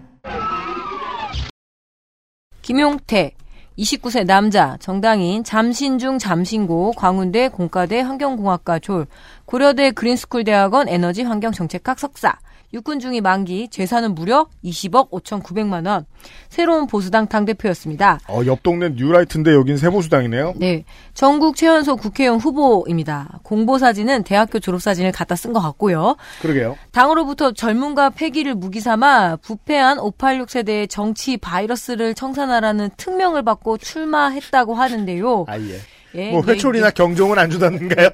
[2.63, 3.35] 김용태
[3.79, 9.07] 29세 남자 정당인 잠신중 잠신고 광운대 공과대 환경공학과 졸
[9.45, 12.37] 고려대 그린스쿨 대학원 에너지 환경정책학 석사
[12.73, 16.05] 육군 중위 만기 재산은 무려 20억 5,900만 원
[16.49, 18.21] 새로운 보수당 당대표였습니다.
[18.29, 20.55] 어, 옆 동네 뉴라이트인데 여긴 세보수당이네요.
[20.57, 20.85] 네.
[21.15, 23.41] 전국 최연소 국회의원 후보입니다.
[23.43, 26.17] 공보 사진은 대학교 졸업 사진을 갖다 쓴 것 같고요.
[26.43, 26.77] 그러게요.
[26.93, 35.47] 당으로부터 젊음과 패기를 무기 삼아 부패한 586 세대의 정치 바이러스를 청산하라는 특명을 받고 출마했다고 하는데요.
[35.49, 35.79] 아, 예.
[36.15, 38.11] 예, 뭐 회초리나 경종은 안 주다는가요?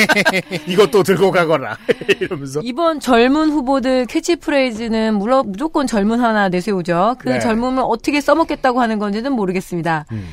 [0.66, 1.76] 이것도 들고 가거라.
[2.20, 2.60] 이러면서.
[2.62, 7.16] 이번 젊은 후보들 캐치프레이즈는 물론 무조건 젊은 하나 내세우죠.
[7.18, 7.38] 그 네.
[7.40, 10.06] 젊음을 어떻게 써먹겠다고 하는 건지는 모르겠습니다.
[10.12, 10.26] 음.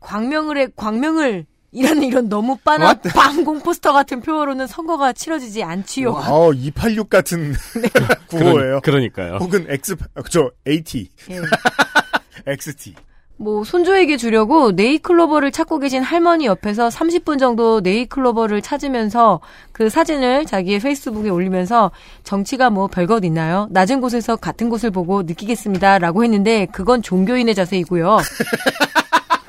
[0.00, 6.12] 광명을 해, 광명을 이라는 이런 너무 빤한 방공 포스터 같은 표어로는 선거가 치러지지 않지요.
[6.12, 7.54] 어, 286 같은
[8.28, 8.80] 구호예요.
[8.80, 11.10] 그러, 니까요 혹은 X, 아, 그죠, AT.
[11.30, 11.40] 예.
[12.46, 12.94] XT.
[13.38, 19.40] 뭐 손주에게 주려고 네이클로버를 찾고 계신 할머니 옆에서 30분 정도 네이클로버를 찾으면서
[19.72, 21.90] 그 사진을 자기의 페이스북에 올리면서
[22.24, 23.68] 정치가 뭐 별것 있나요?
[23.70, 28.18] 낮은 곳에서 같은 곳을 보고 느끼겠습니다라고 했는데 그건 종교인의 자세이고요.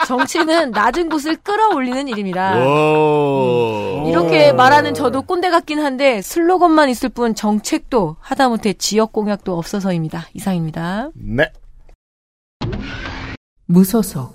[0.05, 2.57] 정치는 낮은 곳을 끌어올리는 일입니다.
[2.57, 4.05] 오.
[4.07, 10.27] 이렇게 말하는 저도 꼰대 같긴 한데 슬로건만 있을 뿐 정책도 하다못해 지역 공약도 없어서입니다.
[10.33, 11.09] 이상입니다.
[11.13, 11.51] 네.
[13.69, 14.33] 무소속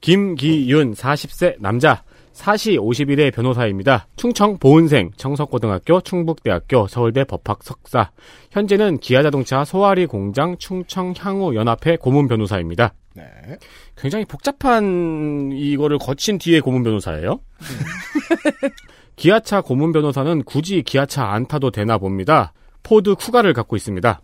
[0.00, 4.06] 김기윤 40세 남자 사시 51의 변호사입니다.
[4.16, 8.10] 충청 보은생, 청석고등학교, 충북대학교, 서울대 법학 석사.
[8.52, 12.94] 현재는 기아자동차 소아리 공장 충청 향후 연합회 고문 변호사입니다.
[13.14, 13.24] 네.
[13.96, 17.40] 굉장히 복잡한 이거를 거친 뒤에 고문 변호사예요.
[19.16, 22.52] 기아차 고문 변호사는 굳이 기아차 안 타도 되나 봅니다.
[22.84, 24.20] 포드 쿠가를 갖고 있습니다.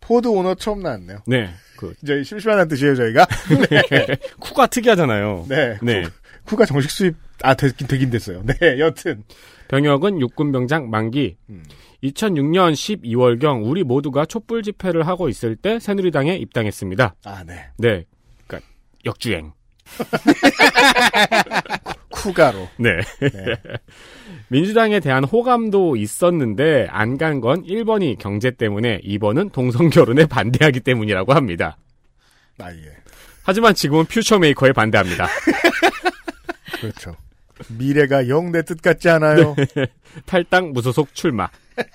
[0.00, 1.18] 포드 오너 처음 나왔네요.
[1.26, 1.50] 네.
[1.76, 3.26] 그 저희 심심하다는 뜻이에요, 저희가.
[3.70, 3.82] 네.
[4.38, 5.46] 쿠가 특이하잖아요.
[5.48, 5.78] 네.
[5.82, 6.04] 네.
[6.44, 8.42] 쿠, 가 정식 수입, 아, 됐긴, 되긴 됐어요.
[8.44, 9.24] 네, 여튼.
[9.68, 11.36] 병역은 육군 병장 만기.
[12.02, 17.14] 2006년 12월경 우리 모두가 촛불 집회를 하고 있을 때 새누리당에 입당했습니다.
[17.24, 17.66] 아, 네.
[17.76, 18.04] 네.
[18.46, 18.68] 그러니까
[19.04, 19.52] 역주행.
[22.10, 22.68] 쿠가로.
[22.78, 23.00] 네.
[24.50, 31.32] 민주당에 대한 호감도 있었는데 안 간 건 1번이 경제 때문에 2번은 동성 결혼에 반대하기 때문이라고
[31.32, 31.76] 합니다.
[32.58, 32.76] 아, 예.
[33.44, 35.28] 하지만 지금은 퓨처메이커에 반대합니다.
[36.80, 37.14] 그렇죠.
[37.78, 39.54] 미래가 영 내 뜻 같지 않아요?
[39.74, 39.86] 네.
[40.26, 41.48] 탈당 무소속 출마.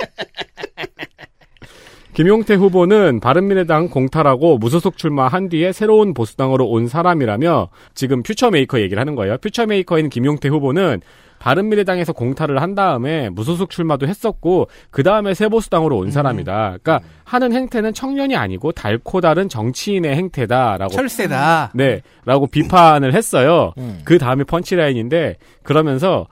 [2.13, 9.15] 김용태 후보는 바른미래당 공탈하고 무소속 출마한 뒤에 새로운 보수당으로 온 사람이라며 지금 퓨처메이커 얘기를 하는
[9.15, 9.37] 거예요.
[9.39, 11.01] 퓨처메이커인 김용태 후보는
[11.39, 16.77] 바른미래당에서 공탈을 한 다음에 무소속 출마도 했었고 그 다음에 새보수당으로 온 사람이다.
[16.81, 21.71] 그러니까 하는 행태는 청년이 아니고 달코 다른 정치인의 행태다라고 철새다.
[21.75, 23.73] 네, 라고 비판을 했어요.
[24.03, 26.27] 그 다음에 펀치라인인데 그러면서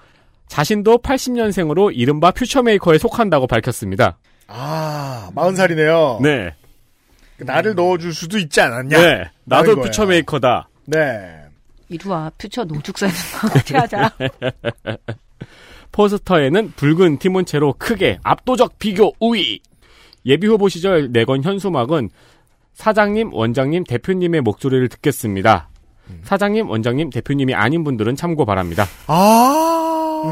[0.47, 4.17] 자신도 80년생으로 이른바 퓨처메이커에 속한다고 밝혔습니다.
[4.47, 6.19] 아, 마흔 살이네요.
[6.21, 6.53] 네.
[7.37, 8.99] 나를 넣어줄 수도 있지 않았냐?
[8.99, 9.23] 네.
[9.45, 9.75] 나도.
[9.81, 10.69] 퓨처메이커다.
[10.85, 11.42] 네.
[11.93, 14.11] 이리와 퓨처 농축사에서 같이 하자.
[15.91, 19.61] 포스터에는 붉은 티몬체로 크게 압도적 비교 우위.
[20.25, 22.09] 예비 후보 시절 내건 현수막은
[22.73, 25.69] 사장님, 원장님, 대표님의 목소리를 듣겠습니다.
[26.23, 28.87] 사장님, 원장님, 대표님이 아닌 분들은 참고 바랍니다.
[29.07, 30.23] 아.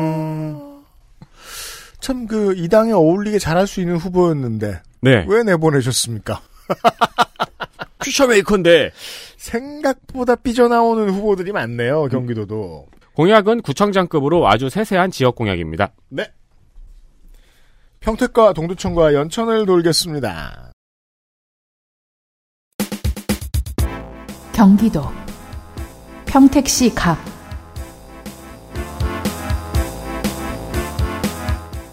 [2.00, 4.82] 참, 그, 이 당에 어울리게 잘할 수 있는 후보였는데.
[5.02, 5.26] 네.
[5.28, 6.42] 왜 내보내셨습니까?
[8.00, 8.92] 퓨처메이커인데.
[9.42, 12.88] 생각보다 삐져나오는 후보들이 많네요, 경기도도.
[13.14, 15.92] 공약은 구청장급으로 아주 세세한 지역 공약입니다.
[16.10, 16.32] 네.
[18.00, 20.72] 평택과 동두천과 연천을 돌겠습니다.
[24.54, 25.04] 경기도
[26.26, 27.18] 평택시 갑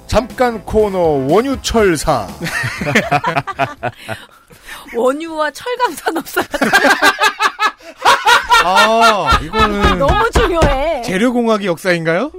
[0.06, 2.26] 잠깐 코너 원유철사.
[4.94, 6.42] 원유와 철강 산업사.
[8.64, 11.02] 아, 이거는 너무 중요해.
[11.02, 12.30] 재료공학의 역사인가요?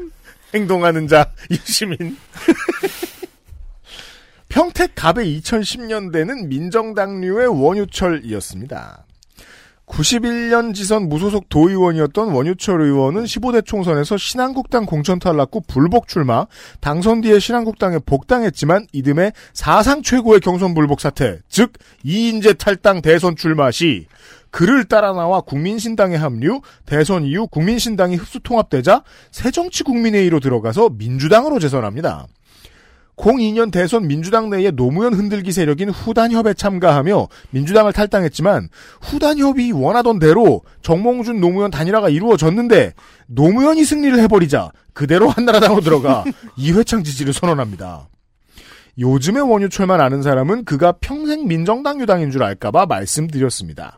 [0.53, 2.17] 행동하는 자 유시민.
[4.49, 9.05] 평택 갑의 2010년대는 민정당류의 원유철이었습니다.
[9.89, 16.45] 91년 지선 무소속 도의원이었던 원유철 의원은 15대 총선에서 신한국당 공천 탈락 후 불복 출마,
[16.79, 23.71] 당선 뒤에 신한국당에 복당했지만 이듬해 사상 최고의 경선 불복 사태, 즉 이인재 탈당 대선 출마
[23.71, 24.05] 시
[24.51, 32.27] 그를 따라 나와 국민신당에 합류, 대선 이후 국민신당이 흡수 통합되자 새정치 국민회의로 들어가서 민주당으로 재선합니다.
[33.19, 38.69] 02년 대선 민주당 내에 노무현 흔들기 세력인 후단협에 참가하며 민주당을 탈당했지만
[39.01, 42.93] 후단협이 원하던 대로 정몽준 노무현 단일화가 이루어졌는데
[43.27, 46.23] 노무현이 승리를 해버리자 그대로 한나라당으로 들어가
[46.55, 48.07] 이회창 지지를 선언합니다.
[48.97, 53.97] 요즘의 원유철만 아는 사람은 그가 평생 민정당 유당인 줄 알까봐 말씀드렸습니다.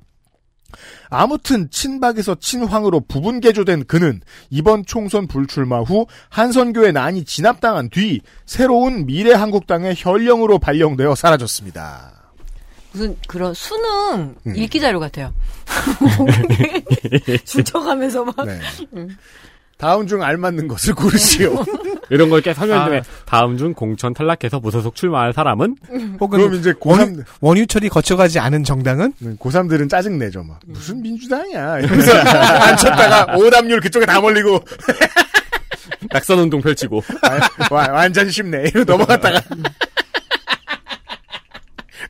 [1.10, 9.06] 아무튼 친박에서 친황으로 부분 개조된 그는 이번 총선 불출마 후 한선교의 난이 진압당한 뒤 새로운
[9.06, 12.12] 미래한국당의 혈령으로 발령되어 사라졌습니다.
[12.92, 14.56] 무슨 그런 수능 음.
[14.56, 15.34] 읽기 자료 같아요.
[17.48, 18.46] 훔쳐가면서 막.
[18.46, 18.60] 네.
[18.96, 19.18] 음.
[19.82, 21.66] 다음 중 알맞는 것을 고르시오.
[22.12, 23.02] 이런 걸 이렇게 설명 중에 아.
[23.26, 25.76] 다음 중 공천 탈락해서 무소속 출마할 사람은
[26.20, 30.60] 혹은 그럼 이제 고3, 원 유철이 거쳐가지 않은 정당은 고3들은 짜증 내죠, 막.
[30.68, 31.80] 무슨 민주당이야.
[31.82, 34.60] 이러면서 앉혔다가 오답률 그쪽에 다 몰리고.
[36.12, 37.02] 낙선 운동 펼치고
[37.72, 38.66] 와- 와- 완전 쉽네.
[38.68, 39.42] 이러고 넘어갔다가.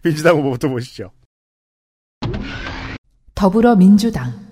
[0.03, 1.11] 민주당 후보부터 보시죠.
[3.35, 4.50] 더불어민주당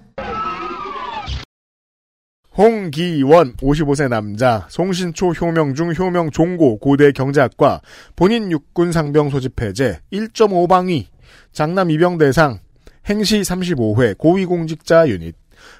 [2.59, 7.79] 홍기원 55세 남자 송신초 효명 중 효명 종고 고대 경제학과
[8.17, 11.05] 본인 육군 상병 소집 해제 1.5방위
[11.53, 12.59] 장남 입영 대상
[13.05, 15.35] 행시 35회 고위공직자 유닛.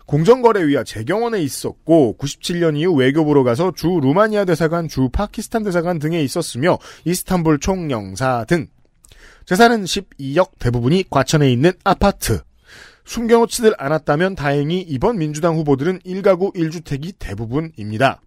[0.06, 6.77] 공정거래위와 재경원에 있었고 97년 이후 외교부로 가서 주 루마니아 대사관 주 파키스탄 대사관 등에 있었으며
[7.03, 8.67] 이스탄불 총영사 등.
[9.45, 12.40] 재산은 12억 대부분이 과천에 있는 아파트
[13.10, 18.22] 숨겨놓지들 않았다면 다행히 이번 민주당 후보들은 1가구 1주택이 대부분입니다.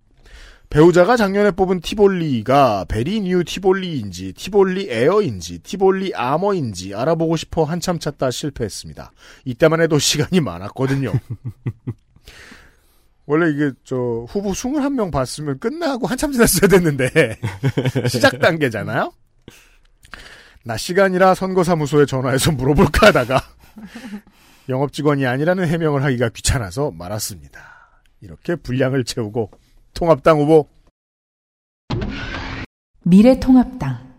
[0.71, 8.33] 배우자가 작년에 뽑은 티볼리가 very new 티볼리인지 티볼리 에어인지 티볼리 아머인지 알아보고 싶어 한참 찾다
[8.33, 9.13] 실패했습니다.
[9.45, 11.13] 이때만 해도 시간이 많았거든요.
[13.27, 17.39] 원래 이게 저 후보 21명 봤으면 끝나고 한참 지났어야 됐는데
[18.11, 19.13] 시작 단계잖아요.
[20.65, 23.43] 낮 시간이라 선거사무소에 전화해서 물어볼까 하다가
[24.69, 27.61] 영업 직원이 아니라는 해명을 하기가 귀찮아서 말았습니다.
[28.21, 29.51] 이렇게 분량을 채우고
[29.95, 30.69] 통합당 후보.
[33.05, 34.13] 미래통합당.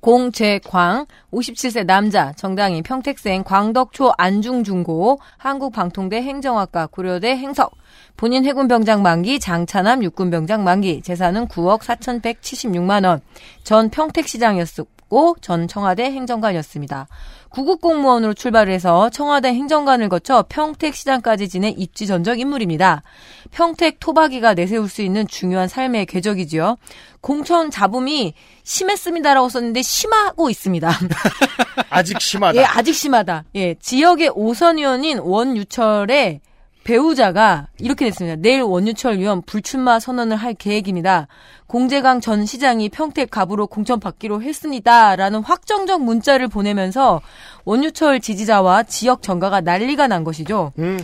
[0.00, 7.70] 공재광 57세 남자 정당인 평택생 광덕초 안중중고 한국방통대 행정학과 고려대 행석.
[8.16, 11.02] 본인 해군병장 만기 장차남 육군병장 만기.
[11.02, 13.20] 재산은 9억 4,176만 원.
[13.62, 17.06] 전 평택시장이었고 전 청와대 행정관이었습니다.
[17.52, 23.02] 구급 공무원으로 출발을 해서 청와대 행정관을 거쳐 평택 시장까지 지낸 입지 전적 인물입니다.
[23.50, 26.78] 평택 토박이가 내세울 수 있는 중요한 삶의 궤적이지요.
[27.20, 30.90] 공천 잡음이 심했습니다라고 썼는데 심하고 있습니다.
[31.90, 32.60] 아직 심하다.
[32.60, 33.44] 예, 아직 심하다.
[33.56, 36.40] 예, 지역의 오선 의원인 원유철의
[36.84, 38.36] 배우자가 이렇게 됐습니다.
[38.40, 41.28] 내일 원유철 의원 불출마 선언을 할 계획입니다.
[41.66, 47.20] 공재강 전 시장이 평택 갑으로 공천 받기로 했습니다 라는 확정적 문자를 보내면서
[47.64, 50.72] 원유철 지지자와 지역 정가가 난리가 난 것이죠.
[50.78, 50.98] 음.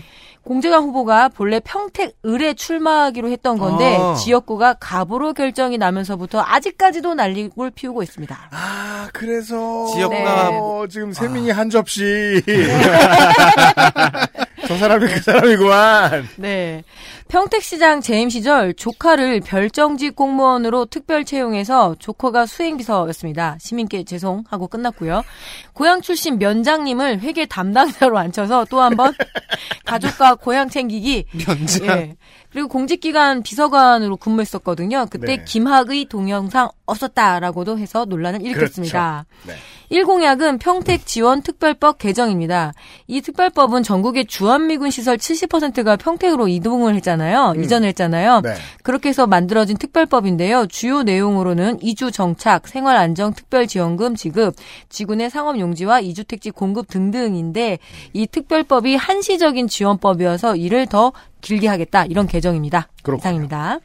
[0.49, 4.15] 공재강 후보가 본래 평택 을에 출마하기로 했던 건데 아.
[4.15, 8.49] 지역구가 갑으로 결정이 나면서부터 아직까지도 난리를 피우고 있습니다.
[8.51, 12.43] 아 그래서 지역구가 어, 지금 세민이 한 접시
[14.69, 16.29] 저 사람이 그 사람이구만.
[16.37, 16.85] 네.
[17.29, 23.57] 평택시장 재임 시절 조카를 별정직 공무원으로 특별 채용해서 조커가 수행비서였습니다.
[23.61, 25.25] 시민께 죄송하고 끝났고요.
[25.73, 29.13] 고향 출신 면장님을 회계 담당자로 앉혀서 또 한 번
[29.87, 31.25] 가족과 고향 챙기기.
[31.47, 31.87] 면장.
[31.89, 32.17] 예.
[32.59, 35.07] 그리고 공직기관 비서관으로 근무했었거든요.
[35.11, 35.45] 그때 네.
[35.45, 39.27] 김학의 동영상 없었다라고도 해서 논란을 일으켰습니다.
[39.45, 39.53] 그렇죠.
[39.53, 39.55] 네.
[39.97, 42.75] 1공약은 평택 지원 특별법 개정입니다.
[43.07, 47.53] 이 특별법은 전국의 주한미군 시설 70%가 평택으로 이동을 했잖아요.
[47.57, 47.63] 음.
[47.63, 48.41] 이전을 했잖아요.
[48.43, 48.55] 네.
[48.83, 50.67] 그렇게 해서 만들어진 특별법인데요.
[50.67, 54.57] 주요 내용으로는 이주 정착, 생활 안정 특별 지원금 지급,
[54.89, 57.79] 지구내 상업 용지와 이주 택지 공급 등등인데
[58.13, 62.89] 이 특별법이 한시적인 지원법이어서 이를 더 길게 하겠다 이런 개정입니다.
[63.03, 63.21] 그렇군요.
[63.21, 63.79] 이상입니다.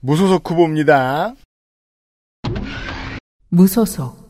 [0.00, 1.34] 무소속 후보입니다.
[3.48, 4.24] 무소속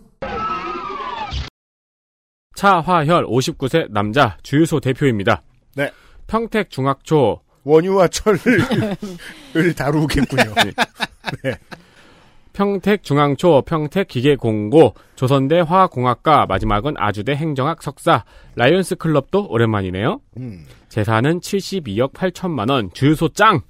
[2.55, 5.43] 차화열 59세 남자 주유소 대표입니다.
[5.75, 5.91] 네.
[6.27, 8.39] 평택 중학초 원유와 철을
[9.57, 10.55] 을 다루겠군요.
[11.43, 11.59] 네.
[12.55, 18.25] 평택 중앙초 평택 기계공고 조선대 화학공학과 마지막은 아주대 행정학 석사
[18.55, 20.21] 라이온스 클럽도 오랜만이네요.
[20.39, 20.65] 음.
[20.89, 23.61] 재산은 72억 8천만 원 주유소 짱.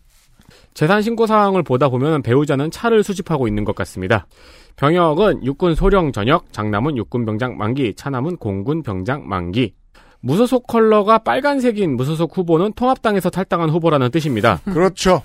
[0.74, 4.26] 재산 신고 사항을 보다 보면 배우자는 차를 수집하고 있는 것 같습니다.
[4.76, 9.74] 병역은 육군 소령 전역, 장남은 육군 병장 만기, 차남은 공군 병장 만기.
[10.20, 14.60] 무소속 컬러가 빨간색인 무소속 후보는 통합당에서 탈당한 후보라는 뜻입니다.
[14.64, 15.22] 그렇죠.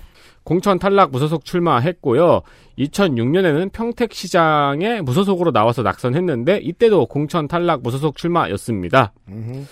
[0.50, 2.40] 공천 탈락 무소속 출마했고요.
[2.76, 9.12] 2006년에는 평택시장에 무소속으로 나와서 낙선했는데 이때도 공천 탈락 무소속 출마였습니다.
[9.28, 9.64] 음흠.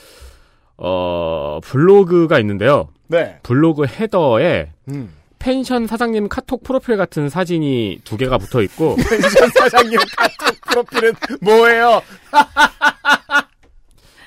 [0.76, 2.90] 어, 블로그가 있는데요.
[3.08, 3.40] 네.
[3.42, 5.12] 블로그 헤더에 음.
[5.40, 12.02] 펜션 사장님 카톡 프로필 같은 사진이 두 개가 붙어 있고 펜션 사장님 카톡 프로필은 뭐예요?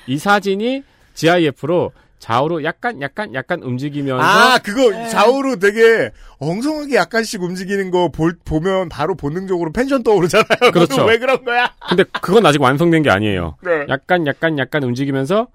[0.06, 0.82] 이 사진이
[1.14, 1.92] GIF로
[2.26, 8.88] 좌우로 약간 약간 약간 움직이면서 아, 그거 좌우로 되게 엉성하게 약간씩 움직이는 거 볼, 보면
[8.88, 10.46] 바로 본능적으로 펜션 떠오르잖아요.
[10.72, 11.04] 그렇죠.
[11.04, 11.72] 왜 그런 거야?
[11.88, 13.56] 근데 그건 아직 완성된 게 아니에요.
[13.64, 13.86] 네.
[13.88, 15.48] 약간 약간 약간 움직이면서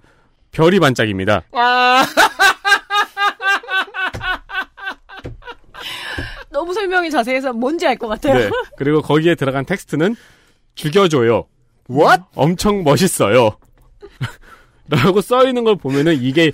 [0.50, 1.40] 별이 반짝입니다.
[1.52, 2.04] 아,
[6.50, 8.34] 너무 설명이 자세해서 뭔지 알 것 같아요.
[8.34, 8.50] 네.
[8.76, 10.16] 그리고 거기에 들어간 텍스트는
[10.74, 11.46] 죽여줘요.
[11.90, 12.24] What?
[12.34, 13.56] 엄청 멋있어요.
[14.88, 16.50] 라고 써 있는 걸 보면은 이게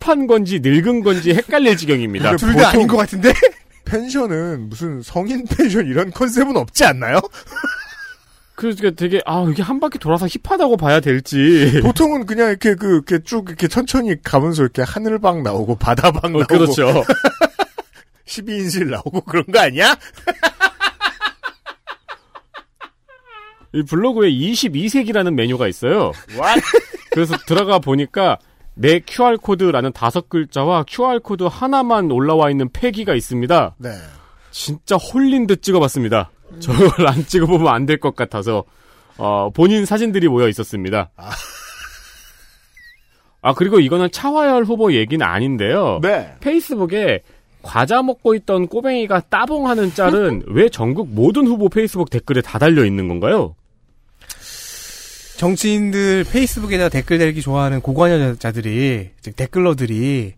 [0.00, 2.36] 힙한 건지 늙은 건지 헷갈릴 지경입니다.
[2.36, 3.32] 둘 다 아닌 것 같은데?
[3.84, 7.20] 펜션은 무슨 성인 펜션 이런 컨셉은 없지 않나요?
[8.54, 11.80] 그러니까 되게 아 이게 한 바퀴 돌아서 힙하다고 봐야 될지.
[11.82, 16.46] 보통은 그냥 이렇게 그 이렇게 쭉 이렇게 천천히 가면서 이렇게 하늘방 나오고 바다방 어, 나오고
[16.46, 17.02] 그렇죠.
[18.26, 19.96] 12인실 나오고 그런 거 아니야?
[23.74, 26.12] 이 블로그에 22색이라는 메뉴가 있어요.
[26.30, 26.60] What?
[27.12, 28.38] 그래서 들어가 보니까
[28.74, 33.74] 내 QR 코드라는 다섯 글자와 QR 코드 하나만 올라와 있는 패기가 있습니다.
[33.78, 33.90] 네.
[34.50, 36.30] 진짜 홀린 듯 찍어봤습니다.
[36.60, 38.64] 저걸 안 찍어보면 안 될 것 같아서
[39.18, 41.10] 어, 본인 사진들이 모여 있었습니다.
[43.40, 45.98] 아 그리고 이거는 차화열 후보 얘기는 아닌데요.
[46.02, 46.32] 네.
[46.40, 47.22] 페이스북에
[47.62, 53.08] 과자 먹고 있던 꼬뱅이가 따봉하는 짤은 왜 전국 모든 후보 페이스북 댓글에 다 달려 있는
[53.08, 53.54] 건가요?
[55.42, 60.34] 정치인들 페이스북에다 댓글 달기 좋아하는 고관여자들이 즉 댓글러들이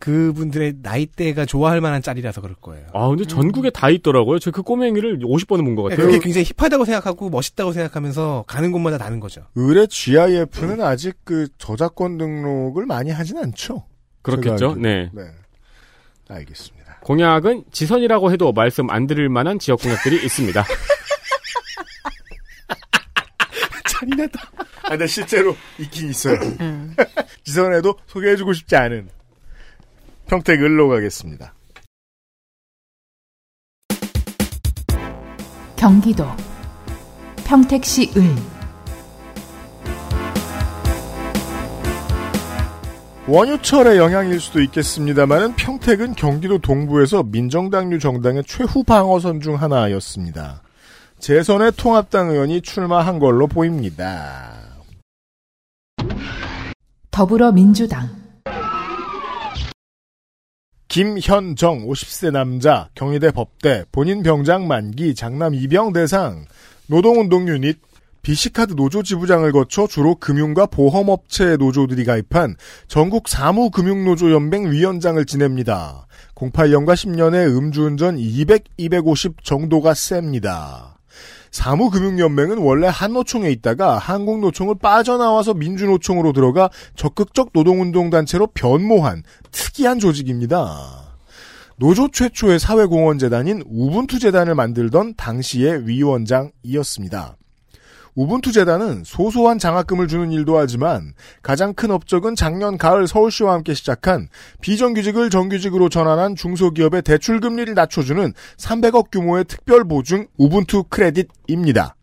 [0.00, 2.86] 그분들의 나이대가 좋아할 만한 짤이라서 그럴 거예요.
[2.94, 4.38] 아, 근데 전국에 다 있더라고요.
[4.38, 6.06] 저그 꼬맹이를 50번은 본 것 같아요.
[6.06, 9.42] 그게 굉장히 힙하다고 생각하고 멋있다고 생각하면서 가는 곳마다 다른 거죠.
[9.56, 13.84] 의뢰 GIF는 아직 그 저작권 등록을 많이 하진 않죠.
[14.22, 14.56] 그렇겠죠.
[14.56, 14.74] 제가.
[14.76, 15.10] 네.
[15.12, 15.22] 네.
[16.30, 17.00] 알겠습니다.
[17.02, 20.64] 공약은 지선이라고 해도 말씀 안 드릴 만한 지역 공약들이 있습니다.
[24.04, 24.40] 잔인하다.
[24.82, 26.38] 아, 근데 실제로 있긴 있어요.
[27.44, 29.08] 지선에도 소개해주고 싶지 않은
[30.28, 31.54] 평택 을로 가겠습니다.
[35.76, 36.26] 경기도
[37.46, 38.34] 평택시 을
[43.26, 50.63] 원유철의 영향일 수도 있겠습니다만은 평택은 경기도 동부에서 민정당류 정당의 최후 방어선 중 하나였습니다.
[51.24, 54.52] 재선의 통합당 의원이 출마한 걸로 보입니다.
[57.10, 58.10] 더불어민주당
[60.86, 66.44] 김현정 50세 남자 경희대 법대 본인 병장 만기 장남 입영 대상
[66.88, 67.78] 노동운동 유닛
[68.20, 76.06] 비시카드 노조 지부장을 거쳐 주로 금융과 보험업체 노조들이 가입한 전국 사무금융노조연맹 위원장을 지냅니다.
[76.34, 80.93] 08년과 10년에 음주운전 200, 250 정도가 셉니다.
[81.54, 91.14] 사무금융연맹은 원래 한노총에 있다가 한국노총을 빠져나와서 민주노총으로 들어가 적극적 노동운동단체로 변모한 특이한 조직입니다.
[91.76, 97.36] 노조 최초의 사회공헌재단인 우분투재단을 만들던 당시의 위원장이었습니다.
[98.14, 104.28] 우분투 재단은 소소한 장학금을 주는 일도 하지만 가장 큰 업적은 작년 가을 서울시와 함께 시작한
[104.60, 111.96] 비정규직을 정규직으로 전환한 중소기업의 대출 금리를 낮춰주는 300억 규모의 특별 보증 우분투 크레딧입니다.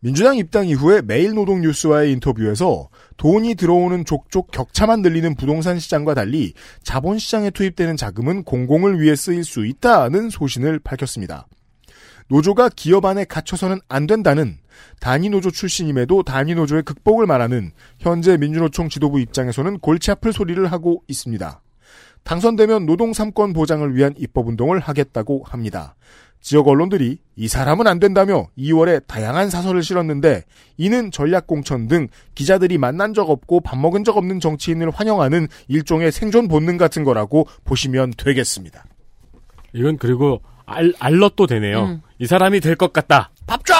[0.00, 6.52] 민주당 입당 이후에 매일 노동 뉴스와의 인터뷰에서 돈이 들어오는 족족 격차만 늘리는 부동산 시장과 달리
[6.84, 11.48] 자본 시장에 투입되는 자금은 공공을 위해 쓰일 수 있다는 소신을 밝혔습니다.
[12.28, 14.58] 노조가 기업 안에 갇혀서는 안 된다는
[15.00, 21.60] 단위노조 출신임에도 단위노조의 극복을 말하는 현재 민주노총 지도부 입장에서는 골치 아플 소리를 하고 있습니다.
[22.24, 25.94] 당선되면 노동 3권 보장을 위한 입법운동을 하겠다고 합니다.
[26.40, 30.44] 지역 언론들이 이 사람은 안 된다며 2월에 다양한 사설을 실었는데
[30.76, 36.46] 이는 전략공천 등 기자들이 만난 적 없고 밥 먹은 적 없는 정치인을 환영하는 일종의 생존
[36.46, 38.84] 본능 같은 거라고 보시면 되겠습니다.
[39.72, 41.84] 이건 그리고 알, 알럿도 되네요.
[41.84, 42.02] 음.
[42.18, 43.30] 이 사람이 될 것 같다.
[43.46, 43.74] 밥 줘!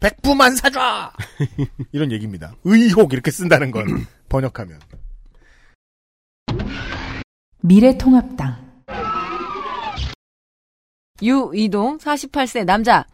[0.00, 1.12] 백부만 사줘!
[1.92, 2.54] 이런 얘기입니다.
[2.64, 4.80] 의혹 이렇게 쓴다는 건 번역하면.
[7.60, 8.72] 미래통합당
[11.22, 13.06] 유이동 48세 남자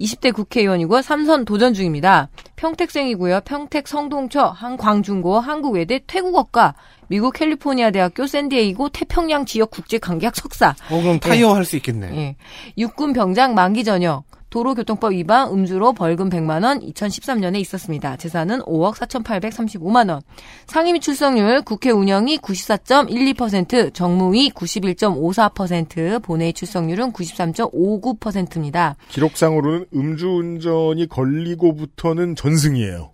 [0.00, 2.28] 20대 국회의원이고 삼선 도전 중입니다.
[2.54, 3.40] 평택생이고요.
[3.44, 6.76] 평택 성동초 한광중고 한국외대 태국어과
[7.08, 10.76] 미국 캘리포니아 대학교 샌디에이고 태평양 지역 국제관계학 석사.
[10.90, 12.16] 어, 그럼 타이어 할수 있겠네.
[12.16, 12.36] 예.
[12.78, 14.24] 육군 병장 만기 전역.
[14.50, 18.16] 도로교통법 위반 음주로 벌금 100만 원 2013년에 있었습니다.
[18.16, 20.22] 재산은 5억 4,835만 원.
[20.66, 28.96] 상임위 출석률 국회 운영이 94.12%, 정무위 91.54%, 본회의 출석률은 93.59%입니다.
[29.08, 33.10] 기록상으로는 음주운전이 걸리고부터는 전승이에요.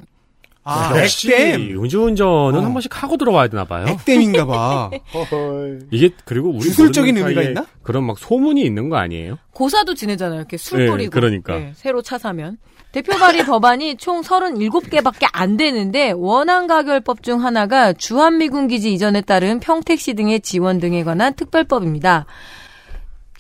[0.64, 1.32] 아, 역시
[1.76, 3.86] 음주운전은 한 번씩 하고 들어와야 되나 봐요.
[3.88, 4.90] 액땜인가 봐.
[5.90, 7.66] 이게 그리고 우리 주술적인 모르는 의미가 있나?
[7.82, 9.38] 그런 막 소문이 있는 거 아니에요?
[9.52, 10.38] 고사도 지내잖아요.
[10.38, 11.10] 이렇게 술 네, 뿌리고.
[11.10, 11.56] 그러니까.
[11.58, 12.58] 네, 새로 차 사면.
[12.92, 19.58] 대표 발의 법안이 총 37개밖에 안 되는데 원안 가결법 중 하나가 주한미군 기지 이전에 따른
[19.60, 22.26] 평택시 등의 지원 등에 관한 특별법입니다.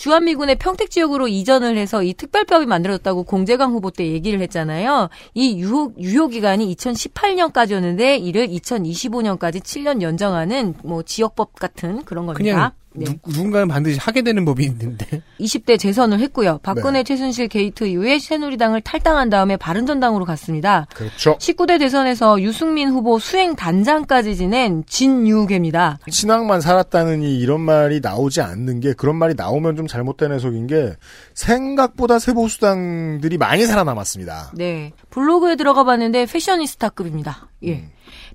[0.02, 5.08] 주한미군의 평택 지역으로 이전을 해서 이 특별법이 만들어졌다고 공재광 후보 때 얘기를 했잖아요.
[5.32, 12.42] 이 유효, 유효 기간이 2018년까지였는데 이를 2025년까지 7년 연장하는 뭐 지역법 같은 그런 겁니다.
[12.42, 13.06] 그냥 네.
[13.06, 15.22] 누, 누군가는 반드시 하게 되는 법이 있는데.
[15.40, 16.60] 20대 재선을 했고요.
[16.62, 17.04] 박근혜 네.
[17.04, 20.86] 최순실 게이트 이후에 새누리당을 탈당한 다음에 바른정당으로 갔습니다.
[20.94, 21.36] 그렇죠.
[21.38, 25.98] 19대 대선에서 유승민 후보 수행 단장까지 지낸 친유계입니다.
[26.08, 30.94] 신앙만 살았다느니 이런 말이 나오지 않는 게 그런 말이 나오면 좀 잘못된 해석인 게
[31.34, 34.52] 생각보다 세보수당들이 많이 살아남았습니다.
[34.54, 34.92] 네.
[35.10, 37.48] 블로그에 들어가 봤는데 패셔니스타급입니다.
[37.66, 37.88] 예.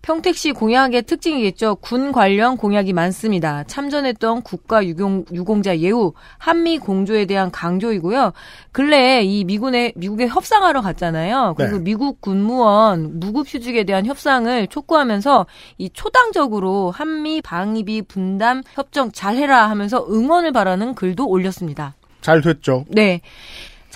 [0.07, 1.75] 평택시 공약의 특징이겠죠.
[1.75, 3.65] 군 관련 공약이 많습니다.
[3.65, 8.31] 참전했던 국가 유공, 유공자 예우, 한미 공조에 대한 강조이고요.
[8.71, 11.55] 근래에 이 미군에, 미국에 협상하러 갔잖아요.
[11.57, 11.83] 그리고 네.
[11.83, 15.45] 미국 군무원 무급 휴직에 대한 협상을 촉구하면서
[15.77, 21.95] 이 초당적으로 한미 방위비 분담 협정 잘해라 하면서 응원을 바라는 글도 올렸습니다.
[22.21, 22.85] 잘 됐죠.
[22.87, 23.19] 네.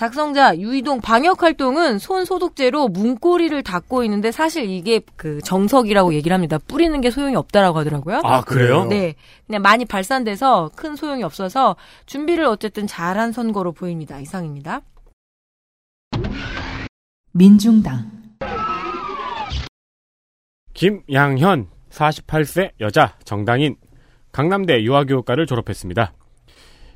[0.02, 6.58] 작성자 유이동 방역 활동은 손 소독제로 문고리를 닦고 있는데 사실 이게 그 정석이라고 얘기를 합니다.
[6.58, 8.20] 뿌리는 게 소용이 없다라고 하더라고요.
[8.24, 8.84] 아, 그래요?
[8.86, 9.14] 네.
[9.46, 14.18] 그냥 많이 발산돼서 큰 소용이 없어서 준비를 어쨌든 잘한 선거로 보입니다.
[14.18, 14.80] 이상입니다.
[17.30, 18.10] 민중당
[20.74, 23.76] 김양현 48세 여자 정당인
[24.32, 26.12] 강남대 유아교육과를 졸업했습니다.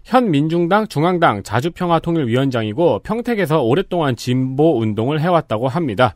[0.07, 6.15] 현 민중당 중앙당 자주평화통일위원장이고 평택에서 오랫동안 진보 운동을 해왔다고 합니다.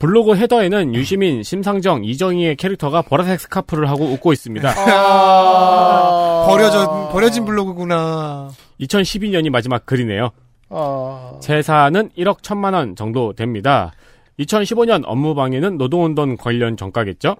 [0.00, 4.68] 블로그 헤더에는 유시민, 심상정, 이정희의 캐릭터가 보라색 스카프를 하고 웃고 있습니다.
[4.68, 8.50] 아, 버려져, 버려진 블로그구나.
[8.80, 10.30] 2012년이 마지막 글이네요.
[10.70, 11.38] 아.
[11.40, 13.92] 재산은 1억 1천만 원 정도 됩니다.
[14.38, 17.36] 2015년 업무방해는 노동운동 관련 정가겠죠?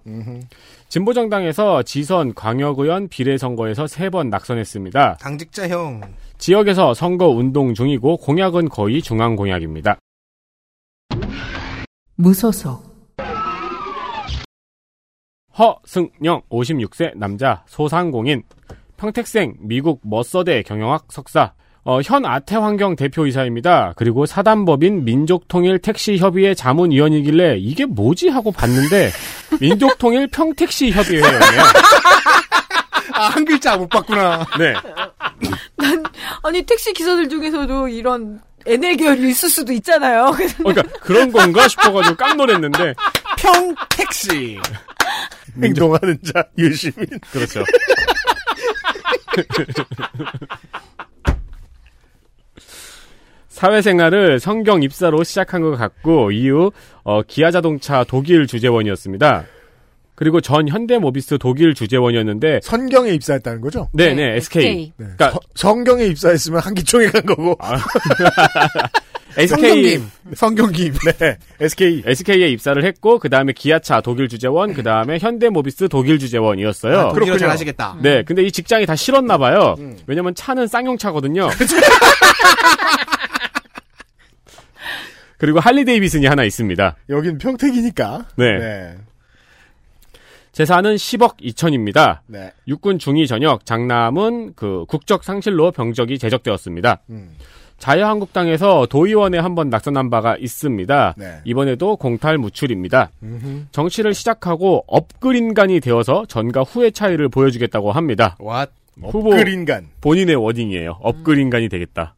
[0.88, 5.16] 진보정당에서 지선 광역의원 비례선거에서 3번 낙선했습니다.
[5.16, 6.00] 당직자형.
[6.38, 9.98] 지역에서 선거 운동 중이고 공약은 거의 중앙 공약입니다.
[12.16, 12.96] 무소속
[15.58, 18.42] 허승영 56세 남자 소상공인
[18.96, 21.54] 평택생 미국 머서대 경영학 석사
[21.86, 23.92] 어, 현 아태환경 대표이사입니다.
[23.94, 29.12] 그리고 사단법인 민족통일 택시협의회 자문위원이길래 이게 뭐지 하고 봤는데
[29.60, 31.62] 민족통일 평택시협의회였네요.
[33.14, 34.44] 아, 한 글자 못 봤구나.
[34.58, 34.74] 네.
[35.76, 36.02] 난
[36.42, 40.24] 아니 택시 기사들 중에서도 이런 NL 계열이 있을 수도 있잖아요.
[40.24, 42.94] 어, 그러니까 그런 건가 싶어가지고 깜놀했는데
[43.38, 44.58] 평택시
[45.62, 47.06] 행동하는 자 유시민.
[47.30, 47.62] 그렇죠.
[53.60, 56.72] 사회생활을 성경 입사로 시작한 것 같고 이후
[57.04, 59.44] 어, 기아자동차 독일 주재원이었습니다.
[60.14, 63.88] 그리고 전 현대모비스 독일 주재원이었는데 선경에 입사했다는 거죠?
[63.94, 64.62] 네네 SK.
[64.64, 64.92] 네.
[64.96, 67.56] 그러니까 서- 성경에 입사했으면 한기총에 간 거고.
[69.38, 70.00] SK
[70.34, 70.94] 성경김.
[71.18, 71.36] 네.
[71.60, 72.02] SK.
[72.06, 76.98] SK에 입사를 했고 그 다음에 기아차 독일 주재원, 그 다음에 현대모비스 독일 주재원이었어요.
[76.98, 77.38] 아, 그렇군요.
[77.38, 77.98] 잘하시겠다.
[78.02, 79.76] 네, 근데 이 직장이 다 싫었나 봐요.
[80.06, 81.48] 왜냐면 차는 쌍용차거든요.
[85.38, 86.96] 그리고 할리 데이비슨이 하나 있습니다.
[87.10, 88.26] 여긴 평택이니까.
[88.36, 88.58] 네.
[88.58, 88.96] 네.
[90.52, 92.20] 재산은 10억 2천입니다.
[92.26, 92.52] 네.
[92.66, 97.02] 육군 중위 전역, 장남은 그 국적 상실로 병적이 제적되었습니다.
[97.10, 97.32] 음.
[97.78, 101.14] 자유한국당에서 도의원에 한 번 낙선한 바가 있습니다.
[101.18, 101.40] 네.
[101.44, 103.10] 이번에도 공탈 무출입니다.
[103.22, 103.66] 음흠.
[103.70, 108.38] 정치를 시작하고 업글인간이 되어서 전과 후의 차이를 보여주겠다고 합니다.
[108.40, 108.72] What?
[109.02, 109.88] 후보 업글인간.
[110.00, 110.98] 본인의 워딩이에요.
[111.02, 112.14] 업글인간이 되겠다.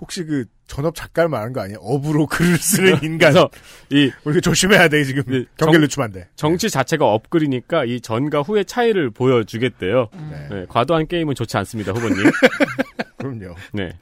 [0.00, 1.78] 혹시 그 전업 작가를 말하는 거 아니에요?
[1.82, 3.18] 업으로 글을 쓰는 인간.
[3.32, 3.50] 그래서
[3.90, 6.28] 이 우리가 조심해야 돼 지금 네, 경계를 정- 늦추면 안 돼.
[6.34, 10.08] 정치 자체가 업글이니까 이 전과 후의 차이를 보여주겠대요.
[10.30, 10.48] 네.
[10.50, 12.16] 네, 과도한 게임은 좋지 않습니다, 후보님.
[13.18, 13.54] 그럼요.
[13.74, 13.92] 네.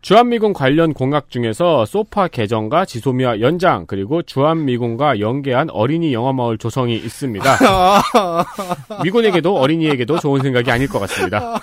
[0.00, 7.44] 주한미군 관련 공약 중에서 소파 개정과 지소미아 연장 그리고 주한미군과 연계한 어린이 영화마을 조성이 있습니다.
[9.04, 11.60] 미군에게도 어린이에게도 좋은 생각이 아닐 것 같습니다.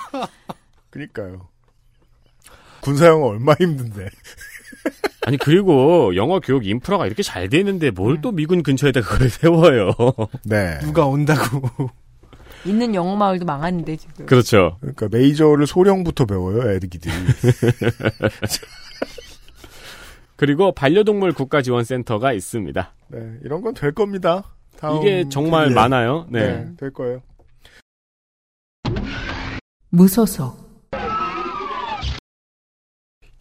[0.91, 1.47] 그니까요.
[2.87, 4.07] 군사 영어 얼마 힘든데.
[5.27, 9.91] 아니 그리고 영어 교육 인프라가 이렇게 잘 돼 있는데 뭘 또 미군 근처에다 그걸 세워요.
[10.45, 10.79] 네.
[10.79, 11.69] 누가 온다고.
[12.65, 14.25] 있는 영어 마을도 망하는데 지금.
[14.25, 14.77] 그렇죠.
[14.79, 17.13] 그러니까 메이저를 소령부터 배워요, 애기들이.
[20.37, 22.93] 그리고 반려동물 국가지원센터가 있습니다.
[23.09, 24.43] 네, 이런 건 될 겁니다.
[24.79, 25.75] 다음 이게 정말 분기에.
[25.75, 26.25] 많아요.
[26.29, 26.47] 네.
[26.47, 27.21] 네, 될 거예요.
[29.89, 30.66] 무소속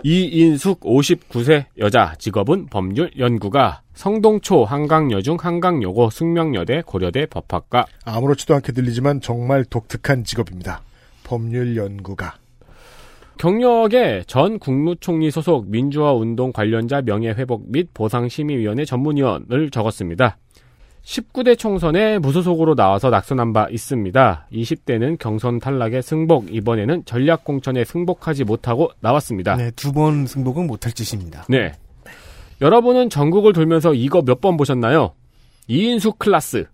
[0.09, 9.20] 이인숙 59세 여자 직업은 법률 연구가 성동초 한강여중 한강여고 숙명여대 고려대 법학과 아무렇지도 않게 들리지만
[9.20, 10.81] 정말 독특한 직업입니다.
[11.25, 12.36] 법률 연구가.
[13.39, 20.39] 경력에 전 국무총리 소속 민주화 운동 관련자 명예회복 및 보상심의위원회 전문위원을 적었습니다.
[21.10, 24.49] 19대 총선에 무소속으로 나와서 낙선한 바 있습니다.
[24.52, 29.55] 20대는 경선 탈락에 승복, 이번에는 전략공천에 승복하지 못하고 나왔습니다.
[29.57, 31.44] 네, 두 번 승복은 못할 짓입니다.
[31.49, 31.73] 네.
[32.60, 35.12] 여러분은 전국을 돌면서 이거 몇 번 보셨나요?
[35.68, 36.67] 이인숙 클라스.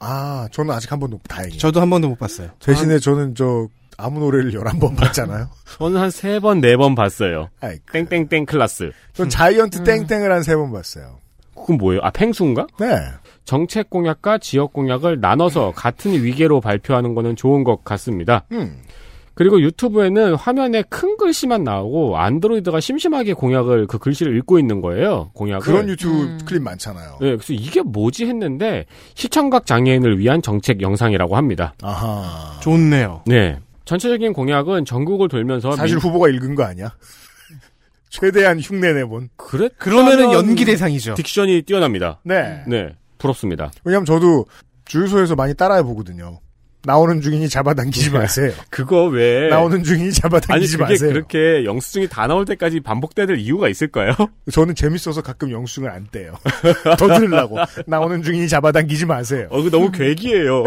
[0.00, 1.58] 아, 저는 아직 한 번도 다행이에요.
[1.58, 2.50] 저도 한 번도 못 봤어요.
[2.58, 3.68] 대신에 저는 저
[3.98, 5.48] 아무 노래를 11번 봤잖아요.
[5.78, 7.50] 저는 한세 번, 네번 봤어요.
[7.60, 8.90] 아이, 땡땡땡 클라스.
[9.12, 11.18] 전 자이언트 땡땡을 한세번 봤어요.
[11.62, 12.00] 그건 뭐예요?
[12.04, 12.66] 아, 펭수인가?
[12.78, 12.86] 네.
[13.44, 18.44] 정책 공약과 지역 공약을 나눠서 같은 위계로 발표하는 거는 좋은 것 같습니다.
[18.52, 18.76] 음.
[19.34, 25.30] 그리고 유튜브에는 화면에 큰 글씨만 나오고 안드로이드가 심심하게 공약을 그 글씨를 읽고 있는 거예요.
[25.32, 25.64] 공약을.
[25.64, 27.16] 그런 유튜브 클립 많잖아요.
[27.20, 28.84] 네, 그래서 이게 뭐지 했는데
[29.14, 31.72] 시청각 장애인을 위한 정책 영상이라고 합니다.
[31.82, 32.60] 아하.
[32.60, 33.22] 좋네요.
[33.26, 33.58] 네.
[33.86, 36.92] 전체적인 공약은 전국을 돌면서 사실 민- 후보가 읽은 거 아니야?
[38.12, 39.30] 최대한 흉내 내본.
[39.36, 39.70] 그래?
[39.78, 41.14] 그러면은 연기 대상이죠.
[41.14, 42.20] 딕션이 뛰어납니다.
[42.24, 42.62] 네.
[42.68, 42.94] 네.
[43.16, 43.72] 부럽습니다.
[43.84, 44.44] 왜냐면 저도
[44.84, 46.38] 주유소에서 많이 따라해 보거든요.
[46.84, 48.52] 나오는 중이니 잡아당기지 마세요.
[48.70, 51.12] 그거 왜 나오는 중이니 아니 잡아당기지 그게 마세요.
[51.12, 54.14] 그렇게 영수증이 다 나올 때까지 반복돼야 될 이유가 있을까요?
[54.52, 56.34] 저는 재밌어서 가끔 영수증을 안 떼요.
[56.98, 57.58] 더 들으려고.
[57.86, 59.48] 나오는 중이니 잡아당기지 마세요.
[59.50, 60.64] 어, 그 너무 괴기예요.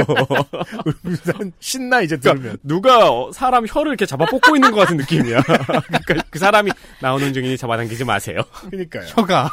[1.25, 2.57] 난 신나 이제 들으면.
[2.63, 5.41] 누가 어, 사람 혀를 이렇게 잡아 뽑고 있는 것 같은 느낌이야.
[5.41, 6.71] 그러니까 그 사람이
[7.01, 8.41] 나오는 중이니 잡아당기지 마세요.
[8.69, 9.05] 그러니까요.
[9.07, 9.51] 혀가.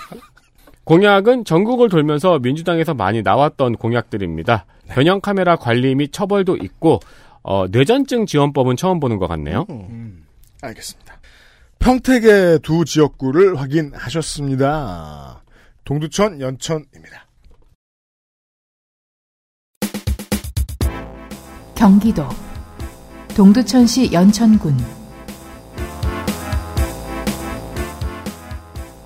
[0.85, 4.67] 공약은 전국을 돌면서 민주당에서 많이 나왔던 공약들입니다.
[4.89, 7.01] 변형 카메라 관리 및 처벌도 있고
[7.43, 9.67] 어, 뇌전증 지원법은 처음 보는 것 같네요.
[9.71, 10.25] 음,
[10.61, 11.19] 알겠습니다.
[11.79, 15.43] 평택의 두 지역구를 확인하셨습니다.
[15.85, 17.27] 동두천, 연천입니다.
[21.75, 22.25] 경기도
[23.37, 24.77] 동두천시 연천군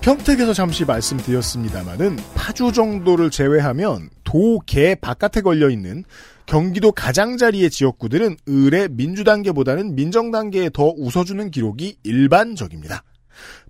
[0.07, 6.05] 평택에서 잠시 말씀드렸습니다마는 파주 정도를 제외하면 도, 개 바깥에 걸려 있는
[6.47, 13.03] 경기도 가장자리의 지역구들은 을의 민주단계보다는 민정단계에 더 웃어주는 기록이 일반적입니다.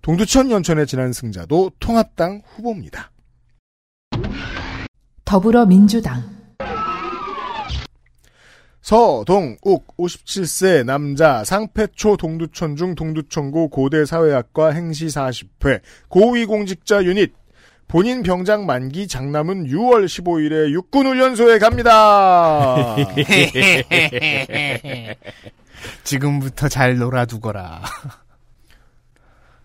[0.02, 3.10] 동두천 연천의 지난 승자도 통합당 후보입니다.
[5.24, 6.35] 더불어민주당
[8.86, 17.34] 서동욱 57세 남자 상패초 동두천 중 동두천고 고대사회학과 행시 40회 고위공직자 유닛
[17.88, 22.94] 본인 병장 만기 장남은 6월 15일에 육군훈련소에 갑니다.
[26.04, 27.82] 지금부터 잘 놀아두거라.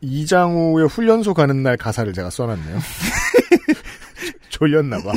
[0.01, 2.79] 이장우의 훈련소 가는 날 가사를 제가 써놨네요.
[4.49, 5.11] 졸렸나봐.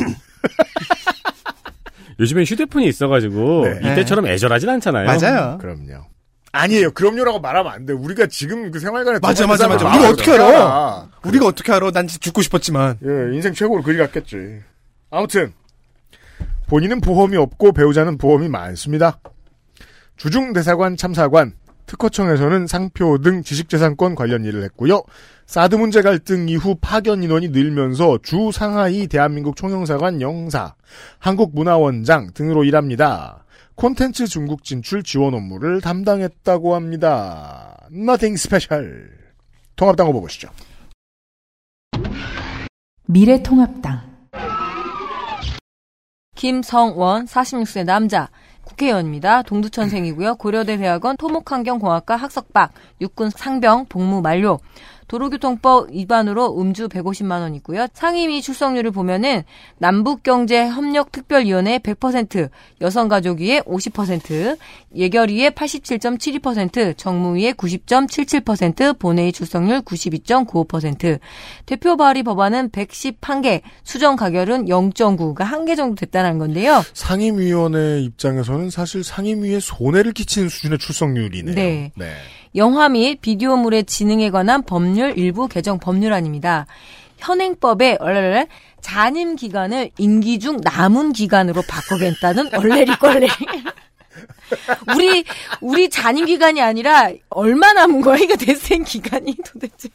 [2.21, 3.93] 요즘엔 휴대폰이 있어가지고 네.
[3.93, 5.07] 이때처럼 애절하진 않잖아요.
[5.07, 5.59] 맞아요.
[5.59, 6.05] 그럼요.
[6.53, 6.93] 아니에요.
[6.93, 7.93] 그럼요라고 말하면 안 돼.
[7.93, 9.89] 우리가 지금 그 생활관에 맞아, 맞아, 맞아.
[9.89, 10.47] 우리가 어떻게 알아?
[10.47, 11.09] 알아.
[11.25, 11.91] 우리가 어떻게 알아?
[11.91, 12.99] 난 진짜 죽고 싶었지만.
[13.05, 14.61] 예, 인생 최고로 그리 갔겠지.
[15.11, 15.53] 아무튼
[16.69, 19.19] 본인은 보험이 없고 배우자는 보험이 많습니다.
[20.17, 21.55] 주중 대사관 참사관
[21.87, 25.03] 특허청에서는 상표 등 지식재산권 관련 일을 했고요.
[25.47, 30.75] 사드 문제 갈등 이후 파견 인원이 늘면서 주 상하이 대한민국 총영사관 영사,
[31.19, 33.45] 한국문화원장 등으로 일합니다.
[33.75, 37.77] 콘텐츠 중국 진출 지원 업무를 담당했다고 합니다.
[37.93, 39.09] Nothing special.
[39.77, 40.49] 통합당 후보 보시죠.
[43.07, 44.15] 미래통합당
[46.37, 48.29] 김성원 46세 남자
[48.65, 49.43] 국회의원입니다.
[49.43, 50.37] 동두천생이고요.
[50.37, 54.59] 고려대 대학원 토목환경공학과 학석박, 육군 상병 복무 만료.
[55.09, 57.89] 도로교통법 위반으로 음주 150만 원이고요.
[57.95, 59.43] 상임위 출석률을 보면은
[59.79, 62.51] 남북경제협력특별위원회 100%,
[62.81, 64.57] 여성가족위에 50%,
[64.95, 71.19] 예결위에 87.72%, 정무위에 90.77%, 본회의 출석률 92.95%.
[71.67, 76.83] 대표 발의 법안은 111개, 수정 가결은 0.9가 한 개 정도 됐다는 건데요.
[76.93, 81.55] 상임위원회 입장에서는 사실 상임위에 손해를 끼치는 수준의 출석률이네요.
[81.55, 81.93] 네.
[82.57, 86.67] 영화 및 비디오물의 지능에 관한 법률 일부 개정 법률안입니다.
[87.19, 88.49] 현행법에 얼레
[88.81, 93.27] 잔임 기간을 임기 중 남은 기간으로 바꾸겠다는 얼레리꼴레.
[94.95, 95.25] 우리
[95.61, 98.19] 우리 잔임 기간이 아니라 얼마 남은 거야?
[98.19, 99.89] 이거 대생 기간이 도대체.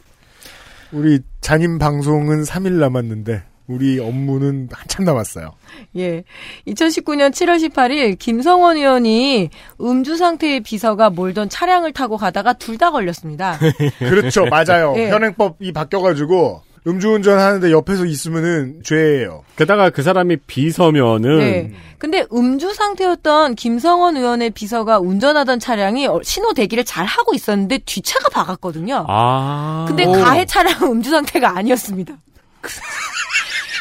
[0.91, 5.51] 우리 잔임 방송은 3일 남았는데 우리 업무는 한참 남았어요.
[5.95, 6.23] 예.
[6.67, 9.49] 2019년 7월 18일 김성원 의원이
[9.79, 13.59] 음주 상태의 비서가 몰던 차량을 타고 가다가 둘 다 걸렸습니다.
[13.99, 14.45] 그렇죠.
[14.45, 14.93] 맞아요.
[14.95, 15.09] 예.
[15.09, 19.43] 현행법이 바뀌어 가지고 음주운전 하는데 옆에서 있으면은 죄예요.
[19.57, 21.71] 게다가 그 사람이 비서면은 네.
[21.97, 28.29] 근데 음주 상태였던 김성원 의원의 비서가 운전하던 차량이 어, 신호 대기를 잘 하고 있었는데 뒤차가
[28.29, 29.05] 박았거든요.
[29.09, 29.83] 아.
[29.89, 32.15] 근데 가해 차량은 음주 상태가 아니었습니다.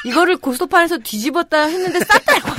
[0.05, 2.52] 이거를 고스톱판에서 뒤집었다 했는데 쌌다고.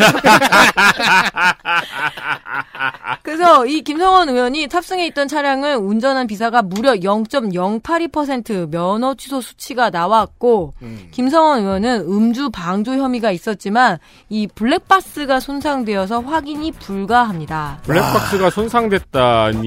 [3.23, 10.73] 그래서 이 김성원 의원이 탑승해 있던 차량을 운전한 비사가 무려 0.082% 면허 취소 수치가 나왔고
[11.11, 13.97] 김성원 의원은 음주 방조 혐의가 있었지만
[14.29, 17.79] 이 블랙박스가 손상되어서 확인이 불가합니다.
[17.83, 19.59] 블랙박스가 손상됐다니요.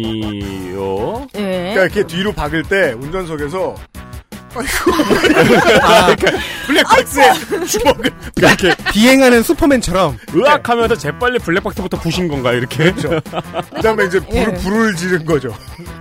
[1.33, 1.75] 네.
[1.75, 3.75] 그러니까 이렇게 뒤로 박을 때 운전석에서
[4.61, 7.33] 아이고 그러니까 블랙박스에
[7.67, 12.93] 주먹을 이렇게 비행하는 슈퍼맨처럼 으악 하면서 재빨리 블랙박스부터 부신 건가요, 이렇게?
[12.93, 13.21] 그렇죠.
[13.75, 14.45] 그다음에 이제 불, 예.
[14.55, 15.55] 불을 지른 거죠.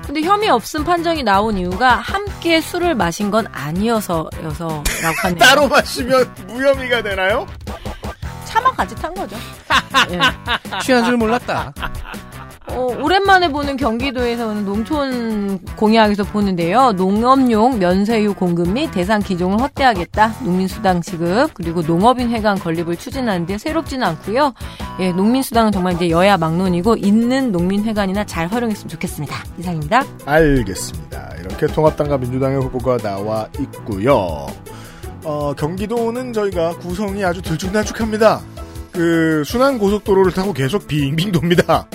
[0.06, 4.84] 근데 혐의 없음 판정이 나온 이유가 함께 술을 마신 건 아니어서여서라고
[5.24, 5.38] 하네요.
[5.38, 7.48] 따로 마시면 무혐의가 되나요?
[8.46, 9.36] 차만 같이 탄 거죠.
[10.12, 10.20] 예.
[10.84, 11.74] 취한 줄 몰랐다.
[12.68, 16.92] 어, 오랜만에 보는 경기도에서는 농촌 공약에서 보는데요.
[16.94, 20.36] 농업용 면세유 공급 및 대상 기종을 확대하겠다.
[20.44, 24.54] 농민수당 지급 그리고 농업인 회관 건립을 추진하는데 새롭지는 않고요.
[25.00, 29.36] 예, 농민수당은 정말 이제 여야 막론이고 있는 농민회관이나 잘 활용했으면 좋겠습니다.
[29.58, 30.06] 이상입니다.
[30.26, 31.32] 알겠습니다.
[31.40, 34.48] 이렇게 통합당과 민주당의 후보가 나와 있고요.
[35.24, 38.42] 어, 경기도는 저희가 구성이 아주 들쭉날쭉합니다.
[38.92, 41.88] 그 순환 고속도로를 타고 계속 빙빙 돕니다.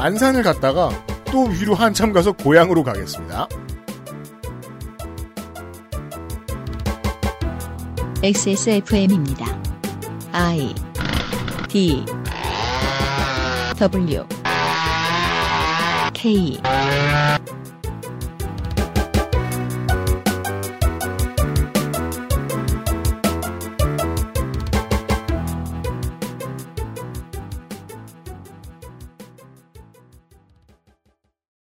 [0.00, 0.90] 안산을 갔다가
[1.26, 3.46] 또 위로 한참 가서 고향으로 가겠습니다.
[8.22, 9.44] XSFM입니다.
[10.32, 10.74] I
[11.68, 12.04] D
[13.78, 14.24] W
[16.14, 16.60] K